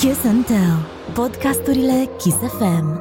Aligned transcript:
Kiss 0.00 0.24
and 0.24 0.46
Tell. 0.46 0.86
Podcasturile 1.12 2.08
Kiss 2.18 2.36
FM. 2.58 3.00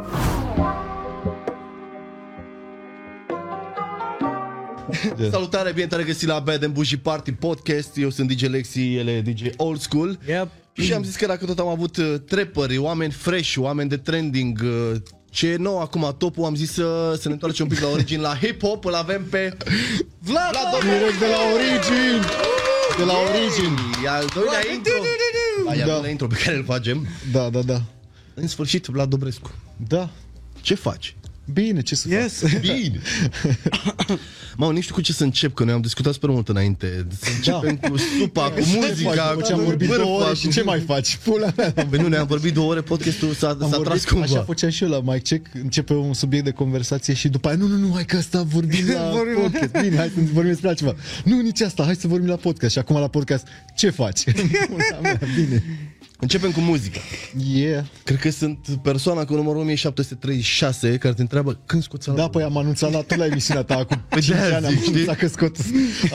Salutare, 5.31 5.71
bine 5.71 5.87
te-am 5.87 6.01
regăsit 6.01 6.27
la 6.27 6.39
Bad 6.39 6.63
and 6.63 6.73
Bougie 6.73 6.97
Party 6.97 7.31
Podcast 7.31 7.97
Eu 7.97 8.09
sunt 8.09 8.31
DJ 8.31 8.43
Lexi, 8.43 8.95
el 8.95 9.07
e 9.07 9.21
DJ 9.21 9.41
Old 9.57 9.79
School 9.79 10.19
Yep. 10.27 10.47
Și 10.73 10.93
am 10.93 11.03
zis 11.03 11.15
că 11.15 11.25
dacă 11.25 11.45
tot 11.45 11.59
am 11.59 11.67
avut 11.67 11.97
uh, 11.97 12.13
trapperi, 12.27 12.77
oameni 12.77 13.11
fresh, 13.11 13.55
oameni 13.57 13.89
de 13.89 13.97
trending 13.97 14.61
uh, 14.63 14.91
Ce 15.29 15.47
e 15.47 15.55
nou 15.55 15.79
acum 15.81 16.15
topul, 16.17 16.45
am 16.45 16.55
zis 16.55 16.71
să, 16.71 17.17
să 17.19 17.27
ne 17.27 17.33
întoarcem 17.33 17.65
un 17.65 17.71
pic 17.71 17.83
la 17.83 17.89
origine, 17.89 18.21
la 18.21 18.37
hip-hop 18.37 18.85
Îl 18.85 18.93
avem 18.93 19.25
pe 19.29 19.57
Vlad, 20.19 20.51
Vlad 20.51 20.81
Direct 20.81 21.19
de 21.19 21.25
la 21.25 21.39
Origin! 21.53 22.21
De 22.97 23.03
la 23.03 23.13
Origin! 23.13 23.77
E 24.03 24.09
al 24.09 24.25
doilea 24.33 24.61
intro 24.73 24.93
Aia 25.67 25.77
Da. 25.77 25.83
al 25.83 25.89
doilea 25.91 26.11
intro 26.11 26.27
pe 26.27 26.35
care 26.43 26.57
îl 26.57 26.63
facem 26.63 27.07
Da, 27.31 27.49
da, 27.49 27.61
da. 27.61 27.81
În 28.33 28.47
sfârșit, 28.47 28.85
Vlad 28.85 29.09
Dobrescu 29.09 29.51
Da. 29.87 30.09
Ce 30.61 30.75
faci? 30.75 31.15
Bine, 31.53 31.81
ce 31.81 31.95
să 31.95 32.07
Yes. 32.09 32.39
fac? 32.39 32.59
Bine 32.71 32.99
Mă, 34.57 34.71
nici 34.71 34.81
știu 34.83 34.95
cu 34.95 35.01
ce 35.01 35.13
să 35.13 35.23
încep, 35.23 35.53
că 35.53 35.63
noi 35.63 35.73
am 35.73 35.81
discutat 35.81 36.13
super 36.13 36.29
mult 36.29 36.49
înainte 36.49 37.07
Să 37.21 37.29
începem 37.35 37.77
cu 37.77 37.97
supa, 37.97 38.41
cu 38.49 38.59
muzica, 38.59 39.29
După 39.33 39.45
ce 39.45 39.53
am 39.53 39.63
vorbit 39.63 39.87
bârfa, 39.87 40.03
două 40.03 40.19
ore 40.21 40.29
cu- 40.29 40.35
și 40.35 40.49
ce 40.49 40.63
mai 40.63 40.79
faci? 40.79 41.15
Pula 41.23 41.47
mea. 41.57 41.73
Am 41.77 41.87
venit, 41.89 42.07
noi 42.07 42.17
am 42.17 42.25
vorbit 42.27 42.53
două 42.53 42.71
ore, 42.71 42.81
podcastul 42.81 43.33
s-a, 43.33 43.47
Am 43.49 43.57
s-a 43.59 43.65
tras 43.67 43.81
vorbit, 43.83 44.03
cumva. 44.03 44.23
așa 44.25 44.43
făceam 44.43 44.69
și 44.69 44.83
eu 44.83 44.89
la 44.89 45.01
mic 45.13 45.23
check, 45.23 45.45
începe 45.53 45.93
un 45.93 46.13
subiect 46.13 46.45
de 46.45 46.51
conversație 46.51 47.13
și 47.13 47.27
după 47.27 47.47
aia, 47.47 47.57
nu, 47.57 47.67
nu, 47.67 47.75
nu, 47.77 47.93
hai 47.93 48.05
că 48.05 48.17
asta 48.17 48.41
vorbim 48.43 48.85
la 48.93 49.11
Vorbim- 49.17 49.41
podcast. 49.41 49.71
Bine, 49.81 49.95
hai 49.95 50.07
să 50.15 50.19
vorbim 50.33 50.51
despre 50.51 50.67
altceva. 50.67 50.95
Nu, 51.23 51.41
nici 51.41 51.61
asta, 51.61 51.83
hai 51.83 51.95
să 51.95 52.07
vorbim 52.07 52.29
la 52.29 52.35
podcast. 52.35 52.71
Și 52.71 52.79
acum 52.79 52.99
la 52.99 53.07
podcast, 53.07 53.47
ce 53.75 53.89
faci? 53.89 54.23
Pula 54.23 54.99
mea, 55.01 55.19
Bine. 55.35 55.63
Începem 56.19 56.51
cu 56.51 56.59
muzica. 56.59 56.99
Yeah. 57.53 57.85
Cred 58.03 58.19
că 58.19 58.29
sunt 58.29 58.67
persoana 58.81 59.25
cu 59.25 59.33
numărul 59.35 59.59
1736 59.61 60.97
care 60.97 61.13
te 61.13 61.21
întreabă 61.21 61.59
când 61.65 61.83
scoți 61.83 62.05
Da, 62.05 62.11
album. 62.11 62.29
păi 62.29 62.43
am 62.43 62.57
anunțat 62.57 62.91
la 62.91 63.01
tot 63.01 63.17
la 63.17 63.25
emisiunea 63.25 63.63
ta 63.63 63.75
acum 63.77 64.01
Păi 64.09 64.21
5 64.21 64.37
de-aia 64.37 64.55
ani, 64.55 64.65
am 64.65 64.71
zic, 64.71 64.79
știi? 64.81 64.93
anunțat 64.93 65.17
că 65.17 65.27
scot 65.27 65.55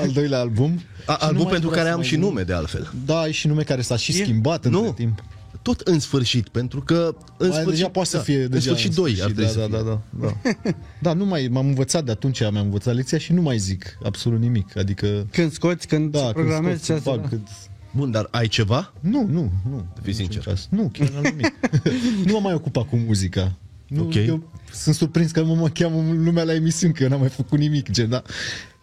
al 0.00 0.08
doilea 0.08 0.39
album. 0.39 0.80
A, 1.06 1.12
Și 1.12 1.19
nu 1.20 1.27
album 1.27 1.42
mai 1.42 1.50
pentru 1.52 1.69
vreau 1.69 1.84
care 1.84 1.86
să 1.86 1.92
am 1.92 1.98
mai 1.98 2.06
și 2.08 2.14
zic. 2.14 2.22
nume 2.22 2.42
de 2.42 2.52
altfel. 2.52 2.92
Da, 3.05 3.19
ai 3.20 3.33
și 3.33 3.47
nume 3.47 3.62
care 3.62 3.80
s-a 3.83 3.97
și 3.97 4.11
E- 4.11 4.22
schimbat 4.22 4.64
între 4.64 4.80
Nu. 4.80 4.92
timp. 4.92 5.24
Tot 5.62 5.80
în 5.80 5.98
sfârșit, 6.00 6.48
pentru 6.48 6.80
că 6.80 7.14
în 7.36 7.48
Mai 7.48 7.56
sfârșit, 7.56 7.70
deja 7.78 7.89
poate 7.89 8.08
să 8.08 8.17
da, 8.17 8.22
fie 8.22 8.42
în 8.42 8.50
deja 8.50 8.62
sfârșit 8.70 8.94
2 8.94 9.11
ar 9.20 9.24
trebui 9.30 9.42
da, 9.44 9.48
să 9.50 9.58
da, 9.58 9.64
fie. 9.67 9.77
da, 9.77 10.00
da, 10.20 10.34
da. 10.62 10.70
da, 11.02 11.12
nu 11.12 11.24
mai 11.24 11.48
m-am 11.50 11.67
învățat 11.67 12.05
de 12.05 12.11
atunci, 12.11 12.41
mi-am 12.41 12.56
învățat 12.64 12.94
lecția 12.94 13.19
și 13.19 13.33
nu 13.33 13.42
mai 13.42 13.58
zic 13.58 13.98
absolut 14.05 14.41
nimic. 14.41 14.77
Adică 14.77 15.27
Când 15.33 15.52
scoți, 15.52 15.86
când 15.86 16.11
da, 16.12 16.20
programezi 16.20 16.86
când 16.86 16.98
ce 17.00 17.05
scot, 17.05 17.14
asta. 17.14 17.20
fac, 17.20 17.28
când... 17.28 17.48
Bun, 17.91 18.10
dar 18.10 18.28
ai 18.30 18.46
ceva? 18.46 18.92
Nu, 19.00 19.27
nu, 19.27 19.52
nu. 19.70 19.86
Fii 20.02 20.12
Niciun 20.12 20.14
sincer. 20.14 20.42
caz. 20.42 20.66
Nu, 20.70 20.88
chiar 20.92 21.08
n-am 21.08 21.22
nimic. 21.22 21.52
nu 22.27 22.33
mă 22.33 22.38
mai 22.42 22.55
ocupat 22.55 22.88
cu 22.88 22.96
muzica. 22.96 23.52
Nu, 23.88 24.02
Ok. 24.02 24.14
Eu 24.14 24.50
sunt 24.72 24.94
surprins 24.94 25.30
că 25.30 25.44
mă, 25.44 25.55
mă 25.55 25.69
cheamă 25.69 26.12
lumea 26.12 26.44
la 26.44 26.55
emisiuni, 26.55 26.92
că 26.94 27.02
eu 27.02 27.08
n-am 27.08 27.20
mai 27.20 27.28
făcut 27.28 27.58
nimic, 27.58 27.91
gen, 27.91 28.08
da. 28.08 28.22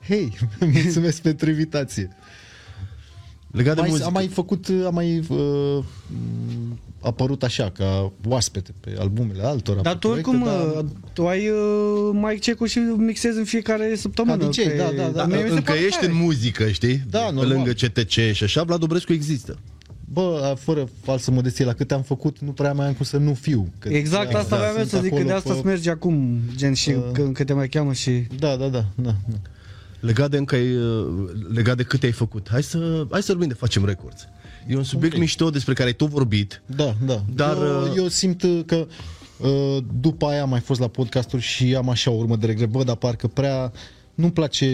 Hei, 0.08 0.38
mulțumesc 0.74 1.22
pentru 1.22 1.50
invitație. 1.50 2.10
Legat 3.52 3.74
de 3.76 3.80
Mai, 3.82 3.90
muzică. 3.90 4.08
am 4.08 4.14
mai 4.14 4.28
făcut, 4.28 4.68
am 4.86 4.94
mai 4.94 5.18
uh, 5.30 5.84
m, 6.08 6.80
apărut 7.02 7.44
așa, 7.44 7.70
ca 7.78 8.12
oaspete 8.28 8.72
pe 8.80 8.96
albumele 9.00 9.44
altora. 9.44 9.82
Dar 9.82 9.94
pe 9.94 10.00
tu 10.00 10.08
oricum, 10.08 10.40
proiecte, 10.42 10.78
uh, 10.78 10.86
tu 11.14 11.28
ai 11.28 11.50
uh, 11.50 12.20
mic 12.30 12.40
check-ul 12.42 12.68
și 12.68 12.80
mixezi 12.80 13.38
în 13.38 13.44
fiecare 13.44 13.96
săptămână. 13.96 14.44
Ca 14.44 14.50
DJ, 14.50 14.56
că 14.58 14.74
da, 14.78 14.88
e- 14.90 14.96
da, 14.96 15.08
da. 15.08 15.26
mie 15.26 15.36
mi 15.44 15.48
se 15.48 15.50
Încă 15.54 15.62
pare 15.72 15.80
ești 15.80 16.00
tare. 16.00 16.12
în 16.12 16.18
muzică, 16.18 16.70
știi? 16.70 17.04
Da, 17.10 17.20
Pe 17.20 17.32
normal. 17.34 17.48
lângă 17.54 17.72
CTC 17.72 18.10
și 18.34 18.44
așa, 18.44 18.64
Vlad 18.64 18.80
Dobrescu 18.80 19.14
există. 19.14 19.58
Bă, 20.14 20.40
a, 20.52 20.56
fără 20.56 20.88
falsă 21.02 21.32
modestie, 21.32 21.66
la 21.66 21.74
câte 21.74 21.94
am 21.94 22.02
făcut, 22.02 22.40
nu 22.40 22.52
prea 22.52 22.74
mai 22.74 22.88
am 22.88 22.94
cum 22.94 23.06
să 23.06 23.18
nu 23.18 23.34
fiu. 23.34 23.68
Că 23.80 23.90
Exact 23.90 24.32
da, 24.32 24.38
asta 24.40 24.56
da, 24.58 24.62
aveam 24.62 24.76
eu 24.78 24.86
sunt 24.86 24.90
să 24.92 25.00
zic, 25.00 25.10
că 25.10 25.16
acolo 25.16 25.30
de 25.30 25.34
asta 25.36 25.50
pe- 25.50 25.56
îți 25.56 25.66
mergi 25.66 25.90
acum, 25.90 26.40
gen, 26.56 26.74
și 26.74 26.90
Uh. 26.90 26.96
când, 27.14 27.34
când 27.34 27.48
te 27.48 27.54
mai 27.54 27.70
cheamă 27.70 27.94
și... 27.94 28.12
Da, 28.40 28.56
da, 28.56 28.68
da, 28.68 28.86
da. 28.96 29.16
da. 29.26 29.36
Legat 30.00 30.30
de 30.30 30.38
încă 30.38 30.56
ai, 30.56 30.76
uh, 30.76 31.06
legat 31.54 31.78
de 31.78 31.84
câte 31.84 32.06
ai 32.06 32.12
făcut. 32.12 32.48
Hai 32.50 32.64
să, 32.64 33.06
hai 33.12 33.22
să 33.22 33.32
vorbim 33.32 33.48
de 33.48 33.54
facem 33.54 33.86
records. 33.86 34.28
E 34.68 34.76
un 34.76 34.84
subiect 34.84 35.14
Ok. 35.14 35.20
mișto 35.20 35.50
despre 35.50 35.74
care 35.74 35.88
ai 35.88 35.94
tot 35.96 36.10
vorbit. 36.10 36.62
Da, 36.66 36.96
da. 37.06 37.24
Dar, 37.36 37.58
eu, 37.58 37.82
uh, 37.82 37.92
eu 37.96 38.08
simt 38.08 38.44
uh, 38.44 38.60
că 38.66 38.88
uh, 39.38 39.78
după 40.00 40.26
aia 40.26 40.42
am 40.42 40.50
mai 40.50 40.60
fost 40.60 40.80
la 40.80 40.88
podcasturi 40.88 41.42
și 41.42 41.76
am 41.76 41.90
așa 41.90 42.12
o 42.12 42.16
urmă 42.16 42.36
de 42.36 42.46
regret. 42.46 42.70
Bă, 42.70 42.84
dar 42.84 42.96
parcă 42.96 43.28
prea 43.28 43.72
nu-mi 44.14 44.32
place 44.32 44.68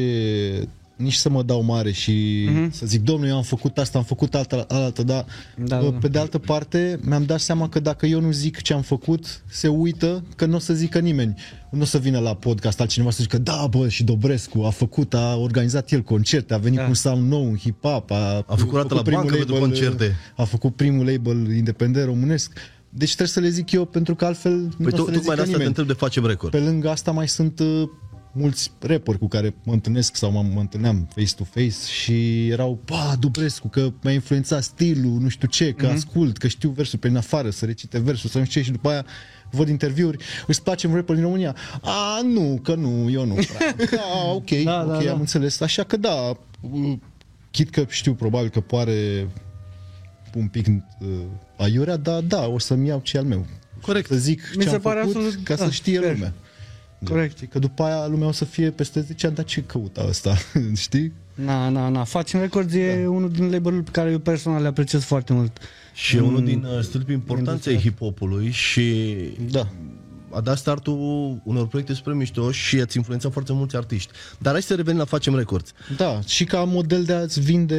nici 0.95 1.13
să 1.13 1.29
mă 1.29 1.43
dau 1.43 1.63
mare 1.63 1.91
și 1.91 2.47
Mhm. 2.51 2.71
să 2.71 2.85
zic, 2.85 3.01
domnule, 3.01 3.29
eu 3.29 3.35
am 3.35 3.41
făcut 3.43 3.77
asta, 3.77 3.97
am 3.97 4.03
făcut 4.03 4.35
alta, 4.35 4.65
altă, 4.67 5.03
dar 5.03 5.25
Da, 5.65 5.77
uh, 5.77 5.91
da. 5.91 5.97
pe 5.97 6.07
de 6.07 6.19
altă 6.19 6.37
parte 6.37 6.99
mi-am 7.01 7.23
dat 7.23 7.39
seama 7.39 7.69
că 7.69 7.79
dacă 7.79 8.05
eu 8.05 8.19
nu 8.21 8.31
zic 8.31 8.61
ce 8.61 8.73
am 8.73 8.81
făcut, 8.81 9.43
se 9.49 9.67
uită 9.67 10.23
că 10.35 10.45
nu 10.45 10.55
o 10.55 10.59
să 10.59 10.73
zică 10.73 10.99
nimeni. 10.99 11.35
Nu 11.71 11.81
o 11.81 11.85
să 11.85 11.97
vină 11.97 12.19
la 12.19 12.33
podcast 12.35 12.79
altcineva 12.81 13.09
să 13.11 13.17
zică, 13.21 13.37
da, 13.37 13.67
bă, 13.69 13.87
și 13.87 14.03
Dobrescu 14.03 14.61
a 14.61 14.69
făcut, 14.69 15.13
a 15.13 15.35
organizat 15.35 15.91
el 15.91 16.01
concerte, 16.01 16.53
a 16.53 16.57
venit 16.57 16.77
Da. 16.77 16.83
cu 16.83 16.89
un 16.89 16.95
sound 16.95 17.29
nou, 17.31 17.45
un 17.45 17.57
hip-hop, 17.57 18.09
a, 18.11 18.43
A 18.47 18.55
făcut 18.55 18.73
dată 18.73 18.93
la 18.93 19.01
primul 19.01 19.21
bancă 19.21 19.35
pentru 19.37 19.53
label, 19.53 19.67
concerte. 19.69 20.15
a 20.35 20.43
făcut 20.43 20.75
primul 20.75 21.05
label 21.05 21.55
independent 21.55 22.05
românesc. 22.05 22.51
Deci 22.89 23.07
trebuie 23.07 23.27
să 23.27 23.39
le 23.39 23.49
zic 23.49 23.71
eu, 23.71 23.85
pentru 23.85 24.15
că 24.15 24.25
altfel 24.25 24.51
nu 24.51 24.69
Păi 24.77 24.85
o 24.85 24.89
tu, 24.89 25.03
să 25.03 25.11
le 25.11 25.15
tocmai 25.15 25.15
de 25.15 25.21
zică 25.21 25.31
asta 25.31 25.43
te 25.43 25.49
nimeni. 25.49 25.67
întreb 25.67 25.87
de 25.87 25.93
facem 25.93 26.25
record. 26.25 26.51
Pe 26.51 26.59
lângă 26.59 26.89
asta 26.89 27.11
mai 27.11 27.27
sunt 27.27 27.59
uh, 27.59 27.83
mulți 28.35 28.71
rapperi 28.79 29.17
cu 29.19 29.27
care 29.27 29.53
mă 29.63 29.73
întâlnesc 29.73 30.16
sau 30.16 30.31
mă, 30.31 30.41
mă 30.53 30.59
întâlneam 30.59 31.07
face-to-face 31.16 31.91
și 31.91 32.47
erau, 32.47 32.79
pa, 32.85 33.16
Dubrescu, 33.19 33.67
că 33.67 33.89
mi-a 34.03 34.13
influențat 34.13 34.63
stilul, 34.63 35.19
nu 35.19 35.27
știu 35.29 35.47
ce, 35.47 35.71
că 35.71 35.88
ascult, 35.88 36.38
că 36.38 36.47
știu 36.47 36.69
versuri 36.69 37.01
prin 37.01 37.16
afară, 37.16 37.49
să 37.49 37.66
recite 37.66 37.99
versuri, 37.99 38.31
să 38.31 38.38
nu 38.38 38.44
știu 38.45 38.59
ce 38.59 38.66
și 38.66 38.71
după 38.73 38.89
aia 38.89 39.05
văd 39.51 39.67
interviuri, 39.67 40.17
îți 40.47 40.63
place 40.63 40.88
un 40.88 40.95
rapper 40.95 41.16
din 41.16 41.23
România? 41.23 41.55
A, 41.81 42.21
nu, 42.23 42.59
că 42.63 42.75
nu, 42.75 43.09
eu 43.09 43.25
nu 43.25 43.33
prea. 43.33 43.75
Da, 43.97 44.31
ok, 44.33 44.50
Da, 44.63 44.83
da, 44.85 44.95
ok, 44.97 45.03
da. 45.03 45.11
am 45.11 45.19
înțeles. 45.19 45.59
Așa 45.59 45.83
că 45.83 45.97
da, 45.97 46.38
uh, 46.61 46.94
chit 47.51 47.69
că 47.69 47.85
știu 47.89 48.13
probabil 48.13 48.50
că 48.50 48.59
poare 48.59 49.27
un 50.35 50.47
pic 50.47 50.67
uh, 50.67 51.07
aiurea, 51.57 51.97
dar 51.97 52.21
da, 52.21 52.47
o 52.47 52.59
să-mi 52.59 52.88
iau 52.88 53.00
ce 53.03 53.17
al 53.17 53.23
meu. 53.25 53.45
Corect. 53.81 54.07
Să 54.07 54.15
zic 54.15 54.41
Mi 54.55 54.63
ce 54.63 54.69
se 54.69 54.75
am 54.75 54.81
pare 54.81 55.00
făcut 55.00 55.15
absolut- 55.15 55.44
ca 55.45 55.55
să 55.55 55.63
da, 55.63 55.69
știe 55.69 56.00
fair. 56.00 56.13
lumea. 56.13 56.33
Corect. 57.09 57.35
Știi? 57.35 57.47
Că 57.47 57.59
după 57.59 57.83
aia 57.83 58.07
lumea 58.07 58.27
o 58.27 58.31
să 58.31 58.45
fie 58.45 58.69
peste 58.69 59.01
10 59.01 59.25
ani, 59.27 59.35
dar 59.35 59.45
ce 59.45 59.61
căuta 59.61 60.01
asta? 60.01 60.35
Știi? 60.75 61.11
Na, 61.35 61.69
na, 61.69 61.89
na. 61.89 62.03
Facem 62.03 62.39
Records 62.39 62.73
e 62.73 63.05
unul 63.07 63.29
din 63.31 63.51
label 63.51 63.81
pe 63.83 63.91
care 63.91 64.11
eu 64.11 64.19
personal 64.19 64.61
le 64.61 64.67
apreciez 64.67 65.03
foarte 65.03 65.33
mult. 65.33 65.57
Și 65.93 66.15
e 66.15 66.19
unul 66.19 66.45
din 66.45 66.63
uh, 66.63 66.81
stâlpii 66.83 67.13
importanței 67.13 67.73
industria. 67.73 68.09
hip-hopului 68.11 68.49
și 68.51 69.05
Da. 69.51 69.67
a 70.29 70.41
dat 70.41 70.57
startul 70.57 70.97
unor 71.43 71.67
proiecte 71.67 71.93
super 71.93 72.13
mișto 72.13 72.51
și 72.51 72.79
ați 72.81 72.97
influențat 72.97 73.31
foarte 73.31 73.53
mulți 73.53 73.75
artiști. 73.75 74.11
Dar 74.39 74.51
hai 74.51 74.61
să 74.61 74.75
revenim 74.75 74.99
la 74.99 75.05
Facem 75.05 75.35
Records. 75.35 75.71
Da, 75.97 76.19
și 76.25 76.43
ca 76.43 76.63
model 76.63 77.03
de 77.03 77.13
a-ți 77.13 77.39
vinde 77.39 77.75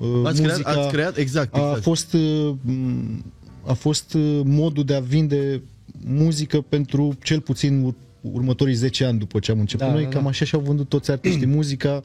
uh, 0.00 0.22
Ați 0.26 0.42
creat, 0.42 0.50
muzica, 0.52 0.70
ați 0.80 0.88
creat, 0.92 1.16
exact, 1.16 1.54
a 1.54 1.58
exact. 1.60 1.82
fost 1.82 2.12
uh, 2.12 2.54
m, 2.60 3.24
a 3.66 3.72
fost 3.72 4.14
uh, 4.14 4.40
modul 4.44 4.84
de 4.84 4.94
a 4.94 5.00
vinde 5.00 5.62
muzică 6.06 6.60
pentru 6.60 7.16
cel 7.22 7.40
puțin 7.40 7.82
ur- 7.82 7.94
următorii 8.20 8.74
10 8.74 9.04
ani 9.04 9.18
după 9.18 9.38
ce 9.38 9.50
am 9.50 9.58
început 9.58 9.86
Da, 9.86 9.92
noi, 9.92 10.02
da, 10.02 10.08
cam 10.08 10.22
da. 10.22 10.28
așa 10.28 10.44
și-au 10.44 10.60
vândut 10.60 10.88
toți 10.88 11.10
artiștii 11.10 11.46
muzica, 11.56 12.00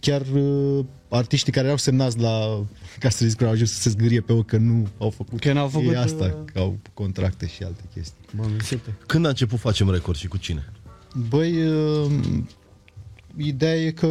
chiar 0.00 0.20
uh, 0.34 0.84
artiștii 1.08 1.52
care 1.52 1.64
erau 1.64 1.78
semnați 1.78 2.18
la, 2.18 2.64
ca 2.98 3.08
să 3.08 3.26
zic, 3.26 3.42
au 3.42 3.50
ajuns 3.50 3.72
să 3.72 3.80
se 3.80 3.90
zgârie 3.90 4.20
pe 4.20 4.32
ochi 4.32 4.46
că 4.46 4.56
nu 4.56 4.86
au 4.98 5.10
făcut, 5.10 5.40
Că 5.40 5.52
n-au 5.52 5.68
făcut, 5.68 5.88
ei 5.88 5.96
asta, 5.96 6.24
uh, 6.24 6.50
că 6.52 6.58
au 6.58 6.78
contracte 6.94 7.46
și 7.46 7.62
alte 7.62 7.82
chestii. 7.94 8.18
Mă, 8.30 8.44
mi 8.54 8.60
se 8.62 8.76
pe. 8.76 8.90
Când 9.06 9.24
a 9.26 9.28
început 9.28 9.58
Facem 9.58 9.90
Records 9.90 10.20
și 10.20 10.28
cu 10.28 10.36
cine? 10.36 10.64
Băi, 11.28 11.66
uh, 11.66 12.10
ideea 13.36 13.74
e 13.76 13.90
că 13.90 14.06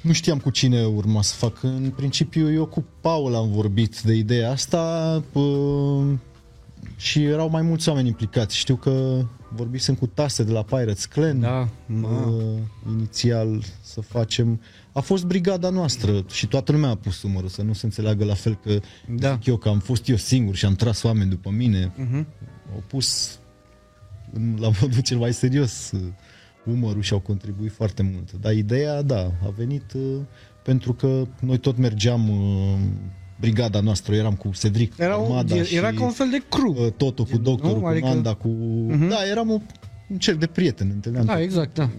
nu 0.00 0.12
știam 0.12 0.38
cu 0.38 0.50
cine 0.50 0.84
urma 0.84 1.22
să 1.22 1.34
fac. 1.34 1.62
În 1.62 1.92
principiu, 1.96 2.52
eu 2.52 2.66
cu 2.66 2.84
Paul 3.00 3.34
am 3.34 3.50
vorbit 3.50 4.00
de 4.00 4.14
ideea 4.14 4.50
asta 4.50 5.22
uh, 5.32 6.04
și 7.04 7.24
erau 7.24 7.48
mai 7.50 7.62
mulți 7.62 7.88
oameni 7.88 8.08
implicați. 8.08 8.56
Știu 8.56 8.76
că 8.76 9.24
vorbisem 9.54 9.94
cu 9.94 10.06
Tase 10.06 10.42
de 10.42 10.52
la 10.52 10.62
Pirates 10.62 11.04
Clan. 11.04 11.40
Da, 11.40 11.68
mă. 11.86 12.08
uh, 12.08 12.58
inițial 12.92 13.62
să 13.80 14.00
facem... 14.00 14.60
A 14.92 15.00
fost 15.00 15.24
brigada 15.24 15.68
noastră 15.70 16.24
și 16.32 16.46
toată 16.46 16.72
lumea 16.72 16.88
a 16.90 16.94
pus 16.94 17.22
umărul, 17.22 17.48
să 17.48 17.62
nu 17.62 17.72
se 17.72 17.86
înțeleagă 17.86 18.24
la 18.24 18.34
fel 18.34 18.58
că 18.62 18.80
Da. 19.16 19.32
zic 19.32 19.46
eu 19.46 19.56
că 19.56 19.68
am 19.68 19.78
fost 19.78 20.08
eu 20.08 20.16
singur 20.16 20.54
și 20.54 20.64
am 20.64 20.74
tras 20.74 21.02
oameni 21.02 21.30
după 21.30 21.50
mine. 21.50 21.92
Mhm. 21.96 22.26
Au 22.74 22.82
pus 22.86 23.38
în- 24.32 24.56
la 24.60 24.70
modul 24.80 25.00
cel 25.02 25.18
mai 25.18 25.32
serios 25.32 25.90
uh, 25.92 26.00
umărul 26.64 27.02
și 27.02 27.12
au 27.12 27.20
contribuit 27.20 27.72
foarte 27.72 28.02
mult. 28.02 28.32
Dar 28.32 28.52
ideea, 28.52 29.02
da, 29.02 29.20
a 29.44 29.48
venit 29.56 29.92
uh, 29.92 30.02
pentru 30.62 30.92
că 30.92 31.26
noi 31.40 31.58
tot 31.58 31.76
mergeam 31.76 32.28
uh, 32.28 32.78
brigada 33.40 33.80
noastră, 33.80 34.14
eram 34.14 34.34
cu 34.34 34.50
Cedric, 34.58 34.92
Era, 34.98 35.16
un, 35.16 35.24
Armada 35.24 35.54
era 35.56 35.64
și 35.90 35.94
ca 35.96 36.04
un 36.04 36.10
fel 36.10 36.28
de 36.30 36.42
crew. 36.48 36.84
uh, 36.86 36.92
Totul 36.96 37.24
cu 37.24 37.36
doctorul, 37.38 37.74
nu? 37.76 37.80
cu 37.82 37.86
Adică- 37.86 38.06
Manda, 38.06 38.34
cu... 38.34 38.48
Da, 39.08 39.16
eram 39.30 39.48
un, 39.50 39.60
un 40.08 40.18
cerc 40.18 40.38
de 40.38 40.46
prieteni, 40.46 40.90
întâlneam 40.90 41.24
Da, 41.24 41.34
cu- 41.34 41.40
exact, 41.40 41.74
da. 41.74 41.90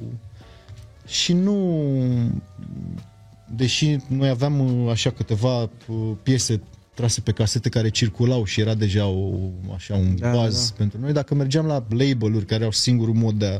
și 1.08 1.34
nu 1.34 1.82
deși 3.56 3.98
noi 4.08 4.30
aveam 4.30 4.60
uh, 4.84 4.92
așa 4.92 5.10
câteva 5.12 5.62
uh, 5.62 5.70
piese 6.24 6.62
trase 6.94 7.22
pe 7.22 7.32
casete 7.32 7.70
care 7.70 7.90
circulau 7.90 8.44
și 8.46 8.60
era 8.62 8.74
deja 8.74 9.08
o, 9.08 9.34
așa 9.76 9.96
un 9.96 10.16
Da, 10.20 10.32
da, 10.32 10.38
baz 10.38 10.70
da. 10.70 10.76
pentru 10.78 11.00
noi. 11.00 11.14
Dacă 11.14 11.36
mergeam 11.36 11.66
la 11.66 11.86
label-uri 11.90 12.46
care 12.46 12.64
au 12.64 12.72
singurul 12.72 13.14
mod 13.14 13.34
de 13.36 13.46
a 13.46 13.60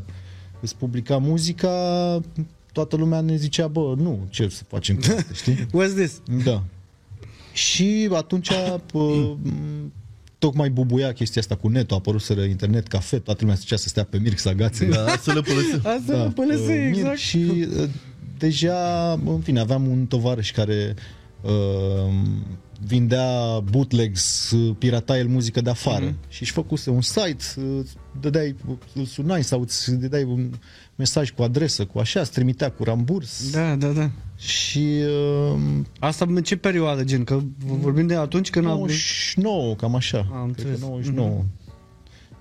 îți 0.60 0.76
publica 0.76 1.16
muzica, 1.18 1.70
toată 2.72 2.96
lumea 2.96 3.20
ne 3.20 3.36
zicea, 3.36 3.66
bă, 3.68 3.94
nu, 3.96 4.18
ce 4.30 4.48
să 4.48 4.62
facem 4.68 4.96
cu 4.96 5.02
asta, 5.16 5.32
știi? 5.34 5.54
What's 5.78 5.94
this? 5.96 6.20
Da. 6.44 6.62
Și 7.56 8.08
atunci 8.12 8.50
pă, 8.92 8.98
m, 9.42 9.92
tocmai 10.38 10.70
bubuia 10.70 11.12
chestia 11.12 11.40
asta 11.40 11.54
cu 11.56 11.68
netul, 11.68 11.96
a 11.96 11.98
apărut 11.98 12.28
internet, 12.48 12.86
cafe, 12.86 13.18
toată 13.18 13.40
lumea 13.40 13.56
zicea 13.56 13.76
să 13.76 13.88
stea 13.88 14.04
pe 14.04 14.18
Mirc, 14.18 14.38
să 14.38 14.48
agațe. 14.48 14.86
Da, 14.86 15.16
să 15.22 15.32
le 15.32 15.40
pălăsim. 15.40 15.80
Asta 15.96 16.12
Da, 16.12 16.16
da, 16.16 16.28
până 16.28 16.54
uh, 16.54 16.62
să 16.64 16.70
Mirc 16.70 16.96
exact. 16.96 17.18
Și 17.18 17.36
uh, 17.36 17.88
deja, 18.38 19.12
în 19.12 19.40
fine, 19.40 19.60
aveam 19.60 19.86
un 19.86 20.06
tovarăș 20.06 20.50
care 20.50 20.94
uh, 21.42 22.12
vindea 22.86 23.58
bootlegs, 23.70 24.50
uh, 24.50 24.74
pirata 24.78 25.18
el 25.18 25.26
muzică 25.26 25.60
de 25.60 25.70
afară 25.70 26.04
Mhm. 26.04 26.14
mm-hmm. 26.14 26.28
și 26.28 26.42
își 26.42 26.52
făcuse 26.52 26.90
un 26.90 27.00
site, 27.00 27.44
uh, 27.56 27.84
dădeai, 28.20 28.54
îl 28.94 29.04
sunai 29.04 29.44
sau 29.44 29.60
îți 29.60 29.94
dădeai 29.94 30.24
un 30.24 30.50
mesaj 30.96 31.30
cu 31.30 31.42
adresă, 31.42 31.84
cu 31.84 31.98
așa, 31.98 32.20
îți 32.20 32.32
trimitea 32.32 32.70
cu 32.70 32.84
ramburs 32.84 33.50
Da, 33.50 33.74
da, 33.74 33.88
da. 33.88 34.10
și 34.36 34.86
uh, 35.54 35.60
Asta 35.98 36.24
în 36.28 36.42
ce 36.42 36.56
perioadă, 36.56 37.04
gen? 37.04 37.24
Că 37.24 37.40
vorbim 37.58 38.06
de 38.06 38.14
atunci 38.14 38.50
când 38.50 38.66
am... 38.66 38.72
99, 38.72 39.74
cam 39.74 39.94
așa. 39.94 40.18
Am 40.32 40.50
Cred 40.52 40.64
că 40.64 40.70
înțeles. 40.70 40.80
99. 40.80 41.44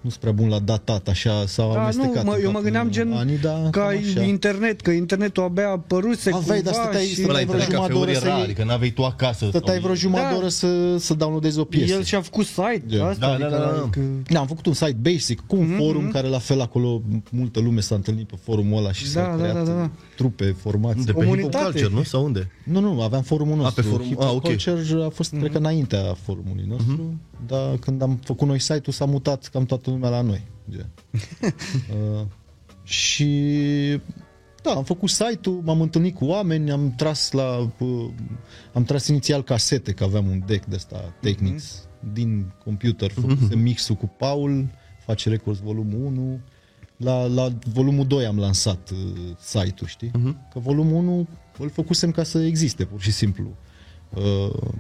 Nu 0.05 0.11
sunt 0.11 0.21
prea 0.23 0.33
bun 0.33 0.49
la 0.49 0.59
datat, 0.59 1.07
așa, 1.07 1.45
s-au 1.45 1.73
Da, 1.73 1.81
amestecat. 1.81 2.23
nu, 2.23 2.29
mă, 2.29 2.35
în 2.37 2.43
eu 2.43 2.45
mă 2.45 2.51
toate 2.51 2.63
gândeam 2.63 2.89
gen 2.89 3.11
anii, 3.13 3.37
dar 3.37 3.69
ca 3.69 3.69
cam 3.81 3.87
așa. 4.09 4.21
internet, 4.21 4.81
că 4.81 4.91
internetul 4.91 5.43
abia 5.43 5.69
apăruse 5.69 6.31
Aveai, 6.33 6.61
dar 6.61 6.73
cumva 6.73 6.87
stăteai- 6.87 7.05
și... 7.07 7.13
stăteai 7.13 7.35
Ăla 7.43 7.45
vreo 7.45 7.59
internet 7.59 7.67
jumătate 7.69 7.93
de 7.93 7.93
cafeuri 7.93 8.09
oră 8.11 8.19
să 8.19 8.25
era, 8.27 8.35
iei- 8.37 8.43
adică 8.43 8.63
n-aveai 8.63 8.89
tu 8.91 9.03
acasă. 9.03 9.45
Stăteai 9.49 9.79
vreo 9.79 9.95
jumătate 9.95 10.25
Da. 10.27 10.31
de 10.33 10.37
oră 10.37 10.47
să, 10.47 10.97
să 10.97 11.13
downloadezi 11.13 11.59
o 11.59 11.63
piesă. 11.63 11.93
El 11.93 12.03
și-a 12.03 12.21
făcut 12.21 12.45
site, 12.45 12.83
Da. 12.97 13.07
asta, 13.07 13.25
Da, 13.27 13.33
adică, 13.33 13.49
da, 13.49 13.57
da, 13.57 13.63
da. 13.63 13.81
adică... 13.81 13.99
Da, 14.27 14.39
am 14.39 14.47
făcut 14.47 14.65
un 14.65 14.73
site 14.73 14.97
basic 15.01 15.39
cu 15.47 15.55
un 15.55 15.73
mm-hmm. 15.73 15.77
forum 15.77 16.09
care 16.11 16.27
la 16.27 16.39
fel 16.39 16.61
acolo 16.61 17.01
multă 17.31 17.59
lume 17.59 17.79
s-a 17.79 17.95
întâlnit 17.95 18.27
pe 18.27 18.35
forumul 18.43 18.77
ăla 18.77 18.91
și 18.91 19.03
Da, 19.03 19.09
s-au 19.09 19.37
da, 19.37 19.41
creat 19.41 19.55
da, 19.55 19.61
da, 19.71 19.77
da. 19.77 19.89
trupe, 20.15 20.55
formații. 20.61 21.03
De 21.05 21.11
pe 21.11 21.17
Hip 21.17 21.27
Hop 21.27 21.33
Comunitate. 21.33 21.63
Culture, 21.63 21.89
nu? 21.93 22.03
Sau 22.03 22.23
unde? 22.23 22.51
Nu, 22.63 22.79
nu, 22.79 23.01
aveam 23.01 23.21
forumul 23.21 23.55
nostru. 23.55 23.81
pe 23.83 23.89
forum- 23.89 24.05
Hip 24.07 24.19
ah, 24.19 24.25
Hop 24.25 24.35
ok. 24.35 24.41
Culture 24.43 25.03
a 25.05 25.09
fost, 25.09 25.33
cred 25.39 25.51
că, 25.51 25.57
înaintea 25.57 26.15
forumului 26.23 26.65
nostru, 26.67 27.13
dar 27.45 27.77
când 27.77 28.01
am 28.01 28.15
făcut 28.15 28.47
noi 28.47 28.59
site-ul 28.59 28.93
s-a 28.93 29.05
mutat 29.05 29.47
cam 29.47 29.65
toată 29.65 29.89
lumea 29.89 30.09
la 30.09 30.21
noi. 30.21 30.47
gen. 30.69 30.89
uh, 31.41 32.25
și 32.83 33.29
da, 34.61 34.71
am 34.71 34.83
făcut 34.83 35.09
site-ul, 35.09 35.61
m-am 35.63 35.81
întâlnit 35.81 36.15
cu 36.15 36.25
oameni, 36.25 36.71
am 36.71 36.93
tras 36.97 37.31
la 37.31 37.71
uh, 37.79 38.09
am 38.73 38.83
tras 38.83 39.07
inițial 39.07 39.43
casete, 39.43 39.91
că 39.91 40.03
aveam 40.03 40.27
un 40.27 40.41
deck 40.45 40.65
de 40.65 40.75
ăsta 40.75 41.13
Technics 41.21 41.87
din 42.13 42.53
computer, 42.63 43.11
făcusem 43.11 43.59
mixul 43.59 43.95
cu 43.95 44.11
Paul, 44.17 44.69
face 45.05 45.29
Records 45.29 45.59
volumul 45.59 46.05
1. 46.05 46.39
La, 46.97 47.25
la 47.25 47.47
volumul 47.73 48.07
2 48.07 48.25
am 48.25 48.38
lansat 48.38 48.89
uh, 48.89 48.97
site-ul, 49.39 49.88
știi? 49.88 50.11
Că 50.53 50.59
volumul 50.59 50.95
1 50.95 51.27
îl 51.57 51.69
făcusem 51.69 52.11
ca 52.11 52.23
să 52.23 52.39
existe, 52.43 52.85
pur 52.85 53.01
și 53.01 53.11
simplu. 53.11 53.55
Uh, 54.13 54.73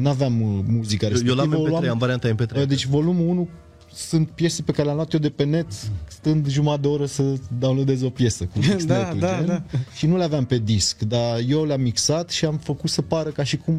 n-aveam 0.00 0.40
uh, 0.42 0.64
muzica 0.66 1.06
Eu, 1.06 1.12
respectivă. 1.12 1.42
eu 1.42 1.48
o 1.58 1.62
l-am 1.62 1.68
luam- 1.70 1.84
MP3, 1.84 1.88
am 1.88 1.98
varianta 1.98 2.28
MP3. 2.34 2.56
Uh, 2.60 2.66
Deci 2.68 2.86
volumul 2.86 3.28
1 3.28 3.48
sunt 3.92 4.28
piese 4.30 4.62
pe 4.62 4.70
care 4.72 4.82
le-am 4.84 4.96
luat 4.96 5.12
eu 5.12 5.18
de 5.20 5.28
pe 5.30 5.44
net 5.44 5.66
stând 6.08 6.48
jumătate 6.48 6.80
de 6.80 6.88
oră 6.88 7.06
să 7.06 7.34
downloadez 7.58 8.02
o 8.02 8.10
piesă 8.10 8.44
cu 8.44 8.58
Da, 8.60 8.66
mixnetul, 8.72 9.18
da, 9.18 9.36
gen. 9.36 9.46
da. 9.46 9.62
Și 9.96 10.06
nu 10.06 10.16
le 10.16 10.24
aveam 10.24 10.44
pe 10.44 10.58
disc, 10.58 10.98
dar 11.02 11.38
eu 11.48 11.64
le-am 11.64 11.80
mixat 11.80 12.30
și 12.30 12.44
am 12.44 12.56
făcut 12.56 12.90
să 12.90 13.02
pară 13.02 13.30
ca 13.30 13.42
și 13.42 13.56
cum 13.56 13.74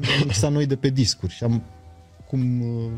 am 0.00 0.22
mixat 0.24 0.52
noi 0.52 0.66
de 0.66 0.76
pe 0.76 0.88
discuri. 0.88 1.32
Și 1.32 1.44
am 1.44 1.62
cum 2.28 2.60
uh, 2.60 2.90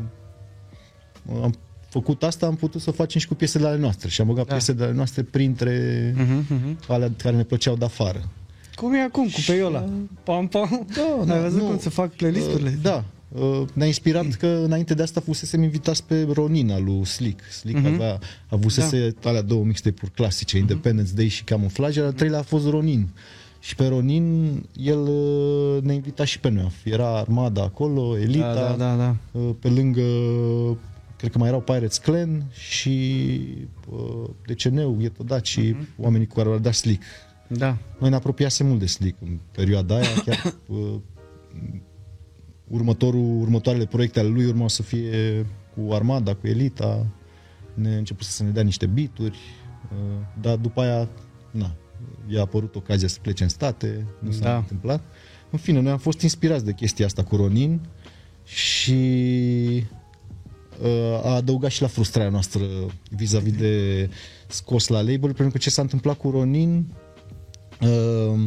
am 1.43 1.53
făcut 1.89 2.23
asta, 2.23 2.45
am 2.45 2.55
putut 2.55 2.81
să 2.81 2.91
facem 2.91 3.19
și 3.19 3.27
cu 3.27 3.33
piesele 3.35 3.67
ale 3.67 3.77
noastre 3.77 4.09
și 4.09 4.21
am 4.21 4.27
băgat 4.27 4.43
Da. 4.45 4.49
da. 4.49 4.55
piesele 4.55 4.83
ale 4.83 4.93
noastre 4.93 5.23
printre 5.23 6.13
Mhm, 6.17 6.45
mhm. 6.53 6.79
alea 6.87 7.11
care 7.17 7.35
ne 7.35 7.43
plăceau 7.43 7.75
de 7.75 7.85
afară. 7.85 8.29
Cum 8.77 8.93
e 8.93 9.01
acum 9.01 9.23
cu 9.27 9.39
peiola? 9.47 9.85
Pam, 10.23 10.47
pam. 10.47 10.87
Da, 11.25 11.33
Ai 11.33 11.41
văzut 11.41 11.59
nu. 11.61 11.67
cum 11.67 11.77
se 11.79 11.89
fac 11.89 12.11
playlisturile? 12.13 12.69
Uh, 12.75 12.81
Da. 12.81 13.03
Uh, 13.41 13.61
Ne-a 13.73 13.85
inspirat 13.87 14.25
că 14.33 14.47
înainte 14.47 14.93
de 14.93 15.01
asta 15.03 15.21
fusesem 15.21 15.63
invitați 15.63 16.03
pe 16.03 16.27
Ronin 16.33 16.83
lui 16.85 17.05
Slick. 17.05 17.43
Slick 17.51 17.77
Mhm. 17.79 17.93
avea, 17.93 18.19
avusese 18.49 19.15
da. 19.21 19.29
alea 19.29 19.41
două 19.41 19.63
mixtape-uri 19.63 20.11
clasice, 20.13 20.57
Independence 20.57 21.11
Day 21.15 21.27
și 21.27 21.43
Camouflage, 21.43 21.97
iar 21.99 22.07
al 22.07 22.13
treilea 22.13 22.39
a 22.39 22.43
fost 22.43 22.67
Ronin. 22.69 23.07
Și 23.59 23.75
pe 23.75 23.87
Ronin 23.87 24.63
el 24.75 24.99
uh, 24.99 25.81
ne 25.83 25.93
invita 25.93 26.25
și 26.25 26.39
pe 26.39 26.49
noi. 26.49 26.71
Era 26.83 27.17
armada 27.17 27.63
acolo, 27.63 28.17
Elita, 28.17 28.53
Da, 28.53 28.61
da, 28.61 28.75
da, 28.75 28.95
da. 28.95 29.39
uh, 29.39 29.49
pe 29.59 29.67
lângă 29.69 30.01
cred 31.17 31.31
că 31.31 31.37
mai 31.37 31.47
erau 31.47 31.61
Pirates 31.61 31.97
Clan 31.97 32.43
și 32.53 33.19
uh, 33.91 34.29
DCN-ul, 34.47 34.95
Ghetto 34.99 35.23
Daci, 35.23 35.57
Mhm. 35.57 35.87
oamenii 35.97 36.27
cu 36.27 36.35
care 36.35 36.49
au 36.49 36.57
dat 36.57 36.73
Slick. 36.73 37.03
Da. 37.47 37.77
Noi 37.99 38.09
ne 38.09 38.15
apropiasem 38.15 38.67
mult 38.67 38.79
de 38.79 38.85
Slick 38.85 39.21
în 39.21 39.39
perioada 39.51 39.95
aia, 39.95 40.13
chiar 40.25 40.53
uh, 40.67 40.95
următorul, 42.67 43.41
următoarele 43.41 43.85
proiecte 43.85 44.19
ale 44.19 44.29
lui 44.29 44.45
urmau 44.45 44.67
să 44.67 44.83
fie 44.83 45.45
cu 45.75 45.93
Armada, 45.93 46.33
cu 46.33 46.47
Elita, 46.47 47.05
ne 47.73 47.95
început 47.95 48.25
să 48.25 48.43
ne 48.43 48.49
dea 48.49 48.63
niște 48.63 48.85
bituri, 48.85 49.37
uh, 49.91 50.25
dar 50.41 50.55
după 50.55 50.81
aia, 50.81 51.09
na, 51.51 51.75
i-a 52.27 52.41
apărut 52.41 52.75
ocazia 52.75 53.07
să 53.07 53.19
plece 53.21 53.43
în 53.43 53.49
state, 53.49 54.05
nu 54.19 54.31
s-a 54.31 54.43
Da. 54.43 54.57
întâmplat. 54.57 55.03
În 55.49 55.59
fine, 55.59 55.79
noi 55.79 55.91
am 55.91 55.97
fost 55.97 56.21
inspirați 56.21 56.65
de 56.65 56.71
chestia 56.73 57.05
asta 57.05 57.23
cu 57.23 57.35
Ronin 57.35 57.79
și 58.43 58.93
uh, 60.81 61.23
a 61.23 61.35
adăugat 61.35 61.71
și 61.71 61.81
la 61.81 61.87
frustrarea 61.87 62.31
noastră 62.31 62.63
vis-a-vis 63.09 63.53
de 63.53 64.09
scos 64.47 64.87
la 64.87 65.01
label, 65.01 65.19
pentru 65.33 65.49
că 65.49 65.57
ce 65.57 65.69
s-a 65.69 65.81
întâmplat 65.81 66.17
cu 66.17 66.29
Ronin 66.29 66.85
uh, 67.81 68.39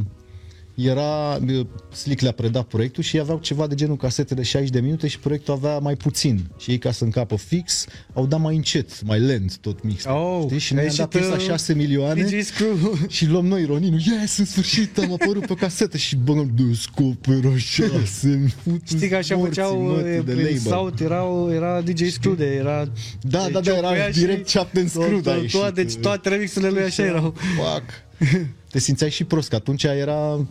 era, 0.74 1.38
uh, 1.48 1.66
Slick 1.92 2.20
le-a 2.20 2.32
predat 2.32 2.66
proiectul 2.66 3.02
și 3.02 3.16
ei 3.16 3.22
aveau 3.22 3.38
ceva 3.38 3.66
de 3.66 3.74
genul 3.74 3.96
casete 3.96 4.34
de 4.34 4.42
60 4.42 4.70
de 4.70 4.80
minute 4.80 5.08
și 5.08 5.18
proiectul 5.18 5.54
avea 5.54 5.78
mai 5.78 5.94
puțin. 5.94 6.40
Și 6.58 6.70
ei 6.70 6.78
ca 6.78 6.92
să 6.92 7.04
încapă 7.04 7.36
fix, 7.36 7.86
au 8.12 8.26
dat 8.26 8.40
mai 8.40 8.56
încet, 8.56 9.02
mai 9.02 9.20
lent 9.20 9.58
tot 9.58 9.82
mix. 9.82 10.04
Oh, 10.04 10.42
știi? 10.46 10.58
Și 10.58 10.74
noi 10.74 10.82
ai 10.82 10.88
am 10.88 10.94
dat 10.96 11.14
ieșit, 11.14 11.28
piesa 11.28 11.42
uh, 11.42 11.50
6 11.50 11.74
milioane 11.74 12.22
DJ 12.22 12.44
Screw. 12.44 12.76
și 13.08 13.26
luăm 13.26 13.46
noi 13.46 13.64
Roninul, 13.64 14.00
yes, 14.20 14.38
în 14.38 14.44
sfârșit 14.44 14.98
am 14.98 15.12
apărut 15.12 15.46
pe 15.46 15.52
o 15.52 15.54
casetă 15.54 15.96
și 15.96 16.16
băgăm 16.16 16.50
descoperă 16.54 17.56
șase 17.56 18.54
Știi 18.88 19.08
că 19.08 19.16
așa 19.16 19.36
morții, 19.36 19.62
făceau 19.62 19.82
mă, 19.82 19.98
e, 19.98 20.20
de 20.20 20.32
prin 20.32 20.36
label. 20.36 20.58
South, 20.58 21.00
era, 21.02 21.24
era 21.54 21.80
DJ 21.80 22.08
Screw 22.10 22.34
de 22.34 22.46
era... 22.46 22.92
Da, 23.20 23.44
de 23.44 23.50
da, 23.52 23.60
da, 23.60 23.70
era 23.76 23.88
ciocăia 23.88 24.10
direct 24.10 24.48
și 24.48 24.56
Captain 24.56 24.88
Screw, 24.88 25.20
to- 25.20 25.22
da, 25.22 25.32
a 25.32 25.36
to- 25.38 25.40
ieșit. 25.40 25.58
toate, 25.58 25.82
Deci 25.82 25.94
toate 25.94 26.28
remixurile 26.28 26.70
lui 26.70 26.82
așa 26.82 27.04
erau. 27.04 27.34
Fuck. 27.56 27.84
Te 28.70 28.78
simțeai 28.78 29.10
și 29.10 29.24
prost, 29.24 29.48
că 29.48 29.54
atunci 29.54 29.82
era 29.84 30.46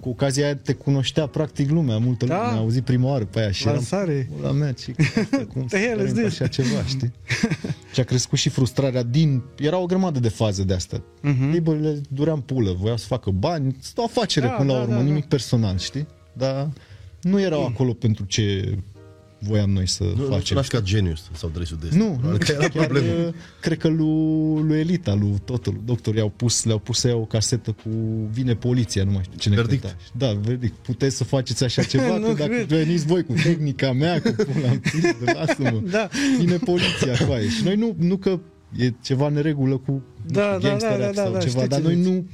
cu 0.00 0.08
ocazia 0.08 0.44
aia 0.44 0.56
te 0.56 0.72
cunoștea 0.72 1.26
practic 1.26 1.70
lumea, 1.70 1.98
multă 1.98 2.24
Da. 2.26 2.34
lume 2.44 2.56
a 2.56 2.60
auzit 2.60 2.84
prima 2.84 3.08
oară 3.08 3.24
pe 3.24 3.40
aia 3.40 3.50
și 3.50 3.62
eram, 3.62 3.74
Lansare. 3.74 4.28
la 4.42 4.50
mea, 4.50 4.72
ce 4.72 4.94
cum 5.52 5.66
The 5.66 5.78
hell 5.78 5.98
să 5.98 6.04
is 6.04 6.12
trăim 6.12 6.28
this? 6.28 6.40
așa 6.40 6.46
ceva, 6.46 6.84
știi? 6.86 7.12
și 7.94 8.00
a 8.00 8.04
crescut 8.04 8.38
și 8.38 8.48
frustrarea 8.48 9.02
din... 9.02 9.42
Era 9.58 9.78
o 9.78 9.86
grămadă 9.86 10.20
de 10.20 10.28
faze 10.28 10.64
de 10.64 10.74
astea. 10.74 11.02
Mhm. 11.22 11.34
Uh-huh. 11.50 11.54
Label-urile 11.54 12.00
duream 12.08 12.42
pulă, 12.42 12.72
voiau 12.80 12.96
să 12.96 13.06
facă 13.06 13.30
bani, 13.30 13.76
este 13.80 14.00
o 14.00 14.04
afacere 14.04 14.46
Da, 14.46 14.52
până 14.52 14.72
la 14.72 14.78
da, 14.78 14.82
urmă, 14.84 14.94
da, 14.94 15.00
nimic 15.02 15.20
da. 15.22 15.26
personal, 15.28 15.78
știi? 15.78 16.06
Dar 16.32 16.68
nu 17.22 17.40
erau 17.40 17.64
acolo 17.66 17.92
pentru 17.92 18.24
ce 18.24 18.78
voiam 19.48 19.70
noi 19.70 19.88
să 19.88 20.02
Nu, 20.04 20.10
nu 20.22 20.24
facem. 20.26 20.40
sunați 20.44 20.68
ca 20.68 20.80
genius 20.80 21.30
sau 21.32 21.50
dresul 21.54 21.78
de 21.80 21.96
Nu, 21.96 22.18
nu, 22.22 22.36
Că 22.36 22.50
era 22.52 22.58
chiar, 22.68 22.86
problemă. 22.86 23.06
uh, 23.26 23.34
cred 23.60 23.78
că 23.78 23.88
lui, 23.88 24.62
lui 24.62 24.78
Elita, 24.78 25.14
lui 25.14 25.34
totul, 25.44 25.80
doctorii 25.84 26.20
au 26.20 26.28
pus, 26.36 26.64
le-au 26.64 26.78
pus 26.78 26.98
să 26.98 27.08
ia 27.08 27.14
o 27.16 27.24
casetă 27.24 27.70
cu 27.82 27.88
vine 28.30 28.54
poliția, 28.54 29.04
nu 29.04 29.10
mai 29.10 29.22
știu 29.22 29.38
cine 29.38 29.54
Verdict. 29.54 29.82
cânta. 29.82 29.96
Da, 30.12 30.32
verdict. 30.40 30.74
Puteți 30.74 31.16
să 31.16 31.24
faceți 31.24 31.64
așa 31.64 31.82
ceva, 31.92 32.16
Nu 32.18 32.26
că 32.26 32.32
dacă 32.32 32.50
cred. 32.52 32.66
veniți 32.66 33.06
voi 33.06 33.22
cu 33.24 33.32
tehnica 33.42 33.92
mea, 33.92 34.20
cu 34.22 34.30
pula 34.52 34.68
în 34.70 34.78
piză, 34.78 35.16
lasă-mă. 35.38 35.82
Da. 35.90 36.08
Vine 36.38 36.56
poliția 36.56 37.26
cu 37.26 37.32
aia. 37.32 37.48
Și 37.48 37.64
noi 37.64 37.76
nu, 37.76 37.94
nu 37.98 38.16
că 38.16 38.38
e 38.76 38.92
ceva 39.02 39.28
neregulă 39.28 39.76
cu 39.76 40.02
Da, 40.26 40.40
nu 40.52 40.58
știu, 40.58 40.60
da, 40.62 40.68
gangster 40.68 40.90
da, 40.90 40.96
da, 40.98 41.04
rap 41.04 41.14
da, 41.14 41.22
sau 41.22 41.32
da, 41.32 41.38
ceva, 41.38 41.50
știu 41.62 41.66
dar 41.68 41.80
ce 41.80 41.86
noi 41.86 41.94
zici. 41.96 42.04
nu 42.12 42.26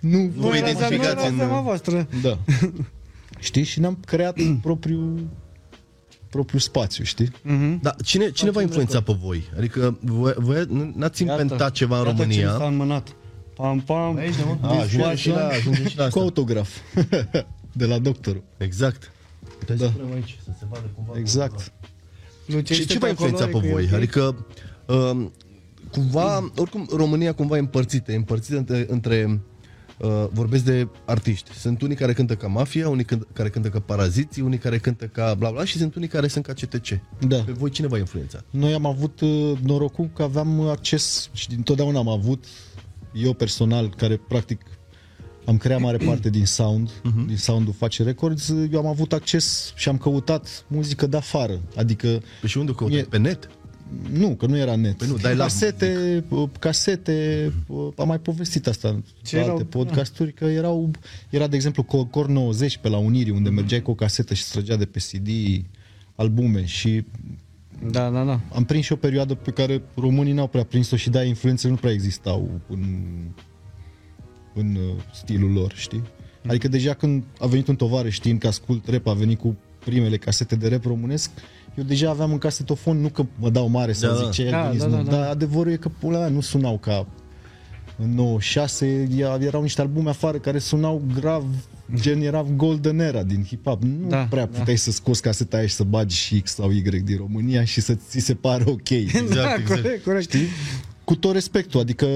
nu, 0.00 0.18
Nu 0.18 0.30
vă 0.36 0.48
Nu 0.48 0.56
era 0.56 0.68
identificați 0.68 1.06
seama- 1.08 1.20
nu 1.20 1.26
în- 1.26 1.34
era 1.38 1.46
seama 1.46 1.60
voastră. 1.60 2.08
Da. 2.22 2.38
Știți? 3.38 3.68
Și 3.70 3.80
ne-am 3.80 3.98
creat 4.06 4.38
propriul 4.62 5.26
propriul 6.34 6.60
spațiu, 6.60 7.04
știi? 7.04 7.30
Mhm. 7.42 7.80
Da, 7.82 7.94
cine, 8.04 8.30
cine 8.30 8.50
v-a 8.50 8.62
influențat 8.62 9.02
pe 9.02 9.16
voi? 9.20 9.44
Adică 9.56 9.98
voi, 10.00 10.32
voi 10.36 10.92
n-ați 10.96 11.22
inventat 11.22 11.58
Iată, 11.60 11.72
ceva 11.72 11.98
în 12.00 12.06
iată 12.06 12.20
ce 12.22 12.26
mi 12.26 12.34
s-a 12.34 12.40
România? 12.50 12.66
înmânat. 12.66 13.08
Pam, 13.54 13.80
pam. 13.80 14.18
A, 14.60 14.68
ajungem 14.80 15.14
și 15.16 15.28
la, 15.28 15.46
ajungem 15.46 15.86
și 15.86 15.96
la 15.96 16.02
Cu 16.02 16.08
asta. 16.08 16.20
autograf 16.20 16.70
de 17.80 17.84
la 17.86 17.98
doctorul. 17.98 18.42
Exact. 18.56 19.12
Puteți 19.58 19.78
Da. 19.80 19.86
să 19.86 19.92
punem 19.92 20.12
aici, 20.14 20.38
să 20.44 20.50
se 20.58 20.64
vadă 20.70 20.90
cumva. 20.94 21.12
Exact. 21.18 21.72
Luce 22.46 22.74
Ce, 22.74 22.80
este 22.80 22.92
ce 22.92 22.98
v-a 22.98 23.06
pe 23.06 23.12
acolo, 23.12 23.28
influențat 23.28 23.60
pe 23.60 23.66
e 23.66 23.70
voi? 23.72 23.84
ok? 23.84 23.92
Adică, 23.92 24.46
um, 24.86 25.32
cumva, 25.90 26.50
oricum, 26.56 26.88
România 26.96 27.32
cumva 27.32 27.56
e 27.56 27.58
împărțită, 27.58 28.12
e 28.12 28.16
împărțită 28.16 28.56
între, 28.56 28.86
între 28.88 29.40
Uh, 29.98 30.24
vorbesc 30.32 30.64
de 30.64 30.88
artiști. 31.04 31.52
Sunt 31.52 31.82
unii 31.82 31.96
care 31.96 32.12
cântă 32.12 32.36
ca 32.36 32.46
mafia, 32.46 32.88
unii 32.88 33.04
cânt, 33.04 33.26
care 33.32 33.48
cântă 33.48 33.68
ca 33.68 33.80
paraziții, 33.80 34.42
unii 34.42 34.58
care 34.58 34.78
cântă 34.78 35.04
ca 35.04 35.34
bla 35.34 35.50
bla 35.50 35.64
și 35.64 35.76
sunt 35.76 35.94
unii 35.94 36.08
care 36.08 36.26
sunt 36.26 36.46
ca 36.46 36.52
CTC. 36.52 37.00
Da. 37.28 37.36
Pe 37.36 37.52
voi 37.52 37.70
cine 37.70 37.86
v-a 37.86 37.98
influențat? 37.98 38.44
Noi 38.50 38.72
am 38.74 38.86
avut 38.86 39.20
uh, 39.20 39.52
norocul 39.62 40.10
că 40.14 40.22
aveam 40.22 40.60
acces 40.60 41.30
și 41.32 41.48
dintotdeauna 41.48 41.98
am 41.98 42.08
avut, 42.08 42.44
eu 43.12 43.32
personal, 43.32 43.94
care 43.96 44.16
practic 44.16 44.60
am 45.44 45.56
creat 45.56 45.80
mare 45.80 45.96
parte 45.96 46.30
din 46.30 46.46
sound, 46.46 46.90
uh-huh. 46.90 47.26
din 47.26 47.36
soundul 47.36 47.72
Face 47.72 48.02
Records, 48.02 48.48
eu 48.72 48.78
am 48.78 48.86
avut 48.86 49.12
acces 49.12 49.72
și 49.76 49.88
am 49.88 49.98
căutat 49.98 50.64
muzică 50.68 51.06
de 51.06 51.16
afară. 51.16 51.60
Adică, 51.76 52.06
Păi 52.40 52.48
și 52.48 52.58
unde 52.58 52.70
o 52.70 52.74
căutați? 52.74 53.00
E- 53.00 53.06
Pe 53.10 53.18
net? 53.18 53.48
Nu, 54.12 54.28
că 54.34 54.46
nu 54.46 54.56
era 54.56 54.76
net. 54.76 54.96
Păi 54.96 55.08
nu, 55.08 55.16
dai 55.16 55.36
la 55.36 55.42
casete, 55.42 56.24
uh, 56.28 56.48
casete, 56.58 57.52
uh, 57.66 57.88
am 57.96 58.06
mai 58.08 58.18
povestit 58.18 58.66
asta 58.66 58.88
în 58.88 59.02
Ce 59.22 59.36
alte 59.36 59.50
erau? 59.50 59.64
podcasturi, 59.64 60.32
că 60.32 60.44
erau, 60.44 60.90
era 61.30 61.46
de 61.46 61.56
exemplu 61.56 61.82
Co- 61.84 62.10
Cor 62.10 62.28
90 62.28 62.76
pe 62.78 62.88
la 62.88 62.96
Unirii, 62.96 63.32
unde 63.32 63.48
mergeai 63.50 63.82
cu 63.82 63.90
o 63.90 63.94
casetă 63.94 64.34
și 64.34 64.42
se 64.42 64.50
trăgea 64.52 64.76
de 64.76 64.84
pe 64.84 64.98
CD 64.98 65.28
albume 66.14 66.64
și 66.64 67.04
Da, 67.90 68.10
da, 68.10 68.24
da. 68.24 68.40
am 68.52 68.64
prins 68.64 68.84
și 68.84 68.92
o 68.92 68.96
perioadă 68.96 69.34
pe 69.34 69.50
care 69.50 69.82
românii 69.96 70.32
n-au 70.32 70.46
prea 70.48 70.64
prins-o 70.64 70.96
și 70.96 71.10
de 71.10 71.24
influențele 71.24 71.72
nu 71.72 71.78
prea 71.78 71.92
existau 71.92 72.60
în, 72.68 72.84
în 74.54 74.74
uh, 74.74 75.02
stilul 75.14 75.52
lor, 75.52 75.72
știi? 75.76 76.02
Adică 76.46 76.68
deja 76.68 76.94
când 76.94 77.24
a 77.38 77.46
venit 77.46 77.68
un 77.68 77.76
tovarăș 77.76 78.14
știind 78.14 78.40
că 78.40 78.46
ascult 78.46 78.88
rap, 78.88 79.06
a 79.06 79.12
venit 79.12 79.38
cu 79.38 79.56
primele 79.84 80.16
casete 80.16 80.56
de 80.56 80.68
rap 80.68 80.84
românesc, 80.84 81.30
eu 81.74 81.84
deja 81.84 82.10
aveam 82.10 82.32
în 82.32 82.38
casetofon, 82.38 83.00
nu 83.00 83.08
că 83.08 83.24
mă 83.38 83.50
dau 83.50 83.68
mare 83.68 83.92
să 83.92 84.06
Da, 84.06 84.14
zic 84.14 84.24
da. 84.24 84.30
ce 84.30 84.42
e 84.42 84.50
Da, 84.50 84.60
algoritmul, 84.60 84.90
da, 84.90 84.96
da, 84.96 85.10
da. 85.10 85.16
dar 85.16 85.30
adevărul 85.30 85.72
e 85.72 85.76
că 85.76 85.88
pula 85.98 86.18
mea, 86.18 86.28
nu 86.28 86.40
sunau 86.40 86.78
ca 86.78 87.06
în 88.02 88.14
96 88.14 89.08
ia- 89.16 89.38
erau 89.40 89.62
niște 89.62 89.80
albume 89.80 90.08
afară 90.08 90.38
care 90.38 90.58
sunau 90.58 91.02
grav, 91.20 91.44
gen 92.00 92.20
era 92.22 92.46
golden 92.56 92.98
era 92.98 93.22
din 93.22 93.44
hip-hop. 93.46 93.78
Nu 93.80 94.08
Da, 94.08 94.26
prea 94.30 94.46
da. 94.46 94.58
puteai 94.58 94.76
să 94.76 94.90
scoți 94.90 95.22
caseta 95.22 95.56
aia 95.56 95.66
și 95.66 95.74
să 95.74 95.82
bagi 95.84 96.16
și 96.16 96.40
X 96.40 96.54
sau 96.54 96.70
Y 96.70 96.82
din 96.82 97.16
România 97.16 97.64
și 97.64 97.80
să 97.80 97.94
ți 98.08 98.18
se 98.18 98.34
pară 98.34 98.64
ok. 98.66 98.88
Exact, 98.90 99.28
da, 99.34 99.54
exact. 99.54 99.66
corect, 99.82 100.04
corect. 100.04 100.22
Știi? 100.32 100.46
Cu 101.04 101.16
tot 101.16 101.32
respectul, 101.32 101.80
adică 101.80 102.06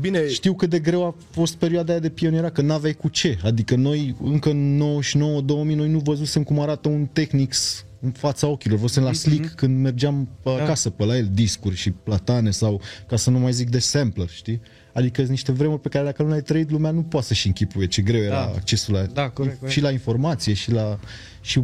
Bine, 0.00 0.28
știu 0.28 0.54
cât 0.54 0.70
de 0.70 0.78
greu 0.78 1.04
a 1.04 1.14
fost 1.30 1.54
perioada 1.54 1.92
aia 1.92 2.00
de 2.00 2.08
pionierat, 2.08 2.52
că 2.52 2.62
n-aveai 2.62 2.92
cu 2.92 3.08
ce. 3.08 3.38
Adică 3.42 3.74
noi, 3.76 4.16
încă 4.22 4.50
în 4.50 4.78
99-2000, 4.78 5.76
noi 5.76 5.88
nu 5.88 5.98
văzusem 5.98 6.42
cum 6.42 6.60
arată 6.60 6.88
un 6.88 7.06
Technics 7.12 7.84
în 8.04 8.10
fața 8.10 8.46
ochilor. 8.46 8.78
Văzusem 8.78 9.02
la 9.02 9.12
Slick 9.12 9.54
când 9.54 9.80
mergeam 9.80 10.28
pe 10.42 10.50
acasă 10.50 10.90
pe 10.90 11.04
la 11.04 11.16
el, 11.16 11.28
discuri 11.32 11.76
și 11.76 11.90
platane 11.90 12.50
sau, 12.50 12.80
ca 13.06 13.16
să 13.16 13.30
nu 13.30 13.38
mai 13.38 13.52
zic 13.52 13.70
de 13.70 13.78
sampler, 13.78 14.28
știi? 14.28 14.60
Adică 14.92 15.16
sunt 15.16 15.30
niște 15.30 15.52
vremuri 15.52 15.80
pe 15.80 15.88
care 15.88 16.04
dacă 16.04 16.22
nu 16.22 16.28
le-ai 16.28 16.42
trăit, 16.42 16.70
lumea 16.70 16.90
nu 16.90 17.02
poate 17.02 17.26
să-și 17.26 17.46
închipuie 17.46 17.86
ce 17.86 18.02
greu 18.02 18.20
era 18.22 18.34
Da. 18.34 18.40
accesul 18.40 18.94
la, 18.94 19.02
Da, 19.02 19.28
corect, 19.28 19.58
corect. 19.58 19.74
și 19.76 19.80
la 19.80 19.90
informație 19.90 20.52
și 20.52 20.70
la... 20.70 20.98
Și 21.40 21.62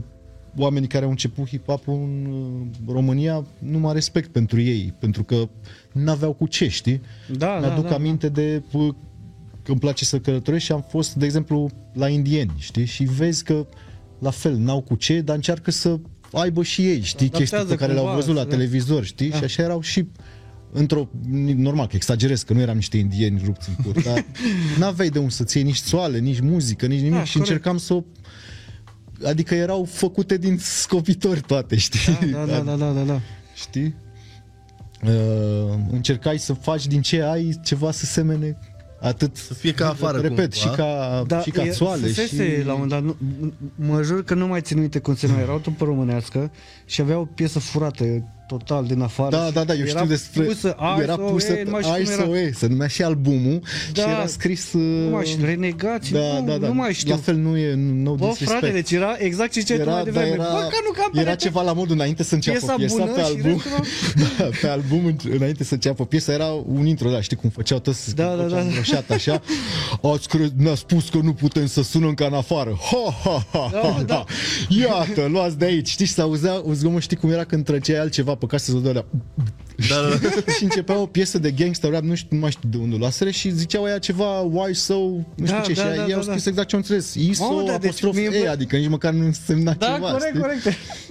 oamenii 0.56 0.88
care 0.88 1.04
au 1.04 1.10
început 1.10 1.48
hip-hop 1.48 1.84
în 1.86 2.26
uh, 2.26 2.92
România, 2.92 3.46
nu 3.58 3.78
mai 3.78 3.92
respect 3.92 4.32
pentru 4.32 4.60
ei, 4.60 4.94
pentru 4.98 5.24
că 5.24 5.48
n-aveau 5.92 6.32
cu 6.32 6.46
ce, 6.46 6.68
știi? 6.68 7.00
Da, 7.36 7.58
Mi-aduc 7.58 7.82
da, 7.82 7.88
da, 7.88 7.94
aminte 7.94 8.28
de 8.28 8.62
uh, 8.72 8.94
că 9.62 9.70
îmi 9.70 9.80
place 9.80 10.04
să 10.04 10.18
călătoresc 10.18 10.64
și 10.64 10.72
am 10.72 10.84
fost, 10.88 11.14
de 11.14 11.24
exemplu, 11.24 11.70
la 11.92 12.08
indieni, 12.08 12.52
știi? 12.58 12.84
Și 12.84 13.04
vezi 13.04 13.44
că 13.44 13.66
la 14.18 14.30
fel, 14.30 14.56
n-au 14.56 14.80
cu 14.80 14.94
ce, 14.94 15.20
dar 15.20 15.36
încearcă 15.36 15.70
să 15.70 15.98
aibă 16.32 16.62
și 16.62 16.86
ei, 16.86 17.00
știi, 17.00 17.26
Adaptează 17.26 17.64
chestii 17.64 17.76
pe 17.76 17.80
care 17.80 17.92
le-au 17.92 18.04
cumva, 18.04 18.20
văzut 18.20 18.34
la 18.34 18.44
da. 18.44 18.50
televizor, 18.50 19.04
știi? 19.04 19.32
Și 19.32 19.44
așa 19.44 19.62
erau 19.62 19.80
și 19.80 20.06
într-o, 20.72 21.08
normal 21.56 21.86
că 21.86 21.96
exagerez, 21.96 22.42
că 22.42 22.52
nu 22.52 22.60
eram 22.60 22.76
niște 22.76 22.96
indieni 22.96 23.42
rupți 23.44 23.68
în 23.68 23.84
cur, 23.84 24.02
dar 24.02 24.24
n-aveai 24.78 25.08
de 25.08 25.18
unde 25.18 25.30
să-ți 25.30 25.56
iei 25.56 25.66
nici 25.66 25.80
țoale, 25.80 26.18
nici 26.18 26.40
muzică, 26.40 26.86
nici 26.86 27.00
nimic 27.00 27.18
Da, 27.18 27.24
și 27.24 27.32
corect. 27.32 27.50
încercam 27.50 27.78
să 27.78 27.94
o 27.94 28.02
Adică 29.24 29.54
erau 29.54 29.84
făcute 29.84 30.36
din 30.36 30.58
scopitori 30.58 31.40
toate, 31.40 31.76
știi? 31.76 32.30
Da, 32.32 32.44
da, 32.44 32.58
da, 32.58 32.76
da, 32.76 32.90
da, 32.90 33.02
da. 33.02 33.20
Știi? 33.54 33.94
Uh, 35.04 35.74
încercai 35.90 36.38
să 36.38 36.52
faci 36.52 36.86
din 36.86 37.00
ce 37.00 37.22
ai 37.22 37.60
ceva 37.64 37.90
să 37.90 38.04
semene 38.04 38.58
atât 39.00 39.36
Să 39.36 39.54
fie 39.54 39.74
ca 39.74 39.88
afară 39.88 40.18
repet, 40.18 40.54
cumva. 40.54 40.70
și 40.70 40.76
ca, 40.76 41.22
Da, 41.26 41.40
și 41.40 41.50
ca 41.50 41.62
e- 41.64 41.70
țoale 41.70 42.06
fusese 42.06 42.58
și... 42.58 42.64
la 42.64 42.74
un 42.74 42.88
dat, 42.88 43.02
nu, 43.02 43.16
mă 43.74 44.02
jur 44.02 44.24
că 44.24 44.34
nu 44.34 44.46
mai 44.46 44.60
țin 44.60 44.78
minte 44.78 44.98
cum 44.98 45.14
se 45.14 45.26
numea, 45.26 45.42
erau 45.42 45.58
tot 45.58 45.76
pe 45.76 45.84
românească 45.84 46.50
și 46.84 47.00
avea 47.00 47.18
o 47.18 47.24
piesă 47.24 47.58
furată 47.58 48.04
total 48.58 48.84
din 48.86 49.00
afară. 49.00 49.36
Da, 49.36 49.46
și 49.46 49.52
da, 49.52 49.64
da, 49.64 49.72
eu 49.74 49.80
era 49.80 49.88
știu 49.88 50.04
despre... 50.08 50.42
Pusă 50.42 50.76
era 51.00 51.12
ISO, 51.12 51.16
pusă 51.22 51.52
e, 51.52 51.62
nu 51.62 51.70
mai 51.70 51.82
știu 51.82 51.94
cum 51.94 52.12
era. 52.12 52.22
ISOE, 52.22 52.52
se 52.52 52.66
numea 52.66 52.86
și 52.86 53.02
albumul 53.02 53.60
Da. 53.92 54.02
și 54.02 54.08
era 54.08 54.26
scris... 54.26 54.72
Nu 54.72 55.04
uh, 55.06 55.12
mai 55.12 55.24
știu, 55.24 55.44
renegați, 55.44 56.12
da, 56.12 56.18
nu, 56.40 56.44
da, 56.46 56.56
da. 56.58 56.66
nu 56.66 56.74
mai 56.74 56.92
știu. 56.92 57.10
La 57.10 57.16
fel 57.16 57.34
nu 57.36 57.56
e 57.56 57.74
no 57.74 58.14
Bă, 58.14 58.26
disrespect. 58.26 58.50
frate, 58.58 58.72
deci 58.72 58.90
era 58.90 59.14
exact 59.18 59.52
ce 59.52 59.60
ziceai 59.60 59.78
tu 59.78 59.84
mai 59.84 59.92
era, 59.94 60.04
da, 60.04 60.10
devreme. 60.10 60.34
era, 60.34 60.42
Bă, 60.52 60.58
că 60.58 60.76
nu 60.84 60.90
capete. 60.96 61.20
era 61.20 61.34
ceva 61.34 61.62
la 61.62 61.72
modul 61.72 61.94
înainte 61.94 62.22
să 62.22 62.34
înceapă 62.34 62.58
Piesa 62.58 62.74
piesa, 62.74 62.94
bună 62.96 63.10
pe 63.10 63.20
și 63.20 63.26
album. 63.26 63.62
restul- 63.62 63.86
da, 64.38 64.44
pe 64.60 64.66
album, 64.68 65.16
înainte 65.30 65.64
să 65.64 65.74
înceapă 65.74 66.04
piesa, 66.06 66.32
era 66.32 66.46
un 66.66 66.86
intro, 66.86 67.10
da, 67.10 67.20
știi 67.20 67.36
cum 67.36 67.50
făceau 67.50 67.78
toți, 67.78 68.14
Da, 68.14 68.24
cum 68.26 68.36
da, 68.36 68.42
făceau 68.42 68.58
da. 68.58 68.64
înroșat, 68.64 69.10
așa. 69.10 69.42
Ați 70.12 70.28
cred, 70.28 70.52
ne-a 70.56 70.74
spus 70.74 71.08
că 71.08 71.18
nu 71.22 71.32
putem 71.32 71.66
să 71.66 71.82
sunăm 71.82 72.14
ca 72.14 72.26
în 72.26 72.32
afară. 72.34 72.78
Ha, 72.90 73.14
ha, 73.24 73.46
ha, 73.52 73.68
Da, 73.72 73.80
ha, 73.80 74.02
da. 74.06 74.14
ha. 74.14 74.24
Iată, 74.68 75.26
luați 75.30 75.58
de 75.58 75.64
aici. 75.64 75.88
Știi, 75.88 76.06
și 76.06 76.12
se 76.12 76.20
auzea 76.20 76.60
un 76.64 76.74
zgomot, 76.74 77.02
știi 77.02 77.16
cum 77.16 77.30
era 77.30 77.44
când 77.44 77.64
trăgeai 77.64 77.98
altceva 78.00 78.34
pe 78.40 78.46
casă, 78.46 78.70
se 78.70 78.78
dădea 78.78 79.04
Da, 79.88 79.94
da, 80.00 80.08
da. 80.28 80.52
și 80.56 80.62
începea 80.62 80.98
o 80.98 81.06
piesă 81.06 81.38
de 81.38 81.50
gangster 81.50 81.90
rap, 81.90 82.02
nu 82.02 82.14
știu, 82.14 82.28
nu 82.36 82.40
mai 82.42 82.50
știu 82.50 82.68
de 82.68 82.76
unde 82.76 82.94
o 82.94 82.98
luaseră 82.98 83.30
și 83.30 83.50
ziceau 83.50 83.84
aia 83.84 83.98
ceva 83.98 84.40
why 84.40 84.74
so, 84.74 84.94
nu 84.94 85.24
știu 85.46 85.46
Da, 85.46 85.60
ce, 85.60 85.72
da, 85.72 85.80
și 85.90 85.96
da, 85.96 86.06
ei 86.06 86.12
au 86.14 86.20
da, 86.20 86.26
scris 86.26 86.42
da. 86.44 86.50
exact 86.50 86.68
ce 86.68 86.74
am 86.76 86.80
înțeles. 86.88 87.14
ISO, 87.14 87.44
Mamă, 87.44 87.62
da, 87.62 87.66
deci 87.66 87.74
apostrof 87.84 88.14
mie 88.14 88.30
E, 88.32 88.42
vă- 88.42 88.48
adică 88.50 88.76
nici 88.76 88.88
măcar 88.88 89.12
nu 89.12 89.24
însemna 89.24 89.72
Da, 89.72 89.86
ceva, 89.86 90.10
corect, 90.10 90.26
știi? 90.28 90.40
corect. 90.40 90.62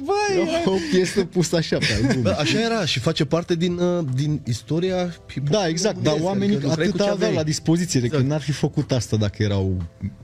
Băi, 0.05 0.41
Era 0.47 0.71
o 0.71 0.77
piesă 0.91 1.23
pusă 1.23 1.55
așa 1.55 1.77
pe 1.77 1.99
album. 2.03 2.21
Bă, 2.21 2.35
așa 2.39 2.59
era 2.59 2.85
și 2.85 2.99
face 2.99 3.25
parte 3.25 3.55
din, 3.55 3.73
uh, 3.77 4.05
din 4.15 4.41
istoria 4.45 5.07
hip-hop 5.09 5.49
Da, 5.49 5.67
exact, 5.67 6.03
dar 6.03 6.15
oamenii 6.21 6.55
adică 6.55 6.67
lucrai 6.67 6.87
cu 6.87 6.91
atât 6.93 7.05
ce 7.05 7.11
aveau 7.11 7.15
aveai. 7.15 7.33
la 7.35 7.43
dispoziție, 7.43 7.99
exact. 8.03 8.21
că 8.23 8.27
n-ar 8.29 8.41
fi 8.41 8.51
făcut 8.51 8.91
asta 8.91 9.17
dacă 9.17 9.43
erau 9.43 9.77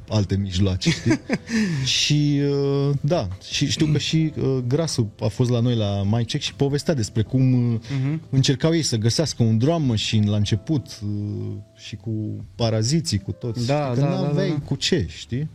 alte 0.10 0.36
mijloace, 0.36 0.90
știi? 0.90 1.20
și 2.02 2.42
uh, 2.50 2.90
da, 3.02 3.28
și 3.52 3.70
știu 3.70 3.86
că 3.86 3.98
și 3.98 4.34
uh, 4.42 4.58
Grasu 4.68 5.12
a 5.20 5.28
fost 5.28 5.50
la 5.50 5.60
noi 5.60 5.76
la 5.76 6.04
My 6.10 6.26
Check 6.26 6.44
și 6.44 6.54
povestea 6.54 6.94
despre 6.96 7.22
cum 7.22 7.72
uh, 7.74 7.80
Mhm. 8.02 8.22
încercau 8.30 8.74
ei 8.74 8.82
să 8.82 8.98
găsească 8.98 9.44
un 9.44 9.58
drum 9.58 9.84
machine 9.84 10.30
la 10.30 10.36
început 10.38 11.00
uh, 11.04 11.52
și 11.76 11.96
cu 11.96 12.12
paraziții, 12.56 13.20
cu 13.20 13.32
toți. 13.32 13.66
Da, 13.66 13.92
că 13.94 14.00
da, 14.00 14.06
da, 14.06 14.22
n-aveai 14.22 14.48
da, 14.50 14.54
da. 14.54 14.66
cu 14.66 14.76
ce, 14.76 15.06
știi? 15.10 15.50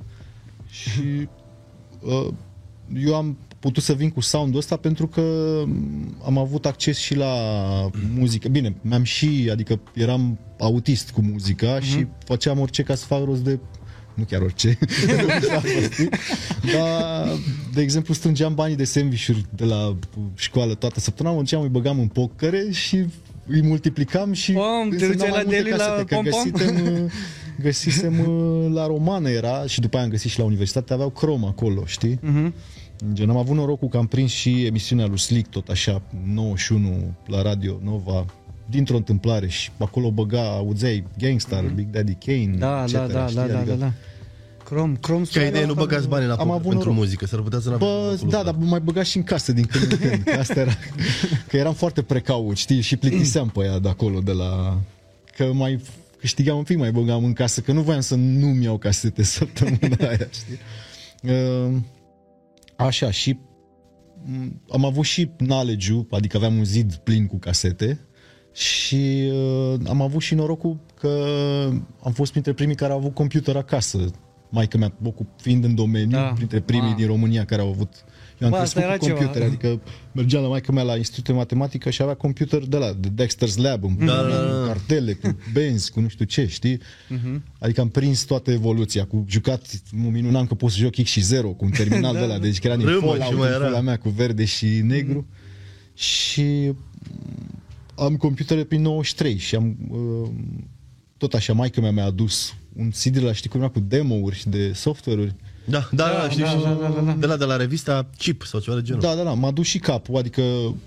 Și 0.70 1.28
uh, 2.00 2.28
eu 3.04 3.14
am 3.14 3.38
putut 3.61 3.82
să 3.82 3.92
vin 3.92 4.11
cu 4.11 4.20
sound-ul 4.20 4.59
ăsta 4.59 4.76
pentru 4.76 5.06
că 5.06 5.23
am 6.25 6.38
avut 6.38 6.66
acces 6.66 6.99
și 6.99 7.14
la 7.14 7.35
muzică. 8.14 8.49
Bine, 8.49 8.75
mi-am 8.80 9.02
și, 9.02 9.49
adică 9.52 9.80
eram 9.94 10.38
autist 10.59 11.11
cu 11.11 11.20
muzica 11.23 11.66
Mhm. 11.66 11.80
mm-hmm. 11.85 11.88
și 11.99 12.06
făceam 12.25 12.59
orice 12.61 12.82
ca 12.82 12.94
să 12.94 13.04
fac 13.04 13.25
rost 13.25 13.42
de 13.44 13.59
nu 14.14 14.25
chiar 14.25 14.40
orice, 14.40 14.79
dar, 16.75 17.29
de 17.75 17.83
exemplu, 17.83 18.14
strângeam 18.14 18.55
banii 18.55 18.76
de 18.76 18.85
sandvișuri 18.85 19.45
de 19.57 19.64
la 19.64 19.97
școală 20.35 20.75
toată 20.75 21.00
săptămâna, 21.00 21.35
mă 21.35 21.40
duceam, 21.40 21.62
îi 21.62 21.69
băgam 21.69 21.99
în 21.99 22.07
pocăre 22.07 22.71
și 22.71 23.05
îi 23.47 23.62
multiplicam 23.62 24.33
și 24.33 24.52
Pom, 24.52 24.88
te 24.88 25.05
însemnau 25.05 25.12
duceai 25.12 25.31
mai 25.31 25.38
la 25.38 25.45
multe 25.45 25.62
deli 25.62 25.71
la 25.71 25.76
casete, 25.76 26.05
că 26.05 26.14
pom-pom? 26.14 26.50
găsitem, 26.50 27.02
uh, 27.05 27.11
găsisem 27.67 28.19
uh, 28.19 28.73
la 28.73 28.87
romană 28.87 29.31
era 29.31 29.67
și 29.67 29.81
după 29.81 29.97
aia 29.97 30.05
am 30.05 30.11
găsit 30.11 30.31
și 30.31 30.38
la 30.38 30.45
universitate, 30.45 30.93
aveau 30.93 31.11
crom 31.11 31.45
acolo, 31.45 31.85
știi? 31.87 32.19
Mhm. 32.23 32.55
Gen, 33.12 33.31
am 33.31 33.37
avut 33.37 33.57
norocul 33.57 33.88
că 33.88 33.97
am 33.97 34.07
prins 34.07 34.31
și 34.31 34.64
emisiunea 34.64 35.07
lui 35.07 35.19
Slick, 35.19 35.50
tot 35.50 35.69
așa, 35.69 36.02
91 36.25 37.14
la 37.26 37.43
Radio 37.43 37.79
Nova, 37.83 38.25
dintr-o 38.71 38.97
întâmplare 38.97 39.49
și 39.49 39.71
acolo 39.79 40.11
băga, 40.11 40.43
auzeai 40.43 41.05
Gangstar, 41.19 41.65
Big 41.65 41.91
Daddy 41.91 42.15
Kane, 42.15 42.47
Mhm. 42.50 42.59
Da, 42.59 42.83
etc., 42.83 42.93
da, 42.93 43.07
da, 43.07 43.27
știi? 43.27 43.37
da, 43.37 43.47
da, 43.47 43.59
Adică- 43.59 43.75
da, 43.75 43.85
da. 43.85 43.93
Crom, 44.65 44.97
Crom 44.97 45.25
Ca 45.33 45.43
idee 45.45 45.67
nu 45.67 45.75
băgați 45.75 46.09
bani 46.09 46.27
la 46.27 46.33
Am 46.33 46.39
poker 46.39 46.53
avut 46.55 46.69
pentru 46.69 46.79
noroc. 46.89 46.95
muzică, 47.05 47.27
s-ar 47.27 47.41
putea 47.41 47.59
să 47.59 47.71
n 47.71 47.77
Bă, 47.79 48.19
da, 48.29 48.43
dar 48.43 48.55
mai 48.59 48.81
băga 48.81 49.03
și 49.03 49.17
în 49.17 49.23
casă 49.23 49.53
din 49.53 49.65
când 49.65 49.93
în 49.93 49.99
când, 49.99 50.23
că 50.23 50.39
asta 50.39 50.61
era, 50.61 50.71
că 51.49 51.57
eram 51.57 51.73
foarte 51.75 52.03
precaut, 52.03 52.57
știi, 52.57 52.81
și 52.81 52.97
plictiseam 52.97 53.49
pe 53.49 53.65
ea 53.65 53.79
de 53.79 53.89
acolo, 53.89 54.21
de 54.21 54.33
la, 54.33 54.81
că 55.37 55.53
mai 55.53 55.81
câștigam 56.19 56.57
un 56.57 56.62
pic, 56.62 56.77
mai 56.79 56.93
băgam 56.93 57.25
în 57.25 57.33
casă, 57.33 57.61
că 57.61 57.73
nu 57.73 57.81
voiam 57.81 58.00
să 58.00 58.15
nu-mi 58.15 58.65
iau 58.65 58.79
casete 58.79 59.23
săptămâna 59.37 59.97
aia, 60.09 60.29
știi. 60.31 60.59
Uh, 61.23 61.77
Așa, 62.77 63.11
și 63.11 63.39
m, 64.25 64.62
am 64.71 64.85
avut 64.85 65.05
și 65.05 65.31
knowledge 65.37 65.93
adică 66.11 66.37
aveam 66.37 66.57
un 66.57 66.65
zid 66.65 66.95
plin 66.95 67.27
cu 67.27 67.37
casete 67.39 67.99
și 68.54 69.30
uh, 69.33 69.75
am 69.88 70.00
avut 70.02 70.21
și 70.23 70.35
norocul 70.35 70.76
că 71.00 71.09
am 72.02 72.12
fost 72.12 72.30
printre 72.30 72.52
primii 72.52 72.75
care 72.75 72.92
au 72.92 72.99
avut 72.99 73.14
computer 73.14 73.57
acasă. 73.57 74.11
Maica 74.52 74.78
mea, 74.78 74.92
ocup, 75.04 75.26
fiind 75.40 75.64
în 75.64 75.75
domeniu, 75.75 76.11
Da. 76.11 76.23
da. 76.23 76.33
printre 76.33 76.61
primii 76.61 76.90
Ma. 76.90 76.95
din 76.97 77.07
România 77.07 77.45
care 77.45 77.62
au 77.62 77.69
avut 77.69 78.04
eu 78.38 78.47
am 78.47 78.52
Bă, 78.52 78.59
asta 78.61 78.80
crescut 78.80 78.99
cu 78.99 79.04
era 79.07 79.14
ceva. 79.16 79.19
computere, 79.19 79.45
adică 79.45 79.80
mergeam 80.12 80.42
la 80.42 80.49
maica 80.49 80.73
mea 80.73 80.83
la 80.83 80.97
institut 80.97 81.25
de 81.25 81.33
matematică 81.33 81.90
și 81.90 82.02
avea 82.02 82.14
computer 82.14 82.62
de 82.66 82.76
la, 82.76 82.92
de 82.92 83.25
Dexter's 83.25 83.54
Lab, 83.57 83.85
în 83.85 83.97
Da, 83.99 84.04
da, 84.07 84.23
da. 84.28 84.61
cu 84.61 84.66
cartele, 84.66 85.12
cu 85.12 85.37
benzi, 85.54 85.90
cu 85.90 86.00
nu 86.00 86.09
știu 86.09 86.25
ce, 86.25 86.47
știi? 86.47 86.80
Mhm. 87.09 87.45
Adică 87.59 87.80
am 87.80 87.88
prins 87.88 88.23
toată 88.23 88.50
evoluția, 88.50 89.04
cu 89.04 89.25
jucat, 89.28 89.66
mă 89.92 90.09
minunam 90.09 90.47
că 90.47 90.54
pot 90.54 90.71
să 90.71 90.76
joc 90.78 90.95
X 91.02 91.11
și 91.11 91.21
0 91.21 91.49
cu 91.49 91.64
un 91.64 91.71
terminal 91.71 92.14
de 92.23 92.25
la, 92.25 92.38
deci 92.38 92.59
că 92.59 92.66
era 92.66 92.76
din 92.76 92.87
Râmă 92.87 93.00
și 93.00 93.07
Fallout, 93.19 93.38
mai 93.38 93.49
în 93.49 93.54
era. 93.54 93.64
pula 93.66 93.80
mea 93.80 93.97
cu 93.97 94.09
verde 94.09 94.45
și 94.45 94.66
negru. 94.66 95.26
Și 95.95 96.42
mm, 96.42 96.75
am 98.00 98.16
computere 98.16 98.64
prin 98.64 98.83
93 98.83 99.37
și 99.37 99.54
am 99.54 99.76
uh, 99.90 100.28
tot 101.16 101.35
așa, 101.35 101.52
maica 101.52 101.80
mea 101.80 101.90
mi-a 101.92 102.04
adus 102.04 102.54
un 102.76 102.90
CD 102.90 103.16
la 103.23 103.33
știi 103.33 103.50
cum 103.50 103.61
era 103.61 103.69
cu 103.69 103.80
demo-uri 103.80 104.37
și 104.37 104.49
de 104.49 104.73
software-uri. 104.73 105.35
Da, 105.64 105.88
da, 105.92 106.04
da, 106.04 106.12
Da, 106.23 106.28
știu, 106.28 106.45
da, 106.45 106.50
știu. 106.50 106.62
da, 106.62 106.92
da, 106.95 107.00
da. 107.00 107.12
De 107.12 107.26
la, 107.26 107.37
de 107.37 107.45
la 107.45 107.57
revista 107.57 108.11
Chip 108.19 108.42
sau 108.42 108.61
ceva 108.61 108.76
de 108.76 108.83
genul. 108.83 109.00
Da, 109.00 109.14
da, 109.14 109.23
da, 109.23 109.33
m-a 109.33 109.50
dus 109.50 109.66
și 109.66 109.78
capul, 109.78 110.16
adică 110.16 110.42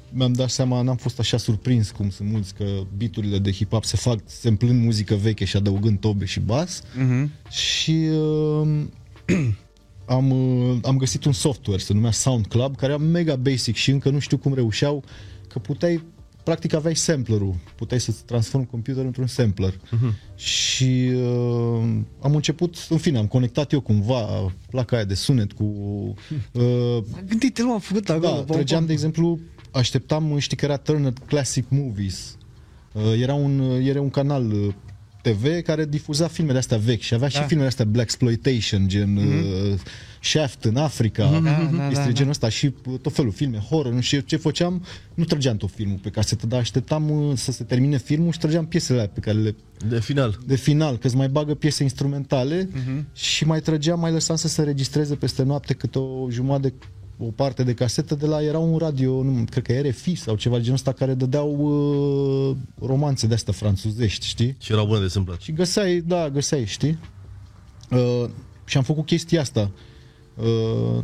mi-am 0.09 0.33
dat 0.33 0.49
seama, 0.49 0.81
n-am 0.81 0.95
fost 0.95 1.19
așa 1.19 1.37
surprins 1.37 1.91
cum 1.91 2.09
sunt 2.09 2.29
mulți 2.29 2.53
că 2.53 2.65
biturile 2.97 3.37
de 3.37 3.51
hip-hop 3.51 3.81
se 3.81 3.97
fac 3.97 4.19
semplând 4.25 4.83
muzică 4.83 5.15
veche 5.15 5.45
și 5.45 5.55
adăugând 5.57 5.99
tobe 5.99 6.25
și 6.25 6.39
bas 6.39 6.83
Mhm. 6.97 7.31
și 7.49 7.91
uh, 7.91 8.67
am, 10.05 10.31
uh, 10.31 10.77
am 10.83 10.97
găsit 10.97 11.23
un 11.25 11.31
software, 11.31 11.79
se 11.81 11.93
numea 11.93 12.11
Sound 12.11 12.45
Club, 12.47 12.75
care 12.75 12.93
era 12.93 13.01
mega 13.01 13.35
basic 13.35 13.75
și 13.75 13.91
încă 13.91 14.09
nu 14.09 14.19
știu 14.19 14.37
cum 14.37 14.53
reușeau, 14.53 15.03
că 15.47 15.59
puteai, 15.59 16.03
practic 16.43 16.73
aveai 16.73 16.95
samplerul, 16.95 17.55
puteai 17.75 17.99
să-ți 17.99 18.23
transformi 18.25 18.67
computerul 18.67 19.05
într-un 19.05 19.27
sampler. 19.27 19.73
Uh-huh. 19.73 20.35
Și 20.35 21.11
uh, 21.13 21.97
am 22.21 22.35
început, 22.35 22.75
în 22.89 22.97
fine, 22.97 23.17
am 23.17 23.27
conectat 23.27 23.71
eu 23.71 23.81
cumva 23.81 24.51
placa 24.69 24.95
aia 24.95 25.05
de 25.05 25.13
sunet 25.13 25.51
cu... 25.53 25.63
Uh, 26.51 27.03
Gândite-l, 27.27 27.65
m-am 27.65 27.79
făcut 27.79 28.09
acolo. 28.09 28.43
da, 28.47 28.53
trăgeam, 28.53 28.85
de 28.85 28.91
exemplu, 28.91 29.39
așteptam, 29.71 30.37
știi 30.37 30.57
că 30.57 30.65
era 30.65 30.77
Turner 30.77 31.13
Classic 31.25 31.65
Movies. 31.69 32.37
Uh, 32.93 33.19
Era 33.21 33.33
un, 33.33 33.59
era 33.83 34.01
un 34.01 34.09
canal 34.09 34.51
uh, 34.51 34.73
TV 35.23 35.61
care 35.61 35.85
difuza 35.85 36.27
filme 36.27 36.51
de 36.51 36.57
astea 36.57 36.77
vechi 36.77 37.01
și 37.01 37.13
avea 37.13 37.27
și 37.27 37.37
Da. 37.37 37.43
filme 37.43 37.61
de 37.61 37.67
astea 37.67 37.85
Black 37.85 38.07
Exploitation, 38.09 38.87
gen 38.87 39.15
uh, 39.17 39.79
Shaft 40.21 40.63
în 40.63 40.75
Africa, 40.75 41.23
Da, 41.29 41.39
da, 41.77 41.87
este 41.89 42.03
da, 42.05 42.11
genul 42.11 42.31
ăsta 42.31 42.49
și 42.49 42.73
uh, 42.85 42.99
tot 43.01 43.13
felul, 43.13 43.31
filme, 43.31 43.57
horror, 43.57 43.93
nu 43.93 44.01
știu 44.01 44.19
ce 44.19 44.35
făceam, 44.35 44.85
nu 45.13 45.23
trăgeam 45.23 45.57
tot 45.57 45.71
filmul 45.71 45.97
pe 45.97 46.09
casetă, 46.09 46.47
dar 46.47 46.59
așteptam 46.59 47.09
uh, 47.09 47.37
să 47.37 47.51
se 47.51 47.63
termine 47.63 47.97
filmul 47.97 48.31
și 48.31 48.39
trăgeam 48.39 48.65
piesele 48.65 48.99
alea 48.99 49.11
pe 49.13 49.19
care 49.19 49.37
le 49.37 49.55
De 49.87 49.99
final. 49.99 50.39
de 50.45 50.55
final, 50.55 50.97
că 50.97 51.07
îți 51.07 51.15
mai 51.15 51.27
bagă 51.29 51.53
piese 51.53 51.83
instrumentale 51.83 52.67
uh-huh. 52.67 53.13
și 53.13 53.45
mai 53.45 53.59
trăgeam, 53.59 53.99
mai 53.99 54.11
lăsam 54.11 54.35
să 54.35 54.47
se 54.47 54.63
registreze 54.63 55.15
peste 55.15 55.43
noapte 55.43 55.73
câte 55.73 55.99
o 55.99 56.29
jumătate 56.29 56.67
de 56.67 56.73
o 57.17 57.25
parte 57.25 57.63
de 57.63 57.73
casetă 57.73 58.15
de 58.15 58.25
la, 58.25 58.43
era 58.43 58.57
un 58.57 58.77
radio, 58.77 59.23
nu, 59.23 59.43
cred 59.49 59.63
că 59.63 59.89
RFI 59.89 60.15
sau 60.15 60.35
ceva 60.35 60.55
de 60.55 60.61
genul 60.61 60.77
ăsta, 60.77 60.91
care 60.91 61.13
dădeau 61.13 61.49
uh, 61.57 62.55
romanțe 62.87 63.27
de 63.27 63.33
astea 63.33 63.53
franțuzești, 63.53 64.25
știi? 64.25 64.55
Și 64.59 64.71
erau 64.71 64.85
bune 64.85 64.99
de 64.99 65.07
sâmblat. 65.07 65.41
Și 65.41 65.51
găseai, 65.51 66.03
da, 66.05 66.29
găseai, 66.29 66.65
știi? 66.65 66.99
Uh, 67.91 68.29
și 68.65 68.77
am 68.77 68.83
făcut 68.83 69.05
chestia 69.05 69.41
asta. 69.41 69.71
Uh, 70.35 71.03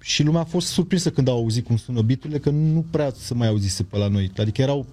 și 0.00 0.22
lumea 0.22 0.40
a 0.40 0.44
fost 0.44 0.66
surprinsă 0.66 1.10
când 1.10 1.28
au 1.28 1.36
auzit 1.36 1.66
cum 1.66 1.76
sună 1.76 2.02
biturile, 2.02 2.38
că 2.38 2.50
nu 2.50 2.84
prea 2.90 3.12
se 3.16 3.34
mai 3.34 3.48
auzise 3.48 3.82
pe 3.82 3.96
la 3.96 4.08
noi. 4.08 4.30
Adică 4.36 4.62
erau 4.62 4.86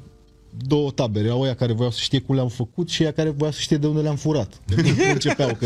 două 0.57 0.91
tabere, 0.91 1.25
erau 1.25 1.39
oia 1.41 1.53
care 1.55 1.73
voiau 1.73 1.91
să 1.91 1.99
știe 2.01 2.19
cum 2.19 2.35
le-am 2.35 2.47
făcut 2.47 2.89
și 2.89 3.03
ea 3.03 3.11
care 3.11 3.29
voiau 3.29 3.51
să 3.53 3.59
știe 3.61 3.77
de 3.77 3.87
unde 3.87 4.01
le-am 4.01 4.15
furat. 4.15 4.61
De 4.65 4.75
când 4.75 4.97
începeau 5.13 5.55
că 5.55 5.65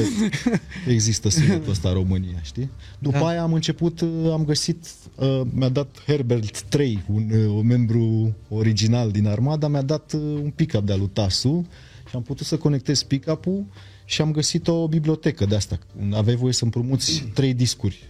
există 0.87 1.29
sunetul 1.29 1.71
ăsta 1.71 1.87
în 1.89 1.93
România, 1.93 2.39
știi? 2.41 2.69
După 2.99 3.17
Da. 3.17 3.27
aia 3.27 3.41
am 3.41 3.53
început, 3.53 4.01
uh, 4.01 4.09
am 4.31 4.45
găsit, 4.45 4.85
uh, 5.15 5.41
mi-a 5.53 5.69
dat 5.69 6.01
Herbert 6.05 6.61
3, 6.61 7.03
un, 7.13 7.29
uh, 7.31 7.45
un 7.47 7.65
membru 7.67 8.35
original 8.49 9.11
din 9.11 9.27
armada, 9.27 9.67
mi-a 9.67 9.81
dat 9.81 10.13
uh, 10.13 10.21
un 10.21 10.51
pick-up 10.55 10.85
de-a 10.85 10.95
lui 10.95 11.09
Tasu 11.13 11.65
și 12.09 12.15
am 12.15 12.21
putut 12.21 12.45
să 12.45 12.57
conectez 12.57 13.03
pick-up-ul 13.03 13.65
și 14.05 14.21
am 14.21 14.31
găsit 14.31 14.67
o 14.67 14.87
bibliotecă 14.87 15.45
de 15.45 15.55
asta. 15.55 15.79
Aveai 16.13 16.35
voie 16.35 16.53
să 16.53 16.63
împrumuți 16.63 17.23
trei 17.33 17.53
discuri 17.53 18.03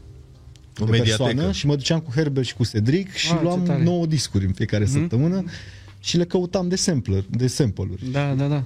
O 0.81 0.85
de 0.85 0.91
mediatecă. 0.91 1.23
persoană 1.23 1.51
și 1.51 1.65
mă 1.65 1.75
duceam 1.75 1.99
cu 1.99 2.11
Herbert 2.11 2.45
și 2.47 2.55
cu 2.55 2.65
Cedric 2.65 3.11
și 3.13 3.31
Ah, 3.31 3.37
ce 3.37 3.43
luam 3.43 3.63
tare. 3.63 3.83
9 3.83 4.05
discuri 4.05 4.45
în 4.45 4.51
fiecare 4.53 4.85
săptămână 4.85 5.43
și 6.03 6.17
le 6.17 6.25
căutam 6.25 6.67
de 6.67 6.75
sampler, 6.75 7.25
de 7.30 7.47
sample-uri. 7.47 8.12
Da, 8.12 8.34
da, 8.34 8.47
da. 8.47 8.63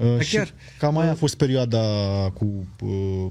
Uh, 0.00 0.16
Da, 0.16 0.20
și 0.20 0.34
chiar. 0.34 0.54
cam 0.78 0.98
aia 0.98 1.10
a 1.10 1.14
fost 1.14 1.34
perioada 1.34 1.80
cu 2.34 2.66
uh, 2.80 3.26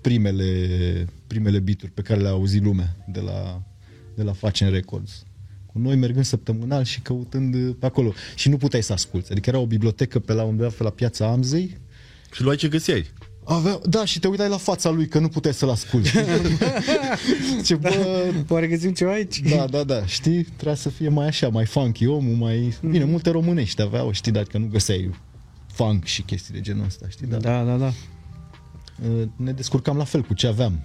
primele, 0.00 1.06
primele 1.26 1.58
bituri 1.58 1.90
pe 1.90 2.02
care 2.02 2.20
le-a 2.20 2.30
auzit 2.30 2.62
lumea 2.62 2.96
de 3.08 3.20
la, 3.20 3.62
de 4.14 4.22
la 4.22 4.32
Facem 4.32 4.70
Records. 4.70 5.24
Cu 5.66 5.78
noi 5.78 5.96
mergând 5.96 6.24
săptămânal 6.24 6.84
și 6.84 7.00
căutând 7.00 7.54
uh, 7.54 7.74
pe 7.78 7.86
acolo. 7.86 8.12
Și 8.34 8.48
nu 8.48 8.56
puteai 8.56 8.82
să 8.82 8.92
asculți. 8.92 9.30
Adică 9.30 9.48
era 9.50 9.58
o 9.58 9.66
bibliotecă 9.66 10.18
pe 10.18 10.32
la 10.32 10.42
undeva 10.42 10.68
pe 10.76 10.82
la 10.82 10.90
piața 10.90 11.26
Amzei. 11.30 11.78
Și 12.32 12.42
luai 12.42 12.56
ce 12.56 12.68
găseai. 12.68 13.06
Avea, 13.44 13.78
da, 13.84 14.04
și 14.04 14.18
te 14.18 14.28
uitai 14.28 14.48
la 14.48 14.56
fața 14.56 14.90
lui 14.90 15.08
că 15.08 15.18
nu 15.18 15.28
puteai 15.28 15.54
să-l 15.54 15.68
asculti. 15.70 16.10
Ce 17.64 17.74
bă, 17.74 17.90
Poate 18.46 18.66
găsim 18.66 18.92
ceva 18.92 19.10
aici? 19.12 19.40
da, 19.40 19.66
da, 19.66 19.84
da, 19.84 20.06
știi? 20.06 20.42
Trebuia 20.44 20.74
să 20.74 20.88
fie 20.88 21.08
mai 21.08 21.26
așa, 21.26 21.48
mai 21.48 21.64
funky 21.66 22.06
omul, 22.06 22.34
mai... 22.36 22.74
Bine, 22.90 23.04
multe 23.04 23.30
românești 23.30 23.82
aveau, 23.82 24.12
știi, 24.12 24.32
dar 24.32 24.42
că 24.42 24.58
nu 24.58 24.66
găseai 24.66 25.10
funk 25.72 26.04
și 26.04 26.22
chestii 26.22 26.54
de 26.54 26.60
genul 26.60 26.84
ăsta, 26.84 27.06
știi? 27.08 27.26
Dar 27.26 27.40
Da, 27.40 27.62
da, 27.62 27.76
da. 27.76 27.92
uh, 29.08 29.22
ne 29.36 29.52
descurcam 29.52 29.96
la 29.96 30.04
fel 30.04 30.20
cu 30.22 30.34
ce 30.34 30.46
aveam. 30.46 30.84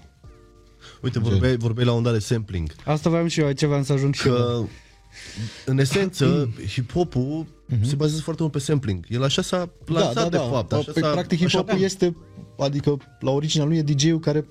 Uite, 1.02 1.20
vorbeai, 1.20 1.58
vorbeai 1.58 1.86
la 1.86 1.94
un 1.94 2.04
dat 2.04 2.14
de 2.14 2.20
sampling. 2.20 2.72
Asta 2.86 3.10
voiam 3.10 3.28
și 3.28 3.40
eu, 3.40 3.52
ce 3.52 3.66
vreau 3.66 3.84
să 3.84 3.94
ajung 3.94 4.14
și 4.14 4.28
eu. 4.28 4.34
Că, 4.34 4.64
în 5.66 5.80
esență, 5.80 6.50
hip-hopul 6.68 7.46
se 7.82 7.96
bazează 7.96 8.22
foarte 8.22 8.42
mult 8.42 8.54
pe 8.54 8.60
sampling. 8.60 9.06
El 9.10 9.24
așa 9.24 9.42
s-a 9.42 9.70
lansat, 9.86 10.32
de 10.32 10.38
fapt. 10.52 10.74
Așa 10.74 10.92
Păi, 10.92 11.02
s-a, 11.02 11.10
practic, 11.12 11.44
așa- 11.44 11.60
hip-hopul 11.64 11.82
este, 11.84 12.16
adică, 12.60 12.98
la 13.20 13.32
originea 13.32 13.66
lui 13.66 13.78
e 13.78 13.82
DJ-ul 13.82 14.20
care 14.20 14.46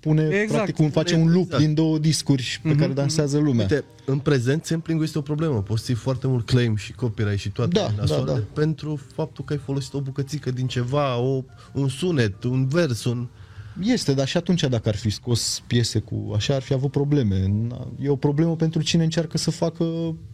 pune, 0.00 0.22
Exact. 0.28 0.50
practic, 0.52 0.78
un, 0.78 0.90
face 0.90 1.14
un 1.14 1.28
loop 1.32 1.44
Exact. 1.44 1.62
din 1.62 1.74
două 1.74 1.98
discuri 1.98 2.60
pe 2.62 2.74
care 2.74 2.92
dansează 2.92 3.38
lumea. 3.38 3.66
Uite, 3.70 3.84
în 4.04 4.18
prezent, 4.18 4.64
sampling 4.64 5.02
este 5.02 5.18
o 5.18 5.20
problemă. 5.20 5.62
Poți 5.62 5.80
să 5.80 5.86
ții 5.86 5.94
foarte 5.94 6.26
mult 6.26 6.46
claim 6.46 6.76
și 6.76 6.92
copyright 6.92 7.38
și 7.38 7.50
toate 7.50 7.70
Da, 7.72 7.90
nasoale 7.96 8.24
da, 8.24 8.32
da. 8.32 8.40
pentru 8.54 9.00
faptul 9.14 9.44
că 9.44 9.52
ai 9.52 9.58
folosit 9.64 9.94
o 9.94 10.00
bucățică 10.00 10.50
din 10.50 10.66
ceva, 10.66 11.18
o, 11.18 11.44
un 11.72 11.88
sunet, 11.88 12.44
un 12.44 12.66
vers, 12.66 13.04
un... 13.04 13.26
Este, 13.82 14.14
dar 14.14 14.26
și 14.28 14.36
atunci 14.36 14.60
dacă 14.64 14.88
ar 14.88 14.96
fi 14.96 15.10
scos 15.10 15.62
piese 15.66 15.98
cu 15.98 16.32
așa, 16.34 16.54
ar 16.54 16.62
fi 16.62 16.72
avut 16.72 16.90
probleme. 16.90 17.66
Na- 17.68 17.86
E 18.02 18.08
o 18.08 18.16
problemă 18.16 18.56
pentru 18.56 18.82
cine 18.82 19.02
încearcă 19.04 19.38
să 19.38 19.50
facă, 19.50 19.84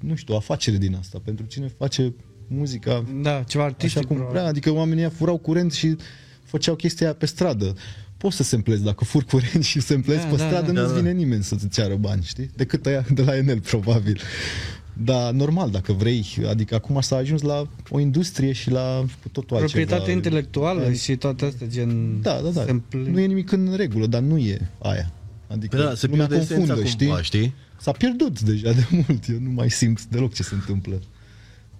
nu 0.00 0.14
știu, 0.14 0.34
afacere 0.34 0.76
din 0.76 0.94
asta, 0.94 1.20
pentru 1.24 1.44
cine 1.46 1.74
face 1.78 2.14
muzica 2.46 3.04
Da, 3.22 3.42
ceva 3.42 3.64
artistic. 3.64 3.98
așa 3.98 4.06
cum 4.06 4.16
probabil. 4.16 4.38
vrea, 4.40 4.48
adică 4.50 4.70
oamenii 4.70 5.00
ăia 5.02 5.12
furau 5.16 5.38
curent 5.38 5.72
și 5.72 5.96
făceau 6.52 6.74
chestia 6.74 7.06
aia 7.06 7.14
pe 7.14 7.26
stradă. 7.26 7.74
Poți 8.16 8.36
să 8.36 8.42
semplezi, 8.42 8.82
dacă 8.82 9.04
furi 9.04 9.24
curent 9.24 9.64
și 9.64 9.80
semplezi 9.80 10.20
Da, 10.22 10.26
pe 10.28 10.36
da, 10.36 10.46
stradă, 10.46 10.72
da. 10.72 10.80
nu-ți 10.80 10.92
Da, 10.92 11.00
da. 11.00 11.00
vine 11.08 11.12
nimeni 11.22 11.42
să-ți 11.42 11.68
ceară 11.68 11.94
bani, 11.94 12.22
știi? 12.24 12.50
Decât 12.56 12.86
aia 12.86 13.04
de 13.14 13.22
la 13.22 13.36
Enel, 13.36 13.60
probabil. 13.60 14.20
Dar 14.92 15.32
normal, 15.32 15.70
dacă 15.70 15.92
vrei, 15.92 16.26
adică 16.48 16.74
acum 16.74 17.00
s-a 17.00 17.16
ajuns 17.16 17.40
la 17.42 17.66
o 17.88 17.98
industrie 18.00 18.52
și 18.52 18.70
la 18.70 19.04
cu 19.22 19.28
totul 19.28 19.56
altceva. 19.56 19.84
Proprietate 19.84 20.10
intelectuală 20.10 20.92
și 20.92 21.16
toate 21.16 21.44
astea, 21.44 21.66
gen... 21.66 22.20
Da, 22.20 22.40
da, 22.44 22.48
da. 22.48 22.64
sample- 22.64 23.10
Nu 23.10 23.20
e 23.20 23.26
nimic 23.26 23.52
în 23.52 23.72
regulă, 23.76 24.06
dar 24.06 24.20
nu 24.20 24.38
e 24.38 24.70
aia. 24.82 25.12
Adică 25.46 25.76
Păi 25.76 25.84
da, 25.84 25.94
se 25.94 26.06
lumea 26.06 26.26
pierde 26.26 26.44
esența 26.44 26.74
cumva, 26.74 27.22
știi? 27.22 27.54
S-a 27.80 27.92
pierdut 27.92 28.40
deja 28.40 28.72
de 28.72 28.86
mult, 29.06 29.28
eu 29.28 29.38
nu 29.40 29.50
mai 29.50 29.70
simt 29.70 30.04
deloc 30.04 30.32
ce 30.34 30.42
se 30.42 30.54
întâmplă. 30.54 31.00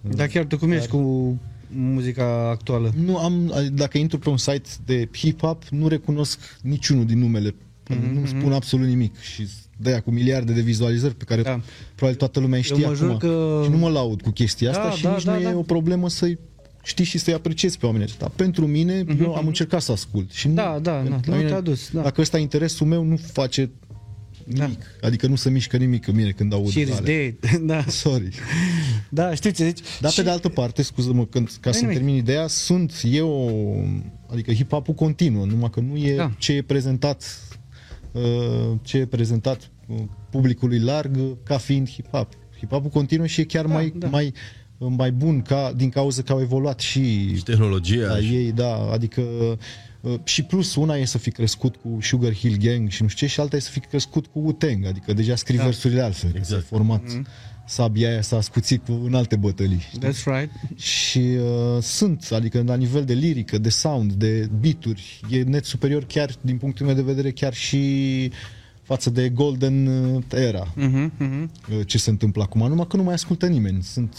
Dar 0.01 0.27
chiar 0.27 0.45
tu 0.45 0.57
cum 0.57 0.71
ești 0.71 0.87
cu 0.87 1.37
muzica 1.75 2.49
actuală? 2.49 2.91
Nu 3.05 3.17
am, 3.17 3.53
dacă 3.73 3.97
intru 3.97 4.19
pe 4.19 4.29
un 4.29 4.37
site 4.37 4.69
de 4.85 5.09
hip-hop, 5.17 5.67
nu 5.69 5.87
recunosc 5.87 6.39
niciunul 6.61 7.05
din 7.05 7.19
numele. 7.19 7.49
Mm-hmm. 7.89 8.11
Nu 8.19 8.25
spun 8.25 8.53
absolut 8.53 8.87
nimic 8.87 9.19
și 9.19 9.47
de 9.77 9.89
aia 9.89 10.01
cu 10.01 10.11
miliarde 10.11 10.53
de 10.53 10.61
vizualizări 10.61 11.15
pe 11.15 11.23
care 11.23 11.41
Da. 11.41 11.49
da. 11.49 11.61
probabil 11.95 12.19
toată 12.19 12.39
lumea 12.39 12.57
îi 12.59 12.65
Eu 12.69 12.75
știe 12.75 12.87
mă 12.87 12.93
jur 12.93 13.05
acum. 13.07 13.17
că- 13.17 13.61
Și 13.63 13.69
nu 13.69 13.77
mă 13.77 13.89
laud 13.89 14.21
cu 14.21 14.29
chestia 14.29 14.69
asta 14.69 14.83
Da, 14.83 14.91
și 14.91 15.03
da, 15.03 15.13
nici 15.13 15.23
da, 15.23 15.33
nu 15.33 15.39
e 15.39 15.43
da. 15.43 15.57
o 15.57 15.61
problemă 15.61 16.09
să-i 16.09 16.39
știi 16.83 17.05
și 17.05 17.17
să-i 17.17 17.33
apreciezi 17.33 17.77
pe 17.77 17.85
oamenii 17.85 18.05
aceștia. 18.07 18.31
Pentru 18.35 18.67
mine, 18.67 19.03
mm-hmm. 19.03 19.19
eu 19.21 19.33
am 19.35 19.47
încercat 19.47 19.81
să 19.81 19.91
ascult. 19.91 20.31
Și 20.31 20.47
nu, 20.47 20.53
Da, 20.53 20.79
da, 20.81 20.91
da, 20.91 21.09
la 21.09 21.19
nu 21.25 21.35
mine, 21.35 21.47
te-a 21.47 21.61
dus, 21.61 21.89
da. 21.91 22.01
Dacă 22.01 22.21
ăsta 22.21 22.37
e 22.37 22.41
interesul 22.41 22.87
meu, 22.87 23.03
nu 23.03 23.17
face 23.17 23.71
nimic. 24.45 24.79
Da. 25.01 25.07
Adică 25.07 25.27
nu 25.27 25.35
se 25.35 25.49
mișcă 25.49 25.77
nimic 25.77 26.07
în 26.07 26.15
mine 26.15 26.29
când 26.29 26.53
aud 26.53 26.69
Cheers 26.71 26.91
alea. 26.91 27.01
Day, 27.03 27.37
da. 27.61 27.83
Sorry. 27.87 28.29
Da, 29.09 29.33
știți 29.33 29.55
ce 29.55 29.65
zici? 29.65 29.79
Dar 30.01 30.11
Și- 30.11 30.17
pe 30.17 30.23
de 30.23 30.29
altă 30.29 30.49
parte, 30.49 30.81
scuză-mă, 30.81 31.25
când, 31.25 31.49
ca 31.59 31.71
să 31.71 31.79
nimic. 31.81 31.95
termin 31.95 32.15
ideea, 32.15 32.47
sunt 32.47 32.93
eu, 33.03 33.49
adică 34.27 34.53
hip-hop-ul 34.53 34.93
continuă, 34.93 35.45
numai 35.45 35.69
că 35.69 35.79
nu 35.79 35.97
e 35.97 36.15
Da. 36.15 36.31
ce 36.37 36.53
e 36.53 36.61
prezentat 36.61 37.47
uh, 38.11 38.21
ce 38.81 38.97
e 38.97 39.05
prezentat 39.05 39.69
uh, 39.87 39.97
publicului 40.29 40.79
larg 40.79 41.15
uh, 41.15 41.31
ca 41.43 41.57
fiind 41.57 41.89
hip-hop. 41.89 42.27
Hip-hopul 42.59 42.89
continuă 42.91 43.25
și 43.27 43.41
e 43.41 43.43
chiar 43.43 43.65
Da, 43.65 43.73
mai, 43.73 43.93
da. 43.95 44.07
mai 44.07 44.33
mai 44.77 45.11
bun 45.11 45.41
ca, 45.41 45.73
din 45.75 45.89
cauza 45.89 46.21
că 46.21 46.31
au 46.31 46.41
evoluat 46.41 46.79
și 46.79 47.35
Și 47.35 47.43
tehnologia. 47.43 48.07
la 48.07 48.17
și... 48.19 48.35
ei, 48.35 48.51
da, 48.51 48.75
adică 48.91 49.21
Uh, 49.21 49.57
și 50.23 50.43
plus 50.43 50.75
una 50.75 50.95
e 50.95 51.05
să 51.05 51.17
fi 51.17 51.31
crescut 51.31 51.75
cu 51.75 51.97
Sugar 52.01 52.33
Hill 52.33 52.57
Gang 52.57 52.89
și 52.89 53.01
nu 53.01 53.07
știu 53.07 53.27
ce 53.27 53.33
și 53.33 53.39
alta 53.39 53.55
e 53.55 53.59
să 53.59 53.69
fi 53.69 53.79
crescut 53.79 54.25
cu 54.25 54.39
Wu-Tang, 54.39 54.85
adică 54.85 55.13
deja 55.13 55.35
scrii 55.35 55.57
Da. 55.57 55.63
versurile 55.63 56.01
altfel, 56.01 56.29
exact. 56.29 56.45
Exact. 56.45 56.61
s-a 56.61 56.75
format 56.75 57.01
sabia 57.65 58.09
aia 58.09 58.21
s-a 58.21 58.41
scuțit 58.41 58.85
cu, 58.85 59.01
în 59.05 59.13
alte 59.13 59.35
bătălii. 59.35 59.79
știi? 59.79 59.99
That's 59.99 60.23
right. 60.39 60.51
Și 60.79 61.19
uh, 61.19 61.81
sunt, 61.81 62.27
adică 62.31 62.63
la 62.65 62.75
nivel 62.75 63.05
de 63.05 63.13
lirică, 63.13 63.57
de 63.57 63.69
sound, 63.69 64.11
de 64.13 64.49
beaturi, 64.59 65.19
e 65.29 65.41
net 65.43 65.65
superior 65.65 66.05
chiar 66.05 66.35
din 66.41 66.57
punctul 66.57 66.85
meu 66.85 66.95
de 66.95 67.01
vedere 67.01 67.31
chiar 67.31 67.53
și 67.53 68.31
față 68.81 69.09
de 69.09 69.29
Golden 69.29 69.87
uh, 69.87 70.23
Era, 70.33 70.73
Mhm, 70.75 71.11
mhm. 71.17 71.51
uh, 71.71 71.87
ce 71.87 71.97
se 71.97 72.09
întâmplă 72.09 72.43
acum, 72.43 72.67
numai 72.67 72.87
că 72.87 72.97
nu 72.97 73.03
mai 73.03 73.13
ascultă 73.13 73.45
nimeni. 73.47 73.83
Sunt 73.83 74.17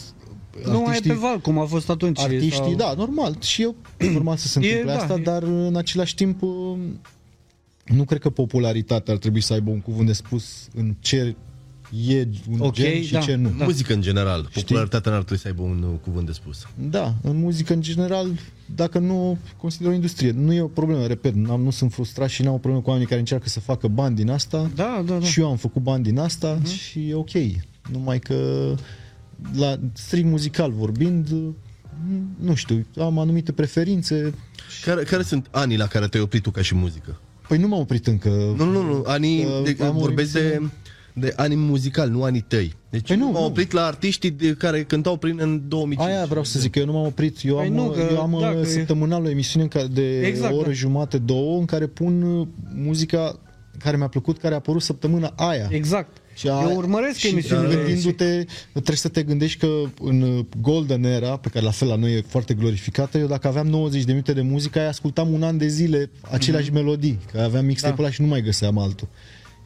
Nu 0.66 0.80
mai 0.80 0.96
e 0.96 1.00
pe 1.08 1.12
val, 1.14 1.38
cum 1.40 1.58
a 1.58 1.64
fost 1.64 1.90
atunci. 1.90 2.20
artiștii, 2.20 2.50
sau- 2.52 2.74
da, 2.74 2.94
normal, 2.96 3.36
și 3.40 3.62
eu 3.62 3.74
normal 4.12 4.36
să 4.36 4.46
se 4.48 4.60
E, 4.62 4.66
întâmple 4.68 4.92
da, 4.92 4.98
asta, 5.00 5.14
e- 5.14 5.22
dar 5.22 5.42
în 5.42 5.76
același 5.76 6.14
timp 6.14 6.42
uh, 6.42 6.76
nu 7.84 8.04
cred 8.04 8.20
că 8.20 8.30
popularitatea 8.30 9.12
ar 9.12 9.18
trebui 9.20 9.40
să 9.40 9.52
aibă 9.52 9.70
un 9.70 9.80
cuvânt 9.80 10.06
de 10.06 10.12
spus 10.12 10.68
în 10.74 10.94
ce 11.00 11.34
e 12.08 12.28
un 12.50 12.60
Ok, 12.60 12.72
gen 12.72 13.02
și 13.02 13.12
da, 13.12 13.20
ce 13.20 13.34
nu. 13.34 13.50
da. 13.58 13.64
Muzică 13.64 13.92
în 13.94 14.00
general. 14.00 14.48
Popularitatea 14.54 15.10
n-ar 15.12 15.20
trebui 15.22 15.38
să 15.42 15.48
aibă 15.48 15.62
un 15.62 15.82
uh, 15.82 15.98
cuvânt 16.02 16.26
de 16.26 16.32
spus. 16.32 16.66
Da, 16.90 17.14
în 17.22 17.36
muzică 17.40 17.72
în 17.72 17.80
general, 17.80 18.26
dacă 18.74 18.98
nu 18.98 19.38
consider 19.56 19.88
o 19.90 19.92
industrie, 19.92 20.30
nu 20.30 20.52
e 20.52 20.60
o 20.60 20.66
problemă, 20.66 21.06
repet, 21.06 21.34
n-am, 21.34 21.60
nu 21.62 21.70
sunt 21.70 21.92
frustrat 21.92 22.28
și 22.28 22.42
n-am 22.42 22.52
o 22.52 22.56
problemă 22.56 22.80
cu 22.80 22.88
oamenii 22.88 23.08
care 23.08 23.20
încearcă 23.20 23.48
să 23.48 23.60
facă 23.60 23.88
bani 23.88 24.16
din 24.16 24.30
asta. 24.30 24.70
Da, 24.74 25.02
da, 25.06 25.18
da. 25.18 25.24
Și 25.26 25.40
eu 25.40 25.48
am 25.48 25.56
făcut 25.56 25.82
bani 25.82 26.02
din 26.02 26.18
asta 26.18 26.58
uh-huh. 26.58 26.78
și 26.78 27.08
e 27.08 27.14
ok. 27.14 27.30
Numai 27.92 28.18
că 28.18 28.34
la 29.56 29.78
strict 29.92 30.26
muzical 30.26 30.70
vorbind, 30.72 31.28
nu 32.40 32.54
știu, 32.54 32.86
am 32.98 33.18
anumite 33.18 33.52
preferințe. 33.52 34.34
Care, 34.84 35.02
care 35.02 35.22
sunt 35.22 35.46
anii 35.50 35.76
la 35.76 35.86
care 35.86 36.06
te-ai 36.06 36.22
oprit 36.22 36.42
tu 36.42 36.50
ca 36.50 36.62
și 36.62 36.74
muzică? 36.74 37.20
Păi 37.48 37.58
nu 37.58 37.68
m-am 37.68 37.80
oprit 37.80 38.06
încă. 38.06 38.28
Nu, 38.28 38.64
nu, 38.64 38.82
nu, 38.82 39.02
anii, 39.06 39.44
Uh, 39.44 39.74
de, 39.76 39.84
am 39.84 39.96
o 39.96 40.00
vorbesc 40.00 40.32
de, 40.32 40.60
de 41.12 41.32
anii 41.36 41.56
muzicali, 41.56 42.10
nu 42.10 42.22
anii 42.22 42.40
tăi. 42.40 42.74
Deci 42.90 43.06
Păi 43.06 43.16
nu, 43.16 43.24
m-am 43.24 43.32
nu. 43.40 43.44
oprit 43.44 43.72
la 43.72 43.84
artiștii 43.84 44.30
de 44.30 44.52
care 44.52 44.82
cântau 44.84 45.16
prin 45.16 45.38
în 45.40 45.62
2005. 45.68 46.08
Aia 46.14 46.24
vreau 46.24 46.44
să 46.44 46.58
zic, 46.58 46.70
că 46.72 46.78
eu 46.78 46.84
nu 46.84 46.92
m-am 46.92 47.06
oprit. 47.06 47.38
Eu 47.42 47.54
Păi 47.56 47.66
am, 47.66 47.72
nu, 47.72 47.88
că 47.90 48.08
eu 48.10 48.20
am 48.20 48.36
dacă 48.40 48.58
e- 48.60 48.64
săptămânal 48.64 49.24
o 49.24 49.28
emisiune 49.28 49.62
în 49.62 49.68
care- 49.68 49.86
de 49.86 50.20
Exact, 50.26 50.52
o 50.52 50.56
oră 50.56 50.66
da. 50.66 50.72
jumate, 50.72 51.18
două, 51.18 51.58
în 51.58 51.64
care 51.64 51.86
pun 51.86 52.22
uh, 52.22 52.46
muzica 52.74 53.38
care 53.78 53.96
mi-a 53.96 54.08
plăcut, 54.08 54.38
care 54.38 54.54
a 54.54 54.56
apărut 54.56 54.82
săptămâna 54.82 55.32
aia. 55.36 55.68
Exact. 55.70 56.16
Și 56.34 56.48
a- 56.48 56.60
Eu 56.70 56.76
urmăresc 56.76 57.18
și 57.18 57.28
emisiunile. 57.28 57.74
gândindu-te, 57.74 58.44
trebuie 58.72 58.96
să 58.96 59.08
te 59.08 59.22
gândești 59.22 59.58
că 59.58 59.66
în 60.00 60.20
uh, 60.22 60.44
Golden 60.60 61.04
Era, 61.04 61.36
pe 61.36 61.48
care 61.48 61.64
la 61.64 61.70
fel 61.70 61.88
la 61.88 61.94
noi 61.96 62.12
e 62.14 62.24
foarte 62.26 62.54
glorificată, 62.54 63.18
eu 63.18 63.26
dacă 63.26 63.48
aveam 63.48 63.66
90 63.66 64.02
de 64.04 64.10
minute 64.12 64.32
de 64.32 64.40
muzică, 64.40 64.78
aia 64.78 64.88
ascultam 64.88 65.32
un 65.32 65.42
an 65.42 65.58
de 65.58 65.66
zile 65.66 66.10
aceleași 66.30 66.70
melodii, 66.72 67.18
că 67.32 67.40
aveam 67.40 67.64
mixtape-ul 67.64 68.04
ăla 68.04 68.10
și 68.14 68.20
nu 68.22 68.26
mai 68.26 68.42
găseam 68.42 68.78
altul. 68.78 69.08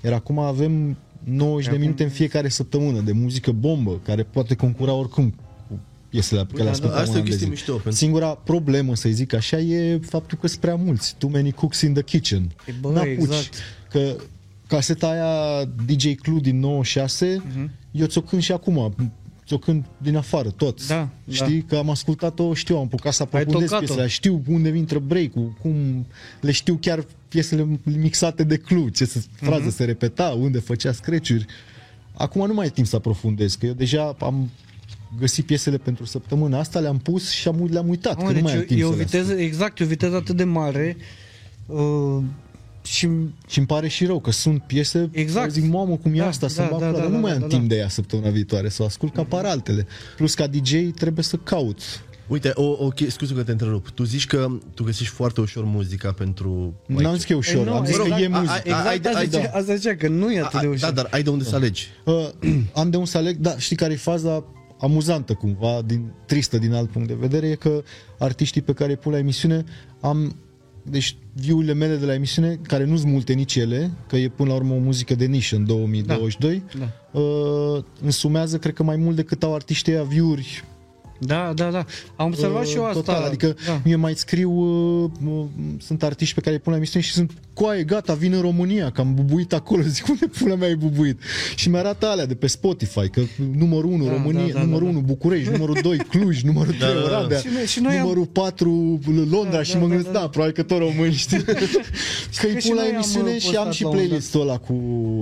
Iar 0.04 0.12
acum 0.12 0.38
avem 0.38 0.96
90 1.24 1.64
de 1.64 1.70
Acum- 1.70 1.80
minute 1.80 2.02
în 2.02 2.08
fiecare 2.10 2.48
săptămână 2.48 3.00
de 3.00 3.12
muzică 3.12 3.50
bombă, 3.52 4.00
care 4.04 4.22
poate 4.22 4.54
concura 4.54 4.92
oricum 4.92 5.34
cu 5.68 5.78
piesele 6.08 6.40
pe 6.44 6.50
care 6.52 6.58
le 6.58 6.64
da, 6.64 6.70
ascultam 6.70 6.98
asta 7.00 7.10
un 7.10 7.16
e 7.16 7.18
o 7.18 7.22
an 7.22 7.24
de 7.24 7.30
chestie 7.30 7.36
zile. 7.46 7.50
mișto, 7.50 7.72
pentru- 7.72 7.90
Singura 7.92 8.28
problemă, 8.28 8.94
să 8.94 9.08
zic 9.08 9.34
așa, 9.34 9.58
e 9.58 9.98
faptul 10.02 10.38
că 10.40 10.46
sunt 10.46 10.60
prea 10.60 10.74
mulți. 10.74 11.14
Too 11.18 11.30
many 11.30 11.52
cooks 11.52 11.80
in 11.80 11.92
the 11.92 12.02
kitchen. 12.02 12.50
E, 12.68 12.72
bă, 12.80 12.88
N-apuci. 12.92 13.08
exact. 13.10 13.54
Că 13.90 14.16
caseta 14.68 15.08
aia 15.10 15.64
DJ 15.86 16.14
Clue 16.14 16.40
din 16.40 16.58
96, 16.58 17.42
Mhm. 17.54 17.70
eu 17.90 18.06
ți-o 18.06 18.20
cânt 18.20 18.42
și 18.42 18.52
acum. 18.52 18.94
Ți-o 19.46 19.58
cânt 19.58 19.86
din 19.98 20.16
afară, 20.16 20.50
tot. 20.50 20.86
Da, 20.86 21.08
Știi? 21.30 21.62
Că 21.62 21.76
am 21.76 21.90
ascultat-o, 21.90 22.54
știu, 22.54 22.76
am 22.76 22.82
apucat 22.82 23.12
să 23.12 23.22
Ai 23.22 23.28
aprofundez 23.40 23.68
tocat-o. 23.68 23.86
piesele, 23.86 24.08
știu 24.08 24.42
unde 24.48 24.68
intră 24.68 24.98
break-ul, 24.98 25.56
cum 25.60 26.06
le 26.40 26.50
știu 26.50 26.74
chiar 26.80 27.04
piesele 27.28 27.66
mixate 27.84 28.44
de 28.44 28.56
Clue, 28.56 28.88
ce 28.90 29.04
se, 29.04 29.22
frază 29.32 29.62
Mhm. 29.62 29.70
se 29.70 29.84
repeta, 29.84 30.36
unde 30.40 30.58
făcea 30.58 30.92
scratch 30.92 31.30
Acum 32.14 32.46
nu 32.46 32.54
mai 32.54 32.66
e 32.66 32.70
timp 32.70 32.86
să 32.86 32.96
aprofundez, 32.96 33.54
că 33.54 33.66
eu 33.66 33.72
deja 33.72 34.16
am 34.20 34.50
găsit 35.18 35.46
piesele 35.46 35.76
pentru 35.78 36.04
săptămâna 36.04 36.58
asta, 36.58 36.78
le-am 36.78 36.98
pus 36.98 37.30
și 37.30 37.48
am, 37.48 37.66
le-am 37.70 37.88
uitat, 37.88 38.16
Mă, 38.16 38.20
că 38.22 38.26
nu 38.28 38.32
deci 38.34 38.42
mai 38.42 38.52
am 38.52 38.58
e, 38.58 38.62
timp 38.62 38.80
e 38.80 38.84
o 38.84 38.90
să 38.90 38.96
le 38.96 39.02
viteză, 39.02 39.22
ascult. 39.30 39.40
exact, 39.46 39.80
e 39.80 39.84
o 39.84 39.86
viteză 39.86 40.16
atât 40.16 40.36
de 40.36 40.44
mare 40.44 40.96
uh, 41.66 42.22
și 42.90 43.08
Și 43.46 43.58
îmi 43.58 43.66
pare 43.66 43.88
și 43.88 44.04
rău 44.06 44.20
că 44.20 44.30
sunt 44.30 44.62
piese 44.62 45.08
Exact. 45.12 45.38
care 45.46 45.60
zic, 45.60 45.70
mamă, 45.72 45.96
cum 45.96 46.14
e 46.14 46.18
Da, 46.18 46.26
asta, 46.26 46.46
da, 46.46 46.52
să 46.52 46.68
mă 46.70 46.78
da, 46.78 46.84
da, 46.84 46.90
da, 46.92 46.98
dar 46.98 47.06
da, 47.06 47.08
nu 47.12 47.18
mai 47.18 47.30
da, 47.30 47.34
am 47.36 47.40
da, 47.40 47.46
timp 47.46 47.62
da. 47.62 47.74
de 47.74 47.76
ea 47.80 47.88
săptămâna 47.88 48.30
viitoare, 48.30 48.68
să 48.68 48.82
o 48.82 48.84
ascult 48.86 49.14
ca 49.14 49.20
apar 49.20 49.44
altele. 49.44 49.86
Plus 50.16 50.34
ca 50.34 50.46
DJ 50.46 50.72
trebuie 50.94 51.24
să 51.24 51.36
caut. 51.36 51.80
Uite, 52.26 52.50
o, 52.54 52.64
o, 52.64 52.88
che- 52.92 53.08
scuze 53.10 53.34
că 53.34 53.42
te 53.42 53.50
întrerup. 53.50 53.88
Tu 53.90 54.04
zici 54.04 54.26
că 54.26 54.48
tu 54.74 54.82
găsești 54.84 55.12
foarte 55.14 55.40
ușor 55.40 55.64
muzica 55.64 56.12
pentru... 56.12 56.74
N-am 56.86 57.14
zis 57.14 57.24
că 57.24 57.32
e 57.32 57.36
ușor, 57.36 57.54
Păi 57.62 57.64
nu, 57.72 57.74
am 57.78 57.84
zis 57.84 57.94
exact, 57.96 58.14
că 58.14 58.20
e 58.22 58.28
a- 58.32 58.36
a- 58.36 58.40
muzică. 58.40 58.74
a- 58.74 58.88
ai 58.88 58.94
Exact, 58.96 59.02
de- 59.02 59.08
asta 59.08 59.18
ai 59.18 59.26
zicea, 59.26 59.40
de- 59.40 59.50
asta 59.58 59.74
zicea, 59.74 59.96
că 59.96 60.08
nu 60.08 60.32
e 60.32 60.40
A, 60.40 60.44
atât 60.44 60.60
de 60.60 60.66
a, 60.66 60.68
ușor. 60.70 60.88
da, 60.92 61.02
dar 61.02 61.08
ai 61.12 61.22
de 61.22 61.30
unde 61.30 61.44
să 61.44 61.54
alegi. 61.54 61.88
Uh, 62.04 62.28
am 62.80 62.90
de 62.90 62.96
un 62.96 63.04
să 63.04 63.18
aleg, 63.18 63.36
da, 63.36 63.58
știi 63.58 63.76
care 63.76 63.92
e 63.92 63.96
faza 63.96 64.44
amuzantă 64.80 65.34
cumva, 65.34 65.82
din, 65.86 66.12
tristă 66.26 66.58
din 66.58 66.72
alt 66.72 66.90
punct 66.90 67.08
de 67.08 67.14
vedere, 67.18 67.48
e 67.48 67.54
că 67.54 67.82
artiștii 68.18 68.62
pe 68.62 68.72
care 68.72 68.90
îi 68.90 68.96
pun 68.96 69.12
la 69.12 69.18
emisiune 69.18 69.64
am 70.00 70.36
deci 70.90 71.16
view-urile 71.32 71.72
mele 71.72 71.96
de 71.96 72.06
la 72.06 72.14
emisiune, 72.14 72.58
care 72.62 72.84
nu 72.84 72.96
sunt 72.96 73.10
multe 73.12 73.32
nici 73.32 73.56
ele, 73.56 73.90
că 74.08 74.16
e 74.16 74.28
până 74.28 74.48
la 74.48 74.54
urmă 74.54 74.74
o 74.74 74.78
muzică 74.78 75.14
de 75.14 75.24
nișă 75.24 75.56
în 75.56 75.66
2022, 75.66 76.62
Da. 76.78 77.20
uh, 77.20 77.82
însumează, 78.02 78.58
cred 78.58 78.74
că 78.74 78.82
mai 78.82 78.96
mult 78.96 79.16
decât 79.16 79.42
au 79.42 79.54
artiștii 79.54 79.92
ăia 79.92 80.02
view-uri 80.02 80.64
Da, 81.18 81.52
da, 81.54 81.70
da. 81.70 81.84
Am 82.16 82.26
observat 82.26 82.66
și 82.66 82.76
eu 82.76 82.84
asta. 82.84 82.94
Total, 83.00 83.22
adică 83.22 83.54
da. 83.66 83.80
mie 83.84 83.96
mai 83.96 84.14
scriu, 84.14 84.50
uh, 84.50 85.10
uh, 85.26 85.44
sunt 85.80 86.02
artiști 86.02 86.34
pe 86.34 86.40
care 86.40 86.54
îi 86.54 86.60
pun 86.60 86.72
la 86.72 86.76
emisiune 86.78 87.04
și 87.04 87.12
sunt 87.12 87.32
coaie, 87.54 87.82
gata, 87.84 88.14
vin 88.14 88.32
în 88.32 88.40
România, 88.40 88.90
că 88.90 89.00
am 89.00 89.14
bubuit 89.14 89.52
acolo, 89.52 89.82
zic, 89.96 90.08
unde 90.08 90.26
pula 90.26 90.54
mea 90.54 90.68
ai 90.68 90.74
bubuit? 90.76 91.18
Și 91.54 91.68
mi-arată 91.68 92.06
alea 92.06 92.26
de 92.26 92.34
pe 92.34 92.46
Spotify, 92.46 93.08
că 93.08 93.20
numărul 93.58 93.90
1 93.90 94.04
Da, 94.04 94.12
România, 94.12 94.46
da, 94.46 94.52
da, 94.52 94.60
numărul 94.64 94.86
da, 94.86 94.92
da. 94.92 94.98
1 94.98 95.06
București, 95.06 95.50
numărul 95.50 95.78
2 95.82 95.96
Cluj, 95.96 96.42
numărul 96.42 96.72
3 96.72 96.80
Da, 96.80 97.00
da, 97.00 97.08
da. 97.08 97.16
Oradea, 97.18 97.38
Și 97.38 97.46
noi- 97.54 97.66
și 97.66 97.80
noi 97.80 97.92
am- 97.94 98.00
numărul 98.00 98.26
4 98.26 99.00
Londra 99.30 99.50
Da, 99.56 99.62
și 99.62 99.72
da, 99.72 99.78
mă 99.78 99.84
da, 99.84 99.88
gândesc, 99.94 100.06
da, 100.12 100.18
da, 100.18 100.18
da. 100.20 100.28
probabil 100.28 100.54
că 100.54 100.62
tot 100.62 100.78
români, 100.78 101.12
știi? 101.12 101.42
că 102.38 102.46
îi 102.46 102.60
și 102.60 102.66
pun 102.68 102.76
la 102.76 102.80
noi 102.82 102.88
am, 102.90 102.94
emisiune 102.94 103.30
uh, 103.30 103.40
și 103.40 103.46
am 103.56 103.64
postat 103.64 103.72
și 103.72 103.82
la 103.82 103.88
un 103.88 103.94
dat. 103.96 104.04
playlistul 104.04 104.40
ăla 104.40 104.58
cu 104.58 104.72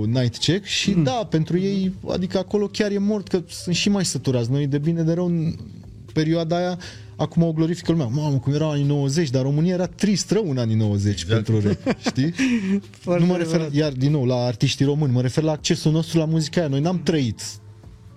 Night 0.05 0.37
Check 0.37 0.65
și 0.65 0.91
Hmm. 0.91 1.03
da, 1.03 1.11
pentru 1.29 1.59
ei, 1.59 1.93
adică 2.07 2.37
acolo 2.37 2.67
chiar 2.67 2.91
e 2.91 2.97
mort, 2.97 3.27
că 3.27 3.41
sunt 3.47 3.75
și 3.75 3.89
mai 3.89 4.05
săturați. 4.05 4.51
Noi 4.51 4.67
de 4.67 4.77
bine 4.77 5.01
de 5.01 5.13
rău 5.13 5.25
în 5.25 5.55
perioada 6.21 6.55
aia, 6.57 6.77
acum 7.15 7.43
o 7.43 7.51
glorifică 7.53 7.91
lumea. 7.91 8.05
Mamă, 8.05 8.37
cum 8.37 8.53
erau 8.53 8.69
anii 8.71 8.83
90, 8.85 9.29
dar 9.29 9.41
România 9.41 9.73
era 9.73 9.85
trist 9.85 10.31
rău 10.31 10.49
în 10.49 10.57
anii 10.57 10.75
90 10.75 11.21
Exact. 11.21 11.43
pentru 11.45 11.67
rap, 11.67 11.97
știi? 11.99 12.33
Foarte 12.89 13.21
nu 13.23 13.29
mă 13.31 13.37
refer, 13.37 13.53
adevărat. 13.53 13.73
iar 13.73 13.91
din 13.91 14.11
nou, 14.11 14.25
la 14.25 14.35
artiștii 14.35 14.85
români, 14.85 15.11
mă 15.13 15.21
refer 15.21 15.43
la 15.43 15.51
accesul 15.51 15.91
nostru 15.91 16.17
la 16.17 16.25
muzica 16.25 16.59
aia. 16.59 16.69
Noi 16.69 16.79
n-am 16.79 17.03
trăit 17.03 17.41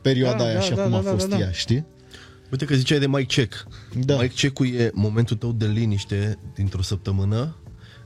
perioada 0.03 0.37
Da, 0.39 0.45
aia 0.45 0.53
da, 0.53 0.59
așa 0.61 0.75
da, 0.75 0.83
cum 0.83 0.91
da, 0.91 0.99
a 0.99 1.03
da, 1.03 1.11
fost 1.11 1.29
da, 1.29 1.37
da. 1.37 1.43
ea, 1.43 1.51
știi? 1.51 1.85
Uite 2.51 2.65
că 2.65 2.75
ziceai 2.75 2.99
de 2.99 3.07
mic 3.09 3.27
check. 3.27 3.67
Da. 4.05 4.17
Mic 4.21 4.35
check-ul 4.35 4.67
e 4.67 4.91
momentul 4.95 5.37
tău 5.37 5.53
de 5.53 5.67
liniște 5.67 6.39
dintr-o 6.55 6.83
săptămână. 6.83 7.57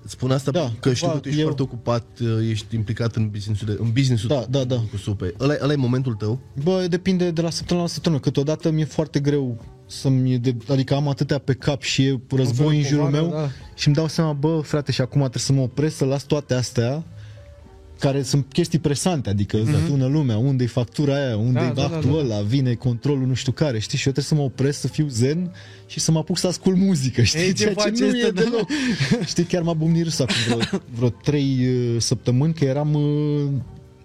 Îți 0.05 0.13
spun 0.13 0.31
asta 0.31 0.51
Da, 0.51 0.61
pentru 0.61 0.79
că 0.81 0.93
știu 0.95 1.07
că 1.07 1.13
cumva 1.13 1.21
tu 1.23 1.29
ești 1.29 1.41
eu- 1.41 1.47
foarte 1.47 1.63
ocupat, 1.63 2.07
ești 2.49 2.75
implicat 2.75 3.17
în 3.17 3.29
business-ul, 3.29 3.77
în 3.81 3.91
business-ul 3.93 4.29
Da, 4.29 4.35
tău 4.35 4.47
da, 4.51 4.65
da. 4.65 4.83
cu 4.91 4.97
supe. 4.97 5.35
Ăla, 5.41 5.55
ăla 5.63 5.73
e 5.73 5.77
momentul 5.77 6.15
tău? 6.15 6.39
Bă, 6.63 6.87
depinde 6.89 7.31
de 7.31 7.41
la 7.41 7.51
săptămână 7.51 7.87
la 7.87 7.93
săptămână. 7.93 8.21
Câteodată 8.21 8.71
mi-e 8.71 8.85
foarte 8.85 9.21
greu 9.21 9.65
să-mi... 9.87 10.39
De, 10.39 10.57
adică 10.69 10.95
am 10.95 11.09
atâtea 11.09 11.39
pe 11.39 11.53
cap 11.55 11.83
și 11.83 12.05
e 12.07 12.21
război 12.29 12.77
în 12.77 12.83
jurul 12.83 13.05
povară, 13.05 13.23
meu 13.27 13.35
da. 13.37 13.49
și 13.75 13.87
îmi 13.87 13.97
dau 13.97 14.09
seama, 14.09 14.33
bă, 14.33 14.61
frate, 14.61 14.93
și 14.93 15.01
acum 15.01 15.21
trebuie 15.21 15.43
să 15.43 15.53
mă 15.53 15.61
opresc, 15.61 15.97
să 15.97 16.05
las 16.05 16.23
toate 16.23 16.55
astea 16.55 17.05
care 17.99 18.23
sunt 18.23 18.47
chestii 18.53 18.79
presante, 18.79 19.29
adică 19.31 19.57
mm-hmm. 19.59 19.67
îți 19.67 19.75
adună 19.85 20.07
lumea, 20.07 20.37
unde-i 20.37 20.67
factura 20.67 21.15
aia, 21.15 21.37
unde-i 21.37 21.63
Mhm. 21.65 21.75
Da, 21.75 21.81
da, 21.89 21.95
actul 21.97 22.11
da, 22.11 22.17
da. 22.17 22.23
ăla, 22.35 22.41
vine 22.41 22.75
controlul 22.75 23.27
nu 23.27 23.35
știu 23.35 23.53
care, 23.53 23.79
știi? 23.79 23.99
Și 23.99 24.07
eu 24.07 24.13
trebuie 24.13 24.25
să 24.25 24.35
mă 24.35 24.51
opresc, 24.53 24.81
să 24.81 24.89
fiu 24.89 25.07
zen 25.09 25.53
și 25.87 26.01
să 26.01 26.11
mă 26.13 26.19
apuc 26.19 26.39
să 26.39 26.47
ascult 26.47 26.77
muzică, 26.77 27.23
știi? 27.23 27.41
Ei, 27.41 27.47
ce 27.47 27.53
Ceea 27.53 27.75
ce 27.75 27.81
faci 27.81 27.99
nu 27.99 28.07
este, 28.07 28.27
e 28.27 28.31
da. 28.31 28.41
deloc. 28.43 28.69
știi, 29.27 29.45
chiar 29.45 29.63
m-a 29.63 29.73
bumnit 29.73 30.03
râsul 30.05 30.27
acum 30.29 30.57
vreo, 30.67 30.81
vreo 30.97 31.09
trei 31.09 31.59
uh, 31.67 32.01
săptămâni 32.01 32.55
că 32.55 32.65
eram... 32.65 32.95
uh, 32.95 33.51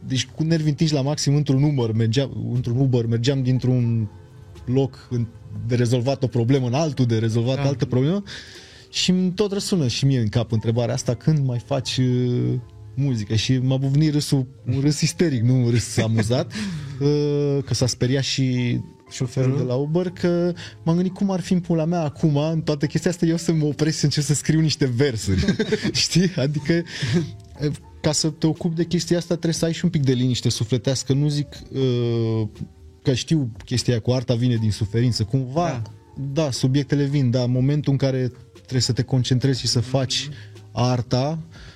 Deci 0.07 0.25
cu 0.35 0.43
nervi 0.43 0.69
întinși 0.69 0.93
la 0.93 1.01
maxim 1.01 1.35
într-un 1.35 1.63
Uber, 1.63 1.91
mergeam, 1.91 2.51
într-un 2.53 2.77
Uber, 2.79 3.05
mergeam 3.05 3.43
dintr-un 3.43 4.07
loc 4.65 5.07
în- 5.09 5.27
de 5.67 5.75
rezolvat 5.75 6.23
o 6.23 6.27
problemă 6.27 6.67
în 6.67 6.73
altul, 6.73 7.05
de 7.05 7.17
rezolvat 7.17 7.55
Da. 7.55 7.61
altă 7.61 7.85
problemă 7.85 8.23
și 8.89 9.09
îmi 9.09 9.31
tot 9.31 9.51
răsună 9.51 9.87
și 9.87 10.05
mie 10.05 10.19
în 10.19 10.27
cap 10.27 10.51
întrebarea 10.51 10.93
asta, 10.93 11.13
când 11.13 11.45
mai 11.45 11.59
faci 11.65 11.97
uh, 11.97 12.53
muzică 12.99 13.35
și 13.35 13.57
m-a 13.57 13.77
buvnit 13.77 14.13
râsul, 14.13 14.47
un 14.65 14.79
râs 14.79 15.01
isteric, 15.01 15.41
nu 15.41 15.63
un 15.63 15.69
râs 15.69 15.97
amuzat, 15.97 16.51
uh, 16.99 17.63
că 17.65 17.73
s-a 17.73 17.87
speriat 17.87 18.23
și 18.23 18.77
șoferul 19.11 19.57
de 19.57 19.63
la 19.63 19.73
Uber, 19.73 20.09
că 20.09 20.53
m-am 20.83 20.95
gândit 20.95 21.13
cum 21.13 21.31
ar 21.31 21.39
fi 21.39 21.53
în 21.53 21.59
pula 21.59 21.85
mea 21.85 22.01
acum, 22.01 22.37
în 22.37 22.61
toată 22.61 22.85
chestia 22.85 23.11
asta, 23.11 23.25
eu 23.25 23.37
să 23.37 23.53
mă 23.53 23.65
opresc 23.65 23.93
și 23.93 23.99
să 23.99 24.05
încep 24.05 24.23
să 24.23 24.33
scriu 24.33 24.59
niște 24.59 24.85
versuri. 24.85 25.45
Știi? 25.91 26.31
Adică 26.35 26.83
uh, 27.61 27.71
ca 28.01 28.11
să 28.11 28.29
te 28.29 28.47
ocupi 28.47 28.75
de 28.75 28.83
chestia 28.83 29.17
asta 29.17 29.33
trebuie 29.33 29.53
să 29.53 29.65
ai 29.65 29.73
și 29.73 29.85
un 29.85 29.91
pic 29.91 30.03
de 30.03 30.13
liniște 30.13 30.49
sufletească, 30.49 31.13
nu 31.13 31.27
zic 31.27 31.47
uh, 31.71 32.47
că 33.03 33.13
știu 33.13 33.51
chestia 33.65 33.93
aia 33.93 34.01
cu 34.01 34.11
arta 34.11 34.35
vine 34.35 34.55
din 34.55 34.71
suferință, 34.71 35.23
cumva 35.23 35.67
Da. 35.67 35.81
da, 36.43 36.51
subiectele 36.51 37.03
vin, 37.03 37.31
dar 37.31 37.47
momentul 37.47 37.91
în 37.91 37.97
care 37.97 38.31
trebuie 38.53 38.81
să 38.81 38.91
te 38.91 39.01
concentrezi 39.01 39.59
și 39.59 39.67
să 39.67 39.79
faci 39.79 40.29
arta, 40.71 41.39
uh, 41.47 41.68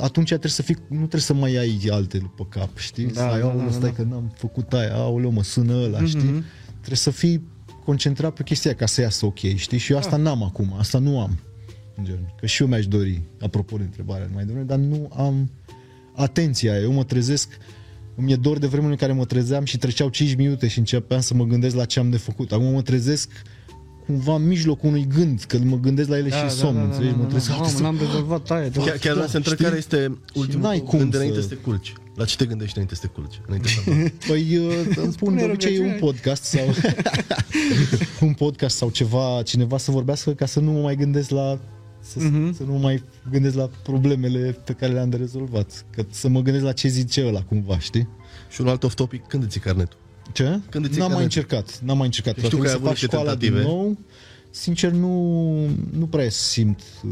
atunci 0.00 0.26
trebuie 0.28 0.50
să 0.50 0.62
fii, 0.62 0.76
nu 0.88 0.96
trebuie 0.96 1.20
să 1.20 1.34
mai 1.34 1.56
ai 1.56 1.80
alte 1.90 2.32
pe 2.36 2.42
cap, 2.48 2.76
știi? 2.76 3.04
Da, 3.06 3.12
să 3.12 3.20
ai, 3.20 3.40
da, 3.40 3.46
"Aoleu, 3.46 3.58
da, 3.58 3.64
da, 3.64 3.70
stai 3.70 3.88
da. 3.90 3.94
că 3.96 4.02
n-am 4.02 4.32
făcut 4.36 4.72
aia, 4.72 4.94
aoleu, 4.94 5.30
mă 5.30 5.42
sună 5.42 5.72
ăla, 5.74 6.04
știi? 6.04 6.44
Trebuie 6.78 6.96
să 6.96 7.10
fii 7.10 7.42
concentrat 7.84 8.32
pe 8.34 8.42
chestia 8.42 8.74
ca 8.74 8.86
să 8.86 9.00
iasă 9.00 9.26
ok, 9.26 9.38
știi? 9.38 9.78
Și 9.78 9.92
eu 9.92 9.98
asta 9.98 10.16
n-am 10.16 10.42
acum, 10.42 10.74
asta 10.78 10.98
nu 10.98 11.20
am. 11.20 11.38
Gen, 12.02 12.34
că 12.40 12.46
și 12.46 12.62
eu 12.62 12.68
mi-aș 12.68 12.86
dori, 12.86 13.22
apropo 13.40 13.76
de 13.76 13.82
întrebarea 13.82 14.28
mai 14.34 14.44
devreme, 14.44 14.66
dar 14.66 14.78
nu 14.78 15.10
am 15.16 15.50
atenția 16.14 16.72
aia. 16.72 16.80
Eu 16.80 16.92
mă 16.92 17.04
trezesc, 17.04 17.48
îmi 18.14 18.32
e 18.32 18.36
dor 18.36 18.58
de 18.58 18.66
vremurile 18.66 18.92
în 19.00 19.06
care 19.06 19.12
mă 19.12 19.24
trezeam 19.24 19.64
și 19.64 19.78
treceau 19.78 20.08
5 20.08 20.34
minute 20.34 20.68
și 20.68 20.78
începeam 20.78 21.20
să 21.20 21.34
mă 21.34 21.44
gândesc 21.44 21.74
la 21.76 21.84
ce 21.84 21.98
am 21.98 22.10
de 22.10 22.16
făcut. 22.16 22.52
Acum 22.52 22.72
mă 22.72 22.82
trezesc 22.82 23.30
cumva 24.06 24.34
în 24.34 24.46
mijlocul 24.46 24.88
unui 24.88 25.06
gând, 25.14 25.42
că 25.48 25.58
mă 25.64 25.76
gândesc 25.76 26.08
la 26.08 26.16
ele 26.16 26.28
și 26.30 26.50
somn, 26.50 26.78
înțelegi? 26.84 27.14
Mă 27.18 27.24
trezesc, 27.24 27.48
Mamă, 27.50 27.62
"Ah, 27.64 27.68
trebuie 27.70 27.90
n-am 27.90 27.98
rezolvat 28.06 28.50
aia. 28.50 28.70
Chiar, 28.70 28.96
chiar 28.96 29.12
vreau 29.12 29.28
să 29.28 29.36
întreb 29.36 29.54
știi? 29.54 29.64
care 29.66 29.76
este 29.78 30.18
ultimul 30.34 30.62
n-ai 30.64 30.76
tău 30.78 30.86
cum 30.86 30.98
gând 30.98 31.10
să- 31.12 31.18
înainte 31.18 31.40
să 31.40 31.48
te 31.48 31.54
culci. 31.54 31.92
La 32.16 32.24
ce 32.24 32.36
te 32.36 32.44
gândești 32.44 32.72
înainte 32.76 32.94
să 32.94 33.06
te 33.06 33.12
culci? 33.12 33.40
Înainte 33.46 33.68
să 33.68 33.80
dormi? 33.86 34.12
Păi 34.28 34.56
uh, 34.56 34.96
îmi 34.96 35.12
pun 35.12 35.36
de 35.36 35.44
obicei 35.44 35.78
un 35.78 35.82
rugăciune. 35.84 35.98
podcast 36.00 36.42
sau 36.44 36.64
un 38.28 38.32
podcast 38.34 38.76
sau 38.76 38.90
ceva, 38.90 39.42
cineva 39.44 39.78
să 39.78 39.90
vorbească 39.90 40.30
ca 40.30 40.46
să 40.46 40.60
nu 40.60 40.70
mă 40.72 40.80
mai 40.80 40.96
gândesc 40.96 41.30
la 41.30 41.58
să, 42.00 42.18
Mhm. 42.20 42.54
să 42.54 42.62
nu 42.62 42.72
mă 42.72 42.78
mai 42.78 43.02
gândesc 43.30 43.54
la 43.54 43.70
problemele 43.82 44.56
pe 44.64 44.72
care 44.72 44.92
le-am 44.92 45.10
de 45.10 45.16
rezolvat. 45.16 45.84
Că 45.90 46.04
să 46.10 46.28
mă 46.28 46.40
gândesc 46.40 46.64
la 46.64 46.72
ce 46.72 46.88
zice 46.88 47.26
ăla 47.26 47.42
cumva, 47.42 47.78
știi? 47.78 48.08
și 48.50 48.60
un 48.60 48.68
alt 48.68 48.82
off-topic, 48.84 49.26
când 49.26 49.42
îți 49.42 49.56
iei 49.56 49.66
carnetul? 49.66 49.98
Ce? 50.32 50.60
Când 50.70 50.84
îți 50.84 50.92
iei 50.98 51.00
n-am 51.08 51.12
mai 51.12 51.20
carnetul? 51.20 51.22
încercat, 51.22 51.80
n-am 51.84 51.96
mai 51.96 52.06
încercat. 52.06 52.34
Știu 52.34 52.46
Știu 52.46 52.58
că 52.58 52.64
că 52.64 52.68
ai 52.70 52.74
să 52.74 52.80
avut 52.80 52.88
fac 52.88 52.98
niște 53.00 53.16
școala 53.16 53.34
din 53.34 53.48
tentative. 53.52 53.74
nou. 53.74 53.98
Sincer, 54.50 54.90
nu, 54.90 55.52
nu 55.98 56.06
prea 56.06 56.28
simt. 56.30 56.80
Uh, 57.04 57.10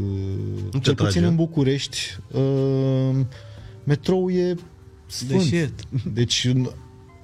te 0.71 0.77
cel 0.79 0.95
puțin 0.95 1.05
atrage? 1.05 1.25
în 1.25 1.35
București, 1.35 1.97
uh, 2.31 3.19
metrou 3.83 4.29
e 4.29 4.55
sfânt. 5.07 5.41
shit. 5.41 5.73
Deci, 6.13 6.45
în- 6.53 6.69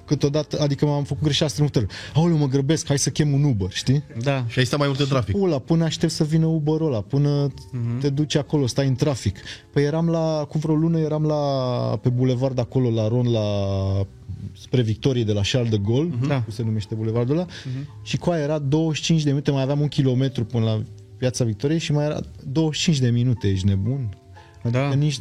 câteodată, 0.06 0.60
adică 0.60 0.86
m-am 0.86 1.04
făcut 1.04 1.22
greșeală 1.22 1.50
strămutări. 1.52 1.86
Aoleu, 2.14 2.36
mă 2.36 2.46
grăbesc, 2.46 2.86
hai 2.86 2.98
să 2.98 3.10
chem 3.10 3.32
un 3.32 3.44
Uber, 3.44 3.68
știi? 3.72 4.02
Da. 4.22 4.44
Și 4.48 4.58
ai 4.58 4.64
stat 4.64 4.78
mai 4.78 4.88
mult 4.88 5.00
în 5.00 5.06
trafic. 5.06 5.36
Pula, 5.36 5.58
până 5.58 5.84
aștept 5.84 6.12
să 6.12 6.24
vină 6.24 6.46
Uber-ul 6.46 6.86
ăla, 6.86 7.00
până 7.00 7.48
Mhm. 7.72 7.98
te 8.00 8.08
duci 8.10 8.34
acolo, 8.34 8.66
stai 8.66 8.86
în 8.86 8.94
trafic. 8.94 9.36
Păi 9.72 9.84
eram 9.84 10.08
la, 10.08 10.46
cu 10.48 10.58
vreo 10.58 10.74
lună 10.74 10.98
eram 10.98 11.22
la, 11.24 11.36
pe 12.02 12.08
bulevard 12.08 12.58
acolo, 12.58 12.90
la 12.90 13.08
Ron, 13.08 13.30
la 13.32 13.46
spre 14.60 14.82
Victorie 14.82 15.24
de 15.24 15.32
la 15.32 15.40
Charles 15.52 15.70
de 15.70 15.78
Gaulle, 15.78 16.14
Da. 16.26 16.42
cum 16.42 16.52
se 16.52 16.62
numește 16.62 16.94
bulevardul 16.94 17.36
ăla, 17.36 17.46
și 18.02 18.16
cu 18.16 18.30
aia 18.30 18.42
era 18.42 18.58
25 18.58 19.22
de 19.22 19.28
minute, 19.30 19.50
mai 19.50 19.62
aveam 19.62 19.80
un 19.80 19.88
kilometru 19.88 20.44
până 20.44 20.64
la 20.64 20.82
Piața 21.16 21.44
Victoriei 21.44 21.78
și 21.78 21.92
mai 21.92 22.04
era 22.04 22.20
25 22.44 22.98
de 22.98 23.10
minute, 23.10 23.48
ești 23.48 23.66
nebun? 23.66 24.08
Adică 24.62 24.78
Da. 24.78 24.94
nici 24.94 25.18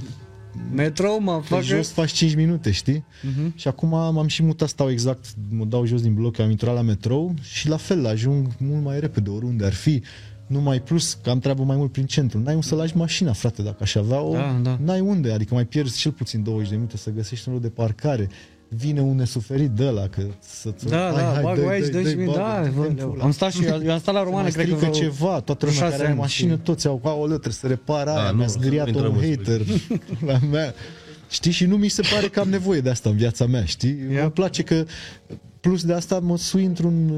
Metro, 0.74 1.18
mă, 1.20 1.38
pe 1.40 1.46
fac 1.46 1.62
jos 1.62 1.90
faci 1.92 2.12
5 2.12 2.36
minute, 2.36 2.72
știi? 2.72 3.04
Mhm. 3.24 3.58
Și 3.58 3.68
acum 3.68 3.90
m-am 3.90 4.28
și 4.28 4.44
mutat, 4.44 4.68
stau 4.70 4.90
exact, 4.90 5.26
mă 5.50 5.66
dau 5.66 5.86
jos 5.86 6.02
din 6.02 6.14
bloc, 6.14 6.40
am 6.40 6.50
intrat 6.50 6.74
la 6.76 6.82
metrou 6.82 7.34
și 7.42 7.68
la 7.68 7.78
fel, 7.78 8.06
ajung 8.06 8.48
mult 8.60 8.84
mai 8.84 9.00
repede 9.00 9.30
oriunde 9.30 9.66
ar 9.66 9.74
fi. 9.74 10.02
Numai 10.48 10.82
plus 10.82 11.14
că 11.24 11.30
am 11.30 11.40
treabă 11.40 11.64
mai 11.64 11.76
mult 11.78 11.92
prin 11.92 12.06
centru. 12.06 12.40
N-ai 12.40 12.54
unde 12.54 12.66
să 12.66 12.76
lași 12.76 12.98
mașina, 12.98 13.34
frate, 13.34 13.62
dacă 13.62 13.78
aș 13.80 13.96
avea 13.96 14.22
o... 14.22 14.34
Da, 14.34 14.60
da. 14.62 14.78
N-ai 14.84 15.00
unde, 15.00 15.32
adică 15.32 15.54
mai 15.54 15.66
pierzi 15.66 15.98
cel 16.00 16.12
puțin 16.12 16.44
20 16.44 16.70
de 16.70 16.76
minute 16.76 16.98
să 16.98 17.12
găsești 17.12 17.48
un 17.48 17.54
loc 17.54 17.64
de 17.64 17.70
parcare. 17.70 18.30
Vine 18.70 19.02
un 19.02 19.16
nesuferit 19.16 19.70
de 19.70 19.86
ăla, 19.86 20.08
că 20.08 20.22
să-ți... 20.40 20.88
Da, 20.88 21.12
da, 21.12 21.40
bag 21.42 21.60
aici, 21.60 21.88
dă 21.88 22.10
și 22.10 22.16
mie, 22.16 22.26
da, 22.34 22.64
bă, 22.76 23.14
am 23.20 23.32
stat 23.32 23.52
și 23.52 23.64
eu, 23.64 23.82
eu 23.84 23.92
am 23.92 24.00
stat 24.00 24.14
la 24.14 24.24
Romane, 24.24 24.42
mai 24.42 24.52
cred 24.52 24.70
că 24.70 24.76
strică 24.76 24.92
vreo... 24.92 25.10
ceva, 25.10 25.40
toată 25.40 25.66
vreo 25.66 25.70
lumea 25.70 25.84
șase 25.84 25.92
care 25.92 26.02
are 26.02 26.12
ani, 26.12 26.20
mașină, 26.20 26.52
știi. 26.52 26.64
toți 26.64 26.88
au, 26.88 27.02
aoleu, 27.04 27.28
trebuie 27.38 27.54
să 27.54 27.68
repar 27.68 28.08
aia, 28.08 28.16
Da, 28.16 28.32
mi-a 28.32 28.46
nu, 28.46 28.52
să 28.52 28.58
zgâriat 28.60 28.90
nu 28.90 29.00
un 29.00 29.06
intrăm 29.06 29.24
în 29.24 29.36
hater 29.36 29.62
la 30.32 30.40
mea. 30.52 30.74
Știi, 31.30 31.52
și 31.52 31.66
nu 31.66 31.78
mi 31.78 31.88
se 31.88 32.02
pare 32.14 32.28
că 32.28 32.40
am 32.40 32.50
nevoie 32.50 32.80
de 32.80 32.90
asta 32.90 33.10
în 33.10 33.16
viața 33.16 33.46
mea, 33.46 33.66
știi? 33.66 33.98
Ia. 34.14 34.22
Îmi 34.22 34.32
place 34.32 34.64
că, 34.64 34.86
plus 35.60 35.84
de 35.84 35.94
asta, 35.94 36.20
mă 36.20 36.38
sui 36.38 36.66
într-un 36.66 37.10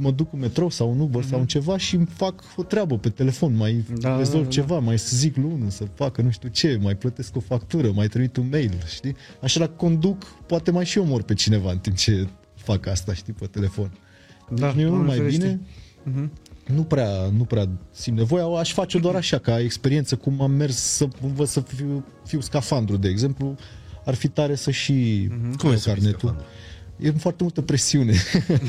mă 0.00 0.10
duc 0.10 0.28
cu 0.30 0.36
metrou 0.36 0.70
sau 0.70 0.90
un 0.90 1.00
Uber 1.00 1.24
sau 1.24 1.40
în 1.40 1.46
ceva 1.46 1.76
și 1.76 1.94
îmi 1.94 2.06
fac 2.06 2.42
o 2.56 2.62
treabă 2.62 2.98
pe 2.98 3.08
telefon, 3.08 3.56
mai 3.56 3.72
Mhm. 3.88 4.00
Da, 4.00 4.08
da, 4.10 4.16
rezolv 4.16 4.34
da, 4.34 4.48
da, 4.48 4.54
da. 4.56 4.60
ceva, 4.60 4.78
mai 4.78 4.96
zic 4.96 5.36
lui 5.36 5.50
unul 5.52 5.70
să 5.70 5.84
facă 5.94 6.22
nu 6.22 6.30
știu 6.30 6.48
ce, 6.48 6.78
mai 6.82 6.96
plătesc 6.96 7.36
o 7.36 7.40
factură, 7.40 7.90
mai 7.94 8.06
trimit 8.08 8.36
un 8.36 8.48
mail, 8.50 8.72
știi? 8.94 9.16
Așa 9.42 9.58
dacă 9.58 9.72
conduc, 9.76 10.24
poate 10.24 10.70
mai 10.70 10.84
și 10.84 10.98
omor 10.98 11.22
pe 11.22 11.34
cineva 11.34 11.70
în 11.70 11.78
timp 11.78 11.96
ce 11.96 12.28
fac 12.54 12.86
asta, 12.86 13.14
știi, 13.14 13.32
pe 13.32 13.46
telefon. 13.46 13.90
Da, 14.54 14.66
Deci 14.66 14.74
nu 14.74 14.80
e 14.80 14.84
mult 14.84 15.04
Doamne 15.04 15.06
mai 15.06 15.16
ferește. 15.16 15.60
bine, 16.04 16.30
nu 16.74 16.82
prea, 16.82 17.08
nu 17.36 17.44
prea 17.44 17.68
simt 17.90 18.16
nevoia, 18.16 18.44
aș 18.58 18.72
face 18.72 18.98
doar 18.98 19.14
așa, 19.14 19.38
ca 19.38 19.60
experiență, 19.60 20.16
cum 20.16 20.40
am 20.42 20.50
mers 20.50 20.76
să 20.76 21.08
învăț 21.22 21.48
să 21.48 21.60
fiu, 21.60 22.04
fiu 22.24 22.40
scafandru, 22.40 22.96
de 22.96 23.08
exemplu, 23.08 23.54
ar 24.04 24.14
fi 24.14 24.28
tare 24.28 24.54
să 24.54 24.70
și 24.70 25.26
Cum 25.30 25.68
iau 25.68 25.72
e 25.72 25.76
să 25.76 25.90
fii 25.92 26.02
scafandru? 26.02 26.44
E 27.02 27.10
foarte 27.10 27.42
multă 27.42 27.60
presiune. 27.62 28.14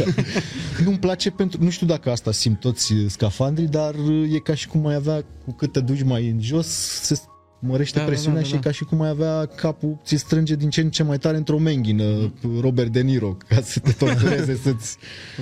Nu-mi 0.84 0.98
place 1.00 1.30
pentru... 1.32 1.64
Nu 1.64 1.70
știu 1.70 1.88
dacă 1.88 2.12
asta 2.12 2.32
simt 2.32 2.60
toți 2.60 2.94
uh, 2.94 3.06
scafandrii, 3.08 3.68
dar 3.68 3.94
uh, 3.96 4.34
e 4.34 4.38
ca 4.40 4.54
și 4.56 4.68
cum 4.68 4.86
ai 4.86 4.96
avea, 4.96 5.24
cu 5.46 5.52
cât 5.52 5.72
te 5.72 5.80
duci 5.80 6.04
mai 6.04 6.28
în 6.30 6.42
jos, 6.42 6.68
se 7.02 7.20
mărește 7.60 7.98
Da, 7.98 8.04
da, 8.04 8.10
presiunea 8.10 8.42
da, 8.42 8.44
da, 8.44 8.48
și 8.50 8.54
e 8.56 8.60
da. 8.60 8.64
ca 8.70 8.72
și 8.72 8.84
cum 8.84 9.02
ai 9.02 9.10
avea 9.10 9.46
capul, 9.46 9.98
ți 10.06 10.16
strânge 10.16 10.56
din 10.56 10.70
ce 10.70 10.82
în 10.82 10.90
ce 10.90 11.04
mai 11.04 11.18
tare 11.18 11.38
într-o 11.38 11.58
menghină 11.58 12.04
Mhm. 12.04 12.60
Robert 12.60 12.92
De 12.92 13.02
Niro, 13.02 13.38
ca 13.48 13.62
să 13.62 13.80
te 13.80 13.92
tortureze, 13.92 14.60
să-ți 14.64 14.98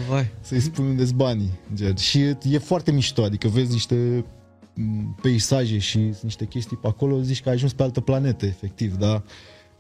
Vai. 0.10 0.32
să-i 0.42 0.60
spui 0.60 0.86
unde 0.86 1.04
banii. 1.16 1.52
Gen. 1.76 1.96
Și 1.96 2.20
e 2.50 2.58
foarte 2.58 2.92
mișto, 2.92 3.24
adică 3.24 3.48
vezi 3.48 3.72
niște 3.72 4.26
m, 4.74 5.18
peisaje 5.22 5.78
și 5.78 6.14
niște 6.22 6.46
chestii 6.46 6.78
pe 6.78 6.88
acolo, 6.88 7.22
zici 7.22 7.42
că 7.42 7.50
ai 7.50 7.56
ajuns 7.56 7.74
pe 7.74 7.84
altă 7.84 8.00
planetă, 8.02 8.46
efectiv, 8.46 8.96
dar 8.96 9.24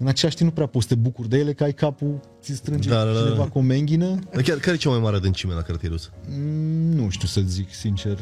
în 0.01 0.07
același 0.07 0.35
timp 0.35 0.49
nu 0.49 0.55
prea 0.55 0.67
poți 0.67 0.87
să 0.87 0.93
te 0.93 0.99
bucuri 0.99 1.29
de 1.29 1.37
ele, 1.37 1.53
că 1.53 1.63
ai 1.63 1.73
capul, 1.73 2.19
ți 2.41 2.53
strânge 2.55 2.89
Da, 2.89 3.03
da, 3.05 3.11
da. 3.11 3.19
cineva 3.19 3.47
cu 3.47 3.57
o 3.57 3.61
menghină. 3.61 4.19
Dar 4.33 4.41
chiar, 4.41 4.57
care 4.57 4.75
e 4.75 4.77
cea 4.77 4.89
mai 4.89 4.99
mare 4.99 5.15
adâncime 5.15 5.53
la 5.53 5.61
care 5.61 5.77
te-ai 5.77 5.91
dus? 5.91 6.11
Mm, 6.29 6.95
Nu 6.95 7.09
știu 7.09 7.27
să 7.27 7.41
zic, 7.41 7.73
sincer. 7.73 8.19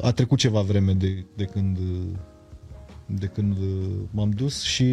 A 0.00 0.10
trecut 0.12 0.38
ceva 0.38 0.60
vreme 0.60 0.92
de, 0.92 1.24
de 1.36 1.44
când 1.44 1.78
de 3.06 3.26
când 3.26 3.56
m-am 4.10 4.30
dus 4.30 4.62
și 4.62 4.84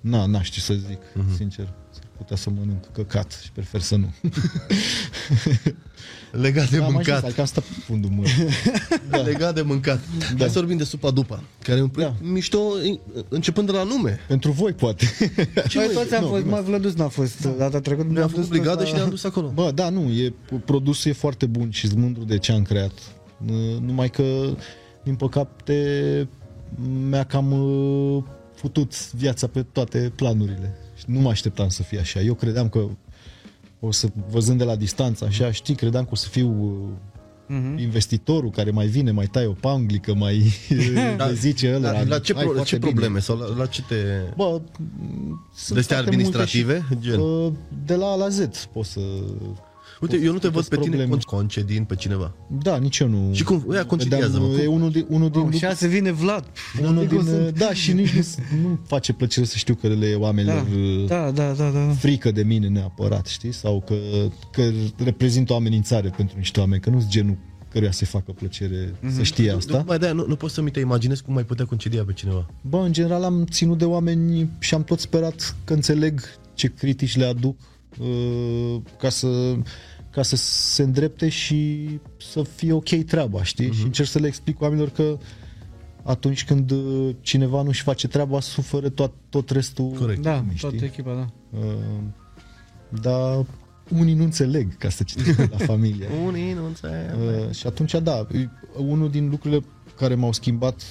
na, 0.00 0.26
n-aș 0.26 0.44
știu 0.46 0.60
să 0.60 0.74
zic, 0.88 0.98
Mhm. 1.14 1.34
sincer. 1.36 1.74
S-ar 2.22 2.36
putea 2.36 2.36
să 2.36 2.50
mănânc 2.60 2.84
căcat 2.92 3.40
și 3.44 3.50
prefer 3.52 3.80
să 3.80 3.96
nu. 3.96 4.12
Legat 6.32 6.70
de 6.70 6.76
Da, 6.78 6.84
am 6.84 6.88
ajuns, 6.88 7.06
mâncat. 7.06 7.24
adică 7.24 7.40
am 7.40 7.46
stat 7.46 7.64
pe 7.64 7.72
fundul 7.84 8.10
mâinii. 8.10 8.32
Da. 9.10 9.16
Legat 9.18 9.54
de 9.54 9.62
mâncat. 9.62 10.00
Da. 10.18 10.26
Hai 10.38 10.48
să 10.48 10.58
vorbim 10.58 10.76
de 10.76 10.84
supa 10.84 11.10
dupa, 11.10 11.42
care 11.62 11.78
e 11.78 11.82
un 11.82 11.88
proiect 11.88 12.14
Da. 12.20 12.26
mișto 12.28 12.58
începând 13.28 13.66
de 13.66 13.72
la 13.72 13.82
nume. 13.82 14.18
Pentru 14.28 14.50
voi, 14.50 14.72
poate. 14.72 15.06
Noi 15.74 15.88
toți 15.94 16.14
am 16.14 16.22
nu, 16.22 16.28
fost, 16.28 16.44
nu. 16.44 16.50
mă, 16.50 16.60
Vlădus 16.60 16.94
n-a 16.94 17.08
fost 17.08 17.42
data 17.58 17.80
trecută. 17.80 18.08
Noi 18.12 18.22
am 18.22 18.28
făcut 18.28 18.42
dus 18.42 18.48
brigadă 18.58 18.80
la- 18.82 18.86
și 18.88 18.94
ne-am 18.94 19.08
dus 19.08 19.24
acolo. 19.24 19.50
Bă, 19.54 19.70
da, 19.74 19.88
nu, 19.88 20.00
e, 20.10 20.34
produsul 20.64 21.10
e 21.10 21.14
foarte 21.14 21.46
bun 21.46 21.70
și 21.70 21.86
sunt 21.86 21.98
mândru 22.00 22.24
de 22.24 22.38
ce 22.38 22.52
am 22.52 22.62
creat. 22.62 22.92
Uh, 23.46 23.78
Numai 23.80 24.10
că, 24.10 24.54
din 25.04 25.14
păcate, 25.14 26.28
mi-a 27.08 27.24
cam 27.24 27.52
uh, 27.52 28.22
futut 28.54 29.12
viața 29.12 29.46
pe 29.46 29.62
toate 29.62 30.12
planurile. 30.16 30.76
Și 31.02 31.10
nu 31.10 31.20
mă 31.20 31.28
așteptam 31.28 31.68
să 31.68 31.82
fie 31.82 31.98
așa. 31.98 32.20
Eu 32.20 32.34
credeam 32.34 32.68
că 32.68 32.86
o 33.80 33.90
să, 33.90 34.08
văzând 34.30 34.58
de 34.58 34.64
la 34.64 34.76
distanță, 34.76 35.24
așa, 35.24 35.50
știi, 35.52 35.74
credeam 35.74 36.04
că 36.04 36.10
o 36.12 36.16
să 36.16 36.28
fiu 36.28 36.48
uh, 36.48 36.88
Mhm. 37.46 37.78
investitorul 37.78 38.50
care 38.50 38.70
mai 38.70 38.86
vine, 38.86 39.10
mai 39.10 39.26
taie 39.26 39.46
o 39.46 39.52
panglică, 39.52 40.14
mai 40.14 40.52
Da. 41.16 41.26
le 41.26 41.34
zice 41.34 41.74
ăla. 41.74 41.92
La, 41.92 42.02
la 42.04 42.18
ce, 42.18 42.34
"Hai, 42.34 42.42
pro, 42.44 42.52
foarte 42.52 42.68
ce 42.70 42.76
bine." 42.78 42.90
probleme 42.90 43.18
sau 43.18 43.36
la, 43.38 43.56
la 43.56 43.66
ce 43.66 43.82
te... 43.82 43.94
Bă, 44.36 44.60
sunt 45.54 45.74
De 45.74 45.78
astea 45.80 45.96
foarte 45.96 46.16
multe 46.16 46.36
administrative? 46.36 46.86
Și, 46.90 46.98
Gen. 47.00 47.20
uh, 47.20 47.52
de 47.86 47.94
la 47.94 48.06
A 48.06 48.14
la 48.14 48.28
Z 48.28 48.48
poți 48.72 48.90
să... 48.90 49.00
Uite, 50.02 50.20
eu 50.24 50.32
nu 50.32 50.38
te 50.38 50.48
văd 50.48 50.64
Sunt 50.64 50.68
pe 50.68 50.84
tine 50.84 50.96
probleme. 50.96 51.16
con- 51.22 51.24
concedind 51.24 51.86
pe 51.86 51.94
cineva. 51.94 52.34
Da, 52.62 52.76
nici 52.76 52.98
eu 52.98 53.08
nu. 53.08 53.30
Și 53.32 53.44
cum- 53.44 53.66
ea 53.72 53.86
concediază-mă, 53.86 54.46
Vedeam, 54.46 54.50
cum? 54.66 54.72
E 54.72 54.76
unul 54.76 54.90
din, 54.90 55.06
unul 55.08 55.30
din, 55.30 55.40
Oh, 55.40 55.52
și 55.54 55.64
azi 55.64 55.86
vine 55.86 56.10
Vlad. 56.12 56.44
unul 56.80 56.98
Adică 56.98 57.14
din 57.14 57.24
sunt- 57.24 57.58
da, 57.58 57.72
și 57.72 57.92
nici 57.92 58.12
nu, 58.12 58.22
nu 58.62 58.78
face 58.86 59.12
plăcere 59.12 59.46
să 59.46 59.56
știu 59.56 59.74
că 59.74 59.88
le 59.88 60.14
oamenilor 60.14 60.66
Da, 61.06 61.16
da. 61.16 61.30
da, 61.30 61.52
da, 61.52 61.70
da. 61.70 61.86
da. 61.86 61.92
frică 61.92 62.30
de 62.30 62.42
mine 62.42 62.68
neapărat, 62.68 63.26
știi? 63.26 63.52
Sau 63.52 63.82
că, 63.86 63.94
că 64.52 64.70
reprezint 65.04 65.50
o 65.50 65.54
amenințare 65.54 66.08
pentru 66.16 66.36
niște 66.38 66.60
oameni, 66.60 66.80
că 66.82 66.90
nu 66.90 66.98
sunt 66.98 67.10
genul 67.10 67.36
căruia 67.72 67.90
să-i 67.90 68.06
facă 68.06 68.32
plăcere 68.32 68.94
Mhm. 69.00 69.14
să 69.14 69.22
știe 69.22 69.50
Nu, 69.50 69.56
asta. 69.56 69.84
mai 69.86 69.98
de 69.98 70.10
nu, 70.10 70.24
nu 70.28 70.36
poți 70.36 70.54
să 70.54 70.62
mi 70.62 70.70
te 70.70 70.80
imaginezi 70.80 71.22
cum 71.22 71.34
mai 71.34 71.44
putea 71.44 71.64
concedia 71.64 72.04
pe 72.04 72.12
cineva. 72.12 72.46
Bă, 72.60 72.76
în 72.78 72.92
general 72.92 73.22
am 73.24 73.44
ținut 73.50 73.78
de 73.78 73.84
oameni 73.84 74.48
și 74.58 74.74
am 74.74 74.84
tot 74.84 75.00
sperat 75.00 75.56
că 75.64 75.72
înțeleg 75.72 76.20
ce 76.54 76.68
critici 76.68 77.16
le 77.16 77.24
aduc 77.24 77.56
uh, 77.98 78.76
ca 78.98 79.08
să 79.08 79.56
ca 80.12 80.22
să 80.22 80.36
se 80.36 80.82
îndrepte 80.82 81.28
și 81.28 81.88
să 82.32 82.42
fie 82.42 82.72
ok 82.72 82.88
treaba, 82.88 83.42
știi? 83.42 83.66
Mhm. 83.66 83.74
Uh-huh. 83.74 83.78
Și 83.78 83.84
încerc 83.84 84.08
să 84.08 84.18
le 84.18 84.26
explic 84.26 84.60
oamenilor 84.60 84.90
că 84.90 85.18
atunci 86.02 86.44
când 86.44 86.70
uh, 86.70 87.14
cineva 87.20 87.62
nu-și 87.62 87.82
face 87.82 88.08
treaba, 88.08 88.40
suferă 88.40 88.88
tot, 88.88 89.12
tot 89.28 89.50
restul 89.50 89.90
Corect. 89.90 90.22
Da, 90.22 90.36
lumii, 90.36 90.56
toată 90.60 90.76
știi? 90.76 90.86
echipa, 90.88 91.14
da. 91.14 91.58
Uh, 91.58 91.74
dar 93.00 93.46
unii 93.88 94.14
nu 94.14 94.22
înțeleg, 94.22 94.76
ca 94.76 94.88
să 94.88 95.02
citesc 95.02 95.38
la 95.58 95.64
familie. 95.64 96.08
Unii 96.26 96.52
nu 96.52 96.66
înțeleg. 96.66 97.10
Uh, 97.46 97.54
și 97.54 97.66
atunci, 97.66 97.94
da, 98.02 98.26
e- 98.32 98.48
unul 98.76 99.10
din 99.10 99.28
lucrurile 99.28 99.64
care 99.96 100.14
m-au 100.14 100.32
schimbat 100.32 100.82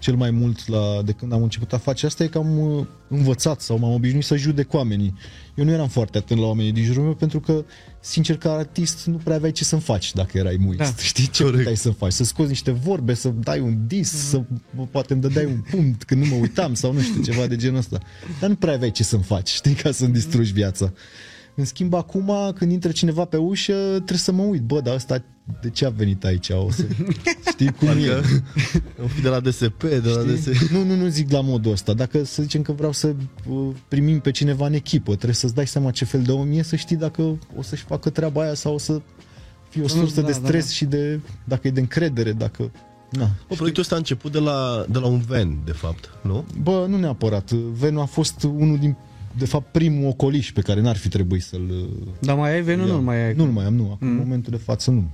cel 0.00 0.14
mai 0.14 0.30
mult 0.30 0.68
la, 0.68 1.02
de 1.04 1.12
când 1.12 1.32
am 1.32 1.42
început 1.42 1.72
a 1.72 1.78
face 1.78 2.06
asta 2.06 2.22
e 2.22 2.26
că 2.26 2.38
am 2.38 2.58
uh, 2.58 2.86
învățat 3.08 3.60
sau 3.60 3.78
m-am 3.78 3.92
obișnuit 3.92 4.24
să 4.24 4.36
judec 4.36 4.72
oamenii. 4.72 5.14
Eu 5.54 5.64
nu 5.64 5.70
eram 5.70 5.88
foarte 5.88 6.18
atent 6.18 6.40
la 6.40 6.46
oamenii 6.46 6.72
din 6.72 6.84
jurul 6.84 7.02
meu 7.02 7.14
pentru 7.14 7.40
că, 7.40 7.64
sincer, 8.00 8.36
ca 8.36 8.52
artist 8.52 9.06
nu 9.06 9.16
prea 9.16 9.36
aveai 9.36 9.52
ce 9.52 9.64
să-mi 9.64 9.80
faci 9.80 10.12
dacă 10.12 10.38
erai 10.38 10.56
muist. 10.60 10.78
Da. 10.78 11.02
Știi 11.02 11.26
ce 11.26 11.42
Corect. 11.42 11.58
puteai 11.58 11.76
să 11.76 11.90
faci? 11.90 12.12
Să 12.12 12.24
scoți 12.24 12.48
niște 12.48 12.70
vorbe, 12.70 13.14
să 13.14 13.28
dai 13.28 13.60
un 13.60 13.78
dis, 13.86 14.10
să 14.10 14.42
poate 14.90 15.12
îmi 15.12 15.22
dădeai 15.22 15.44
un 15.44 15.60
punct 15.70 16.04
când 16.04 16.22
nu 16.22 16.28
mă 16.34 16.40
uitam 16.40 16.74
sau 16.74 16.92
nu 16.92 17.00
știu, 17.00 17.22
ceva 17.22 17.46
de 17.46 17.56
genul 17.56 17.78
ăsta. 17.78 17.98
Dar 18.40 18.48
nu 18.48 18.54
prea 18.54 18.74
aveai 18.74 18.90
ce 18.90 19.02
să-mi 19.02 19.22
faci, 19.22 19.48
știi, 19.48 19.74
ca 19.74 19.90
să-mi 19.90 20.12
distrugi 20.12 20.52
viața. 20.52 20.92
În 21.54 21.64
schimb, 21.64 21.94
acum, 21.94 22.52
când 22.54 22.72
intră 22.72 22.90
cineva 22.90 23.24
pe 23.24 23.36
ușă, 23.36 23.72
trebuie 23.92 24.18
să 24.18 24.32
mă 24.32 24.42
uit. 24.42 24.62
Bă, 24.62 24.80
dar 24.80 24.94
ăsta 24.94 25.24
de 25.62 25.70
ce 25.70 25.86
a 25.86 25.90
venit 25.90 26.24
aici? 26.24 26.48
O 26.48 26.70
să... 26.70 26.84
Știi 27.50 27.72
cum 27.72 27.88
e? 27.88 28.20
Parcă 29.00 29.02
o 29.02 29.06
fi 29.06 29.20
de 29.20 29.28
la 29.28 29.40
DSP, 29.40 29.82
de 29.82 30.08
la 30.16 30.22
DSP. 30.22 30.70
Nu, 30.70 30.84
nu, 30.84 30.94
nu 30.94 31.08
zic 31.08 31.30
la 31.30 31.40
modul 31.40 31.72
ăsta. 31.72 31.92
Dacă 31.92 32.24
să 32.24 32.42
zicem 32.42 32.62
că 32.62 32.72
vreau 32.72 32.92
să 32.92 33.14
uh, 33.48 33.74
primim 33.88 34.20
pe 34.20 34.30
cineva 34.30 34.66
în 34.66 34.72
echipă, 34.72 35.14
trebuie 35.14 35.34
să-ți 35.34 35.54
dai 35.54 35.66
seama 35.66 35.90
ce 35.90 36.04
fel 36.04 36.22
de 36.22 36.32
om 36.32 36.52
e, 36.52 36.62
să 36.62 36.76
știi 36.76 36.96
dacă 36.96 37.38
o 37.56 37.62
să-și 37.62 37.84
facă 37.84 38.10
treaba 38.10 38.42
aia 38.42 38.54
sau 38.54 38.74
o 38.74 38.78
să 38.78 39.00
fie 39.68 39.82
o 39.82 39.88
sursă 39.88 40.20
da, 40.20 40.26
de 40.26 40.32
da, 40.32 40.46
stres 40.46 40.64
da. 40.64 40.70
și 40.70 40.84
de, 40.84 41.20
dacă 41.44 41.66
e 41.66 41.70
de 41.70 41.80
încredere, 41.80 42.32
dacă... 42.32 42.70
Na. 43.10 43.28
Bă, 43.48 43.54
proiectul 43.54 43.82
ăsta 43.82 43.94
a 43.94 43.98
început 43.98 44.32
de 44.32 44.38
la, 44.38 44.84
de 44.88 44.98
la 44.98 45.06
un 45.06 45.20
van, 45.20 45.58
de 45.64 45.72
fapt, 45.72 46.10
nu? 46.22 46.44
Bă, 46.62 46.86
nu 46.88 46.96
neapărat. 46.96 47.50
Venul 47.52 48.00
a 48.00 48.04
fost 48.04 48.42
unul 48.42 48.78
din, 48.78 48.96
de 49.38 49.46
fapt, 49.46 49.72
primul 49.72 50.08
ocoliș 50.08 50.52
pe 50.52 50.60
care 50.60 50.80
n-ar 50.80 50.96
fi 50.96 51.08
trebuit 51.08 51.42
să-l... 51.42 51.88
Dar 52.20 52.36
mai 52.36 52.52
ai 52.52 52.62
venul, 52.62 52.86
iau. 52.86 52.96
nu 52.96 53.02
mai 53.02 53.26
ai. 53.26 53.34
Nu-l 53.34 53.48
mai 53.48 53.64
am, 53.64 53.74
nu. 53.74 53.90
Acum, 53.92 54.08
în 54.08 54.16
momentul 54.16 54.52
de 54.52 54.58
față, 54.58 54.90
nu. 54.90 55.10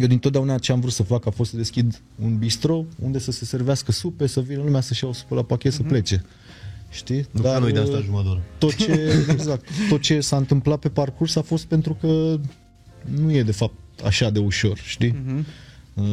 Eu 0.00 0.06
din 0.06 0.18
totdeauna 0.18 0.58
ce 0.58 0.72
am 0.72 0.80
vrut 0.80 0.92
să 0.92 1.02
fac 1.02 1.26
a 1.26 1.30
fost 1.30 1.50
să 1.50 1.56
deschid 1.56 2.00
un 2.22 2.38
bistro 2.38 2.84
unde 2.98 3.18
să 3.18 3.30
se 3.30 3.44
servească 3.44 3.92
supe, 3.92 4.26
să 4.26 4.40
vină 4.40 4.62
lumea 4.62 4.80
să-și 4.80 5.04
ia 5.04 5.10
o 5.10 5.12
supă 5.12 5.34
la 5.34 5.42
pachet 5.42 5.72
să 5.72 5.82
plece. 5.82 6.24
Știi? 6.90 7.26
Nu 7.30 7.40
Dar, 7.40 7.60
noi 7.60 7.72
de 7.72 7.78
uh, 7.78 7.84
asta 7.84 8.00
jumătate 8.00 8.28
de 8.28 8.30
oră. 8.30 8.42
tot 8.58 8.74
ce, 8.74 9.12
exact, 9.36 9.68
tot 9.88 10.00
ce 10.00 10.20
s-a 10.20 10.36
întâmplat 10.36 10.78
pe 10.78 10.88
parcurs 10.88 11.36
a 11.36 11.42
fost 11.42 11.64
pentru 11.64 11.94
că 12.00 12.40
nu 13.04 13.32
e 13.32 13.42
de 13.42 13.52
fapt 13.52 13.74
așa 14.04 14.30
de 14.30 14.38
ușor, 14.38 14.78
știi? 14.78 15.14
Mhm. 15.24 15.46
Uh, 15.94 16.04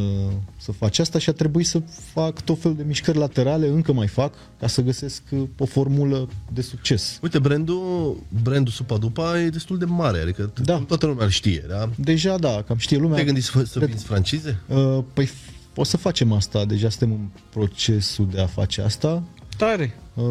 să 0.58 0.72
faci 0.72 1.00
asta 1.00 1.20
și 1.20 1.30
a 1.30 1.34
trebuit 1.34 1.68
să 1.68 1.82
fac 2.14 2.42
tot 2.42 2.60
felul 2.62 2.78
de 2.78 2.84
mișcări 2.84 3.18
laterale, 3.18 3.68
încă 3.68 3.94
mai 3.94 4.08
fac, 4.08 4.34
ca 4.60 4.68
să 4.68 4.82
găsesc 4.82 5.22
uh, 5.32 5.42
o 5.58 5.66
formulă 5.66 6.28
de 6.54 6.62
succes. 6.62 7.20
Uite, 7.22 7.40
brandul, 7.40 8.18
brandul 8.44 8.74
Supa 8.74 8.98
Dupa 8.98 9.40
e 9.42 9.50
destul 9.50 9.78
de 9.78 9.86
mare, 9.86 10.20
adică 10.20 10.52
Da. 10.64 10.84
toată 10.88 11.06
lumea 11.06 11.24
îl 11.26 11.30
știe, 11.32 11.66
da? 11.68 11.90
Deja, 11.96 12.38
da, 12.38 12.62
cam 12.68 12.78
știe 12.78 12.98
lumea. 12.98 13.14
Te-ai 13.14 13.26
gândit 13.26 13.44
să, 13.44 13.64
să 13.64 13.78
Cred- 13.78 13.90
vinzi 13.90 14.06
francize? 14.06 14.60
Uh, 14.68 15.00
păi 15.14 15.26
f- 15.26 15.52
o 15.76 15.84
să 15.84 15.98
facem 15.98 16.32
asta, 16.32 16.66
deja 16.66 16.90
suntem 16.90 17.12
în 17.18 17.28
procesul 17.50 18.28
de 18.32 18.42
a 18.42 18.46
face 18.48 18.82
asta, 18.82 19.24
Tare. 19.58 19.94
uh, 20.14 20.24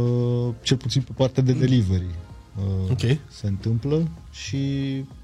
cel 0.62 0.76
puțin 0.76 1.02
pe 1.02 1.10
partea 1.16 1.42
de 1.42 1.52
delivery. 1.52 2.04
Uh, 2.58 2.90
Ok. 2.90 3.00
se 3.30 3.46
întâmplă 3.46 4.08
și 4.32 4.58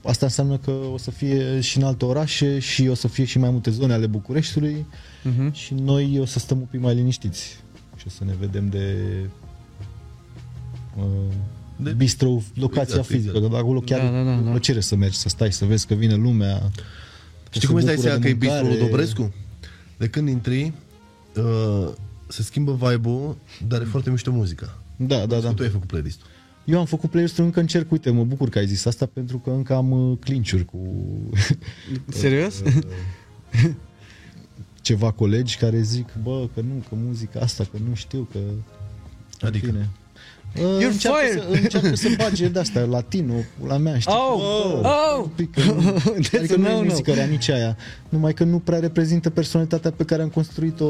asta 0.04 0.26
înseamnă 0.26 0.56
că 0.56 0.70
o 0.70 0.96
să 0.98 1.10
fie 1.10 1.60
și 1.60 1.76
în 1.76 1.82
alte 1.82 2.04
orașe 2.04 2.58
și 2.58 2.88
o 2.88 2.94
să 2.94 3.08
fie 3.08 3.24
și 3.24 3.38
mai 3.38 3.50
multe 3.50 3.70
zone 3.70 3.92
ale 3.92 4.06
Bucureștiului 4.06 4.86
Mhm. 5.22 5.52
și 5.52 5.74
noi 5.74 6.18
o 6.20 6.24
să 6.24 6.38
stăm 6.38 6.58
un 6.58 6.64
pic 6.70 6.80
mai 6.80 6.94
liniștiți 6.94 7.44
și 7.96 8.04
o 8.06 8.10
să 8.10 8.24
ne 8.24 8.32
vedem 8.40 8.68
de, 8.68 8.96
uh, 10.98 11.04
De- 11.76 11.90
de 11.90 11.94
bistro, 11.96 12.42
locația 12.54 12.82
Exact, 12.82 13.06
fizică, 13.06 13.36
exact. 13.36 13.52
că 13.52 13.58
acolo 13.58 13.80
chiar 13.80 14.00
Da, 14.00 14.10
da, 14.10 14.22
da, 14.22 14.30
e 14.32 14.38
o 14.38 14.42
da. 14.42 14.50
plăcere 14.50 14.80
să 14.80 14.96
mergi, 14.96 15.16
să 15.16 15.28
stai, 15.28 15.52
să 15.52 15.64
vezi 15.64 15.86
că 15.86 15.94
vine 15.94 16.14
lumea. 16.14 16.58
că 16.58 16.70
Știi 17.50 17.60
se 17.60 17.66
cum 17.66 17.76
îți 17.76 17.84
dai 17.86 17.94
bucură 17.94 18.10
seama 18.12 18.24
de 18.26 18.34
că 18.36 18.44
e 18.44 18.48
mâncare. 18.48 18.68
bistrul 18.68 18.88
Dobrescu? 18.88 19.34
De 19.96 20.08
când 20.08 20.28
intri, 20.28 20.72
uh, 21.36 21.88
se 22.28 22.42
schimbă 22.42 22.72
vibe-ul, 22.72 23.36
dar 23.68 23.80
e 23.80 23.84
foarte 23.84 24.10
mișto 24.10 24.30
muzica. 24.32 24.78
Da, 24.96 25.26
da, 25.26 25.38
da. 25.40 25.52
Tu 25.52 25.62
ai 25.62 25.68
făcut 25.68 25.86
playlist-ul. 25.88 26.26
Eu 26.66 26.78
am 26.78 26.84
făcut 26.84 27.10
playlist 27.10 27.38
încă 27.38 27.60
încerc, 27.60 27.92
uite, 27.92 28.10
mă 28.10 28.24
bucur 28.24 28.48
că 28.48 28.58
ai 28.58 28.66
zis 28.66 28.84
asta 28.84 29.06
pentru 29.12 29.38
că 29.38 29.50
încă 29.50 29.74
am 29.74 29.90
uh, 29.90 30.18
clinciuri 30.20 30.64
cu 30.64 30.78
Serios? 32.08 32.62
ceva 34.86 35.10
colegi 35.10 35.56
care 35.56 35.80
zic, 35.80 36.08
bă, 36.22 36.48
că 36.54 36.60
nu, 36.60 36.82
că 36.88 36.94
muzica 37.06 37.40
asta, 37.40 37.64
că 37.64 37.78
nu 37.88 37.94
știu, 37.94 38.28
că... 38.32 38.38
în 39.40 39.48
Adică? 39.48 39.66
Fine. 39.66 39.88
Uh, 40.56 40.62
You're 40.62 40.90
încearcă, 40.90 41.18
fired! 41.26 41.42
să, 41.42 41.60
încearcă 41.62 41.94
să 41.94 42.08
bage 42.16 42.48
de 42.48 42.58
asta, 42.58 42.80
latino, 42.80 43.34
la 43.66 43.76
mea, 43.76 43.98
știi? 43.98 44.14
Oh! 44.14 44.80
Bă, 44.80 44.88
Oh! 44.88 45.22
un 45.22 45.30
pic, 45.34 45.54
că 45.54 45.60
nu, 45.60 45.82
That's 45.82 46.38
adică 46.38 46.54
a 46.54 46.56
nu 46.56 46.68
e 46.68 46.72
no-no. 46.72 46.82
muzică 46.82 47.12
rea 47.12 47.24
nici 47.24 47.48
aia, 47.48 47.76
numai 48.08 48.34
că 48.34 48.44
nu 48.44 48.58
prea 48.58 48.78
reprezintă 48.78 49.30
personalitatea 49.30 49.90
pe 49.90 50.04
care 50.04 50.22
am 50.22 50.28
construit-o... 50.28 50.86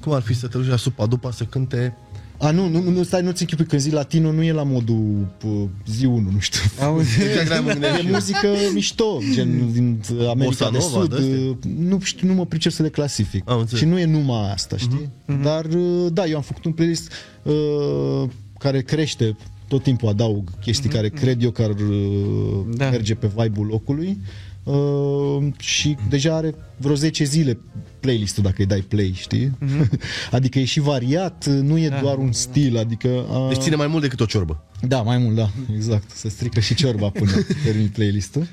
Cum 0.00 0.12
ar 0.12 0.22
fi 0.22 0.34
să 0.34 0.46
te 0.46 0.58
duci 0.58 0.68
la 0.68 0.76
Supa 0.76 1.06
Dupa 1.06 1.30
să 1.30 1.44
cânte 1.44 1.96
A, 2.38 2.50
nu, 2.50 2.68
nu, 2.68 2.90
nu 2.90 3.02
stai, 3.02 3.22
nu-ți 3.22 3.40
închipui, 3.42 3.64
când 3.64 3.80
zic 3.82 3.92
latino 3.92 4.32
nu 4.32 4.42
e 4.42 4.52
la 4.52 4.62
modul 4.62 5.26
uh, 5.44 5.50
zi 5.86 6.04
1, 6.06 6.30
nu 6.30 6.38
știu. 6.38 6.60
Auzi? 6.80 7.22
Exact 7.22 7.46
de-aia 7.46 7.60
mă 7.62 7.70
gândeam 7.70 7.94
E 7.94 7.98
și 8.00 8.06
eu. 8.06 8.12
muzică 8.12 8.48
mișto, 8.74 9.18
gen 9.32 9.72
din 9.72 10.00
America 10.10 10.44
Bossa 10.44 10.70
de 10.70 10.78
nova, 10.78 11.00
Sud. 11.00 11.08
de-astea? 11.10 11.36
uh, 11.38 11.56
Nu 11.78 11.98
știu, 12.02 12.26
nu 12.28 12.34
mă 12.34 12.46
pricep 12.46 12.72
să 12.72 12.82
le 12.82 12.88
clasific. 12.88 13.50
Am 13.50 13.58
înțeles. 13.58 13.80
și 13.82 13.86
nu 13.88 13.98
e 13.98 14.04
numai 14.04 14.50
asta, 14.52 14.76
știi? 14.76 15.10
Dar, 15.42 15.64
uh, 15.64 16.06
da, 16.12 16.26
eu 16.26 16.36
am 16.36 16.42
făcut 16.42 16.64
un 16.64 16.72
playlist 16.72 17.10
uh, 17.42 18.28
care 18.58 18.82
crește, 18.82 19.36
tot 19.68 19.82
timpul 19.82 20.08
adaug 20.08 20.50
chestii 20.60 20.90
care 20.90 21.08
cred 21.08 21.42
eu 21.42 21.50
că 21.50 21.62
ar 21.62 21.70
uh, 21.70 22.76
Da. 22.76 22.90
merge 22.90 23.14
pe 23.14 23.30
vibe-ul 23.36 23.66
locului. 23.66 24.18
Uh, 24.64 25.46
și 25.58 25.96
deja 26.08 26.34
are 26.34 26.54
vreo 26.76 26.94
10 26.94 27.24
zile 27.24 27.58
playlistul 28.00 28.42
dacă 28.42 28.54
îi 28.58 28.66
dai 28.66 28.80
play, 28.80 29.12
știi? 29.16 29.58
adică 30.30 30.58
e 30.58 30.64
și 30.64 30.80
variat, 30.80 31.46
nu 31.46 31.78
e 31.78 31.88
Da. 31.88 32.00
doar 32.00 32.16
un 32.16 32.32
stil, 32.32 32.78
adică... 32.78 33.08
Uh, 33.08 33.48
Deci 33.48 33.58
ține 33.62 33.76
mai 33.76 33.86
mult 33.86 34.02
decât 34.02 34.20
o 34.20 34.24
ciorbă. 34.24 34.64
da, 34.88 35.02
mai 35.02 35.18
mult, 35.18 35.34
da, 35.36 35.48
exact. 35.74 36.10
Se 36.10 36.28
strică 36.28 36.60
și 36.60 36.74
ciorba 36.74 37.08
până 37.10 37.30
termin 37.64 37.88
playlistul. 37.88 38.46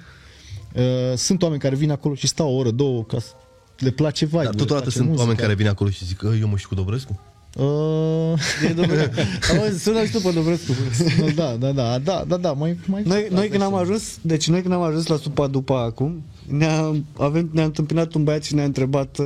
Uh, 0.73 0.81
sunt 1.15 1.41
oameni 1.41 1.61
care 1.61 1.75
vin 1.75 1.91
acolo 1.91 2.15
și 2.15 2.27
stau 2.27 2.49
o 2.53 2.55
oră, 2.55 2.71
două, 2.71 3.03
ca 3.03 3.19
să 3.19 3.31
le 3.77 3.89
place 3.89 4.25
vibe 4.25 4.43
Dar 4.43 4.53
totodată 4.55 4.89
sunt 4.89 5.17
oameni 5.17 5.37
care 5.37 5.53
vin 5.53 5.67
acolo 5.67 5.89
și 5.89 6.05
zic, 6.05 6.23
"Ă, 6.23 6.35
eu 6.39 6.47
mă 6.47 6.55
știu 6.57 6.69
cu 6.69 6.75
Dobrescu? 6.75 7.19
Uh, 7.57 8.33
E 8.69 8.73
Dobrescu. 8.73 9.11
Auzi, 9.59 9.83
sună 9.83 10.05
și 10.05 10.11
tu 10.11 10.19
pe 10.19 10.31
Dobrescu. 10.31 10.71
da, 11.35 11.55
da, 11.59 11.71
da, 11.71 11.99
da, 11.99 12.23
da, 12.27 12.37
da, 12.37 12.51
mai, 12.51 12.77
mai 12.87 13.03
Noi, 13.05 13.27
noi 13.31 13.47
când 13.47 13.61
am 13.61 13.73
ajuns, 13.73 14.03
deci 14.21 14.47
noi 14.47 14.61
când 14.61 14.73
am 14.73 14.81
ajuns 14.81 15.07
la 15.07 15.15
supa 15.17 15.47
după 15.47 15.73
acum, 15.73 16.23
ne-a, 16.47 16.95
avem, 17.17 17.49
ne-a 17.53 17.63
întâmpinat 17.63 18.13
un 18.13 18.23
băiat 18.23 18.43
și 18.43 18.55
ne-a 18.55 18.63
întrebat 18.63 19.17
uh, 19.19 19.25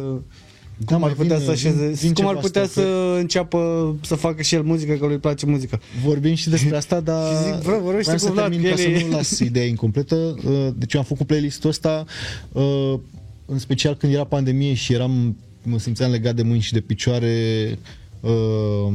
cum 0.86 1.00
mai 1.00 1.10
ar 1.10 1.16
putea 1.16 1.36
vine- 1.38 1.46
să 1.46 1.52
așeze, 1.52 1.86
vin- 1.88 2.00
vin 2.00 2.14
cum 2.14 2.24
ar 2.26 2.30
ceva 2.30 2.42
putea 2.46 2.66
stafuri. 2.66 2.94
să 2.94 3.18
înceapă 3.20 3.96
să 4.02 4.16
facă 4.16 4.42
și 4.42 4.56
el 4.56 4.62
muzică, 4.64 4.94
că 4.94 5.06
lui 5.06 5.18
place 5.18 5.46
muzica. 5.46 5.80
Vorbim 6.06 6.34
și 6.36 6.50
despre 6.50 6.76
asta, 6.76 7.00
dar 7.00 7.36
Și 7.36 7.44
zic, 7.44 7.64
bă, 7.64 7.80
vorbește 7.84 8.02
vreau 8.12 8.18
cu 8.18 8.24
să 8.26 8.32
Vlad, 8.32 8.50
termin 8.50 8.62
că 8.70 8.76
ca 8.76 8.82
el 8.82 8.98
să 8.98 9.04
e- 9.04 9.08
nu 9.10 9.16
las 9.16 9.40
ideea 9.40 9.66
incompletă. 9.66 10.16
Uh, 10.16 10.68
Deci 10.78 10.94
eu 10.94 11.00
am 11.00 11.06
făcut 11.06 11.28
playlistul 11.28 11.70
ăsta 11.70 12.06
uh, 12.52 12.94
în 13.46 13.60
special 13.60 13.96
când 13.96 14.14
era 14.14 14.24
pandemie 14.24 14.74
și 14.74 14.94
eram, 14.94 15.38
mă 15.64 15.80
simțeam 15.80 16.12
legat 16.12 16.36
de 16.36 16.42
mâini 16.42 16.62
și 16.62 16.74
de 16.74 16.80
picioare 16.80 17.34
uh, 18.30 18.94